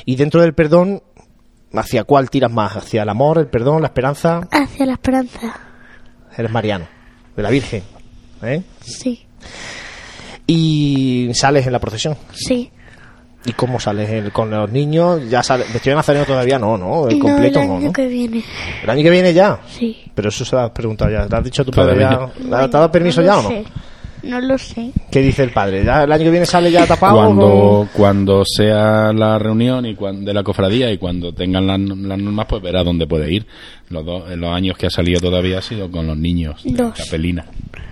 Y 0.04 0.16
dentro 0.16 0.40
del 0.40 0.54
perdón, 0.54 1.02
¿hacia 1.74 2.04
cuál 2.04 2.30
tiras 2.30 2.50
más? 2.50 2.76
¿Hacia 2.76 3.02
el 3.02 3.08
amor, 3.08 3.38
el 3.38 3.46
perdón, 3.46 3.80
la 3.82 3.88
esperanza? 3.88 4.40
Hacia 4.50 4.86
la 4.86 4.92
esperanza. 4.92 5.58
Eres 6.36 6.50
mariano, 6.50 6.86
de 7.36 7.42
la 7.42 7.50
Virgen. 7.50 7.82
¿eh? 8.42 8.62
Sí, 8.80 9.26
Y 10.46 11.30
sales 11.34 11.66
en 11.66 11.72
la 11.72 11.78
procesión. 11.78 12.16
sí. 12.32 12.70
¿Y 13.46 13.54
cómo 13.54 13.80
sales? 13.80 14.10
¿El- 14.10 14.32
¿Con 14.32 14.50
los 14.50 14.70
niños? 14.70 15.22
¿Ya 15.30 15.42
sales? 15.42 15.72
¿Vestido 15.72 15.92
de 15.94 15.96
nazareno 15.96 16.26
todavía? 16.26 16.58
No, 16.58 16.76
no. 16.76 17.08
El 17.08 17.18
no, 17.18 17.24
completo 17.24 17.58
el 17.60 17.68
no, 17.68 17.76
año 17.76 17.86
¿no? 17.86 17.92
que 17.94 18.06
viene. 18.06 18.44
¿El 18.82 18.90
año 18.90 19.02
que 19.02 19.08
viene 19.08 19.32
ya? 19.32 19.60
Sí. 19.66 19.96
Pero 20.14 20.28
eso 20.28 20.44
se 20.44 20.54
lo 20.54 20.60
has 20.60 20.70
preguntado 20.72 21.10
ya. 21.10 21.24
¿Le 21.24 21.36
has 21.38 21.44
dicho 21.44 21.62
a 21.62 21.64
tu 21.64 21.70
padre 21.70 22.00
ya? 22.00 22.28
¿Le 22.38 22.54
has 22.54 22.70
dado 22.70 22.92
permiso 22.92 23.22
ya 23.22 23.38
o 23.38 23.42
no? 23.42 23.48
No 24.22 24.40
lo 24.40 24.58
sé. 24.58 24.90
¿Qué 25.10 25.20
dice 25.20 25.42
el 25.42 25.50
padre? 25.50 25.84
¿Ya 25.84 26.04
el 26.04 26.12
año 26.12 26.24
que 26.24 26.30
viene 26.30 26.46
sale 26.46 26.70
ya 26.70 26.86
tapado? 26.86 27.16
Cuando, 27.16 27.46
o- 27.46 27.88
cuando 27.92 28.42
sea 28.44 29.12
la 29.12 29.38
reunión 29.38 29.86
y 29.86 29.94
cuan- 29.94 30.24
de 30.24 30.34
la 30.34 30.42
cofradía 30.42 30.90
y 30.92 30.98
cuando 30.98 31.32
tengan 31.32 31.66
las, 31.66 31.78
las 31.80 32.18
normas, 32.18 32.46
pues 32.48 32.62
verá 32.62 32.82
dónde 32.84 33.06
puede 33.06 33.32
ir. 33.32 33.46
Los, 33.88 34.04
dos- 34.04 34.30
en 34.30 34.40
los 34.40 34.54
años 34.54 34.76
que 34.76 34.86
ha 34.86 34.90
salido 34.90 35.20
todavía 35.20 35.58
ha 35.58 35.62
sido 35.62 35.90
con 35.90 36.06
los 36.06 36.16
niños 36.16 36.62
de 36.64 36.72
Dos. 36.72 36.94
Capelina. 36.96 37.44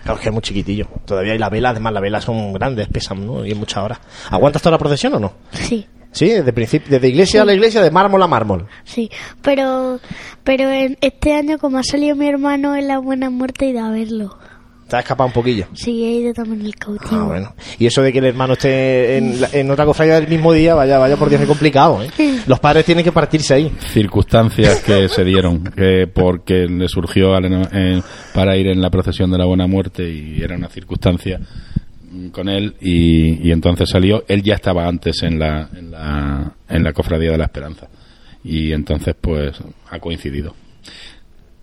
Claro, 0.03 0.15
es 0.17 0.21
que 0.23 0.29
es 0.29 0.33
muy 0.33 0.43
chiquitillo. 0.43 0.87
Todavía 1.05 1.33
hay 1.33 1.39
la 1.39 1.51
vela, 1.51 1.71
además 1.71 1.93
las 1.93 2.03
velas 2.03 2.25
son 2.25 2.53
grandes, 2.53 2.89
pesan, 2.89 3.27
¿no? 3.27 3.45
Y 3.45 3.53
en 3.53 3.59
muchas 3.59 3.83
horas. 3.85 3.99
¿Aguantas 4.31 4.63
toda 4.63 4.73
la 4.73 4.79
procesión 4.79 5.15
o 5.15 5.19
no? 5.21 5.33
Sí, 5.53 5.87
Sí, 6.11 6.27
desde 6.31 6.55
principio, 6.55 6.89
desde 6.91 7.09
iglesia 7.09 7.43
a 7.43 7.45
la 7.45 7.53
iglesia, 7.53 7.83
de 7.83 7.91
mármol 7.91 8.23
a 8.23 8.27
mármol. 8.27 8.67
sí. 8.83 9.11
Pero, 9.43 10.01
pero 10.43 10.71
en 10.71 10.97
este 11.03 11.35
año, 11.35 11.59
como 11.59 11.77
ha 11.79 11.83
salido 11.83 12.17
mi 12.17 12.27
hermano 12.27 12.75
en 12.75 12.89
la 12.89 12.99
buena 12.99 13.29
muerte, 13.29 13.67
ido 13.67 13.85
a 13.85 13.91
verlo. 13.91 14.39
Te 14.89 14.97
has 14.97 15.03
escapado 15.03 15.27
un 15.27 15.33
poquillo. 15.35 15.67
Sí, 15.75 16.03
he 16.05 16.13
ido 16.21 16.33
también 16.33 16.65
el 16.65 16.75
cautivo. 16.75 17.11
Ah, 17.13 17.25
bueno. 17.25 17.55
Y 17.79 17.87
eso 17.87 18.01
de 18.03 18.11
que 18.13 18.21
el 18.21 18.25
hermano 18.25 18.55
esté 18.55 19.19
en, 19.19 19.41
la- 19.41 19.51
en 19.53 19.71
otra 19.71 19.85
cofradía 19.85 20.15
del 20.19 20.29
mismo 20.29 20.53
día, 20.53 20.75
vaya, 20.75 20.97
vaya 20.99 21.17
por 21.17 21.29
Dios, 21.29 21.41
es 21.43 21.47
complicado, 21.47 22.03
¿eh? 22.03 22.11
Los 22.47 22.59
padres 22.59 22.87
tienen 22.87 23.05
que 23.05 23.13
partirse 23.13 23.53
ahí. 23.55 23.71
circunstancias 23.93 24.81
que 24.81 25.09
se 25.11 25.25
dieron 25.25 25.63
que 25.65 26.07
porque 26.13 26.67
le 26.67 26.89
surgió 26.89 27.35
al- 27.35 27.69
eh, 27.73 28.01
para 28.35 28.57
ir 28.57 28.69
en 28.69 28.81
la 28.81 28.89
procesión 28.91 29.31
de 29.31 29.39
la 29.39 29.45
buena 29.45 29.67
muerte 29.67 30.09
y 30.11 30.41
era 30.43 30.57
una 30.57 30.69
circunstancia 30.69 31.39
mm, 32.11 32.29
con 32.29 32.49
él 32.49 32.75
y, 32.81 33.47
y 33.47 33.53
entonces 33.53 33.91
salió 33.91 34.25
él 34.29 34.43
ya 34.43 34.55
estaba 34.55 34.87
antes 34.89 35.23
en 35.23 35.39
la, 35.39 35.69
en 35.77 35.91
la 35.91 36.53
en 36.69 36.83
la 36.83 36.93
cofradía 36.95 37.31
de 37.33 37.39
la 37.39 37.45
esperanza 37.45 37.89
y 38.43 38.73
entonces 38.73 39.15
pues 39.21 39.57
ha 39.91 39.99
coincidido 39.99 40.55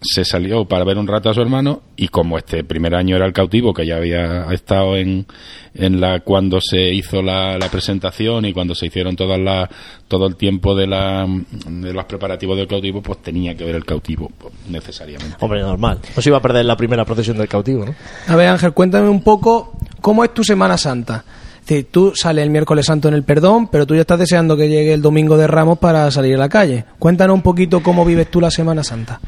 se 0.06 0.24
salió 0.26 0.66
para 0.66 0.84
ver 0.86 0.98
un 0.98 1.08
rato 1.08 1.30
a 1.30 1.34
su 1.34 1.42
hermano 1.42 1.82
y 1.96 2.08
como 2.08 2.38
este 2.38 2.64
primer 2.64 2.96
año 2.96 3.16
era 3.16 3.26
el 3.26 3.34
cautivo 3.34 3.74
que 3.74 3.86
ya 3.86 3.98
había 3.98 4.46
estado 4.52 4.96
en, 4.96 5.26
en 5.74 6.00
la 6.00 6.20
cuando 6.22 6.60
se 6.62 6.92
hizo 6.94 7.22
la, 7.22 7.58
la 7.58 7.70
presentación 7.70 8.46
y 8.46 8.54
cuando 8.54 8.76
se 8.76 8.86
hicieron 8.88 9.16
todas 9.16 9.40
las 9.40 9.70
todo 10.08 10.28
el 10.28 10.36
tiempo 10.36 10.76
de 10.76 10.88
la 10.88 11.28
de 11.68 11.94
los 11.94 12.06
preparativos 12.06 12.58
del 12.58 12.68
cautivo 12.68 13.02
pues 13.02 13.22
tenía 13.22 13.56
que 13.56 13.66
ver 13.66 13.76
el 13.76 13.86
cautivo 13.86 14.32
pues, 14.38 14.54
necesariamente 14.70 15.36
Hombre, 15.40 15.62
normal. 15.62 16.00
No 16.16 16.22
se 16.22 16.30
iba 16.30 16.38
a 16.38 16.42
perder 16.42 16.66
la 16.66 16.78
primera 16.78 17.06
procesión 17.06 17.38
del 17.38 17.48
cautivo, 17.48 17.86
¿no? 17.86 17.96
A 18.28 18.36
ver, 18.36 18.48
Ángel, 18.48 18.74
cuéntame 18.74 19.10
un 19.10 19.22
poco 19.22 19.74
cómo 20.02 20.24
es 20.24 20.34
tu 20.34 20.44
Semana 20.44 20.78
Santa. 20.78 21.24
Es 21.62 21.70
decir, 21.70 21.88
tú 21.90 22.14
sales 22.16 22.44
el 22.44 22.52
miércoles 22.52 22.86
santo 22.86 23.08
en 23.08 23.16
el 23.16 23.24
perdón, 23.24 23.68
pero 23.68 23.88
tú 23.88 23.96
ya 23.96 24.02
estás 24.02 24.20
deseando 24.20 24.56
que 24.56 24.70
llegue 24.70 24.94
el 24.94 25.02
domingo 25.02 25.36
de 25.36 25.48
Ramos 25.48 25.80
para 25.80 26.10
salir 26.12 26.36
a 26.36 26.40
la 26.40 26.50
calle. 26.50 26.86
Cuéntanos 27.00 27.34
un 27.34 27.42
poquito 27.42 27.82
cómo 27.82 28.06
vives 28.06 28.30
tú 28.30 28.40
la 28.40 28.52
Semana 28.52 28.84
Santa. 28.84 29.20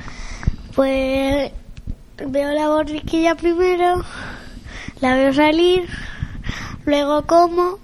Pues 0.78 1.52
veo 2.24 2.52
la 2.52 2.68
borriquilla 2.68 3.34
primero, 3.34 4.04
la 5.02 5.16
veo 5.16 5.34
salir, 5.34 5.90
luego 6.86 7.26
como, 7.26 7.80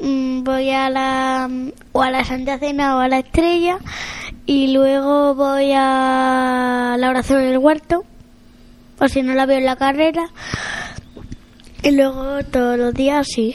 mm, 0.00 0.42
voy 0.42 0.70
a 0.70 0.88
la 0.88 1.50
o 1.92 2.00
a 2.00 2.10
la 2.10 2.24
Santa 2.24 2.58
Cena 2.58 2.96
o 2.96 3.00
a 3.00 3.08
la 3.08 3.18
Estrella 3.18 3.76
y 4.46 4.72
luego 4.72 5.34
voy 5.34 5.72
a 5.76 6.96
la 6.98 7.10
oración 7.10 7.42
del 7.42 7.58
huerto, 7.58 8.06
o 8.98 9.06
si 9.06 9.20
no 9.22 9.34
la 9.34 9.44
veo 9.44 9.58
en 9.58 9.66
la 9.66 9.76
carrera. 9.76 10.30
Y 11.82 11.90
luego 11.90 12.42
todos 12.50 12.78
los 12.78 12.94
días 12.94 13.26
sí. 13.30 13.54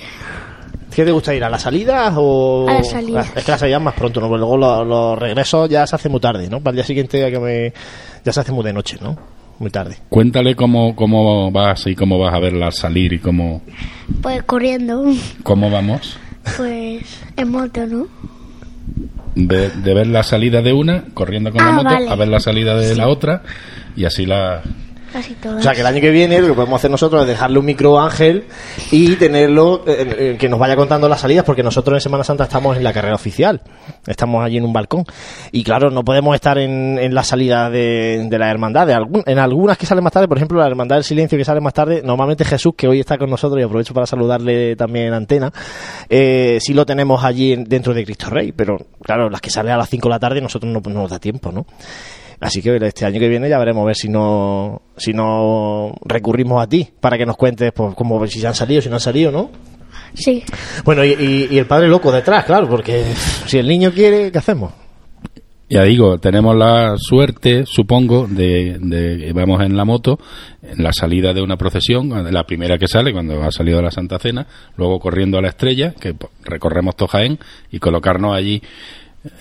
¿Qué 0.94 1.04
te 1.04 1.12
gusta 1.12 1.34
ir? 1.34 1.44
¿A 1.44 1.50
la 1.50 1.58
salida 1.58 2.14
o...? 2.16 2.70
A 2.70 2.76
la 2.76 2.84
salida. 2.84 3.26
Es 3.36 3.44
que 3.44 3.52
la 3.52 3.58
salida 3.58 3.78
es 3.78 3.84
más 3.84 3.96
pronto, 3.96 4.22
¿no? 4.22 4.28
Porque 4.28 4.42
luego 4.42 4.58
los, 4.58 4.88
los 4.88 5.18
regresos 5.18 5.70
ya 5.70 5.88
se 5.88 5.96
hace 5.96 6.08
muy 6.08 6.20
tarde, 6.20 6.48
¿no? 6.50 6.60
Para 6.62 6.70
el 6.70 6.76
día 6.76 6.86
siguiente 6.86 7.20
ya, 7.20 7.32
que 7.32 7.40
me... 7.40 7.74
ya 8.26 8.34
se 8.34 8.40
hace 8.42 8.52
muy 8.52 8.64
de 8.66 8.74
noche, 8.74 8.98
¿no? 9.02 9.18
Muy 9.60 9.70
tarde. 9.72 9.96
cuéntale 10.10 10.54
cómo 10.56 10.96
cómo 10.98 11.50
vas 11.52 11.88
y 11.88 11.96
cómo 11.96 12.20
vas 12.20 12.34
a 12.34 12.40
verla 12.40 12.66
al 12.66 12.74
salir 12.74 13.14
y 13.14 13.20
cómo 13.20 13.62
Pues 14.22 14.44
corriendo, 14.44 15.06
cómo 15.44 15.70
vamos 15.70 16.18
pues 16.58 17.04
en 17.38 17.50
moto, 17.52 17.88
¿no? 17.88 18.08
de, 19.36 19.70
de 19.70 19.94
ver 19.94 20.08
la 20.08 20.24
salida 20.24 20.62
de 20.62 20.74
una 20.74 21.06
corriendo 21.14 21.52
con 21.52 21.64
la 21.64 21.70
Ah, 21.70 21.74
moto 21.74 21.90
vale. 21.90 22.10
a 22.10 22.16
ver 22.16 22.28
la 22.28 22.40
salida 22.40 22.76
de 22.78 22.96
la 22.96 23.08
otra 23.08 23.44
y 23.96 24.06
así 24.06 24.26
la 24.26 24.62
Casi 25.16 25.34
todas. 25.36 25.60
O 25.60 25.62
sea, 25.62 25.72
que 25.72 25.80
el 25.80 25.88
año 25.88 26.02
que 26.02 26.12
viene 26.12 26.42
lo 26.42 26.48
que 26.50 26.54
podemos 26.56 26.78
hacer 26.78 26.92
nosotros 26.92 27.22
es 27.22 27.28
dejarle 27.30 27.58
un 27.58 27.66
micro 27.66 27.98
a 27.98 28.04
Ángel 28.04 28.44
y 28.92 29.16
tenerlo, 29.16 29.82
eh, 29.88 30.34
eh, 30.34 30.38
que 30.38 30.50
nos 30.50 30.60
vaya 30.60 30.76
contando 30.76 31.08
las 31.08 31.22
salidas, 31.22 31.46
porque 31.46 31.64
nosotros 31.64 31.96
en 31.96 32.02
Semana 32.02 32.26
Santa 32.26 32.44
estamos 32.44 32.76
en 32.76 32.84
la 32.84 32.92
carrera 32.92 33.16
oficial. 33.16 33.62
Estamos 34.06 34.44
allí 34.44 34.58
en 34.58 34.66
un 34.66 34.74
balcón. 34.74 35.06
Y 35.54 35.64
claro, 35.64 35.90
no 35.90 36.04
podemos 36.04 36.36
estar 36.36 36.58
en, 36.58 37.00
en 37.00 37.16
la 37.16 37.24
salida 37.24 37.70
de, 37.70 38.28
de 38.30 38.38
la 38.38 38.52
hermandad. 38.52 38.88
De 38.88 38.94
algún- 38.94 39.24
en 39.26 39.40
algunas 39.40 39.78
que 39.78 39.86
salen 39.86 40.04
más 40.04 40.12
tarde, 40.12 40.28
por 40.28 40.36
ejemplo, 40.38 40.60
la 40.60 40.68
hermandad 40.68 40.98
del 40.98 41.06
silencio 41.06 41.38
que 41.38 41.46
sale 41.46 41.62
más 41.62 41.74
tarde, 41.74 42.02
normalmente 42.04 42.44
Jesús, 42.44 42.74
que 42.76 42.90
hoy 42.90 43.00
está 43.00 43.18
con 43.18 43.30
nosotros 43.30 43.58
y 43.62 43.64
aprovecho 43.64 43.94
para 43.94 44.06
saludarle 44.06 44.76
también 44.76 45.06
en 45.08 45.14
antena, 45.14 45.50
eh, 46.10 46.58
sí 46.60 46.74
lo 46.74 46.86
tenemos 46.86 47.24
allí 47.24 47.54
en- 47.54 47.64
dentro 47.64 47.94
de 47.94 48.04
Cristo 48.04 48.30
Rey. 48.30 48.52
Pero 48.52 48.76
claro, 49.02 49.30
las 49.30 49.40
que 49.40 49.50
salen 49.50 49.72
a 49.72 49.78
las 49.78 49.88
5 49.90 50.10
de 50.10 50.14
la 50.14 50.20
tarde, 50.20 50.42
nosotros 50.42 50.70
no, 50.74 50.82
no 50.82 51.02
nos 51.04 51.10
da 51.10 51.20
tiempo, 51.20 51.54
¿no? 51.54 51.66
Así 52.46 52.62
que 52.62 52.76
este 52.78 53.06
año 53.06 53.20
que 53.20 53.28
viene 53.28 53.50
ya 53.50 53.58
veremos 53.58 53.82
a 53.84 53.86
ver 53.88 53.96
si 53.96 54.08
no 54.08 54.82
si 54.98 55.14
no 55.14 55.94
recurrimos 56.06 56.62
a 56.64 56.68
ti 56.68 56.88
para 57.00 57.18
que 57.18 57.26
nos 57.26 57.38
cuentes 57.38 57.72
pues 57.74 57.96
cómo 57.96 58.26
si 58.28 58.40
ya 58.40 58.50
han 58.50 58.56
salido, 58.56 58.82
si 58.82 58.90
no 58.90 58.96
han 58.96 59.02
salido, 59.02 59.32
¿no? 59.32 59.50
Sí. 60.14 60.44
Bueno, 60.84 61.04
y, 61.04 61.10
y- 61.14 61.48
y 61.52 61.58
el 61.58 61.66
padre 61.66 61.88
loco 61.88 62.12
detrás, 62.12 62.46
claro, 62.46 62.70
porque 62.70 63.04
si 63.48 63.58
el 63.58 63.68
niño 63.68 63.92
quiere, 63.92 64.32
¿qué 64.32 64.38
hacemos? 64.38 64.72
Ya 65.68 65.82
digo, 65.84 66.20
tenemos 66.20 66.56
la 66.56 66.94
suerte, 66.98 67.64
supongo, 67.66 68.28
de, 68.30 68.78
de 68.80 69.34
vamos 69.34 69.62
en 69.64 69.76
la 69.76 69.84
moto, 69.84 70.20
en 70.62 70.84
la 70.84 70.94
salida 70.94 71.34
de 71.34 71.42
una 71.42 71.58
procesión, 71.58 72.32
la 72.32 72.44
primera 72.44 72.78
que 72.78 72.88
sale 72.88 73.12
cuando 73.12 73.42
ha 73.42 73.52
salido 73.52 73.78
de 73.78 73.84
la 73.86 73.92
Santa 73.92 74.20
Cena, 74.20 74.46
luego 74.78 75.00
corriendo 75.00 75.40
a 75.40 75.42
la 75.42 75.50
estrella, 75.50 75.96
que 76.00 76.14
recorremos 76.44 76.96
Tojaén 76.96 77.40
y 77.72 77.80
colocarnos 77.80 78.36
allí 78.36 78.62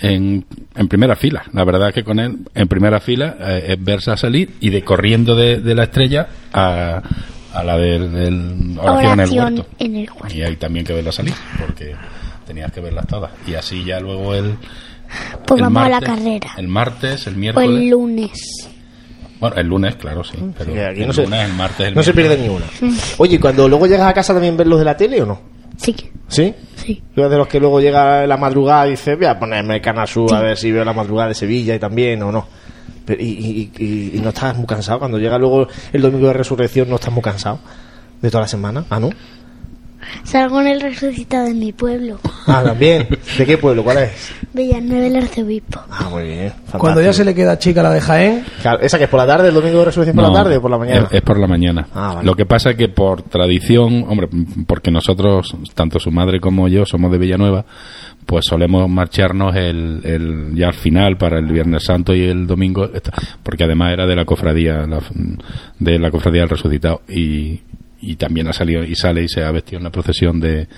en, 0.01 0.44
en 0.74 0.89
primera 0.89 1.16
fila. 1.16 1.44
La 1.52 1.65
verdad 1.65 1.89
es 1.89 1.94
que 1.94 2.05
con 2.05 2.19
él, 2.19 2.39
en 2.55 2.69
primera 2.69 3.01
fila, 3.01 3.36
eh, 3.40 3.65
es 3.69 3.85
verse 3.85 4.16
salir 4.16 4.51
y 4.61 4.70
de 4.70 4.82
corriendo 4.82 5.35
de, 5.35 5.61
de 5.61 5.74
la 5.74 5.85
estrella 5.85 6.28
a, 6.52 7.02
a 7.52 7.65
la 7.65 7.77
del, 7.78 8.12
del 8.12 8.78
oración, 8.78 9.20
en 9.20 9.59
el 9.59 9.65
en 9.78 9.97
el 9.97 10.11
huerto. 10.11 10.36
Y 10.36 10.43
hay 10.43 10.56
también 10.56 10.85
que 10.86 10.93
verla 10.93 11.12
salir, 11.12 11.35
porque 11.59 11.94
tenías 12.47 12.70
que 12.73 12.81
verlas 12.81 13.06
todas. 13.06 13.31
Y 13.47 13.55
así 13.55 13.85
ya 13.85 14.01
luego 14.01 14.35
el, 14.35 14.56
Pues 15.47 15.59
el 15.59 15.62
vamos 15.65 15.82
a 15.85 15.89
la 15.89 16.01
martes- 16.01 16.09
carrera. 16.09 16.51
El 16.59 16.69
martes, 16.69 17.27
el 17.27 17.35
O 17.35 17.39
miércoles. 17.39 17.69
el 17.70 17.89
lunes. 17.90 18.70
Bueno, 19.40 19.56
el 19.56 19.66
lunes, 19.66 19.97
claro, 19.97 20.24
sí. 20.24 20.39
Pero 20.56 20.70
aquí 20.89 21.01
el 21.02 21.06
no 21.09 21.12
se- 21.12 21.24
lunes, 21.24 21.48
el 21.51 21.55
martes, 21.55 21.86
el 21.89 21.94
no 21.94 22.02
se 22.02 22.15
pierde 22.15 22.39
ni 22.39 22.48
una. 22.48 22.65
Oye, 23.19 23.35
¿y 23.36 23.39
cuando 23.39 23.69
luego 23.69 23.86
llegas 23.86 24.09
a 24.09 24.15
casa 24.15 24.32
también 24.32 24.56
ves 24.56 24.66
los 24.66 24.78
de 24.78 24.85
la 24.85 24.97
tele 24.97 25.20
o 25.23 25.27
no? 25.27 25.53
Sí. 25.77 25.95
¿Sí? 26.29 26.55
Sí. 26.77 27.03
Tú 27.15 27.23
de 27.29 27.37
los 27.37 27.47
que 27.49 27.61
luego 27.61 27.81
llega 27.81 28.27
la 28.27 28.37
madrugada 28.37 28.87
y 28.87 28.93
dice, 28.93 29.15
voy 29.17 29.27
a 29.27 29.39
ponerme 29.39 29.77
el 29.77 29.81
Canal 29.83 30.09
Sur 30.09 30.33
a 30.35 30.41
ver 30.41 30.57
si 30.57 30.73
veo 30.73 30.85
la 30.85 30.93
madrugada 30.93 31.29
de 31.29 31.35
Sevilla 31.35 31.75
y 31.75 31.79
también 31.79 32.23
o 32.23 32.33
no. 32.33 32.47
Pero, 33.05 33.21
y, 33.23 33.27
y- 33.27 33.71
y- 33.79 34.13
y 34.17 34.21
no 34.21 34.31
estás 34.31 34.57
muy 34.57 34.67
cansado. 34.67 34.99
Cuando 34.99 35.19
llega 35.19 35.37
luego 35.39 35.69
el 35.93 36.01
domingo 36.03 36.29
de 36.29 36.33
resurrección, 36.33 36.89
no 36.89 36.97
estás 36.97 37.13
muy 37.13 37.23
cansado 37.23 37.59
de 38.23 38.31
toda 38.31 38.43
la 38.43 38.49
semana. 38.49 38.85
Ah, 38.89 38.99
¿no? 38.99 39.11
Salgo 40.23 40.61
en 40.61 40.69
el 40.69 40.81
resucitado 40.81 41.47
de 41.47 41.55
mi 41.55 41.73
pueblo. 41.73 42.19
Ah, 42.47 42.62
también. 42.65 43.07
¿De 43.39 43.47
qué 43.47 43.59
pueblo? 43.59 43.82
¿Cuál 43.85 43.99
es? 43.99 44.32
Villanueva 44.53 45.07
el 45.07 45.16
Arzobispo. 45.16 45.81
Ah, 45.91 46.09
muy 46.11 46.23
bien. 46.24 46.49
fantástico. 46.51 46.78
Cuando 46.78 47.03
ya 47.03 47.12
se 47.12 47.24
le 47.24 47.35
queda 47.35 47.59
chica 47.59 47.82
la 47.82 47.91
de 47.91 48.01
Jaén, 48.01 48.45
Claro, 48.62 48.81
¿Esa 48.81 48.99
que 48.99 49.05
es 49.05 49.11
por 49.11 49.19
la 49.19 49.27
tarde, 49.27 49.49
el 49.49 49.55
domingo 49.55 49.81
de 49.81 49.85
resurrección 49.86 50.15
por 50.16 50.24
No, 50.24 50.31
la 50.32 50.43
tarde 50.45 50.57
o 50.57 50.62
por 50.62 50.70
la 50.70 50.78
mañana? 50.78 51.07
Es, 51.11 51.15
es 51.15 51.23
por 51.23 51.39
la 51.39 51.47
mañana. 51.47 51.86
Ah, 51.95 52.12
vale. 52.15 52.27
Lo 52.27 52.35
que 52.36 52.47
pasa 52.47 52.70
es 52.70 52.77
que 52.77 52.89
por 52.89 53.23
tradición, 53.23 54.05
hombre, 54.09 54.28
porque 54.66 54.91
nosotros, 54.91 55.55
tanto 55.74 55.99
su 55.99 56.11
madre 56.11 56.41
como 56.41 56.69
yo, 56.69 56.85
somos 56.86 57.11
de 57.11 57.19
Villanueva, 57.19 57.65
pues 58.27 58.45
solemos 58.49 58.89
marcharnos 58.89 59.55
el, 59.57 60.01
el 60.05 60.55
ya 60.55 60.69
al 60.69 60.74
final 60.74 61.16
para 61.19 61.39
el 61.39 61.47
Viernes 61.47 61.85
Santo 61.85 62.15
y 62.15 62.23
el 62.24 62.47
domingo, 62.47 62.89
porque 63.43 63.65
además 63.65 63.93
era 63.93 64.07
de 64.07 64.16
la 64.16 64.24
cofradía, 64.24 64.86
la- 64.86 65.01
de 65.78 65.99
la 65.99 66.11
cofradía 66.11 66.41
del 66.43 66.51
Resucitado 66.51 67.03
y, 67.09 67.61
y 68.10 68.16
también 68.16 68.48
ha 68.48 68.52
salido 68.52 68.85
y 68.85 68.94
sale 68.94 69.22
y 69.24 69.28
se 69.28 69.43
ha 69.43 69.51
vestido 69.51 69.78
en 69.78 69.85
la 69.85 69.90
procesión 69.90 70.40
de, 70.40 70.68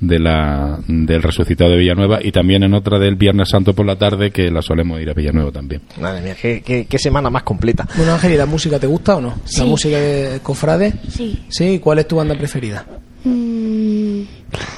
de 0.00 0.18
la, 0.18 0.78
del 0.86 1.22
Resucitado 1.22 1.70
de 1.70 1.76
Villanueva 1.78 2.18
y 2.22 2.32
también 2.32 2.62
en 2.62 2.74
otra 2.74 2.98
del 2.98 3.16
Viernes 3.16 3.48
Santo 3.50 3.74
por 3.74 3.86
la 3.86 3.96
tarde 3.96 4.30
que 4.30 4.50
la 4.50 4.62
solemos 4.62 5.00
ir 5.00 5.10
a 5.10 5.14
Villanueva 5.14 5.50
también. 5.52 5.82
Madre 6.00 6.20
mía, 6.22 6.34
qué, 6.40 6.62
qué- 6.62 6.86
qué 6.86 6.98
semana 6.98 7.30
más 7.30 7.42
completa. 7.44 7.86
bueno 7.96 8.12
Ángel, 8.14 8.32
¿y 8.32 8.36
la 8.36 8.46
música 8.46 8.78
te 8.78 8.86
gusta 8.86 9.16
o 9.16 9.20
no? 9.20 9.34
Sí. 9.44 9.60
¿La 9.60 9.66
música 9.66 9.96
de 9.98 10.40
Cofrade? 10.42 10.92
Sí. 11.08 11.44
Sí, 11.48 11.78
¿cuál 11.78 11.98
es 12.00 12.08
tu 12.08 12.16
banda 12.16 12.34
preferida? 12.34 12.84
Mm, 13.24 14.22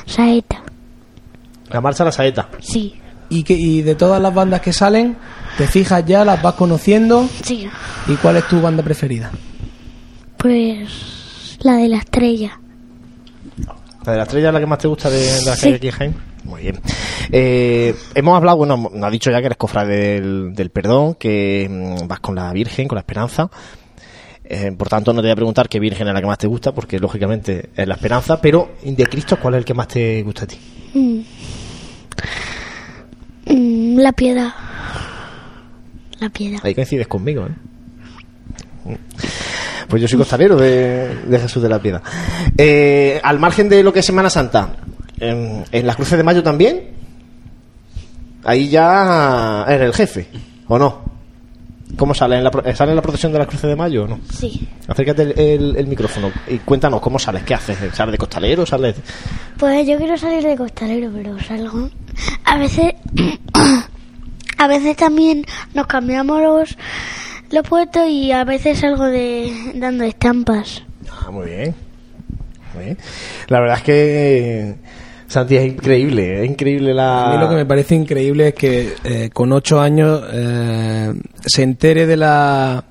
saeta. 0.06 0.62
La 1.70 1.80
marcha 1.80 2.02
a 2.02 2.06
la 2.06 2.12
saeta. 2.12 2.48
Sí. 2.60 2.94
¿Y, 3.30 3.42
que, 3.42 3.54
y 3.54 3.82
de 3.82 3.94
todas 3.94 4.20
las 4.20 4.32
bandas 4.34 4.60
que 4.60 4.72
salen, 4.72 5.16
te 5.56 5.66
fijas 5.66 6.04
ya, 6.06 6.24
las 6.24 6.40
vas 6.42 6.54
conociendo? 6.54 7.26
Sí. 7.42 7.66
¿Y 8.06 8.14
cuál 8.16 8.36
es 8.36 8.46
tu 8.48 8.60
banda 8.60 8.82
preferida? 8.82 9.30
Pues 10.36 10.88
la 11.64 11.76
de 11.76 11.88
la 11.88 11.98
estrella. 11.98 12.60
¿La 14.06 14.12
de 14.12 14.18
la 14.18 14.24
estrella 14.24 14.48
es 14.48 14.54
la 14.54 14.60
que 14.60 14.66
más 14.66 14.78
te 14.78 14.86
gusta 14.88 15.10
de, 15.10 15.18
de 15.18 15.42
la 15.44 15.56
Sí. 15.56 15.62
que 15.62 15.68
hay 15.68 15.74
aquí 15.74 15.86
en 15.88 15.92
Jaén? 15.92 16.14
Muy 16.44 16.60
bien. 16.62 16.80
Eh, 17.32 17.94
hemos 18.14 18.36
hablado, 18.36 18.58
bueno, 18.58 18.76
nos 18.92 19.02
ha 19.04 19.10
dicho 19.10 19.30
ya 19.30 19.40
que 19.40 19.46
eres 19.46 19.56
cofrade 19.58 20.20
del, 20.20 20.54
del 20.54 20.70
perdón, 20.70 21.14
que 21.14 21.66
mm, 21.70 22.06
vas 22.06 22.20
con 22.20 22.34
la 22.34 22.52
Virgen, 22.52 22.86
con 22.86 22.96
la 22.96 23.00
esperanza. 23.00 23.50
Eh, 24.44 24.72
por 24.76 24.88
tanto, 24.90 25.14
no 25.14 25.22
te 25.22 25.28
voy 25.28 25.32
a 25.32 25.36
preguntar 25.36 25.70
qué 25.70 25.80
virgen 25.80 26.06
es 26.06 26.12
la 26.12 26.20
que 26.20 26.26
más 26.26 26.36
te 26.36 26.46
gusta, 26.46 26.72
porque 26.74 26.98
lógicamente 26.98 27.70
es 27.74 27.88
la 27.88 27.94
esperanza, 27.94 28.42
pero 28.42 28.72
de 28.84 29.06
Cristo, 29.06 29.38
¿cuál 29.40 29.54
es 29.54 29.58
el 29.60 29.64
que 29.64 29.72
más 29.72 29.88
te 29.88 30.22
gusta 30.22 30.44
a 30.44 30.46
ti? 30.46 30.58
Mm. 30.92 31.20
Mm, 33.46 33.98
La 34.00 34.12
piedad. 34.12 34.52
La 36.20 36.28
piedad. 36.28 36.60
Ahí 36.62 36.74
coincides 36.74 37.06
conmigo, 37.08 37.46
¿eh? 37.46 38.98
Pues 39.88 40.00
yo 40.02 40.08
soy 40.08 40.18
costalero 40.18 40.56
de, 40.56 41.14
de 41.26 41.38
Jesús 41.38 41.62
de 41.62 41.68
la 41.68 41.78
Piedad. 41.78 42.02
Eh, 42.56 43.20
al 43.22 43.38
margen 43.38 43.68
de 43.68 43.82
lo 43.82 43.92
que 43.92 44.00
es 44.00 44.06
Semana 44.06 44.30
Santa, 44.30 44.76
en, 45.18 45.64
en 45.70 45.86
las 45.86 45.96
cruces 45.96 46.16
de 46.18 46.24
mayo 46.24 46.42
también, 46.42 46.90
ahí 48.44 48.68
ya 48.68 49.64
eres 49.68 49.86
el 49.88 49.94
jefe, 49.94 50.28
¿o 50.68 50.78
no? 50.78 51.02
¿Cómo 51.96 52.12
sale? 52.12 52.36
¿En 52.38 52.44
la, 52.44 52.50
pro- 52.50 52.74
¿Sale 52.74 52.90
en 52.90 52.96
la 52.96 53.02
procesión 53.02 53.30
de 53.32 53.38
las 53.38 53.46
cruces 53.46 53.68
de 53.70 53.76
mayo 53.76 54.04
o 54.04 54.08
no? 54.08 54.18
Sí. 54.32 54.66
Acércate 54.88 55.22
el, 55.22 55.38
el- 55.38 55.76
el 55.76 55.86
micrófono 55.86 56.32
y 56.48 56.58
cuéntanos 56.58 57.00
cómo 57.00 57.18
sales, 57.20 57.44
qué 57.44 57.54
haces, 57.54 57.76
¿sales 57.94 58.12
de 58.12 58.18
costalero? 58.18 58.66
¿Sales...? 58.66 58.96
Pues 59.58 59.86
yo 59.86 59.96
quiero 59.96 60.16
salir 60.18 60.42
de 60.42 60.56
costalero, 60.56 61.10
pero 61.14 61.38
salgo. 61.40 61.88
A 62.44 62.58
veces. 62.58 62.94
a 64.58 64.66
veces 64.66 64.96
también 64.96 65.44
nos 65.74 65.86
cambiamos 65.86 66.40
los, 66.42 66.76
los 67.54 67.68
puestos 67.68 68.08
y 68.08 68.32
a 68.32 68.44
veces 68.44 68.80
salgo 68.80 69.06
de 69.06 69.52
dando 69.74 70.04
estampas. 70.04 70.82
Ah, 71.10 71.30
muy 71.30 71.46
bien. 71.46 71.74
Muy 72.74 72.84
bien. 72.84 72.98
La 73.48 73.60
verdad 73.60 73.78
es 73.78 73.82
que 73.84 74.74
Santi 75.28 75.56
es 75.56 75.66
increíble, 75.66 76.42
es 76.44 76.50
increíble 76.50 76.92
la... 76.92 77.30
A 77.30 77.34
mí 77.34 77.40
lo 77.40 77.48
que 77.48 77.54
me 77.54 77.66
parece 77.66 77.94
increíble 77.94 78.48
es 78.48 78.54
que 78.54 78.94
eh, 79.04 79.30
con 79.32 79.52
ocho 79.52 79.80
años 79.80 80.22
eh, 80.32 81.14
se 81.46 81.62
entere 81.62 82.06
de 82.06 82.16
la 82.16 82.84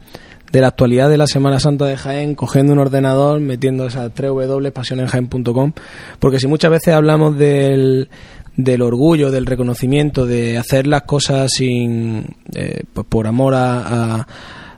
de 0.53 0.61
la 0.61 0.67
actualidad 0.67 1.09
de 1.09 1.17
la 1.17 1.25
Semana 1.25 1.59
Santa 1.59 1.85
de 1.85 1.97
Jaén, 1.97 2.35
cogiendo 2.35 2.73
un 2.73 2.79
ordenador, 2.79 3.39
metiendo 3.39 3.87
esas 3.87 4.13
3 4.13 4.29
w 4.29 4.71
pasionenjaén.com, 4.71 5.73
porque 6.19 6.39
si 6.39 6.45
muchas 6.45 6.69
veces 6.69 6.93
hablamos 6.93 7.35
del, 7.39 8.07
del 8.55 8.81
orgullo, 8.81 9.31
del 9.31 9.45
reconocimiento, 9.45 10.25
de 10.25 10.57
hacer 10.57 10.85
las 10.87 11.03
cosas 11.03 11.51
sin 11.51 12.25
eh, 12.53 12.83
pues 12.93 13.07
por 13.07 13.27
amor 13.27 13.53
a, 13.55 14.27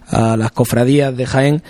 a- 0.07 0.37
las 0.37 0.51
cofradías 0.51 1.15
de 1.17 1.25
Jaén, 1.25 1.63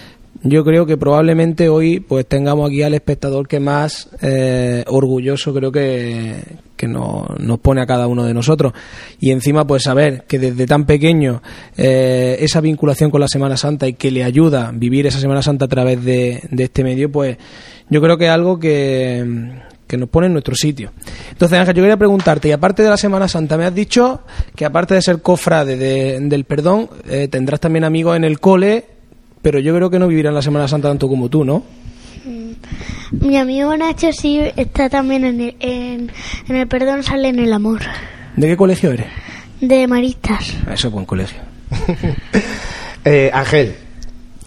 yo 0.44 0.64
creo 0.64 0.86
que 0.86 0.98
probablemente 0.98 1.70
hoy 1.70 2.00
pues 2.02 2.28
tengamos 2.28 2.70
aquí 2.70 2.84
al 2.84 2.94
espectador 2.94 3.48
que 3.48 3.60
más 3.60 4.10
eh, 4.22 4.84
orgulloso 4.88 5.54
creo 5.56 5.72
que, 5.72 6.36
que 6.76 6.88
nos, 6.88 7.28
nos 7.40 7.58
pone 7.60 7.82
a 7.82 7.88
cada 7.88 8.06
uno 8.08 8.24
de 8.26 8.34
nosotros. 8.36 8.74
Y 9.20 9.32
encima 9.32 9.66
pues 9.66 9.84
saber 9.84 10.26
que 10.28 10.38
desde 10.38 10.68
tan 10.68 10.86
pequeño 10.86 11.42
eh, 11.78 12.36
esa 12.42 12.62
vinculación 12.62 13.10
con 13.10 13.22
la 13.22 13.28
Semana 13.30 13.58
Santa 13.58 13.88
y 13.88 13.94
que 13.94 14.12
le 14.12 14.24
ayuda 14.24 14.68
a 14.68 14.72
vivir 14.72 15.08
esa 15.08 15.20
Semana 15.20 15.42
Santa 15.42 15.66
a 15.66 15.70
través 15.70 16.04
de, 16.04 16.42
de 16.52 16.64
este 16.66 16.84
medio, 16.84 17.12
pues 17.12 17.38
yo 17.90 18.00
creo 18.02 18.18
que 18.18 18.26
es 18.26 18.32
algo 18.32 18.60
que, 18.60 19.52
que 19.88 19.98
nos 19.98 20.10
pone 20.10 20.28
en 20.28 20.34
nuestro 20.34 20.56
sitio. 20.56 20.92
Entonces 21.32 21.58
Ángel, 21.60 21.76
yo 21.76 21.84
quería 21.84 21.98
preguntarte, 21.98 22.48
y 22.48 22.52
aparte 22.52 22.84
de 22.84 22.90
la 22.90 22.98
Semana 22.98 23.28
Santa, 23.28 23.58
me 23.58 23.66
has 23.66 23.74
dicho 23.76 24.22
que 24.56 24.66
aparte 24.66 24.94
de 24.96 25.02
ser 25.02 25.22
cofrade 25.22 25.78
de- 25.78 26.20
del 26.22 26.44
perdón, 26.46 26.90
eh, 27.08 27.28
tendrás 27.30 27.60
también 27.60 27.84
amigos 27.84 28.16
en 28.18 28.24
el 28.24 28.40
cole 28.40 28.86
pero 29.42 29.60
yo 29.60 29.76
creo 29.76 29.92
que 29.92 30.00
no 30.00 30.08
vivirán 30.08 30.34
la 30.34 30.42
Semana 30.42 30.68
Santa 30.68 30.88
tanto 30.88 31.08
como 31.08 31.30
tú, 31.30 31.46
¿no? 31.46 31.64
Mi 33.12 33.38
amigo 33.38 33.78
Nacho 33.78 34.12
sí 34.12 34.40
está 34.56 34.90
también 34.90 35.24
en 35.24 35.40
el, 35.40 35.56
en, 35.60 36.12
en 36.50 36.56
el 36.56 36.68
perdón, 36.68 37.04
sale 37.04 37.28
en 37.28 37.38
el 37.38 37.54
amor. 37.54 37.82
¿De 38.36 38.48
qué 38.48 38.58
colegio 38.58 38.92
eres? 38.92 39.06
De 39.62 39.86
maristas. 39.88 40.52
Eso 40.74 40.88
es 40.88 40.94
buen 40.94 41.06
colegio. 41.06 41.38
Eh, 43.08 43.30
Ángel, 43.32 43.76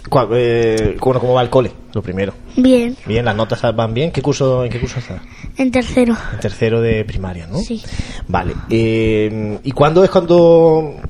¿cuál- 0.08 0.28
eh, 0.32 0.96
bueno, 1.00 1.20
¿cómo 1.20 1.34
va 1.34 1.42
el 1.42 1.50
cole? 1.50 1.70
Lo 1.92 2.02
primero. 2.02 2.32
Bien, 2.56 2.96
Bien, 3.06 3.24
las 3.24 3.34
notas 3.34 3.60
van 3.74 3.94
bien. 3.94 4.10
¿Qué 4.12 4.20
curso, 4.20 4.64
¿En 4.64 4.70
qué 4.70 4.78
curso 4.80 4.98
estás? 4.98 5.20
en 5.56 5.70
tercero. 5.70 6.14
En 6.34 6.40
tercero 6.40 6.80
de 6.80 7.04
primaria, 7.04 7.46
¿no? 7.46 7.58
Sí. 7.58 7.82
Vale. 8.28 8.54
Eh, 8.68 9.58
¿Y 9.64 9.72
cuándo 9.72 10.04
es 10.04 10.10
cuando, 10.10 10.36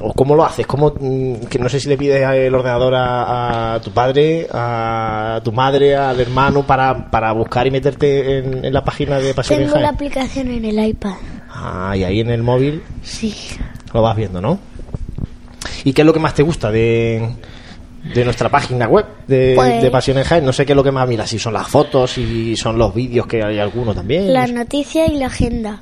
o 0.00 0.12
cómo 0.14 0.34
lo 0.34 0.44
haces? 0.44 0.66
¿Cómo, 0.66 0.94
mm, 0.98 1.46
que 1.50 1.58
no 1.58 1.68
sé 1.68 1.80
si 1.80 1.88
le 1.88 1.96
pides 1.98 2.22
el 2.28 2.54
ordenador 2.54 2.94
a, 2.94 3.74
a 3.74 3.80
tu 3.80 3.90
padre, 3.90 4.46
a 4.52 5.40
tu 5.44 5.52
madre, 5.52 5.96
al 5.96 6.20
hermano 6.20 6.64
para, 6.66 7.10
para 7.10 7.32
buscar 7.32 7.66
y 7.66 7.70
meterte 7.70 8.38
en, 8.38 8.64
en 8.64 8.72
la 8.72 8.84
página 8.84 9.18
de 9.18 9.34
Pasión 9.34 9.60
en 9.60 9.66
Tengo 9.68 9.80
la 9.80 9.88
aplicación 9.90 10.48
en 10.50 10.64
el 10.64 10.78
iPad. 10.86 11.14
Ah, 11.50 11.94
y 11.96 12.04
ahí 12.04 12.20
en 12.20 12.30
el 12.30 12.42
móvil 12.42 12.82
Sí. 13.02 13.34
lo 13.92 14.02
vas 14.02 14.16
viendo, 14.16 14.40
¿no? 14.40 14.58
¿Y 15.84 15.92
qué 15.92 16.02
es 16.02 16.06
lo 16.06 16.12
que 16.12 16.20
más 16.20 16.34
te 16.34 16.42
gusta 16.42 16.70
de, 16.70 17.30
de 18.02 18.24
nuestra 18.24 18.48
página 18.48 18.86
web 18.88 19.04
de, 19.26 19.52
Pues- 19.56 19.82
de 19.82 19.90
Pasión 19.90 20.18
en 20.18 20.24
Jaén? 20.24 20.44
No 20.44 20.52
sé 20.52 20.64
qué 20.64 20.72
es 20.72 20.76
lo 20.76 20.84
que 20.84 20.92
más 20.92 21.08
miras, 21.08 21.28
si 21.28 21.38
son 21.38 21.52
las 21.54 21.66
fotos, 21.68 22.12
si 22.12 22.56
son 22.56 22.78
los 22.78 22.94
vídeos, 22.94 23.26
que 23.26 23.42
hay 23.42 23.58
alguno 23.58 23.94
también. 23.94 24.32
Las 24.32 24.50
noticias 24.52 25.10
y 25.10 25.18
la 25.18 25.26
agenda. 25.26 25.80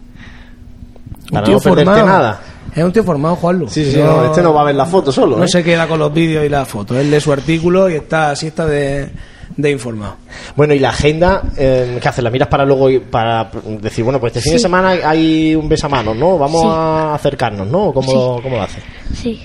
Para 1.31 1.47
no 1.49 1.59
perderte 1.59 2.03
nada. 2.03 2.41
Es 2.75 2.85
un 2.85 2.93
tío 2.93 3.03
formado, 3.05 3.37
Juanlu. 3.37 3.69
Sí, 3.69 3.91
sí, 3.91 3.99
no, 3.99 4.27
este 4.27 4.43
no 4.43 4.53
va 4.53 4.61
a 4.61 4.65
ver 4.65 4.75
la 4.75 4.85
foto 4.87 5.11
solo. 5.11 5.37
No 5.39 5.45
¿eh? 5.45 5.49
se 5.49 5.65
queda 5.65 5.89
con 5.89 5.99
los 5.99 6.13
vídeos 6.13 6.45
y 6.45 6.49
las 6.49 6.69
fotos. 6.69 6.97
Él 6.99 7.11
lee 7.11 7.21
su 7.21 7.33
artículo 7.33 7.89
y 7.89 7.95
está 7.95 8.31
así 8.31 8.49
está 8.49 8.67
de, 8.67 9.09
de 9.57 9.71
informado. 9.71 10.17
Bueno, 10.57 10.75
y 10.75 10.79
la 10.79 10.91
agenda, 10.91 11.43
eh, 11.57 11.99
¿qué 12.01 12.09
haces? 12.09 12.23
¿La 12.23 12.29
miras 12.31 12.49
para 12.49 12.65
luego 12.67 12.91
ir- 12.91 13.03
para 13.03 13.51
decir, 13.81 14.05
bueno, 14.05 14.21
pues 14.21 14.33
este 14.37 14.43
fin 14.43 14.53
de 14.55 14.59
semana 14.59 14.91
hay 14.91 15.55
un 15.57 15.69
besamanos, 15.69 16.15
¿no? 16.17 16.37
Vamos 16.39 16.61
Sí. 16.61 16.69
a 16.71 17.15
acercarnos, 17.15 17.67
¿no? 17.67 17.93
¿Cómo, 17.95 18.09
Sí. 18.11 18.15
lo, 18.15 18.41
¿Cómo 18.43 18.57
lo 18.57 18.63
haces? 18.63 18.83
Sí. 19.15 19.41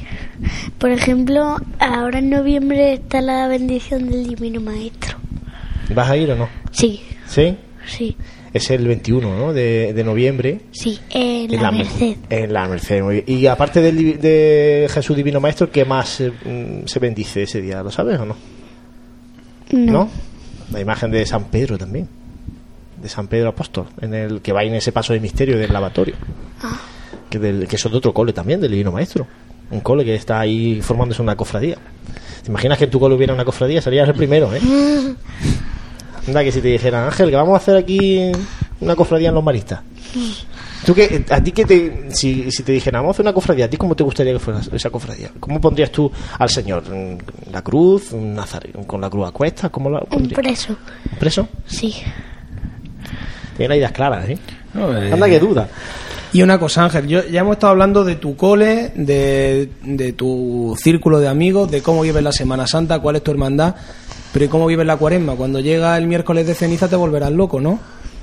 Por 0.78 0.92
ejemplo, 0.92 1.58
ahora 1.80 2.20
en 2.20 2.30
noviembre 2.30 2.94
está 2.94 3.22
la 3.22 3.48
bendición 3.48 4.10
del 4.10 4.28
Divino 4.28 4.62
Maestro. 4.62 5.18
¿Vas 5.94 6.10
a 6.10 6.18
ir 6.18 6.32
o 6.32 6.36
no? 6.36 6.50
Sí, 6.72 7.02
¿Sí? 7.28 7.56
sí, 7.86 8.16
Es 8.54 8.70
el 8.72 8.88
21, 8.88 9.38
¿no? 9.38 9.54
De, 9.54 9.94
de 9.94 10.04
noviembre. 10.04 10.62
sí, 10.72 11.00
en 11.10 11.54
En 11.54 11.62
la 11.62 11.72
Mer- 11.72 11.86
Merced. 11.86 12.16
En 12.30 12.54
la 12.54 12.68
Merced. 12.68 13.04
muy 13.04 13.22
bien. 13.22 13.40
Y 13.40 13.46
aparte 13.48 13.82
del 13.82 14.20
de 14.20 14.88
Jesús 14.92 15.16
Divino 15.18 15.40
Maestro, 15.40 15.70
¿qué 15.72 15.86
más 15.86 16.22
eh, 16.22 16.32
mm, 16.32 16.88
se 16.88 17.00
bendice 17.00 17.44
ese 17.44 17.62
día? 17.62 17.84
¿Lo 17.84 17.92
sabes 17.92 18.20
o 18.20 18.26
no? 18.26 18.36
No. 19.72 20.10
La 20.72 20.80
imagen 20.80 21.12
de 21.12 21.26
San 21.26 21.46
Pedro 21.46 21.78
también. 21.78 22.08
De 23.02 23.10
San 23.10 23.28
Pedro 23.28 23.50
Apóstol, 23.50 23.88
en 24.00 24.14
el 24.14 24.42
que 24.42 24.54
va 24.54 24.64
en 24.64 24.76
ese 24.76 24.92
paso 24.92 25.14
de 25.14 25.20
misterio 25.20 25.58
del 25.58 25.74
lavatorio. 25.74 26.16
Ah. 26.62 26.80
Que, 27.30 27.40
del, 27.40 27.68
que 27.68 27.76
es 27.78 27.84
de 27.84 27.98
otro 27.98 28.14
cole 28.14 28.32
también, 28.34 28.62
del 28.62 28.72
Divino 28.72 28.92
Maestro. 28.92 29.26
Un 29.72 29.80
cole 29.82 30.04
que 30.06 30.16
está 30.16 30.40
ahí 30.40 30.82
formándose 30.82 31.22
una 31.22 31.36
cofradía. 31.36 31.78
¿Te 32.44 32.50
imaginas 32.50 32.78
que 32.78 32.86
en 32.86 32.90
tu 32.92 33.00
cole 33.00 33.16
hubiera 33.16 33.34
una 33.34 33.46
cofradía? 33.46 33.82
Serías 33.82 34.08
el 34.08 34.16
primero, 34.16 34.54
¿eh? 34.54 34.60
Anda, 36.28 36.44
que 36.44 36.52
si 36.52 36.62
te 36.62 36.68
dijeran, 36.68 37.06
Ángel, 37.06 37.30
que 37.30 37.36
vamos 37.36 37.54
a 37.54 37.58
hacer 37.58 37.76
aquí 37.78 38.32
una 38.80 38.96
cofradía 38.96 39.30
en 39.30 39.36
los 39.36 39.44
maristas. 39.44 39.80
¿Tú 40.86 40.94
qué, 40.96 41.24
a 41.30 41.42
ti 41.42 41.52
que 41.52 41.66
te, 41.66 42.10
si, 42.12 42.52
si 42.52 42.64
te 42.64 42.72
dijeran, 42.72 43.02
vamos 43.02 43.14
a 43.14 43.16
hacer 43.18 43.26
una 43.26 43.34
cofradía, 43.34 43.66
¿a 43.66 43.70
ti 43.70 43.78
cómo 43.78 43.96
te 43.96 44.04
gustaría 44.04 44.34
que 44.34 44.40
fuera 44.40 44.60
esa 44.74 44.90
cofradía? 44.90 45.32
¿Cómo 45.40 45.62
pondrías 45.62 45.92
tú 45.92 46.12
al 46.38 46.50
Señor? 46.50 46.84
¿En 46.92 47.20
¿La 47.52 47.62
cruz? 47.62 48.12
¿Un 48.14 48.34
nazareno 48.36 48.82
con 48.86 49.00
la 49.02 49.10
cruz 49.10 49.28
a 49.28 49.32
cuestas? 49.32 49.70
¿Cómo 49.72 49.90
la 49.90 50.00
Un 50.00 50.06
pondrías? 50.08 50.40
preso. 50.40 50.76
¿Un 51.12 51.18
preso? 51.20 51.48
Sí. 51.66 51.96
Tiene 53.58 53.70
las 53.70 53.78
ideas 53.78 53.92
claras, 53.92 54.30
¿eh? 54.30 54.38
eh, 54.76 55.10
Anda, 55.14 55.28
que 55.30 55.40
duda. 55.40 55.68
Y 56.34 56.42
una 56.42 56.58
cosa, 56.60 56.86
Ángel, 56.86 57.08
yo, 57.08 57.26
ya 57.26 57.42
hemos 57.42 57.54
estado 57.54 57.72
hablando 57.72 58.04
de 58.06 58.16
tu 58.16 58.38
cole, 58.38 58.92
de, 58.96 59.70
de 59.84 60.14
tu 60.14 60.78
círculo 60.80 61.20
de 61.20 61.28
amigos, 61.28 61.70
de 61.70 61.82
cómo 61.82 62.02
vives 62.02 62.24
la 62.24 62.32
Semana 62.32 62.68
Santa, 62.68 63.00
cuál 63.00 63.18
es 63.18 63.24
tu 63.24 63.32
hermandad, 63.32 63.76
pero 64.32 64.46
¿y 64.46 64.48
cómo 64.48 64.66
vives 64.66 64.86
la 64.86 64.96
cuaresma? 64.96 65.36
Cuando 65.36 65.60
llega 65.60 65.98
el 65.98 66.08
miércoles 66.08 66.48
de 66.48 66.56
ceniza 66.56 66.88
te 66.88 66.96
volverás 66.96 67.32
loco, 67.32 67.60
¿no? 67.60 67.80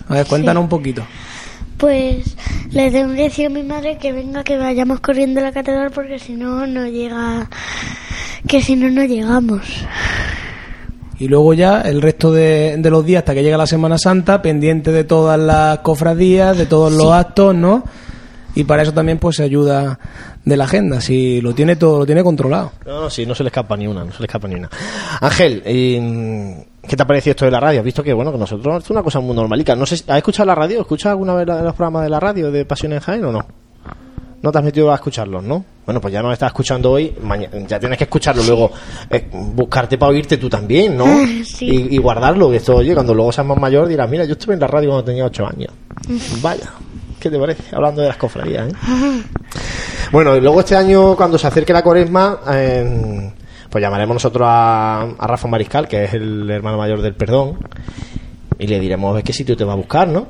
A 0.08 0.14
ver, 0.14 0.26
cuéntanos 0.26 0.62
un 0.62 0.68
poquito. 0.70 1.04
Pues 1.76 2.34
le 2.70 2.90
tengo 2.90 3.14
que 3.14 3.22
decir 3.24 3.46
a 3.46 3.50
mi 3.50 3.62
madre 3.62 3.98
que 3.98 4.12
venga, 4.12 4.42
que 4.42 4.56
vayamos 4.56 5.00
corriendo 5.00 5.40
a 5.40 5.44
la 5.44 5.52
catedral 5.52 5.90
porque 5.90 6.18
si 6.18 6.32
no, 6.32 6.66
no 6.66 6.86
llega. 6.86 7.48
Que 8.46 8.62
si 8.62 8.74
no, 8.74 8.88
no 8.90 9.04
llegamos. 9.04 9.62
Y 11.18 11.26
luego 11.28 11.52
ya 11.54 11.80
el 11.82 12.00
resto 12.00 12.32
de, 12.32 12.76
de 12.78 12.90
los 12.90 13.04
días 13.04 13.20
hasta 13.20 13.34
que 13.34 13.42
llega 13.42 13.56
la 13.56 13.66
Semana 13.66 13.98
Santa, 13.98 14.40
pendiente 14.40 14.92
de 14.92 15.04
todas 15.04 15.38
las 15.38 15.78
cofradías, 15.80 16.56
de 16.56 16.66
todos 16.66 16.92
los 16.92 17.10
actos, 17.12 17.54
¿no? 17.54 17.82
Y 18.54 18.64
para 18.64 18.82
eso 18.82 18.92
también 18.92 19.18
pues 19.18 19.36
se 19.36 19.42
ayuda 19.42 19.98
de 20.44 20.56
la 20.56 20.64
agenda, 20.64 21.00
si 21.00 21.40
lo 21.40 21.54
tiene 21.54 21.76
todo, 21.76 22.00
lo 22.00 22.06
tiene 22.06 22.22
controlado. 22.24 22.72
No, 22.86 23.02
no, 23.02 23.10
sí, 23.10 23.26
no 23.26 23.34
se 23.34 23.42
le 23.44 23.48
escapa 23.48 23.76
ni 23.76 23.86
una, 23.86 24.04
no 24.04 24.12
se 24.12 24.18
le 24.20 24.26
escapa 24.26 24.48
ni 24.48 24.54
una. 24.54 24.70
Ángel, 25.20 25.62
eh, 25.64 26.66
¿qué 26.86 26.96
te 26.96 27.02
ha 27.02 27.06
parecido 27.06 27.32
esto 27.32 27.44
de 27.44 27.50
la 27.50 27.60
radio? 27.60 27.80
Has 27.80 27.84
visto 27.84 28.02
que, 28.02 28.12
bueno, 28.12 28.32
que 28.32 28.38
nosotros 28.38 28.82
es 28.82 28.90
una 28.90 29.02
cosa 29.02 29.20
muy 29.20 29.34
normalica. 29.36 29.76
No 29.76 29.86
sé, 29.86 29.96
¿has 30.08 30.16
escuchado 30.16 30.46
la 30.46 30.54
radio? 30.54 30.80
¿Escuchas 30.80 31.10
alguna 31.10 31.34
vez 31.34 31.46
la- 31.46 31.62
los 31.62 31.74
programas 31.74 32.04
de 32.04 32.10
la 32.10 32.18
radio 32.20 32.50
de 32.50 32.64
Pasión 32.64 32.92
en 32.94 33.00
Jaén 33.00 33.24
o 33.24 33.32
no? 33.32 33.46
No 34.40 34.52
te 34.52 34.58
has 34.58 34.64
metido 34.64 34.92
a 34.92 34.94
escucharlos, 34.94 35.42
¿no? 35.42 35.64
Bueno, 35.84 36.00
pues 36.00 36.12
ya 36.14 36.22
nos 36.22 36.32
estás 36.32 36.48
escuchando 36.48 36.92
hoy, 36.92 37.12
maña- 37.22 37.48
ya 37.66 37.80
tienes 37.80 37.98
que 37.98 38.04
escucharlo 38.04 38.42
luego, 38.44 38.70
eh, 39.10 39.28
buscarte 39.32 39.98
para 39.98 40.10
oírte 40.12 40.36
tú 40.36 40.48
también, 40.48 40.96
¿no? 40.96 41.06
Sí. 41.44 41.66
Y, 41.90 41.94
y 41.96 41.98
guardarlo, 41.98 42.48
que 42.50 42.56
esto, 42.56 42.76
oye, 42.76 42.94
cuando 42.94 43.14
luego 43.14 43.32
seas 43.32 43.46
más 43.46 43.58
mayor 43.58 43.88
dirás, 43.88 44.08
mira, 44.08 44.24
yo 44.24 44.32
estuve 44.32 44.54
en 44.54 44.60
la 44.60 44.66
radio 44.68 44.90
cuando 44.90 45.04
tenía 45.04 45.24
ocho 45.24 45.44
años. 45.46 45.72
Vaya, 46.40 46.70
¿qué 47.18 47.30
te 47.30 47.38
parece? 47.38 47.74
Hablando 47.74 48.02
de 48.02 48.08
las 48.08 48.16
cofradías, 48.16 48.68
¿eh? 48.72 48.76
Bueno, 50.12 50.36
y 50.36 50.40
luego 50.40 50.60
este 50.60 50.74
año, 50.76 51.16
cuando 51.16 51.36
se 51.36 51.46
acerque 51.48 51.72
la 51.72 51.82
cuaresma, 51.82 52.40
eh, 52.50 53.30
Pues 53.68 53.82
llamaremos 53.82 54.14
nosotros 54.14 54.46
a, 54.48 55.02
a 55.18 55.26
Rafa 55.26 55.48
Mariscal, 55.48 55.86
que 55.88 56.04
es 56.04 56.14
el 56.14 56.48
hermano 56.48 56.78
mayor 56.78 57.02
del 57.02 57.14
perdón, 57.14 57.58
y 58.58 58.66
le 58.66 58.80
diremos 58.80 59.20
qué 59.22 59.32
sitio 59.34 59.56
te 59.56 59.64
va 59.64 59.72
a 59.74 59.76
buscar, 59.76 60.08
¿no? 60.08 60.26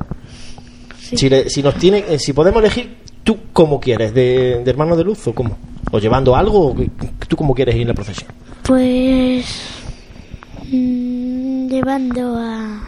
Si, 0.98 1.28
le- 1.28 1.48
si 1.48 1.62
nos 1.62 1.74
tiene, 1.76 2.04
eh, 2.08 2.18
si 2.18 2.32
podemos 2.32 2.60
elegir, 2.60 2.98
¿tú 3.28 3.38
cómo 3.52 3.78
quieres? 3.78 4.14
¿De, 4.14 4.62
de 4.64 4.70
hermano 4.70 4.96
de 4.96 5.04
luz 5.04 5.26
o 5.26 5.34
cómo? 5.34 5.58
¿O 5.92 5.98
llevando 5.98 6.34
algo? 6.34 6.68
o 6.68 6.76
¿Tú 7.28 7.36
cómo 7.36 7.54
quieres 7.54 7.74
ir 7.74 7.82
en 7.82 7.88
la 7.88 7.94
procesión? 7.94 8.30
Pues 8.62 9.44
mm, 10.72 11.68
llevando 11.68 12.38
a 12.38 12.80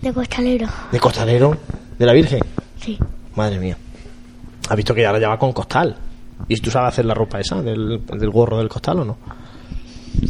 de 0.00 0.10
costalero. 0.10 0.66
¿De 0.90 0.98
costalero? 0.98 1.54
¿De 1.98 2.06
la 2.06 2.14
Virgen? 2.14 2.40
Sí. 2.80 2.98
Madre 3.36 3.58
mía. 3.58 3.76
¿Has 4.70 4.76
visto 4.76 4.94
que 4.94 5.04
ahora 5.04 5.20
ya 5.20 5.28
va 5.28 5.38
con 5.38 5.52
costal? 5.52 5.94
¿Y 6.48 6.56
tú 6.56 6.70
sabes 6.70 6.94
hacer 6.94 7.04
la 7.04 7.12
ropa 7.12 7.38
esa 7.38 7.60
del, 7.60 8.06
del 8.06 8.30
gorro 8.30 8.56
del 8.56 8.70
costal 8.70 9.00
o 9.00 9.04
no? 9.04 9.18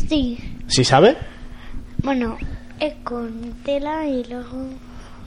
Sí. 0.09 0.36
¿Sí 0.66 0.82
sabes? 0.82 1.16
Bueno, 2.02 2.36
es 2.81 2.94
con 3.05 3.55
tela 3.65 4.05
y 4.05 4.24
luego 4.24 4.70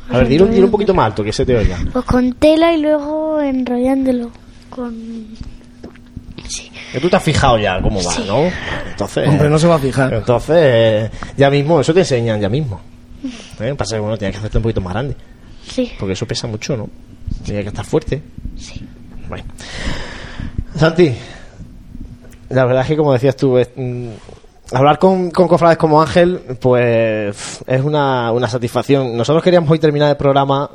A 0.09 0.17
ver, 0.17 0.27
dilo, 0.27 0.45
dilo 0.47 0.65
un 0.65 0.71
poquito 0.71 0.93
más 0.93 1.07
alto, 1.07 1.23
que 1.23 1.31
se 1.31 1.45
te 1.45 1.55
oiga. 1.55 1.77
pues 1.91 2.05
con 2.05 2.33
tela 2.33 2.73
y 2.73 2.81
luego 2.81 3.39
enrollándolo 3.41 4.31
con 4.69 4.93
Que 6.91 6.99
tú 6.99 7.09
te 7.09 7.15
has 7.15 7.23
fijado 7.23 7.57
ya 7.57 7.81
cómo 7.81 8.03
va, 8.03 8.17
¿no? 8.25 8.51
Entonces, 8.89 9.27
Hombre, 9.27 9.49
no 9.49 9.57
se 9.57 9.67
va 9.67 9.75
a 9.75 9.79
fijar. 9.79 10.13
Entonces, 10.13 11.09
ya 11.37 11.49
mismo, 11.49 11.79
eso 11.79 11.93
te 11.93 12.01
enseñan 12.01 12.41
ya 12.41 12.49
mismo. 12.49 12.81
¿Eh? 13.59 13.73
Pasa 13.77 13.95
que 13.95 14.01
bueno, 14.01 14.17
tienes 14.17 14.33
que 14.33 14.39
hacerte 14.39 14.57
un 14.57 14.63
poquito 14.63 14.81
más 14.81 14.93
grande. 14.93 15.15
Sí. 15.65 15.91
Porque 15.99 16.13
eso 16.13 16.25
pesa 16.25 16.47
mucho, 16.47 16.75
¿no? 16.75 16.89
Tienes 17.45 17.63
que 17.63 17.69
estar 17.69 17.85
fuerte. 17.85 18.21
Bueno. 19.29 19.43
Santi, 20.75 21.13
la 22.49 22.65
verdad 22.65 22.81
es 22.81 22.87
que 22.89 22.97
como 22.97 23.13
decías 23.13 23.35
tú, 23.35 23.57
es, 23.57 23.69
mm, 23.75 24.09
hablar 24.71 24.99
con, 24.99 25.31
con 25.31 25.47
cofrades 25.47 25.77
como 25.77 26.01
Ángel, 26.01 26.39
pues 26.59 27.61
es 27.67 27.81
una, 27.83 28.31
una 28.31 28.47
satisfacción. 28.47 29.15
Nosotros 29.17 29.43
queríamos 29.43 29.69
hoy 29.69 29.79
terminar 29.79 30.09
el 30.09 30.17
programa 30.17 30.69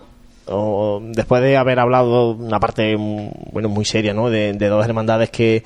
o, 0.48 1.00
después 1.02 1.42
de 1.42 1.56
haber 1.56 1.78
hablado 1.78 2.32
una 2.32 2.60
parte 2.60 2.94
bueno 2.96 3.68
muy 3.68 3.84
seria, 3.84 4.12
¿no? 4.14 4.30
De, 4.30 4.52
dos 4.54 4.84
hermandades 4.84 5.30
que, 5.30 5.62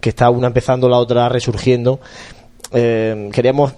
que 0.00 0.08
está 0.10 0.30
una 0.30 0.46
empezando, 0.48 0.88
la 0.88 0.98
otra 0.98 1.28
resurgiendo. 1.28 2.00
Eh, 2.72 3.28
queríamos 3.32 3.74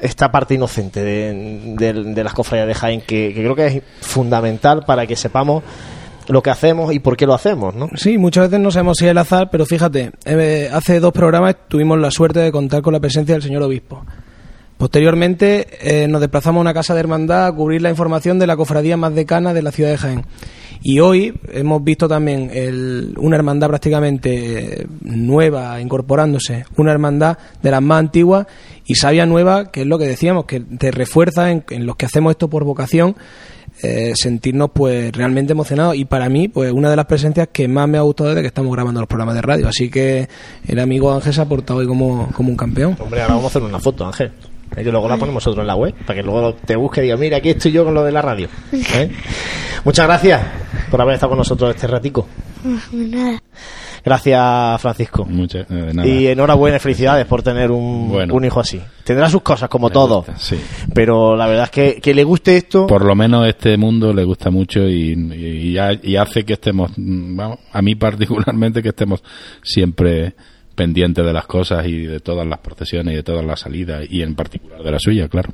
esta 0.00 0.30
parte 0.30 0.54
inocente 0.54 1.02
de, 1.02 1.76
de- 1.78 1.92
de 2.14 2.24
las 2.24 2.34
cofradías 2.34 2.66
de 2.68 2.74
Jaén 2.74 3.00
que 3.00 3.32
creo 3.32 3.54
que 3.54 3.66
es 3.66 3.82
fundamental 4.00 4.84
para 4.84 5.06
que 5.06 5.16
sepamos 5.16 5.62
lo 6.28 6.42
que 6.42 6.50
hacemos 6.50 6.94
y 6.94 6.98
por 7.00 7.16
qué 7.16 7.26
lo 7.26 7.34
hacemos, 7.34 7.74
¿no? 7.74 7.88
Sí, 7.96 8.16
muchas 8.18 8.48
veces 8.48 8.60
no 8.60 8.70
sabemos 8.70 8.96
si 8.98 9.04
es 9.04 9.10
el 9.10 9.18
azar, 9.18 9.48
pero 9.50 9.66
fíjate, 9.66 10.10
eh, 10.24 10.70
hace 10.72 11.00
dos 11.00 11.12
programas 11.12 11.56
tuvimos 11.68 11.98
la 11.98 12.10
suerte 12.10 12.40
de 12.40 12.50
contar 12.52 12.82
con 12.82 12.92
la 12.94 13.00
presencia 13.00 13.34
del 13.34 13.42
señor 13.42 13.62
obispo. 13.62 14.04
Posteriormente 14.78 15.68
eh, 16.02 16.08
nos 16.08 16.20
desplazamos 16.20 16.58
a 16.58 16.62
una 16.62 16.74
casa 16.74 16.94
de 16.94 17.00
hermandad 17.00 17.46
a 17.46 17.52
cubrir 17.52 17.80
la 17.80 17.90
información 17.90 18.38
de 18.38 18.46
la 18.46 18.56
cofradía 18.56 18.96
más 18.96 19.14
decana 19.14 19.54
de 19.54 19.62
la 19.62 19.70
ciudad 19.70 19.90
de 19.90 19.98
Jaén. 19.98 20.24
Y 20.82 21.00
hoy 21.00 21.32
hemos 21.52 21.82
visto 21.82 22.08
también 22.08 22.50
el- 22.52 23.14
una 23.18 23.36
hermandad 23.36 23.68
prácticamente 23.68 24.82
eh, 24.82 24.86
nueva 25.02 25.80
incorporándose, 25.80 26.64
una 26.76 26.90
hermandad 26.92 27.38
de 27.62 27.70
las 27.70 27.80
más 27.80 28.00
antiguas 28.00 28.46
y 28.84 28.96
sabia 28.96 29.24
nueva, 29.24 29.70
que 29.70 29.82
es 29.82 29.86
lo 29.86 29.96
que 29.98 30.06
decíamos, 30.06 30.44
que 30.44 30.60
te 30.60 30.90
refuerza 30.90 31.50
en, 31.50 31.64
en 31.70 31.86
los 31.86 31.96
que 31.96 32.06
hacemos 32.06 32.32
esto 32.32 32.50
por 32.50 32.64
vocación, 32.64 33.16
eh, 33.84 34.12
sentirnos 34.14 34.70
pues 34.72 35.12
realmente 35.12 35.52
emocionados. 35.52 35.96
Y 35.96 36.04
para 36.04 36.28
mí 36.28 36.48
pues 36.48 36.72
una 36.72 36.90
de 36.90 36.96
las 36.96 37.06
presencias 37.06 37.48
que 37.52 37.68
más 37.68 37.88
me 37.88 37.98
ha 37.98 38.02
gustado 38.02 38.30
desde 38.30 38.42
que 38.42 38.48
estamos 38.48 38.72
grabando 38.72 39.00
los 39.00 39.08
programas 39.08 39.34
de 39.34 39.42
radio. 39.42 39.68
Así 39.68 39.90
que 39.90 40.28
el 40.66 40.78
amigo 40.78 41.12
Ángel 41.12 41.32
se 41.32 41.40
ha 41.40 41.44
portado 41.44 41.80
hoy 41.80 41.86
como, 41.86 42.28
como 42.32 42.50
un 42.50 42.56
campeón. 42.56 42.96
Hombre, 42.98 43.22
ahora 43.22 43.34
vamos 43.34 43.44
a 43.44 43.58
hacer 43.58 43.62
una 43.62 43.78
foto, 43.78 44.06
Ángel. 44.06 44.32
Eh, 44.76 44.82
Que 44.84 44.90
luego 44.90 45.08
la 45.08 45.16
ponemos 45.16 45.42
nosotros 45.44 45.62
en 45.62 45.66
la 45.68 45.76
web, 45.76 45.94
para 46.06 46.20
que 46.20 46.22
luego 46.22 46.54
te 46.54 46.76
busque 46.76 47.00
y 47.00 47.04
diga, 47.04 47.16
mira, 47.16 47.36
aquí 47.38 47.50
estoy 47.50 47.72
yo 47.72 47.84
con 47.84 47.94
lo 47.94 48.02
de 48.04 48.12
la 48.12 48.22
radio. 48.22 48.48
¿Eh? 48.72 49.10
Muchas 49.84 50.06
gracias 50.06 50.40
por 50.90 51.00
haber 51.00 51.14
estado 51.14 51.30
con 51.30 51.38
nosotros 51.38 51.70
este 51.74 51.86
ratico. 51.86 52.26
nada. 52.92 53.40
Gracias, 54.04 54.80
Francisco. 54.82 55.24
Muchas, 55.24 55.66
eh, 55.70 55.90
nada. 55.94 56.06
Y 56.06 56.26
enhorabuena 56.26 56.76
y 56.76 56.80
felicidades 56.80 57.24
por 57.26 57.42
tener 57.42 57.70
un, 57.70 58.08
Bueno. 58.10 58.34
un 58.34 58.44
hijo 58.44 58.60
así. 58.60 58.80
Tendrá 59.02 59.30
sus 59.30 59.40
cosas, 59.42 59.68
como 59.70 59.88
todo. 59.90 60.18
gusta, 60.18 60.36
sí. 60.36 60.60
Pero 60.94 61.36
la 61.36 61.46
verdad 61.46 61.64
es 61.64 61.70
que, 61.70 62.00
que 62.02 62.12
le 62.12 62.22
guste 62.24 62.56
esto. 62.58 62.86
Por 62.86 63.04
lo 63.04 63.14
menos 63.14 63.46
este 63.48 63.76
mundo 63.78 64.12
le 64.12 64.24
gusta 64.24 64.50
mucho 64.50 64.86
y, 64.86 65.12
y- 65.14 65.68
y 65.70 65.78
ha- 65.78 65.98
y 66.02 66.16
hace 66.16 66.44
que 66.44 66.54
estemos, 66.54 66.90
mm, 66.96 67.36
vamos, 67.36 67.58
a 67.72 67.80
mí 67.80 67.94
particularmente, 67.94 68.82
que 68.82 68.90
estemos 68.90 69.22
siempre 69.62 70.34
pendientes 70.74 71.24
de 71.24 71.32
las 71.32 71.46
cosas 71.46 71.86
y 71.86 72.06
de 72.06 72.20
todas 72.20 72.46
las 72.46 72.58
procesiones 72.58 73.12
y 73.14 73.16
de 73.16 73.22
todas 73.22 73.44
las 73.44 73.60
salidas 73.60 74.04
y 74.08 74.22
en 74.22 74.34
particular 74.34 74.82
de 74.82 74.90
la 74.90 74.98
suya, 74.98 75.28
claro. 75.28 75.50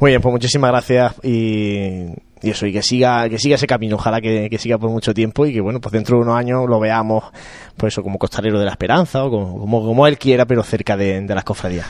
Muy 0.00 0.10
bien, 0.10 0.22
pues 0.22 0.32
muchísimas 0.32 0.70
gracias 0.70 1.14
y, 1.22 2.06
y 2.42 2.50
eso, 2.50 2.66
y 2.66 2.72
que 2.72 2.82
siga, 2.82 3.28
que 3.28 3.38
siga 3.38 3.56
ese 3.56 3.66
camino, 3.66 3.96
ojalá 3.96 4.20
que, 4.20 4.48
que 4.50 4.58
siga 4.58 4.78
por 4.78 4.90
mucho 4.90 5.14
tiempo 5.14 5.46
y 5.46 5.52
que 5.52 5.60
bueno, 5.60 5.80
pues 5.80 5.92
dentro 5.92 6.16
de 6.16 6.22
unos 6.22 6.36
años 6.36 6.64
lo 6.68 6.80
veamos, 6.80 7.24
pues 7.76 7.92
eso, 7.94 8.02
como 8.02 8.18
costalero 8.18 8.58
de 8.58 8.64
la 8.64 8.72
esperanza 8.72 9.24
o 9.24 9.30
como, 9.30 9.58
como, 9.58 9.84
como 9.84 10.06
él 10.06 10.18
quiera, 10.18 10.46
pero 10.46 10.62
cerca 10.62 10.96
de, 10.96 11.20
de 11.20 11.34
las 11.34 11.44
cofradías. 11.44 11.86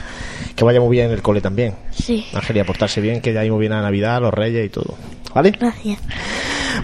Que 0.55 0.63
vaya 0.63 0.79
muy 0.79 0.91
bien 0.91 1.07
en 1.07 1.13
el 1.13 1.21
cole 1.21 1.41
también. 1.41 1.73
Sí. 1.91 2.25
Ángel, 2.33 2.57
y 2.57 2.59
a 2.59 2.65
portarse 2.65 3.01
bien, 3.01 3.21
que 3.21 3.33
ya 3.33 3.43
muy 3.43 3.59
bien 3.59 3.73
a 3.73 3.81
Navidad, 3.81 4.17
a 4.17 4.19
los 4.19 4.33
Reyes 4.33 4.65
y 4.65 4.69
todo. 4.69 4.95
¿Vale? 5.33 5.51
Gracias. 5.51 5.99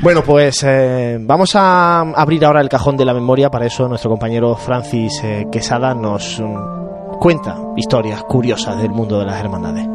Bueno, 0.02 0.24
pues 0.24 0.64
eh, 0.64 1.18
vamos 1.20 1.56
a 1.56 2.02
abrir 2.02 2.46
ahora 2.46 2.62
el 2.62 2.70
cajón 2.70 2.96
de 2.96 3.06
la 3.06 3.14
memoria. 3.14 3.50
Para 3.50 3.66
eso 3.66 3.88
nuestro 3.88 4.10
compañero 4.10 4.56
Francis 4.56 5.22
eh, 5.24 5.48
Quesada 5.52 5.94
nos 5.94 6.40
mm, 6.40 7.18
cuenta 7.20 7.58
historias 7.76 8.24
curiosas 8.24 8.78
del 8.82 8.92
mundo 8.92 9.20
de 9.20 9.26
las 9.26 9.40
hermandades. 9.40 9.88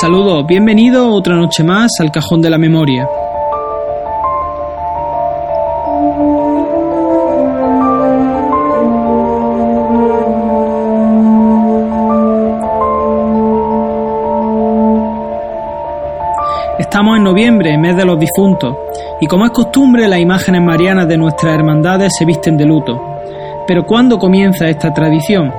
Saludos, 0.00 0.46
bienvenido 0.46 1.12
otra 1.12 1.36
noche 1.36 1.64
más 1.64 1.90
al 2.00 2.12
Cajón 2.12 2.40
de 2.40 2.50
la 2.50 2.58
Memoria. 2.58 3.08
Estamos 17.00 17.16
en 17.16 17.24
noviembre, 17.24 17.78
mes 17.78 17.96
de 17.96 18.04
los 18.04 18.18
difuntos, 18.18 18.76
y 19.22 19.26
como 19.26 19.46
es 19.46 19.52
costumbre, 19.52 20.06
las 20.06 20.20
imágenes 20.20 20.60
marianas 20.60 21.08
de 21.08 21.16
nuestras 21.16 21.54
hermandades 21.54 22.12
se 22.18 22.26
visten 22.26 22.58
de 22.58 22.66
luto. 22.66 23.00
Pero 23.66 23.86
¿cuándo 23.86 24.18
comienza 24.18 24.68
esta 24.68 24.92
tradición? 24.92 25.50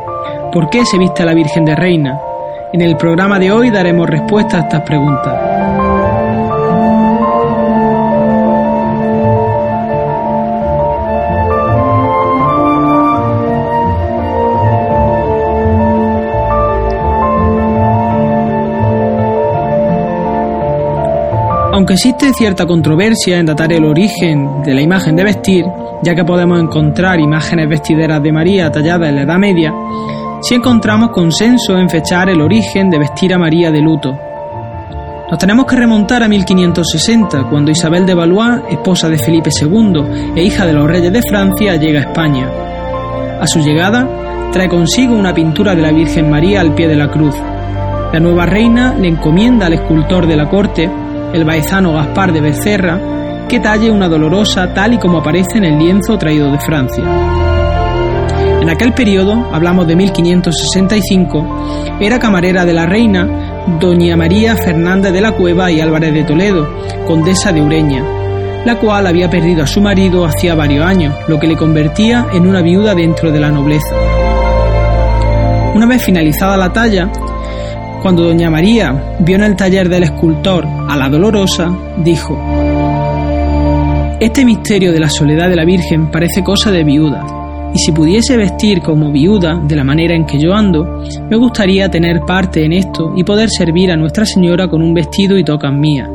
¿Por 0.53 0.69
qué 0.69 0.85
se 0.85 0.99
viste 0.99 1.23
a 1.23 1.25
la 1.25 1.33
Virgen 1.33 1.65
de 1.65 1.75
Reina? 1.75 2.19
En 2.71 2.81
el 2.81 2.95
programa 2.95 3.39
de 3.39 3.51
hoy 3.51 3.71
daremos 3.71 4.07
respuesta 4.07 4.57
a 4.57 4.59
estas 4.59 4.81
preguntas. 4.83 5.50
Aunque 21.73 21.93
existe 21.93 22.33
cierta 22.33 22.65
controversia 22.65 23.39
en 23.39 23.45
datar 23.45 23.71
el 23.71 23.85
origen 23.85 24.61
de 24.61 24.73
la 24.73 24.81
imagen 24.81 25.15
de 25.15 25.23
vestir, 25.23 25.65
ya 26.03 26.13
que 26.13 26.25
podemos 26.25 26.59
encontrar 26.61 27.19
imágenes 27.19 27.69
vestideras 27.69 28.21
de 28.21 28.31
María 28.33 28.69
talladas 28.69 29.07
en 29.07 29.15
la 29.15 29.21
Edad 29.21 29.37
Media, 29.37 29.73
sí 30.41 30.55
encontramos 30.55 31.11
consenso 31.11 31.77
en 31.77 31.89
fechar 31.89 32.29
el 32.29 32.41
origen 32.41 32.89
de 32.89 32.99
vestir 32.99 33.33
a 33.33 33.37
María 33.37 33.71
de 33.71 33.79
luto. 33.79 34.11
Nos 35.29 35.39
tenemos 35.39 35.65
que 35.65 35.77
remontar 35.77 36.21
a 36.23 36.27
1560, 36.27 37.45
cuando 37.49 37.71
Isabel 37.71 38.05
de 38.05 38.15
Valois, 38.15 38.63
esposa 38.69 39.07
de 39.07 39.17
Felipe 39.17 39.49
II 39.49 40.33
e 40.35 40.43
hija 40.43 40.65
de 40.65 40.73
los 40.73 40.85
reyes 40.89 41.13
de 41.13 41.21
Francia, 41.21 41.77
llega 41.77 42.01
a 42.01 42.03
España. 42.03 42.49
A 43.39 43.47
su 43.47 43.59
llegada, 43.59 44.49
trae 44.51 44.67
consigo 44.67 45.15
una 45.15 45.33
pintura 45.33 45.73
de 45.73 45.81
la 45.83 45.93
Virgen 45.93 46.29
María 46.29 46.59
al 46.59 46.75
pie 46.75 46.89
de 46.89 46.97
la 46.97 47.09
cruz. 47.09 47.35
La 48.11 48.19
nueva 48.19 48.45
reina 48.45 48.93
le 48.93 49.07
encomienda 49.07 49.67
al 49.67 49.73
escultor 49.73 50.27
de 50.27 50.35
la 50.35 50.49
corte, 50.49 50.89
el 51.33 51.45
baezano 51.45 51.93
Gaspar 51.93 52.33
de 52.33 52.41
Becerra, 52.41 52.99
que 53.47 53.59
talle 53.59 53.91
una 53.91 54.07
dolorosa 54.07 54.73
tal 54.73 54.93
y 54.93 54.97
como 54.97 55.19
aparece 55.19 55.57
en 55.57 55.65
el 55.65 55.77
lienzo 55.77 56.17
traído 56.17 56.51
de 56.51 56.59
Francia. 56.59 57.03
En 58.61 58.69
aquel 58.69 58.93
periodo, 58.93 59.49
hablamos 59.51 59.87
de 59.87 59.95
1565, 59.95 61.97
era 61.99 62.19
camarera 62.19 62.63
de 62.63 62.73
la 62.73 62.85
reina 62.85 63.51
doña 63.79 64.15
María 64.15 64.55
Fernández 64.55 65.13
de 65.13 65.21
la 65.21 65.31
Cueva 65.31 65.71
y 65.71 65.81
Álvarez 65.81 66.13
de 66.13 66.23
Toledo, 66.23 66.67
condesa 67.05 67.51
de 67.51 67.61
Ureña, 67.61 68.03
la 68.65 68.77
cual 68.77 69.07
había 69.07 69.29
perdido 69.29 69.63
a 69.63 69.67
su 69.67 69.81
marido 69.81 70.25
hacía 70.25 70.55
varios 70.55 70.85
años, 70.85 71.15
lo 71.27 71.39
que 71.39 71.47
le 71.47 71.55
convertía 71.55 72.27
en 72.33 72.47
una 72.47 72.61
viuda 72.61 72.95
dentro 72.95 73.31
de 73.31 73.39
la 73.39 73.51
nobleza. 73.51 73.95
Una 75.73 75.85
vez 75.85 76.03
finalizada 76.03 76.57
la 76.57 76.71
talla, 76.71 77.09
cuando 78.01 78.23
doña 78.23 78.49
María 78.49 79.15
vio 79.19 79.35
en 79.35 79.43
el 79.43 79.55
taller 79.55 79.87
del 79.87 80.03
escultor 80.03 80.65
a 80.91 80.97
la 80.97 81.07
dolorosa, 81.07 81.73
dijo, 82.03 82.37
Este 84.19 84.43
misterio 84.43 84.91
de 84.91 84.99
la 84.99 85.09
soledad 85.09 85.47
de 85.47 85.55
la 85.55 85.63
Virgen 85.63 86.11
parece 86.11 86.43
cosa 86.43 86.69
de 86.69 86.83
viuda, 86.83 87.71
y 87.73 87.79
si 87.79 87.93
pudiese 87.93 88.35
vestir 88.35 88.81
como 88.81 89.09
viuda 89.09 89.57
de 89.63 89.77
la 89.77 89.85
manera 89.85 90.13
en 90.13 90.25
que 90.25 90.37
yo 90.37 90.53
ando, 90.53 91.01
me 91.29 91.37
gustaría 91.37 91.89
tener 91.89 92.19
parte 92.27 92.65
en 92.65 92.73
esto 92.73 93.13
y 93.15 93.23
poder 93.23 93.49
servir 93.49 93.89
a 93.89 93.95
Nuestra 93.95 94.25
Señora 94.25 94.67
con 94.67 94.81
un 94.81 94.93
vestido 94.93 95.37
y 95.37 95.45
tocas 95.45 95.71
mía. 95.71 96.09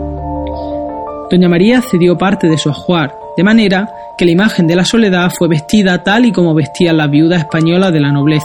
Doña 1.31 1.49
María 1.49 1.81
cedió 1.81 2.19
parte 2.19 2.47
de 2.47 2.59
su 2.59 2.69
ajuar, 2.69 3.17
de 3.35 3.45
manera 3.45 3.89
que 4.19 4.27
la 4.27 4.33
imagen 4.33 4.67
de 4.67 4.77
la 4.77 4.85
soledad 4.85 5.33
fue 5.35 5.49
vestida 5.49 6.03
tal 6.03 6.27
y 6.27 6.33
como 6.33 6.53
vestían 6.53 6.99
las 6.99 7.11
viudas 7.11 7.41
españolas 7.41 7.95
de 7.95 8.01
la 8.01 8.13
nobleza. 8.13 8.45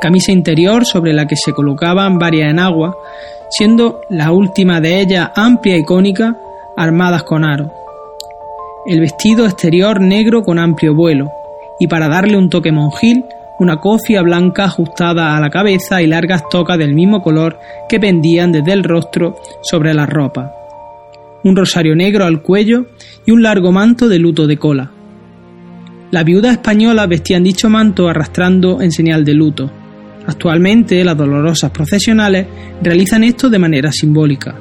Camisa 0.00 0.32
interior 0.32 0.84
sobre 0.84 1.12
la 1.12 1.28
que 1.28 1.36
se 1.36 1.52
colocaban 1.52 2.18
varias 2.18 2.50
en 2.50 2.58
agua, 2.58 2.96
siendo 3.52 4.00
la 4.08 4.32
última 4.32 4.80
de 4.80 5.00
ellas 5.00 5.30
amplia 5.36 5.76
y 5.76 5.84
cónica, 5.84 6.38
armadas 6.74 7.22
con 7.22 7.44
aro. 7.44 7.70
El 8.86 9.00
vestido 9.00 9.44
exterior 9.44 10.00
negro 10.00 10.42
con 10.42 10.58
amplio 10.58 10.94
vuelo, 10.94 11.30
y 11.78 11.86
para 11.86 12.08
darle 12.08 12.38
un 12.38 12.48
toque 12.48 12.72
monjil, 12.72 13.24
una 13.58 13.76
cofia 13.76 14.22
blanca 14.22 14.64
ajustada 14.64 15.36
a 15.36 15.40
la 15.40 15.50
cabeza 15.50 16.00
y 16.00 16.06
largas 16.06 16.48
tocas 16.48 16.78
del 16.78 16.94
mismo 16.94 17.22
color 17.22 17.58
que 17.90 18.00
pendían 18.00 18.52
desde 18.52 18.72
el 18.72 18.84
rostro 18.84 19.36
sobre 19.60 19.92
la 19.92 20.06
ropa. 20.06 20.50
Un 21.44 21.54
rosario 21.54 21.94
negro 21.94 22.24
al 22.24 22.40
cuello 22.40 22.86
y 23.26 23.32
un 23.32 23.42
largo 23.42 23.70
manto 23.70 24.08
de 24.08 24.18
luto 24.18 24.46
de 24.46 24.56
cola. 24.56 24.90
Las 26.10 26.24
viudas 26.24 26.52
españolas 26.52 27.06
vestían 27.06 27.44
dicho 27.44 27.68
manto 27.68 28.08
arrastrando 28.08 28.80
en 28.80 28.92
señal 28.92 29.26
de 29.26 29.34
luto. 29.34 29.81
Actualmente 30.26 31.02
las 31.04 31.16
dolorosas 31.16 31.70
procesionales 31.70 32.46
realizan 32.82 33.24
esto 33.24 33.50
de 33.50 33.58
manera 33.58 33.90
simbólica. 33.92 34.54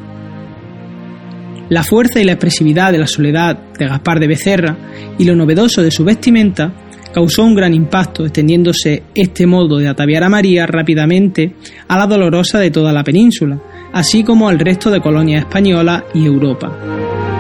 La 1.70 1.84
fuerza 1.84 2.20
y 2.20 2.26
la 2.26 2.34
expresividad 2.34 2.92
de 2.92 2.98
la 2.98 3.08
soledad 3.08 3.58
de 3.78 3.88
Gaspar 3.88 4.20
de 4.20 4.28
Becerra 4.28 4.78
y 5.18 5.24
lo 5.24 5.36
novedoso 5.36 5.82
de 5.82 5.92
su 5.92 6.04
vestimenta 6.04 6.74
causó 7.14 7.44
un 7.44 7.56
gran 7.56 7.74
impacto, 7.74 8.26
extendiéndose 8.26 9.04
este 9.16 9.46
modo 9.46 9.78
de 9.78 9.88
ataviar 9.88 10.24
a 10.24 10.30
María 10.30 10.66
rápidamente 10.66 11.56
a 11.88 11.98
la 11.98 12.08
dolorosa 12.08 12.60
de 12.60 12.72
toda 12.72 12.92
la 12.92 13.04
península, 13.04 13.62
así 13.94 14.24
como 14.24 14.50
al 14.50 14.60
resto 14.60 14.90
de 14.90 15.02
colonias 15.02 15.44
españolas 15.44 16.04
y 16.14 16.26
Europa. 16.26 17.31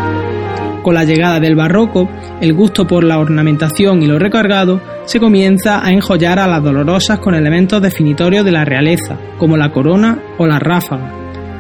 Con 0.84 0.95
la 0.95 1.03
llegada 1.03 1.40
del 1.40 1.56
barroco, 1.56 2.10
el 2.41 2.53
gusto 2.53 2.88
por 2.88 3.03
la 3.03 3.20
ornamentación 3.20 4.02
y 4.02 4.08
lo 4.08 4.18
recargado 4.18 4.82
se 5.06 5.20
comienza 5.20 5.86
a 5.86 5.91
enjollar 5.91 6.40
a 6.40 6.48
las 6.48 6.64
dolorosas 6.64 7.20
con 7.20 7.36
elementos 7.36 7.82
definitorios 7.82 8.44
de 8.44 8.52
la 8.52 8.66
realeza, 8.66 9.18
como 9.38 9.58
la 9.58 9.72
corona 9.72 10.18
o 10.40 10.48
la 10.48 10.58
ráfaga, 10.58 11.12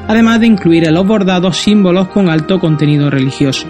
además 0.07 0.39
de 0.39 0.47
incluir 0.47 0.87
en 0.87 0.95
los 0.95 1.05
bordados 1.05 1.57
símbolos 1.57 2.07
con 2.07 2.29
alto 2.29 2.59
contenido 2.59 3.11
religioso. 3.11 3.67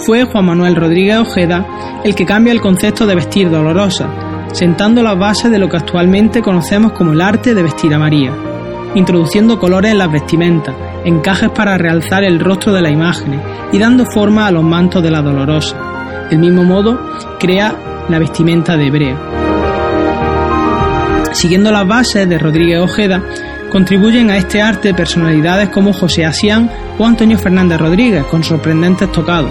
Fue 0.00 0.24
Juan 0.24 0.44
Manuel 0.44 0.76
Rodríguez 0.76 1.18
Ojeda 1.18 1.66
el 2.04 2.14
que 2.14 2.26
cambia 2.26 2.52
el 2.52 2.60
concepto 2.60 3.06
de 3.06 3.14
vestir 3.14 3.50
dolorosa, 3.50 4.08
sentando 4.52 5.02
las 5.02 5.18
bases 5.18 5.50
de 5.50 5.58
lo 5.58 5.68
que 5.68 5.76
actualmente 5.78 6.42
conocemos 6.42 6.92
como 6.92 7.12
el 7.12 7.20
arte 7.20 7.54
de 7.54 7.62
vestir 7.62 7.94
a 7.94 7.98
María, 7.98 8.34
introduciendo 8.94 9.58
colores 9.58 9.92
en 9.92 9.98
las 9.98 10.10
vestimentas, 10.12 10.74
encajes 11.04 11.50
para 11.50 11.78
realzar 11.78 12.24
el 12.24 12.40
rostro 12.40 12.72
de 12.72 12.82
las 12.82 12.92
imágenes 12.92 13.40
y 13.72 13.78
dando 13.78 14.04
forma 14.06 14.46
a 14.46 14.50
los 14.50 14.64
mantos 14.64 15.02
de 15.02 15.10
la 15.10 15.22
dolorosa. 15.22 15.76
Del 16.30 16.38
mismo 16.38 16.64
modo, 16.64 16.98
crea 17.38 17.74
la 18.08 18.18
vestimenta 18.18 18.76
de 18.76 18.86
hebrea. 18.86 19.16
Siguiendo 21.32 21.70
las 21.70 21.86
bases 21.86 22.28
de 22.28 22.38
Rodríguez 22.38 22.80
Ojeda, 22.80 23.22
contribuyen 23.70 24.30
a 24.30 24.36
este 24.36 24.60
arte 24.60 24.92
personalidades 24.92 25.68
como 25.68 25.92
José 25.92 26.26
Asián 26.26 26.70
o 26.98 27.06
Antonio 27.06 27.38
Fernández 27.38 27.78
Rodríguez, 27.78 28.24
con 28.24 28.42
sorprendentes 28.42 29.10
tocados. 29.12 29.50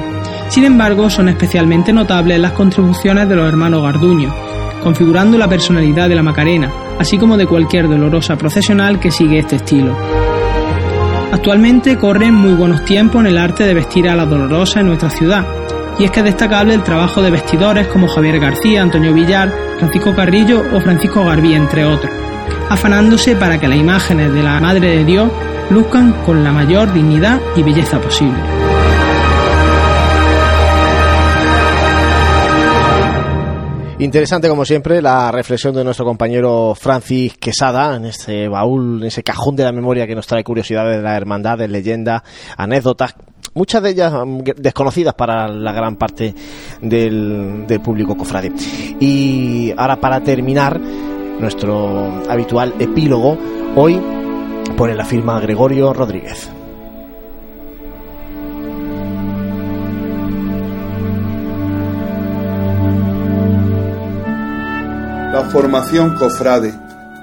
Sin 0.50 0.66
embargo, 0.66 1.10
son 1.10 1.30
especialmente 1.30 1.94
notables 1.94 2.40
las 2.40 2.52
contribuciones 2.52 3.30
de 3.30 3.36
los 3.36 3.48
hermanos 3.48 3.82
Garduño, 3.82 4.34
configurando 4.84 5.38
la 5.38 5.48
personalidad 5.48 6.10
de 6.10 6.16
la 6.16 6.24
Macarena, 6.24 6.72
así 7.00 7.18
como 7.18 7.38
de 7.38 7.48
cualquier 7.48 7.88
dolorosa 7.88 8.36
procesional 8.36 9.00
que 9.00 9.12
sigue 9.12 9.40
este 9.40 9.56
estilo. 9.58 9.96
Actualmente 11.32 11.98
corren 11.98 12.34
muy 12.34 12.54
buenos 12.54 12.84
tiempos 12.86 13.22
en 13.22 13.28
el 13.28 13.38
arte 13.38 13.66
de 13.66 13.76
vestir 13.76 14.10
a 14.10 14.16
la 14.16 14.26
dolorosa 14.26 14.80
en 14.80 14.88
nuestra 14.88 15.12
ciudad, 15.12 15.46
y 16.00 16.06
es 16.06 16.12
que 16.12 16.22
es 16.22 16.26
destacable 16.26 16.74
el 16.74 16.84
trabajo 16.84 17.22
de 17.22 17.30
vestidores 17.30 17.88
como 17.88 18.08
Javier 18.08 18.40
García, 18.40 18.82
Antonio 18.82 19.14
Villar, 19.14 19.54
Francisco 19.78 20.16
Carrillo 20.16 20.64
o 20.74 20.82
Francisco 20.82 21.24
Garbí, 21.24 21.54
entre 21.54 21.86
otros, 21.86 22.12
afanándose 22.70 23.36
para 23.36 23.60
que 23.60 23.68
las 23.68 23.78
imágenes 23.78 24.34
de 24.34 24.42
la 24.42 24.60
Madre 24.60 24.98
de 24.98 25.06
Dios 25.06 25.32
luzcan 25.70 26.14
con 26.26 26.44
la 26.44 26.52
mayor 26.52 26.92
dignidad 26.94 27.40
y 27.56 27.62
belleza 27.62 28.00
posible. 28.00 28.69
Interesante, 34.00 34.48
como 34.48 34.64
siempre, 34.64 35.02
la 35.02 35.30
reflexión 35.30 35.76
de 35.76 35.84
nuestro 35.84 36.06
compañero 36.06 36.74
Francis 36.74 37.36
Quesada 37.38 37.98
en 37.98 38.06
este 38.06 38.48
baúl, 38.48 39.02
en 39.02 39.08
ese 39.08 39.24
cajón 39.24 39.58
de 39.58 39.66
la 39.66 39.74
memoria 39.74 40.08
que 40.08 40.16
nos 40.16 40.26
trae 40.26 40.42
curiosidades 40.42 40.96
de 40.96 41.04
la 41.04 41.18
hermandad, 41.18 41.58
de 41.58 41.68
leyendas, 41.68 42.22
anécdotas, 42.56 43.14
muchas 43.56 43.84
de 43.84 43.90
ellas 43.90 44.14
mm, 44.14 44.40
desconocidas 44.56 45.16
para 45.16 45.50
la 45.50 45.74
gran 45.74 45.98
parte 45.98 46.34
del, 46.82 47.66
del 47.68 47.82
público 47.82 48.16
cofrade. 48.16 48.54
Y 49.02 49.74
ahora, 49.76 49.98
para 49.98 50.22
terminar, 50.22 50.80
nuestro 50.80 52.24
habitual 52.30 52.76
epílogo, 52.80 53.38
hoy 53.76 54.00
pone 54.78 54.96
la 54.96 55.04
firma 55.04 55.42
Gregorio 55.42 55.92
Rodríguez. 55.92 56.50
La 65.32 65.44
formación 65.52 66.16
cofrade. 66.16 66.74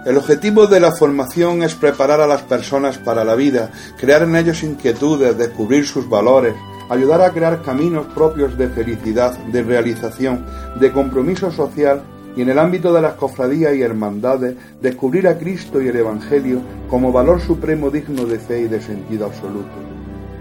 El 0.05 0.17
objetivo 0.17 0.69
de 0.69 0.79
la 0.79 0.93
formación 0.93 1.65
es 1.65 1.75
preparar 1.75 2.21
a 2.21 2.29
las 2.29 2.43
personas 2.43 2.99
para 2.99 3.25
la 3.25 3.35
vida, 3.35 3.73
crear 3.99 4.23
en 4.23 4.37
ellos 4.37 4.63
inquietudes, 4.63 5.37
descubrir 5.37 5.85
sus 5.89 6.09
valores, 6.09 6.55
ayudar 6.89 7.21
a 7.21 7.33
crear 7.33 7.63
caminos 7.63 8.07
propios 8.15 8.57
de 8.57 8.69
felicidad, 8.69 9.37
de 9.37 9.61
realización, 9.65 10.47
de 10.79 10.93
compromiso 10.93 11.51
social 11.51 12.05
y 12.37 12.43
en 12.43 12.51
el 12.51 12.61
ámbito 12.61 12.93
de 12.93 13.03
las 13.03 13.15
cofradías 13.15 13.75
y 13.75 13.83
hermandades, 13.83 14.55
descubrir 14.81 15.27
a 15.27 15.37
Cristo 15.37 15.83
y 15.83 15.89
el 15.89 15.97
Evangelio 15.97 16.61
como 16.89 17.11
valor 17.11 17.41
supremo 17.41 17.91
digno 17.91 18.25
de 18.25 18.39
fe 18.39 18.61
y 18.61 18.69
de 18.69 18.81
sentido 18.81 19.27
absoluto. 19.27 19.96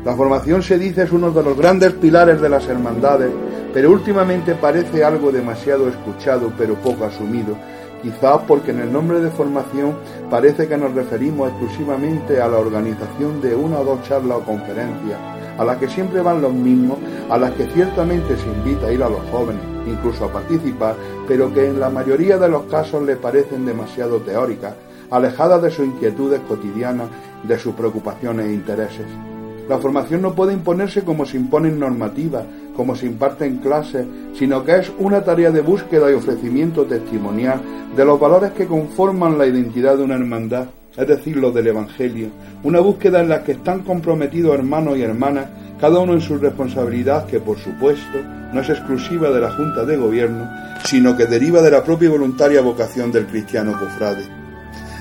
La 0.06 0.16
formación 0.16 0.62
se 0.62 0.78
dice 0.78 1.02
es 1.02 1.12
uno 1.12 1.32
de 1.32 1.42
los 1.42 1.58
grandes 1.58 1.94
pilares 1.94 2.40
de 2.40 2.48
las 2.48 2.68
hermandades, 2.68 3.32
pero 3.74 3.90
últimamente 3.90 4.54
parece 4.54 5.04
algo 5.04 5.32
demasiado 5.32 5.90
escuchado 5.90 6.54
pero 6.56 6.76
poco 6.76 7.06
asumido, 7.06 7.58
quizás 8.04 8.42
porque 8.48 8.70
en 8.70 8.82
el 8.82 8.94
nombre 8.94 9.20
de 9.20 9.32
formación 9.32 9.96
parece 10.30 10.68
que 10.68 10.78
nos 10.78 10.94
referimos 10.94 11.50
exclusivamente 11.50 12.40
a 12.40 12.48
la 12.48 12.60
organización 12.60 13.42
de 13.42 13.56
una 13.56 13.80
o 13.80 13.84
dos 13.84 14.04
charlas 14.04 14.38
o 14.38 14.42
conferencias, 14.42 15.18
a 15.58 15.66
las 15.66 15.78
que 15.78 15.90
siempre 15.90 16.22
van 16.22 16.40
los 16.40 16.54
mismos, 16.54 17.00
a 17.28 17.40
las 17.40 17.54
que 17.54 17.66
ciertamente 17.66 18.38
se 18.38 18.48
invita 18.48 18.86
a 18.86 18.92
ir 18.92 19.02
a 19.02 19.10
los 19.10 19.28
jóvenes, 19.32 19.64
incluso 19.88 20.26
a 20.26 20.32
participar, 20.32 20.96
pero 21.28 21.52
que 21.52 21.66
en 21.66 21.80
la 21.80 21.90
mayoría 21.90 22.38
de 22.38 22.48
los 22.48 22.66
casos 22.66 23.02
le 23.02 23.16
parecen 23.16 23.66
demasiado 23.66 24.18
teóricas, 24.18 24.76
alejadas 25.10 25.64
de 25.64 25.72
sus 25.72 25.88
inquietudes 25.88 26.42
cotidianas, 26.42 27.08
de 27.42 27.58
sus 27.58 27.74
preocupaciones 27.74 28.46
e 28.46 28.54
intereses. 28.54 29.08
La 29.68 29.80
formación 29.80 30.22
no 30.22 30.36
puede 30.36 30.54
imponerse 30.54 31.04
como 31.04 31.26
se 31.26 31.38
imponen 31.38 31.80
normativas, 31.80 32.44
como 32.76 32.96
se 32.96 33.08
imparten 33.08 33.58
clases, 33.58 34.06
sino 34.38 34.64
que 34.64 34.76
es 34.76 34.92
una 35.00 35.24
tarea 35.24 35.50
de 35.50 35.62
búsqueda 35.62 36.12
y 36.12 36.14
ofrecimiento 36.14 36.84
testimonial 36.86 37.62
de 37.96 38.06
los 38.06 38.20
valores 38.20 38.52
que 38.52 38.68
conforman 38.68 39.38
la 39.38 39.48
identidad 39.48 39.98
de 39.98 40.04
una 40.04 40.16
hermandad, 40.16 40.68
es 40.96 41.08
decir, 41.08 41.38
los 41.38 41.54
del 41.54 41.68
Evangelio, 41.68 42.28
una 42.64 42.80
búsqueda 42.80 43.22
en 43.22 43.30
la 43.30 43.44
que 43.44 43.54
están 43.54 43.82
comprometidos 43.82 44.54
hermanos 44.54 44.98
y 44.98 45.02
hermanas, 45.02 45.48
cada 45.80 46.00
uno 46.00 46.14
en 46.14 46.22
su 46.22 46.38
responsabilidad 46.38 47.26
que, 47.26 47.40
por 47.40 47.58
supuesto, 47.58 48.20
no 48.54 48.62
es 48.62 48.70
exclusiva 48.70 49.30
de 49.32 49.42
la 49.42 49.52
Junta 49.52 49.84
de 49.84 49.98
Gobierno, 49.98 50.48
sino 50.86 51.18
que 51.18 51.26
deriva 51.26 51.62
de 51.62 51.72
la 51.72 51.84
propia 51.84 52.10
voluntaria 52.10 52.62
vocación 52.62 53.12
del 53.12 53.26
cristiano 53.26 53.74
cofrade. 53.74 54.45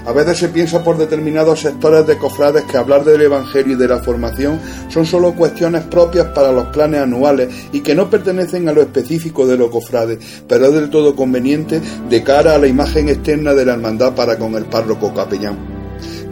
A 0.06 0.12
veces 0.12 0.38
se 0.38 0.48
piensa 0.48 0.84
por 0.84 0.98
determinados 0.98 1.60
sectores 1.60 2.06
de 2.06 2.18
cofrades 2.18 2.64
que 2.64 2.76
hablar 2.76 3.04
del 3.04 3.22
Evangelio 3.22 3.74
y 3.74 3.78
de 3.78 3.88
la 3.88 4.00
formación 4.00 4.60
son 4.90 5.06
solo 5.06 5.34
cuestiones 5.34 5.84
propias 5.84 6.26
para 6.28 6.52
los 6.52 6.66
planes 6.66 7.00
anuales 7.00 7.48
y 7.72 7.80
que 7.80 7.94
no 7.94 8.10
pertenecen 8.10 8.68
a 8.68 8.72
lo 8.72 8.82
específico 8.82 9.46
de 9.46 9.56
los 9.56 9.70
cofrades, 9.70 10.18
pero 10.46 10.66
es 10.66 10.74
del 10.74 10.90
todo 10.90 11.16
conveniente 11.16 11.80
de 12.10 12.22
cara 12.22 12.54
a 12.54 12.58
la 12.58 12.66
imagen 12.66 13.08
externa 13.08 13.54
de 13.54 13.64
la 13.64 13.74
hermandad 13.74 14.14
para 14.14 14.38
con 14.38 14.54
el 14.56 14.66
párroco 14.66 15.14
capellán. 15.14 15.73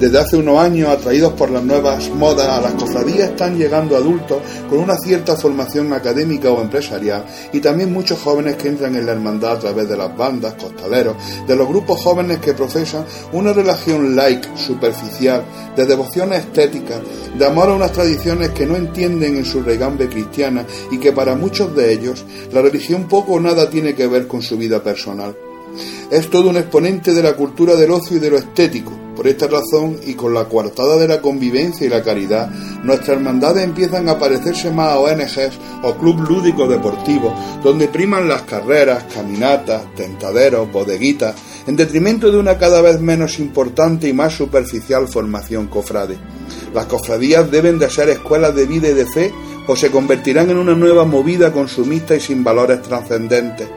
Desde 0.02 0.18
hace 0.18 0.36
unos 0.36 0.58
años, 0.58 0.88
atraídos 0.88 1.32
por 1.34 1.48
las 1.48 1.62
nuevas 1.62 2.10
modas, 2.10 2.48
a 2.48 2.60
las 2.60 2.72
cofradías 2.72 3.30
están 3.30 3.56
llegando 3.56 3.96
adultos 3.96 4.38
con 4.68 4.80
una 4.80 4.96
cierta 4.96 5.36
formación 5.36 5.92
académica 5.92 6.50
o 6.50 6.60
empresarial 6.60 7.24
y 7.52 7.60
también 7.60 7.92
muchos 7.92 8.18
jóvenes 8.18 8.56
que 8.56 8.66
entran 8.66 8.96
en 8.96 9.06
la 9.06 9.12
hermandad 9.12 9.52
a 9.52 9.58
través 9.60 9.88
de 9.88 9.96
las 9.96 10.16
bandas, 10.16 10.54
costaleros, 10.54 11.14
de 11.46 11.54
los 11.54 11.68
grupos 11.68 12.00
jóvenes 12.02 12.38
que 12.38 12.52
profesan 12.52 13.04
una 13.32 13.52
relación 13.52 14.16
like, 14.16 14.48
superficial, 14.56 15.44
de 15.76 15.86
devoción 15.86 16.32
estética, 16.32 17.00
de 17.38 17.46
amor 17.46 17.68
a 17.68 17.74
unas 17.74 17.92
tradiciones 17.92 18.50
que 18.50 18.66
no 18.66 18.74
entienden 18.74 19.36
en 19.36 19.44
su 19.44 19.62
regambe 19.62 20.08
cristiana 20.08 20.66
y 20.90 20.98
que 20.98 21.12
para 21.12 21.36
muchos 21.36 21.76
de 21.76 21.92
ellos 21.92 22.24
la 22.52 22.60
religión 22.60 23.06
poco 23.06 23.34
o 23.34 23.40
nada 23.40 23.70
tiene 23.70 23.94
que 23.94 24.08
ver 24.08 24.26
con 24.26 24.42
su 24.42 24.56
vida 24.58 24.82
personal. 24.82 25.36
Es 26.10 26.28
todo 26.28 26.50
un 26.50 26.56
exponente 26.56 27.14
de 27.14 27.22
la 27.22 27.34
cultura 27.34 27.74
del 27.74 27.90
ocio 27.90 28.18
y 28.18 28.20
de 28.20 28.30
lo 28.30 28.36
estético. 28.36 28.92
Por 29.16 29.26
esta 29.26 29.46
razón 29.46 29.98
y 30.06 30.14
con 30.14 30.34
la 30.34 30.46
coartada 30.46 30.96
de 30.96 31.06
la 31.06 31.20
convivencia 31.20 31.86
y 31.86 31.90
la 31.90 32.02
caridad, 32.02 32.50
nuestras 32.82 33.16
hermandades 33.16 33.64
empiezan 33.64 34.08
a 34.08 34.18
parecerse 34.18 34.70
más 34.70 34.92
a 34.92 34.98
ONGs 34.98 35.58
o 35.82 35.94
club 35.94 36.20
lúdico 36.28 36.66
deportivo, 36.66 37.34
donde 37.62 37.88
priman 37.88 38.28
las 38.28 38.42
carreras, 38.42 39.04
caminatas, 39.14 39.82
tentaderos, 39.94 40.70
bodeguitas, 40.72 41.34
en 41.66 41.76
detrimento 41.76 42.30
de 42.30 42.38
una 42.38 42.58
cada 42.58 42.80
vez 42.80 43.00
menos 43.00 43.38
importante 43.38 44.08
y 44.08 44.12
más 44.12 44.34
superficial 44.34 45.08
formación 45.08 45.66
cofrade. 45.68 46.16
Las 46.74 46.86
cofradías 46.86 47.50
deben 47.50 47.78
de 47.78 47.90
ser 47.90 48.08
escuelas 48.08 48.54
de 48.54 48.66
vida 48.66 48.88
y 48.88 48.94
de 48.94 49.06
fe 49.06 49.32
o 49.66 49.76
se 49.76 49.90
convertirán 49.90 50.50
en 50.50 50.56
una 50.56 50.74
nueva 50.74 51.04
movida 51.04 51.52
consumista 51.52 52.16
y 52.16 52.20
sin 52.20 52.42
valores 52.42 52.82
trascendentes 52.82 53.68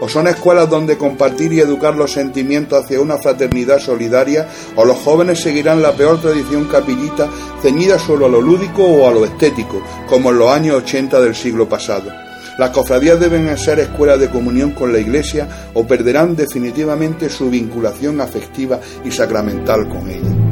o 0.00 0.08
son 0.08 0.26
escuelas 0.28 0.68
donde 0.68 0.98
compartir 0.98 1.52
y 1.52 1.60
educar 1.60 1.94
los 1.96 2.12
sentimientos 2.12 2.84
hacia 2.84 3.00
una 3.00 3.18
fraternidad 3.18 3.78
solidaria, 3.78 4.48
o 4.76 4.84
los 4.84 4.98
jóvenes 4.98 5.40
seguirán 5.40 5.82
la 5.82 5.92
peor 5.92 6.20
tradición 6.20 6.64
capillita 6.66 7.28
ceñida 7.62 7.98
solo 7.98 8.26
a 8.26 8.28
lo 8.28 8.40
lúdico 8.40 8.84
o 8.84 9.08
a 9.08 9.12
lo 9.12 9.24
estético, 9.24 9.82
como 10.08 10.30
en 10.30 10.38
los 10.38 10.50
años 10.50 10.76
80 10.76 11.20
del 11.20 11.34
siglo 11.34 11.68
pasado. 11.68 12.10
Las 12.58 12.70
cofradías 12.70 13.18
deben 13.18 13.56
ser 13.58 13.80
escuelas 13.80 14.20
de 14.20 14.30
comunión 14.30 14.72
con 14.72 14.92
la 14.92 14.98
Iglesia 14.98 15.48
o 15.74 15.86
perderán 15.86 16.36
definitivamente 16.36 17.28
su 17.28 17.50
vinculación 17.50 18.20
afectiva 18.20 18.78
y 19.04 19.10
sacramental 19.10 19.88
con 19.88 20.08
ella. 20.08 20.43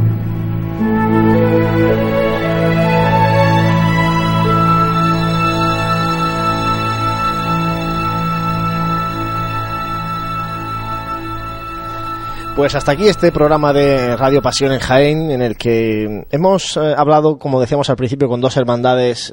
Pues 12.55 12.75
hasta 12.75 12.93
aquí 12.93 13.09
este 13.09 13.33
programa 13.33 13.73
de 13.73 14.15
Radio 14.15 14.43
Pasión 14.43 14.73
en 14.73 14.79
Jaén, 14.79 15.31
en 15.31 15.41
el 15.41 15.57
que 15.57 16.27
hemos 16.31 16.77
eh, 16.77 16.95
hablado, 16.95 17.39
como 17.39 17.59
decíamos 17.59 17.89
al 17.89 17.97
principio, 17.97 18.29
con 18.29 18.43
dos 18.43 18.59
hermandades 18.59 19.33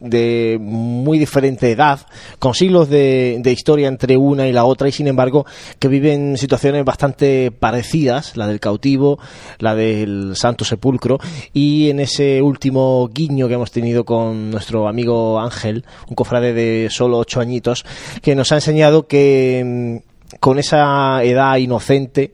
de 0.00 0.58
muy 0.60 1.18
diferente 1.18 1.70
edad, 1.70 2.00
con 2.38 2.52
siglos 2.52 2.90
de, 2.90 3.40
historia 3.46 3.88
entre 3.88 4.18
una 4.18 4.46
y 4.48 4.52
la 4.52 4.64
otra, 4.64 4.88
y 4.88 4.92
sin 4.92 5.06
embargo 5.06 5.46
que 5.78 5.88
viven 5.88 6.36
situaciones 6.36 6.84
bastante 6.84 7.52
parecidas, 7.52 8.36
la 8.36 8.46
del 8.46 8.60
cautivo, 8.60 9.18
la 9.58 9.74
del 9.74 10.36
Santo 10.36 10.66
Sepulcro, 10.66 11.20
y 11.54 11.88
en 11.88 12.00
ese 12.00 12.42
último 12.42 13.08
guiño 13.08 13.48
que 13.48 13.54
hemos 13.54 13.70
tenido 13.70 14.04
con 14.04 14.50
nuestro 14.50 14.88
amigo 14.88 15.40
Ángel, 15.40 15.86
un 16.06 16.16
cofrade 16.16 16.52
de 16.52 16.88
solo 16.90 17.16
ocho 17.16 17.40
añitos, 17.40 17.86
que 18.20 18.34
nos 18.34 18.52
ha 18.52 18.56
enseñado 18.56 19.06
que 19.06 20.02
con 20.40 20.58
esa 20.58 21.22
edad 21.22 21.56
inocente, 21.56 22.32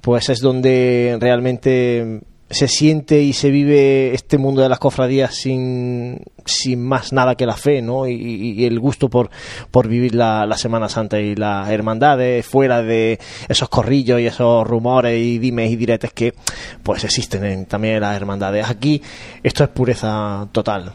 pues 0.00 0.28
es 0.28 0.40
donde 0.40 1.16
realmente 1.20 2.20
se 2.50 2.66
siente 2.66 3.20
y 3.20 3.34
se 3.34 3.50
vive 3.50 4.14
este 4.14 4.38
mundo 4.38 4.62
de 4.62 4.70
las 4.70 4.78
cofradías 4.78 5.34
sin, 5.34 6.22
sin 6.46 6.82
más 6.82 7.12
nada 7.12 7.34
que 7.34 7.44
la 7.44 7.56
fe, 7.56 7.82
¿no? 7.82 8.08
Y, 8.08 8.64
el 8.64 8.80
gusto 8.80 9.10
por, 9.10 9.30
por 9.70 9.86
vivir 9.86 10.14
la, 10.14 10.48
Semana 10.56 10.88
Santa 10.88 11.20
y 11.20 11.36
las 11.36 11.68
hermandades 11.68 12.46
fuera 12.46 12.82
de 12.82 13.18
esos 13.48 13.68
corrillos 13.68 14.20
y 14.20 14.26
esos 14.26 14.66
rumores 14.66 15.20
y 15.22 15.38
dimes 15.38 15.70
y 15.70 15.76
diretes 15.76 16.12
que 16.12 16.34
pues 16.82 17.04
existen 17.04 17.66
también 17.66 17.96
en 17.96 18.00
las 18.00 18.16
hermandades. 18.16 18.68
Aquí 18.68 19.02
esto 19.42 19.62
es 19.62 19.70
pureza 19.70 20.48
total. 20.50 20.94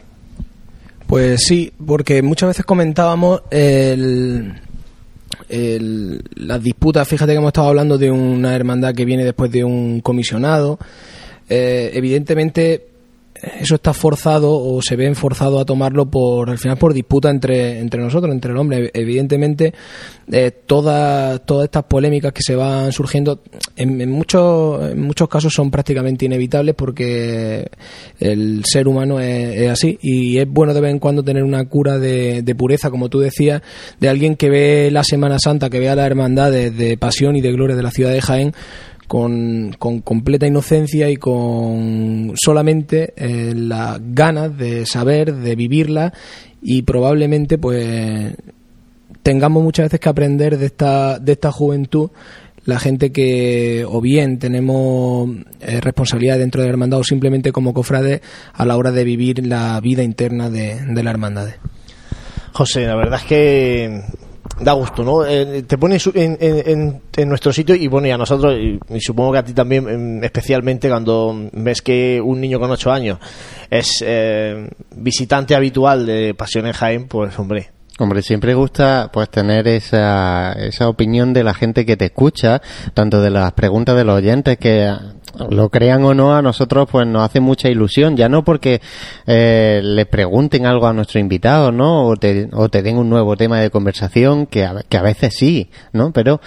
Pues 1.06 1.44
sí, 1.46 1.72
porque 1.86 2.22
muchas 2.22 2.48
veces 2.48 2.64
comentábamos 2.64 3.42
el, 3.50 4.60
las 6.36 6.62
disputas, 6.62 7.06
fíjate 7.06 7.32
que 7.32 7.38
hemos 7.38 7.48
estado 7.48 7.68
hablando 7.68 7.98
de 7.98 8.10
una 8.10 8.54
hermandad 8.54 8.94
que 8.94 9.04
viene 9.04 9.24
después 9.24 9.50
de 9.50 9.64
un 9.64 10.00
comisionado. 10.00 10.78
Eh, 11.48 11.90
evidentemente 11.94 12.93
eso 13.60 13.76
está 13.76 13.92
forzado 13.92 14.52
o 14.52 14.80
se 14.82 14.96
ven 14.96 15.14
forzado 15.14 15.60
a 15.60 15.64
tomarlo 15.64 16.10
por 16.10 16.50
al 16.50 16.58
final 16.58 16.76
por 16.76 16.94
disputa 16.94 17.30
entre, 17.30 17.78
entre 17.78 18.00
nosotros, 18.00 18.32
entre 18.32 18.52
el 18.52 18.58
hombre. 18.58 18.90
Evidentemente, 18.92 19.72
eh, 20.30 20.50
todas, 20.66 21.44
todas 21.44 21.64
estas 21.64 21.84
polémicas 21.84 22.32
que 22.32 22.42
se 22.42 22.54
van 22.54 22.92
surgiendo 22.92 23.40
en, 23.76 24.10
muchos, 24.10 24.92
en 24.92 25.00
muchos 25.00 25.28
casos 25.28 25.52
son 25.52 25.70
prácticamente 25.70 26.24
inevitables 26.24 26.74
porque 26.74 27.68
el 28.18 28.64
ser 28.64 28.88
humano 28.88 29.20
es, 29.20 29.70
así 29.70 29.98
y 30.00 30.38
es 30.38 30.48
bueno 30.48 30.74
de 30.74 30.80
vez 30.80 30.90
en 30.90 30.98
cuando 30.98 31.22
tener 31.22 31.42
una 31.42 31.64
cura 31.66 31.98
de, 31.98 32.42
de, 32.42 32.54
pureza, 32.54 32.90
como 32.90 33.08
tú 33.08 33.20
decías, 33.20 33.62
de 34.00 34.08
alguien 34.08 34.36
que 34.36 34.50
ve 34.50 34.90
la 34.90 35.04
Semana 35.04 35.38
Santa, 35.38 35.70
que 35.70 35.80
vea 35.80 35.94
la 35.94 36.06
hermandad 36.06 36.50
de 36.50 36.96
pasión 36.98 37.36
y 37.36 37.40
de 37.40 37.52
gloria 37.52 37.76
de 37.76 37.82
la 37.82 37.90
ciudad 37.90 38.12
de 38.12 38.20
Jaén 38.20 38.54
con, 39.06 39.72
completa 39.78 40.46
inocencia 40.46 41.10
y 41.10 41.16
con 41.16 42.32
solamente 42.36 43.12
eh, 43.16 43.52
las 43.54 44.00
ganas 44.02 44.56
de 44.56 44.86
saber, 44.86 45.34
de 45.34 45.54
vivirla 45.56 46.12
y 46.62 46.82
probablemente 46.82 47.58
pues 47.58 48.34
tengamos 49.22 49.62
muchas 49.62 49.86
veces 49.86 50.00
que 50.00 50.08
aprender 50.08 50.58
de 50.58 50.66
esta, 50.66 51.18
de 51.18 51.32
esta 51.32 51.52
juventud 51.52 52.10
la 52.64 52.78
gente 52.78 53.12
que 53.12 53.84
o 53.86 54.00
bien 54.00 54.38
tenemos 54.38 55.28
eh, 55.60 55.80
responsabilidad 55.80 56.38
dentro 56.38 56.62
de 56.62 56.68
la 56.68 56.72
hermandad 56.72 57.00
o 57.00 57.04
simplemente 57.04 57.52
como 57.52 57.74
cofrades 57.74 58.22
a 58.54 58.64
la 58.64 58.76
hora 58.76 58.90
de 58.90 59.04
vivir 59.04 59.46
la 59.46 59.78
vida 59.80 60.02
interna 60.02 60.48
de, 60.48 60.80
de 60.80 61.02
la 61.02 61.10
hermandad. 61.10 61.48
José, 62.52 62.86
la 62.86 62.96
verdad 62.96 63.20
es 63.20 63.26
que 63.26 64.00
da 64.60 64.72
gusto, 64.72 65.02
¿no? 65.02 65.24
Eh, 65.26 65.62
te 65.62 65.78
pones 65.78 66.08
en, 66.14 66.38
en, 66.40 67.28
nuestro 67.28 67.52
sitio 67.52 67.74
y 67.74 67.88
bueno, 67.88 68.08
y 68.08 68.10
a 68.10 68.18
nosotros, 68.18 68.54
y, 68.58 68.78
supongo 69.00 69.32
que 69.32 69.38
a 69.38 69.44
ti 69.44 69.52
también, 69.52 69.88
em, 69.88 70.24
especialmente 70.24 70.88
cuando 70.88 71.48
ves 71.52 71.82
que 71.82 72.20
un 72.24 72.40
niño 72.40 72.58
con 72.60 72.70
8 72.70 72.92
años 72.92 73.18
es 73.70 74.02
eh, 74.06 74.68
visitante 74.96 75.54
habitual 75.54 76.06
de 76.06 76.34
Pasión 76.34 76.66
en 76.66 76.72
Jaén, 76.72 77.08
pues 77.08 77.38
hombre, 77.38 77.70
Hombre, 78.00 78.22
siempre 78.22 78.54
gusta 78.54 79.10
pues 79.12 79.28
tener 79.28 79.68
esa, 79.68 80.52
esa 80.54 80.88
opinión 80.88 81.32
de 81.32 81.44
la 81.44 81.54
gente 81.54 81.86
que 81.86 81.96
te 81.96 82.06
escucha, 82.06 82.60
tanto 82.92 83.22
de 83.22 83.30
las 83.30 83.52
preguntas 83.52 83.94
de 83.94 84.02
los 84.02 84.16
oyentes 84.16 84.58
que 84.58 84.92
lo 85.50 85.68
crean 85.68 86.04
o 86.04 86.14
no, 86.14 86.34
a 86.34 86.42
nosotros 86.42 86.88
pues 86.90 87.06
nos 87.06 87.22
hace 87.22 87.40
mucha 87.40 87.68
ilusión, 87.68 88.16
ya 88.16 88.28
no 88.28 88.44
porque 88.44 88.80
eh, 89.26 89.80
le 89.82 90.06
pregunten 90.06 90.66
algo 90.66 90.86
a 90.86 90.92
nuestro 90.92 91.20
invitado, 91.20 91.72
¿no? 91.72 92.06
O 92.06 92.16
te, 92.16 92.48
o 92.52 92.68
te 92.68 92.82
den 92.82 92.98
un 92.98 93.08
nuevo 93.08 93.36
tema 93.36 93.60
de 93.60 93.70
conversación, 93.70 94.46
que 94.46 94.64
a, 94.64 94.82
que 94.88 94.96
a 94.96 95.02
veces 95.02 95.34
sí, 95.36 95.70
¿no? 95.92 96.12
Pero 96.12 96.40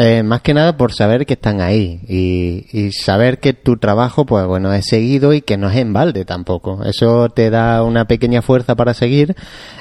eh, 0.00 0.22
más 0.22 0.40
que 0.40 0.54
nada 0.54 0.78
por 0.78 0.94
saber 0.94 1.26
que 1.26 1.34
están 1.34 1.60
ahí 1.60 2.00
y, 2.08 2.66
y 2.72 2.92
saber 2.92 3.38
que 3.38 3.52
tu 3.52 3.76
trabajo, 3.76 4.24
pues 4.24 4.46
bueno, 4.46 4.72
es 4.72 4.86
seguido 4.86 5.34
y 5.34 5.42
que 5.42 5.58
no 5.58 5.68
es 5.68 5.76
en 5.76 5.92
balde 5.92 6.24
tampoco. 6.24 6.82
Eso 6.84 7.28
te 7.28 7.50
da 7.50 7.82
una 7.82 8.06
pequeña 8.06 8.40
fuerza 8.40 8.74
para 8.76 8.94
seguir 8.94 9.36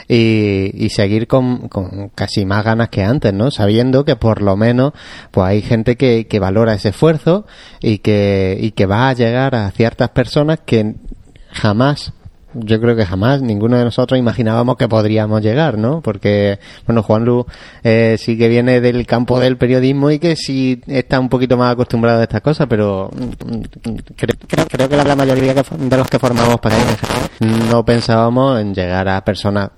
y, 0.10 0.90
seguir 0.90 1.28
con, 1.28 1.70
con 1.70 2.10
casi 2.10 2.46
más 2.46 2.66
ganas 2.66 2.90
que 2.90 3.02
antes, 3.02 3.34
¿no? 3.34 3.50
Sabiendo 3.50 4.04
que 4.04 4.18
por 4.18 4.42
lo 4.42 4.58
menos 4.58 4.92
pues 5.32 5.48
hay 5.48 5.62
gente 5.62 5.96
que, 5.96 6.28
que 6.28 6.40
valora 6.40 6.74
ese 6.74 6.90
esfuerzo 6.90 7.46
y 7.80 8.00
que 8.00 8.58
y 8.60 8.72
que 8.72 8.86
va 8.86 9.08
a 9.08 9.14
llegar 9.14 9.56
a 9.56 9.72
ciertas 9.72 10.10
personas 10.10 10.60
que 10.66 10.96
jamás 11.52 12.12
yo 12.54 12.80
creo 12.82 12.96
que 12.96 13.06
jamás 13.06 13.42
ninguno 13.42 13.78
de 13.78 13.84
nosotros 13.84 14.20
imaginábamos 14.20 14.78
que 14.78 14.88
podríamos 14.88 15.42
llegar, 15.42 15.78
¿no? 15.78 16.02
Porque, 16.02 16.60
bueno, 16.86 17.04
Juan 17.04 17.26
Lu 17.26 17.46
eh, 17.84 18.16
sí 18.18 18.38
que 18.38 18.48
viene 18.48 18.82
del 18.82 19.06
campo 19.06 19.40
del 19.40 19.58
periodismo 19.58 20.12
y 20.12 20.20
que 20.20 20.36
sí 20.36 20.82
está 20.88 21.20
un 21.20 21.30
poquito 21.30 21.58
más 21.58 21.74
acostumbrado 21.74 22.20
a 22.20 22.24
estas 22.24 22.42
cosas, 22.42 22.68
pero 22.70 23.10
mm, 23.14 23.94
creo, 24.16 24.66
creo, 24.68 24.90
que 24.90 24.96
la 24.96 25.16
mayoría 25.16 25.54
de 25.54 25.98
los 25.98 26.08
que 26.08 26.20
formamos 26.20 26.60
para 26.60 26.76
no 27.70 27.86
pensábamos 27.86 28.60
en 28.60 28.74
llegar 28.74 29.08
a 29.08 29.24
personas 29.24 29.70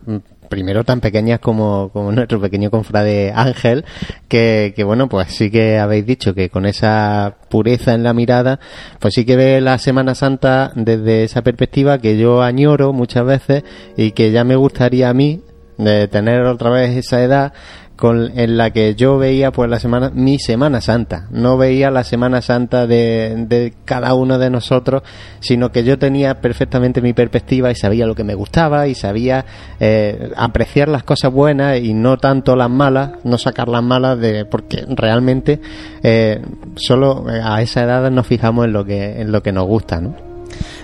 primero 0.51 0.83
tan 0.83 0.99
pequeñas 0.99 1.39
como, 1.39 1.89
como 1.91 2.11
nuestro 2.11 2.39
pequeño 2.39 2.69
confrade 2.69 3.31
Ángel, 3.33 3.85
que, 4.27 4.73
que 4.75 4.83
bueno, 4.83 5.09
pues 5.09 5.29
sí 5.29 5.49
que 5.49 5.79
habéis 5.79 6.05
dicho 6.05 6.35
que 6.35 6.49
con 6.49 6.67
esa 6.67 7.37
pureza 7.49 7.95
en 7.95 8.03
la 8.03 8.13
mirada, 8.13 8.59
pues 8.99 9.15
sí 9.15 9.25
que 9.25 9.35
ve 9.35 9.61
la 9.61 9.79
Semana 9.79 10.13
Santa 10.13 10.71
desde 10.75 11.23
esa 11.23 11.41
perspectiva 11.41 11.97
que 11.97 12.17
yo 12.17 12.43
añoro 12.43 12.93
muchas 12.93 13.25
veces 13.25 13.63
y 13.97 14.11
que 14.11 14.31
ya 14.31 14.43
me 14.43 14.55
gustaría 14.55 15.09
a 15.09 15.13
mí 15.13 15.41
de 15.77 16.07
tener 16.07 16.41
otra 16.41 16.69
vez 16.69 16.95
esa 16.95 17.23
edad 17.23 17.53
con, 18.01 18.35
en 18.35 18.57
la 18.57 18.71
que 18.71 18.95
yo 18.95 19.19
veía 19.19 19.51
pues 19.51 19.69
la 19.69 19.77
semana 19.77 20.09
mi 20.11 20.39
Semana 20.39 20.81
Santa, 20.81 21.27
no 21.29 21.55
veía 21.55 21.91
la 21.91 22.03
Semana 22.03 22.41
Santa 22.41 22.87
de, 22.87 23.45
de 23.47 23.75
cada 23.85 24.15
uno 24.15 24.39
de 24.39 24.49
nosotros, 24.49 25.03
sino 25.39 25.71
que 25.71 25.83
yo 25.83 25.99
tenía 25.99 26.41
perfectamente 26.41 26.99
mi 27.03 27.13
perspectiva 27.13 27.69
y 27.69 27.75
sabía 27.75 28.07
lo 28.07 28.15
que 28.15 28.23
me 28.23 28.33
gustaba 28.33 28.87
y 28.87 28.95
sabía 28.95 29.45
eh, 29.79 30.31
apreciar 30.35 30.89
las 30.89 31.03
cosas 31.03 31.31
buenas 31.31 31.77
y 31.77 31.93
no 31.93 32.17
tanto 32.17 32.55
las 32.55 32.71
malas, 32.71 33.11
no 33.23 33.37
sacar 33.37 33.67
las 33.67 33.83
malas 33.83 34.17
de 34.17 34.45
porque 34.45 34.83
realmente 34.89 35.61
eh, 36.01 36.41
solo 36.77 37.27
a 37.27 37.61
esa 37.61 37.83
edad 37.83 38.09
nos 38.09 38.25
fijamos 38.25 38.65
en 38.65 38.73
lo 38.73 38.83
que 38.83 39.21
en 39.21 39.31
lo 39.31 39.43
que 39.43 39.51
nos 39.51 39.67
gusta, 39.67 40.01
¿no? 40.01 40.30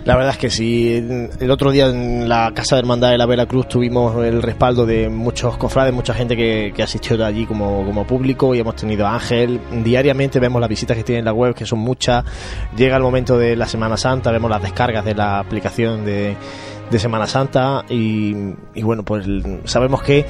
La 0.05 0.15
verdad 0.15 0.31
es 0.31 0.37
que 0.37 0.49
sí. 0.49 0.93
El 1.39 1.51
otro 1.51 1.71
día 1.71 1.87
en 1.87 2.29
la 2.29 2.51
Casa 2.53 2.75
de 2.75 2.79
Hermandad 2.79 3.11
de 3.11 3.17
la 3.17 3.25
Veracruz 3.25 3.67
tuvimos 3.67 4.23
el 4.23 4.41
respaldo 4.41 4.85
de 4.85 5.09
muchos 5.09 5.57
cofrades, 5.57 5.93
mucha 5.93 6.13
gente 6.13 6.35
que, 6.35 6.71
que 6.75 6.83
asistió 6.83 7.17
de 7.17 7.25
allí 7.25 7.45
como, 7.45 7.85
como 7.85 8.07
público 8.07 8.55
y 8.55 8.59
hemos 8.59 8.75
tenido 8.75 9.05
a 9.05 9.15
Ángel. 9.15 9.59
Diariamente 9.83 10.39
vemos 10.39 10.61
las 10.61 10.69
visitas 10.69 10.95
que 10.95 11.03
tiene 11.03 11.19
en 11.19 11.25
la 11.25 11.33
web, 11.33 11.53
que 11.53 11.65
son 11.65 11.79
muchas. 11.79 12.23
Llega 12.77 12.95
el 12.95 13.03
momento 13.03 13.37
de 13.37 13.55
la 13.55 13.67
Semana 13.67 13.97
Santa, 13.97 14.31
vemos 14.31 14.49
las 14.49 14.61
descargas 14.61 15.03
de 15.03 15.15
la 15.15 15.39
aplicación 15.39 16.05
de, 16.05 16.37
de 16.89 16.99
Semana 16.99 17.27
Santa 17.27 17.83
y, 17.89 18.33
bueno, 18.81 19.03
pues 19.03 19.25
sabemos 19.65 20.01
que 20.01 20.25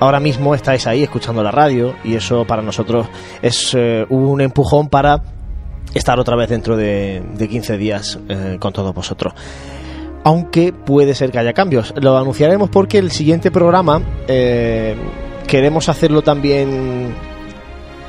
ahora 0.00 0.20
mismo 0.20 0.54
estáis 0.54 0.86
ahí 0.86 1.02
escuchando 1.02 1.42
la 1.42 1.50
radio 1.50 1.94
y 2.04 2.14
eso 2.14 2.44
para 2.44 2.62
nosotros 2.62 3.06
es 3.40 3.74
eh, 3.74 4.04
un 4.08 4.40
empujón 4.40 4.88
para 4.88 5.22
estar 5.94 6.18
otra 6.18 6.36
vez 6.36 6.48
dentro 6.48 6.76
de, 6.76 7.22
de 7.34 7.48
15 7.48 7.76
días 7.76 8.18
eh, 8.28 8.56
con 8.58 8.72
todos 8.72 8.94
vosotros. 8.94 9.34
Aunque 10.24 10.72
puede 10.72 11.14
ser 11.14 11.32
que 11.32 11.38
haya 11.38 11.52
cambios. 11.52 11.92
Lo 12.00 12.16
anunciaremos 12.16 12.70
porque 12.70 12.98
el 12.98 13.10
siguiente 13.10 13.50
programa 13.50 14.02
eh, 14.28 14.96
queremos 15.46 15.88
hacerlo 15.88 16.22
también 16.22 17.14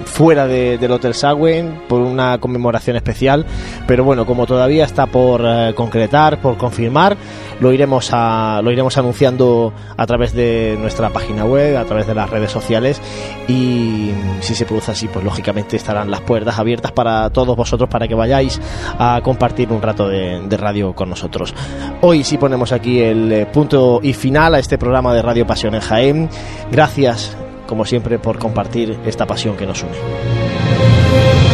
fuera 0.06 0.48
de- 0.48 0.78
del 0.78 0.92
Hotel 0.92 1.14
Sagüen 1.14 1.82
por 1.88 2.02
una 2.02 2.38
conmemoración 2.40 2.96
especial 2.96 3.46
pero 3.88 4.04
bueno 4.04 4.26
como 4.26 4.46
todavía 4.46 4.86
está 4.86 5.06
por 5.08 5.42
eh, 5.46 5.74
concretar 5.76 6.42
por 6.42 6.58
confirmar 6.58 7.18
lo 7.60 7.72
iremos 7.72 8.10
a 8.14 8.62
lo 8.64 8.72
iremos 8.72 8.98
anunciando 8.98 9.74
a 9.98 10.06
través 10.06 10.34
de 10.34 10.78
nuestra 10.80 11.10
página 11.10 11.46
web 11.46 11.78
a 11.78 11.86
través 11.86 12.08
de 12.08 12.16
las 12.16 12.30
redes 12.30 12.52
sociales 12.52 13.02
y 13.48 14.12
si 14.42 14.56
se 14.56 14.66
produce 14.66 14.92
así 14.92 15.08
pues 15.08 15.24
lógicamente 15.24 15.76
estarán 15.76 16.10
las 16.12 16.22
puertas 16.22 16.60
abiertas 16.60 16.92
para 16.92 17.30
todos 17.30 17.56
vosotros 17.56 17.90
para 17.90 18.08
que 18.08 18.16
vayáis 18.16 18.60
a 19.00 19.20
compartir 19.24 19.72
un 19.72 19.82
rato 19.82 20.08
de, 20.08 20.42
radio 20.54 20.94
con 20.94 21.10
nosotros. 21.10 21.54
Hoy 22.02 22.24
sí 22.24 22.38
ponemos 22.38 22.72
aquí 22.72 23.02
el 23.02 23.32
eh, 23.32 23.46
punto 23.48 24.00
y 24.04 24.14
final 24.14 24.54
a 24.56 24.60
este 24.60 24.78
programa 24.78 25.14
de 25.14 25.22
Radio 25.22 25.48
Pasión 25.48 25.78
Jaén. 25.80 26.30
Gracias 26.72 27.36
como 27.74 27.86
siempre 27.86 28.20
por 28.20 28.38
compartir 28.38 29.00
esta 29.04 29.26
pasión 29.26 29.58
que 29.58 29.66
nos 29.66 29.82
une 29.82 31.53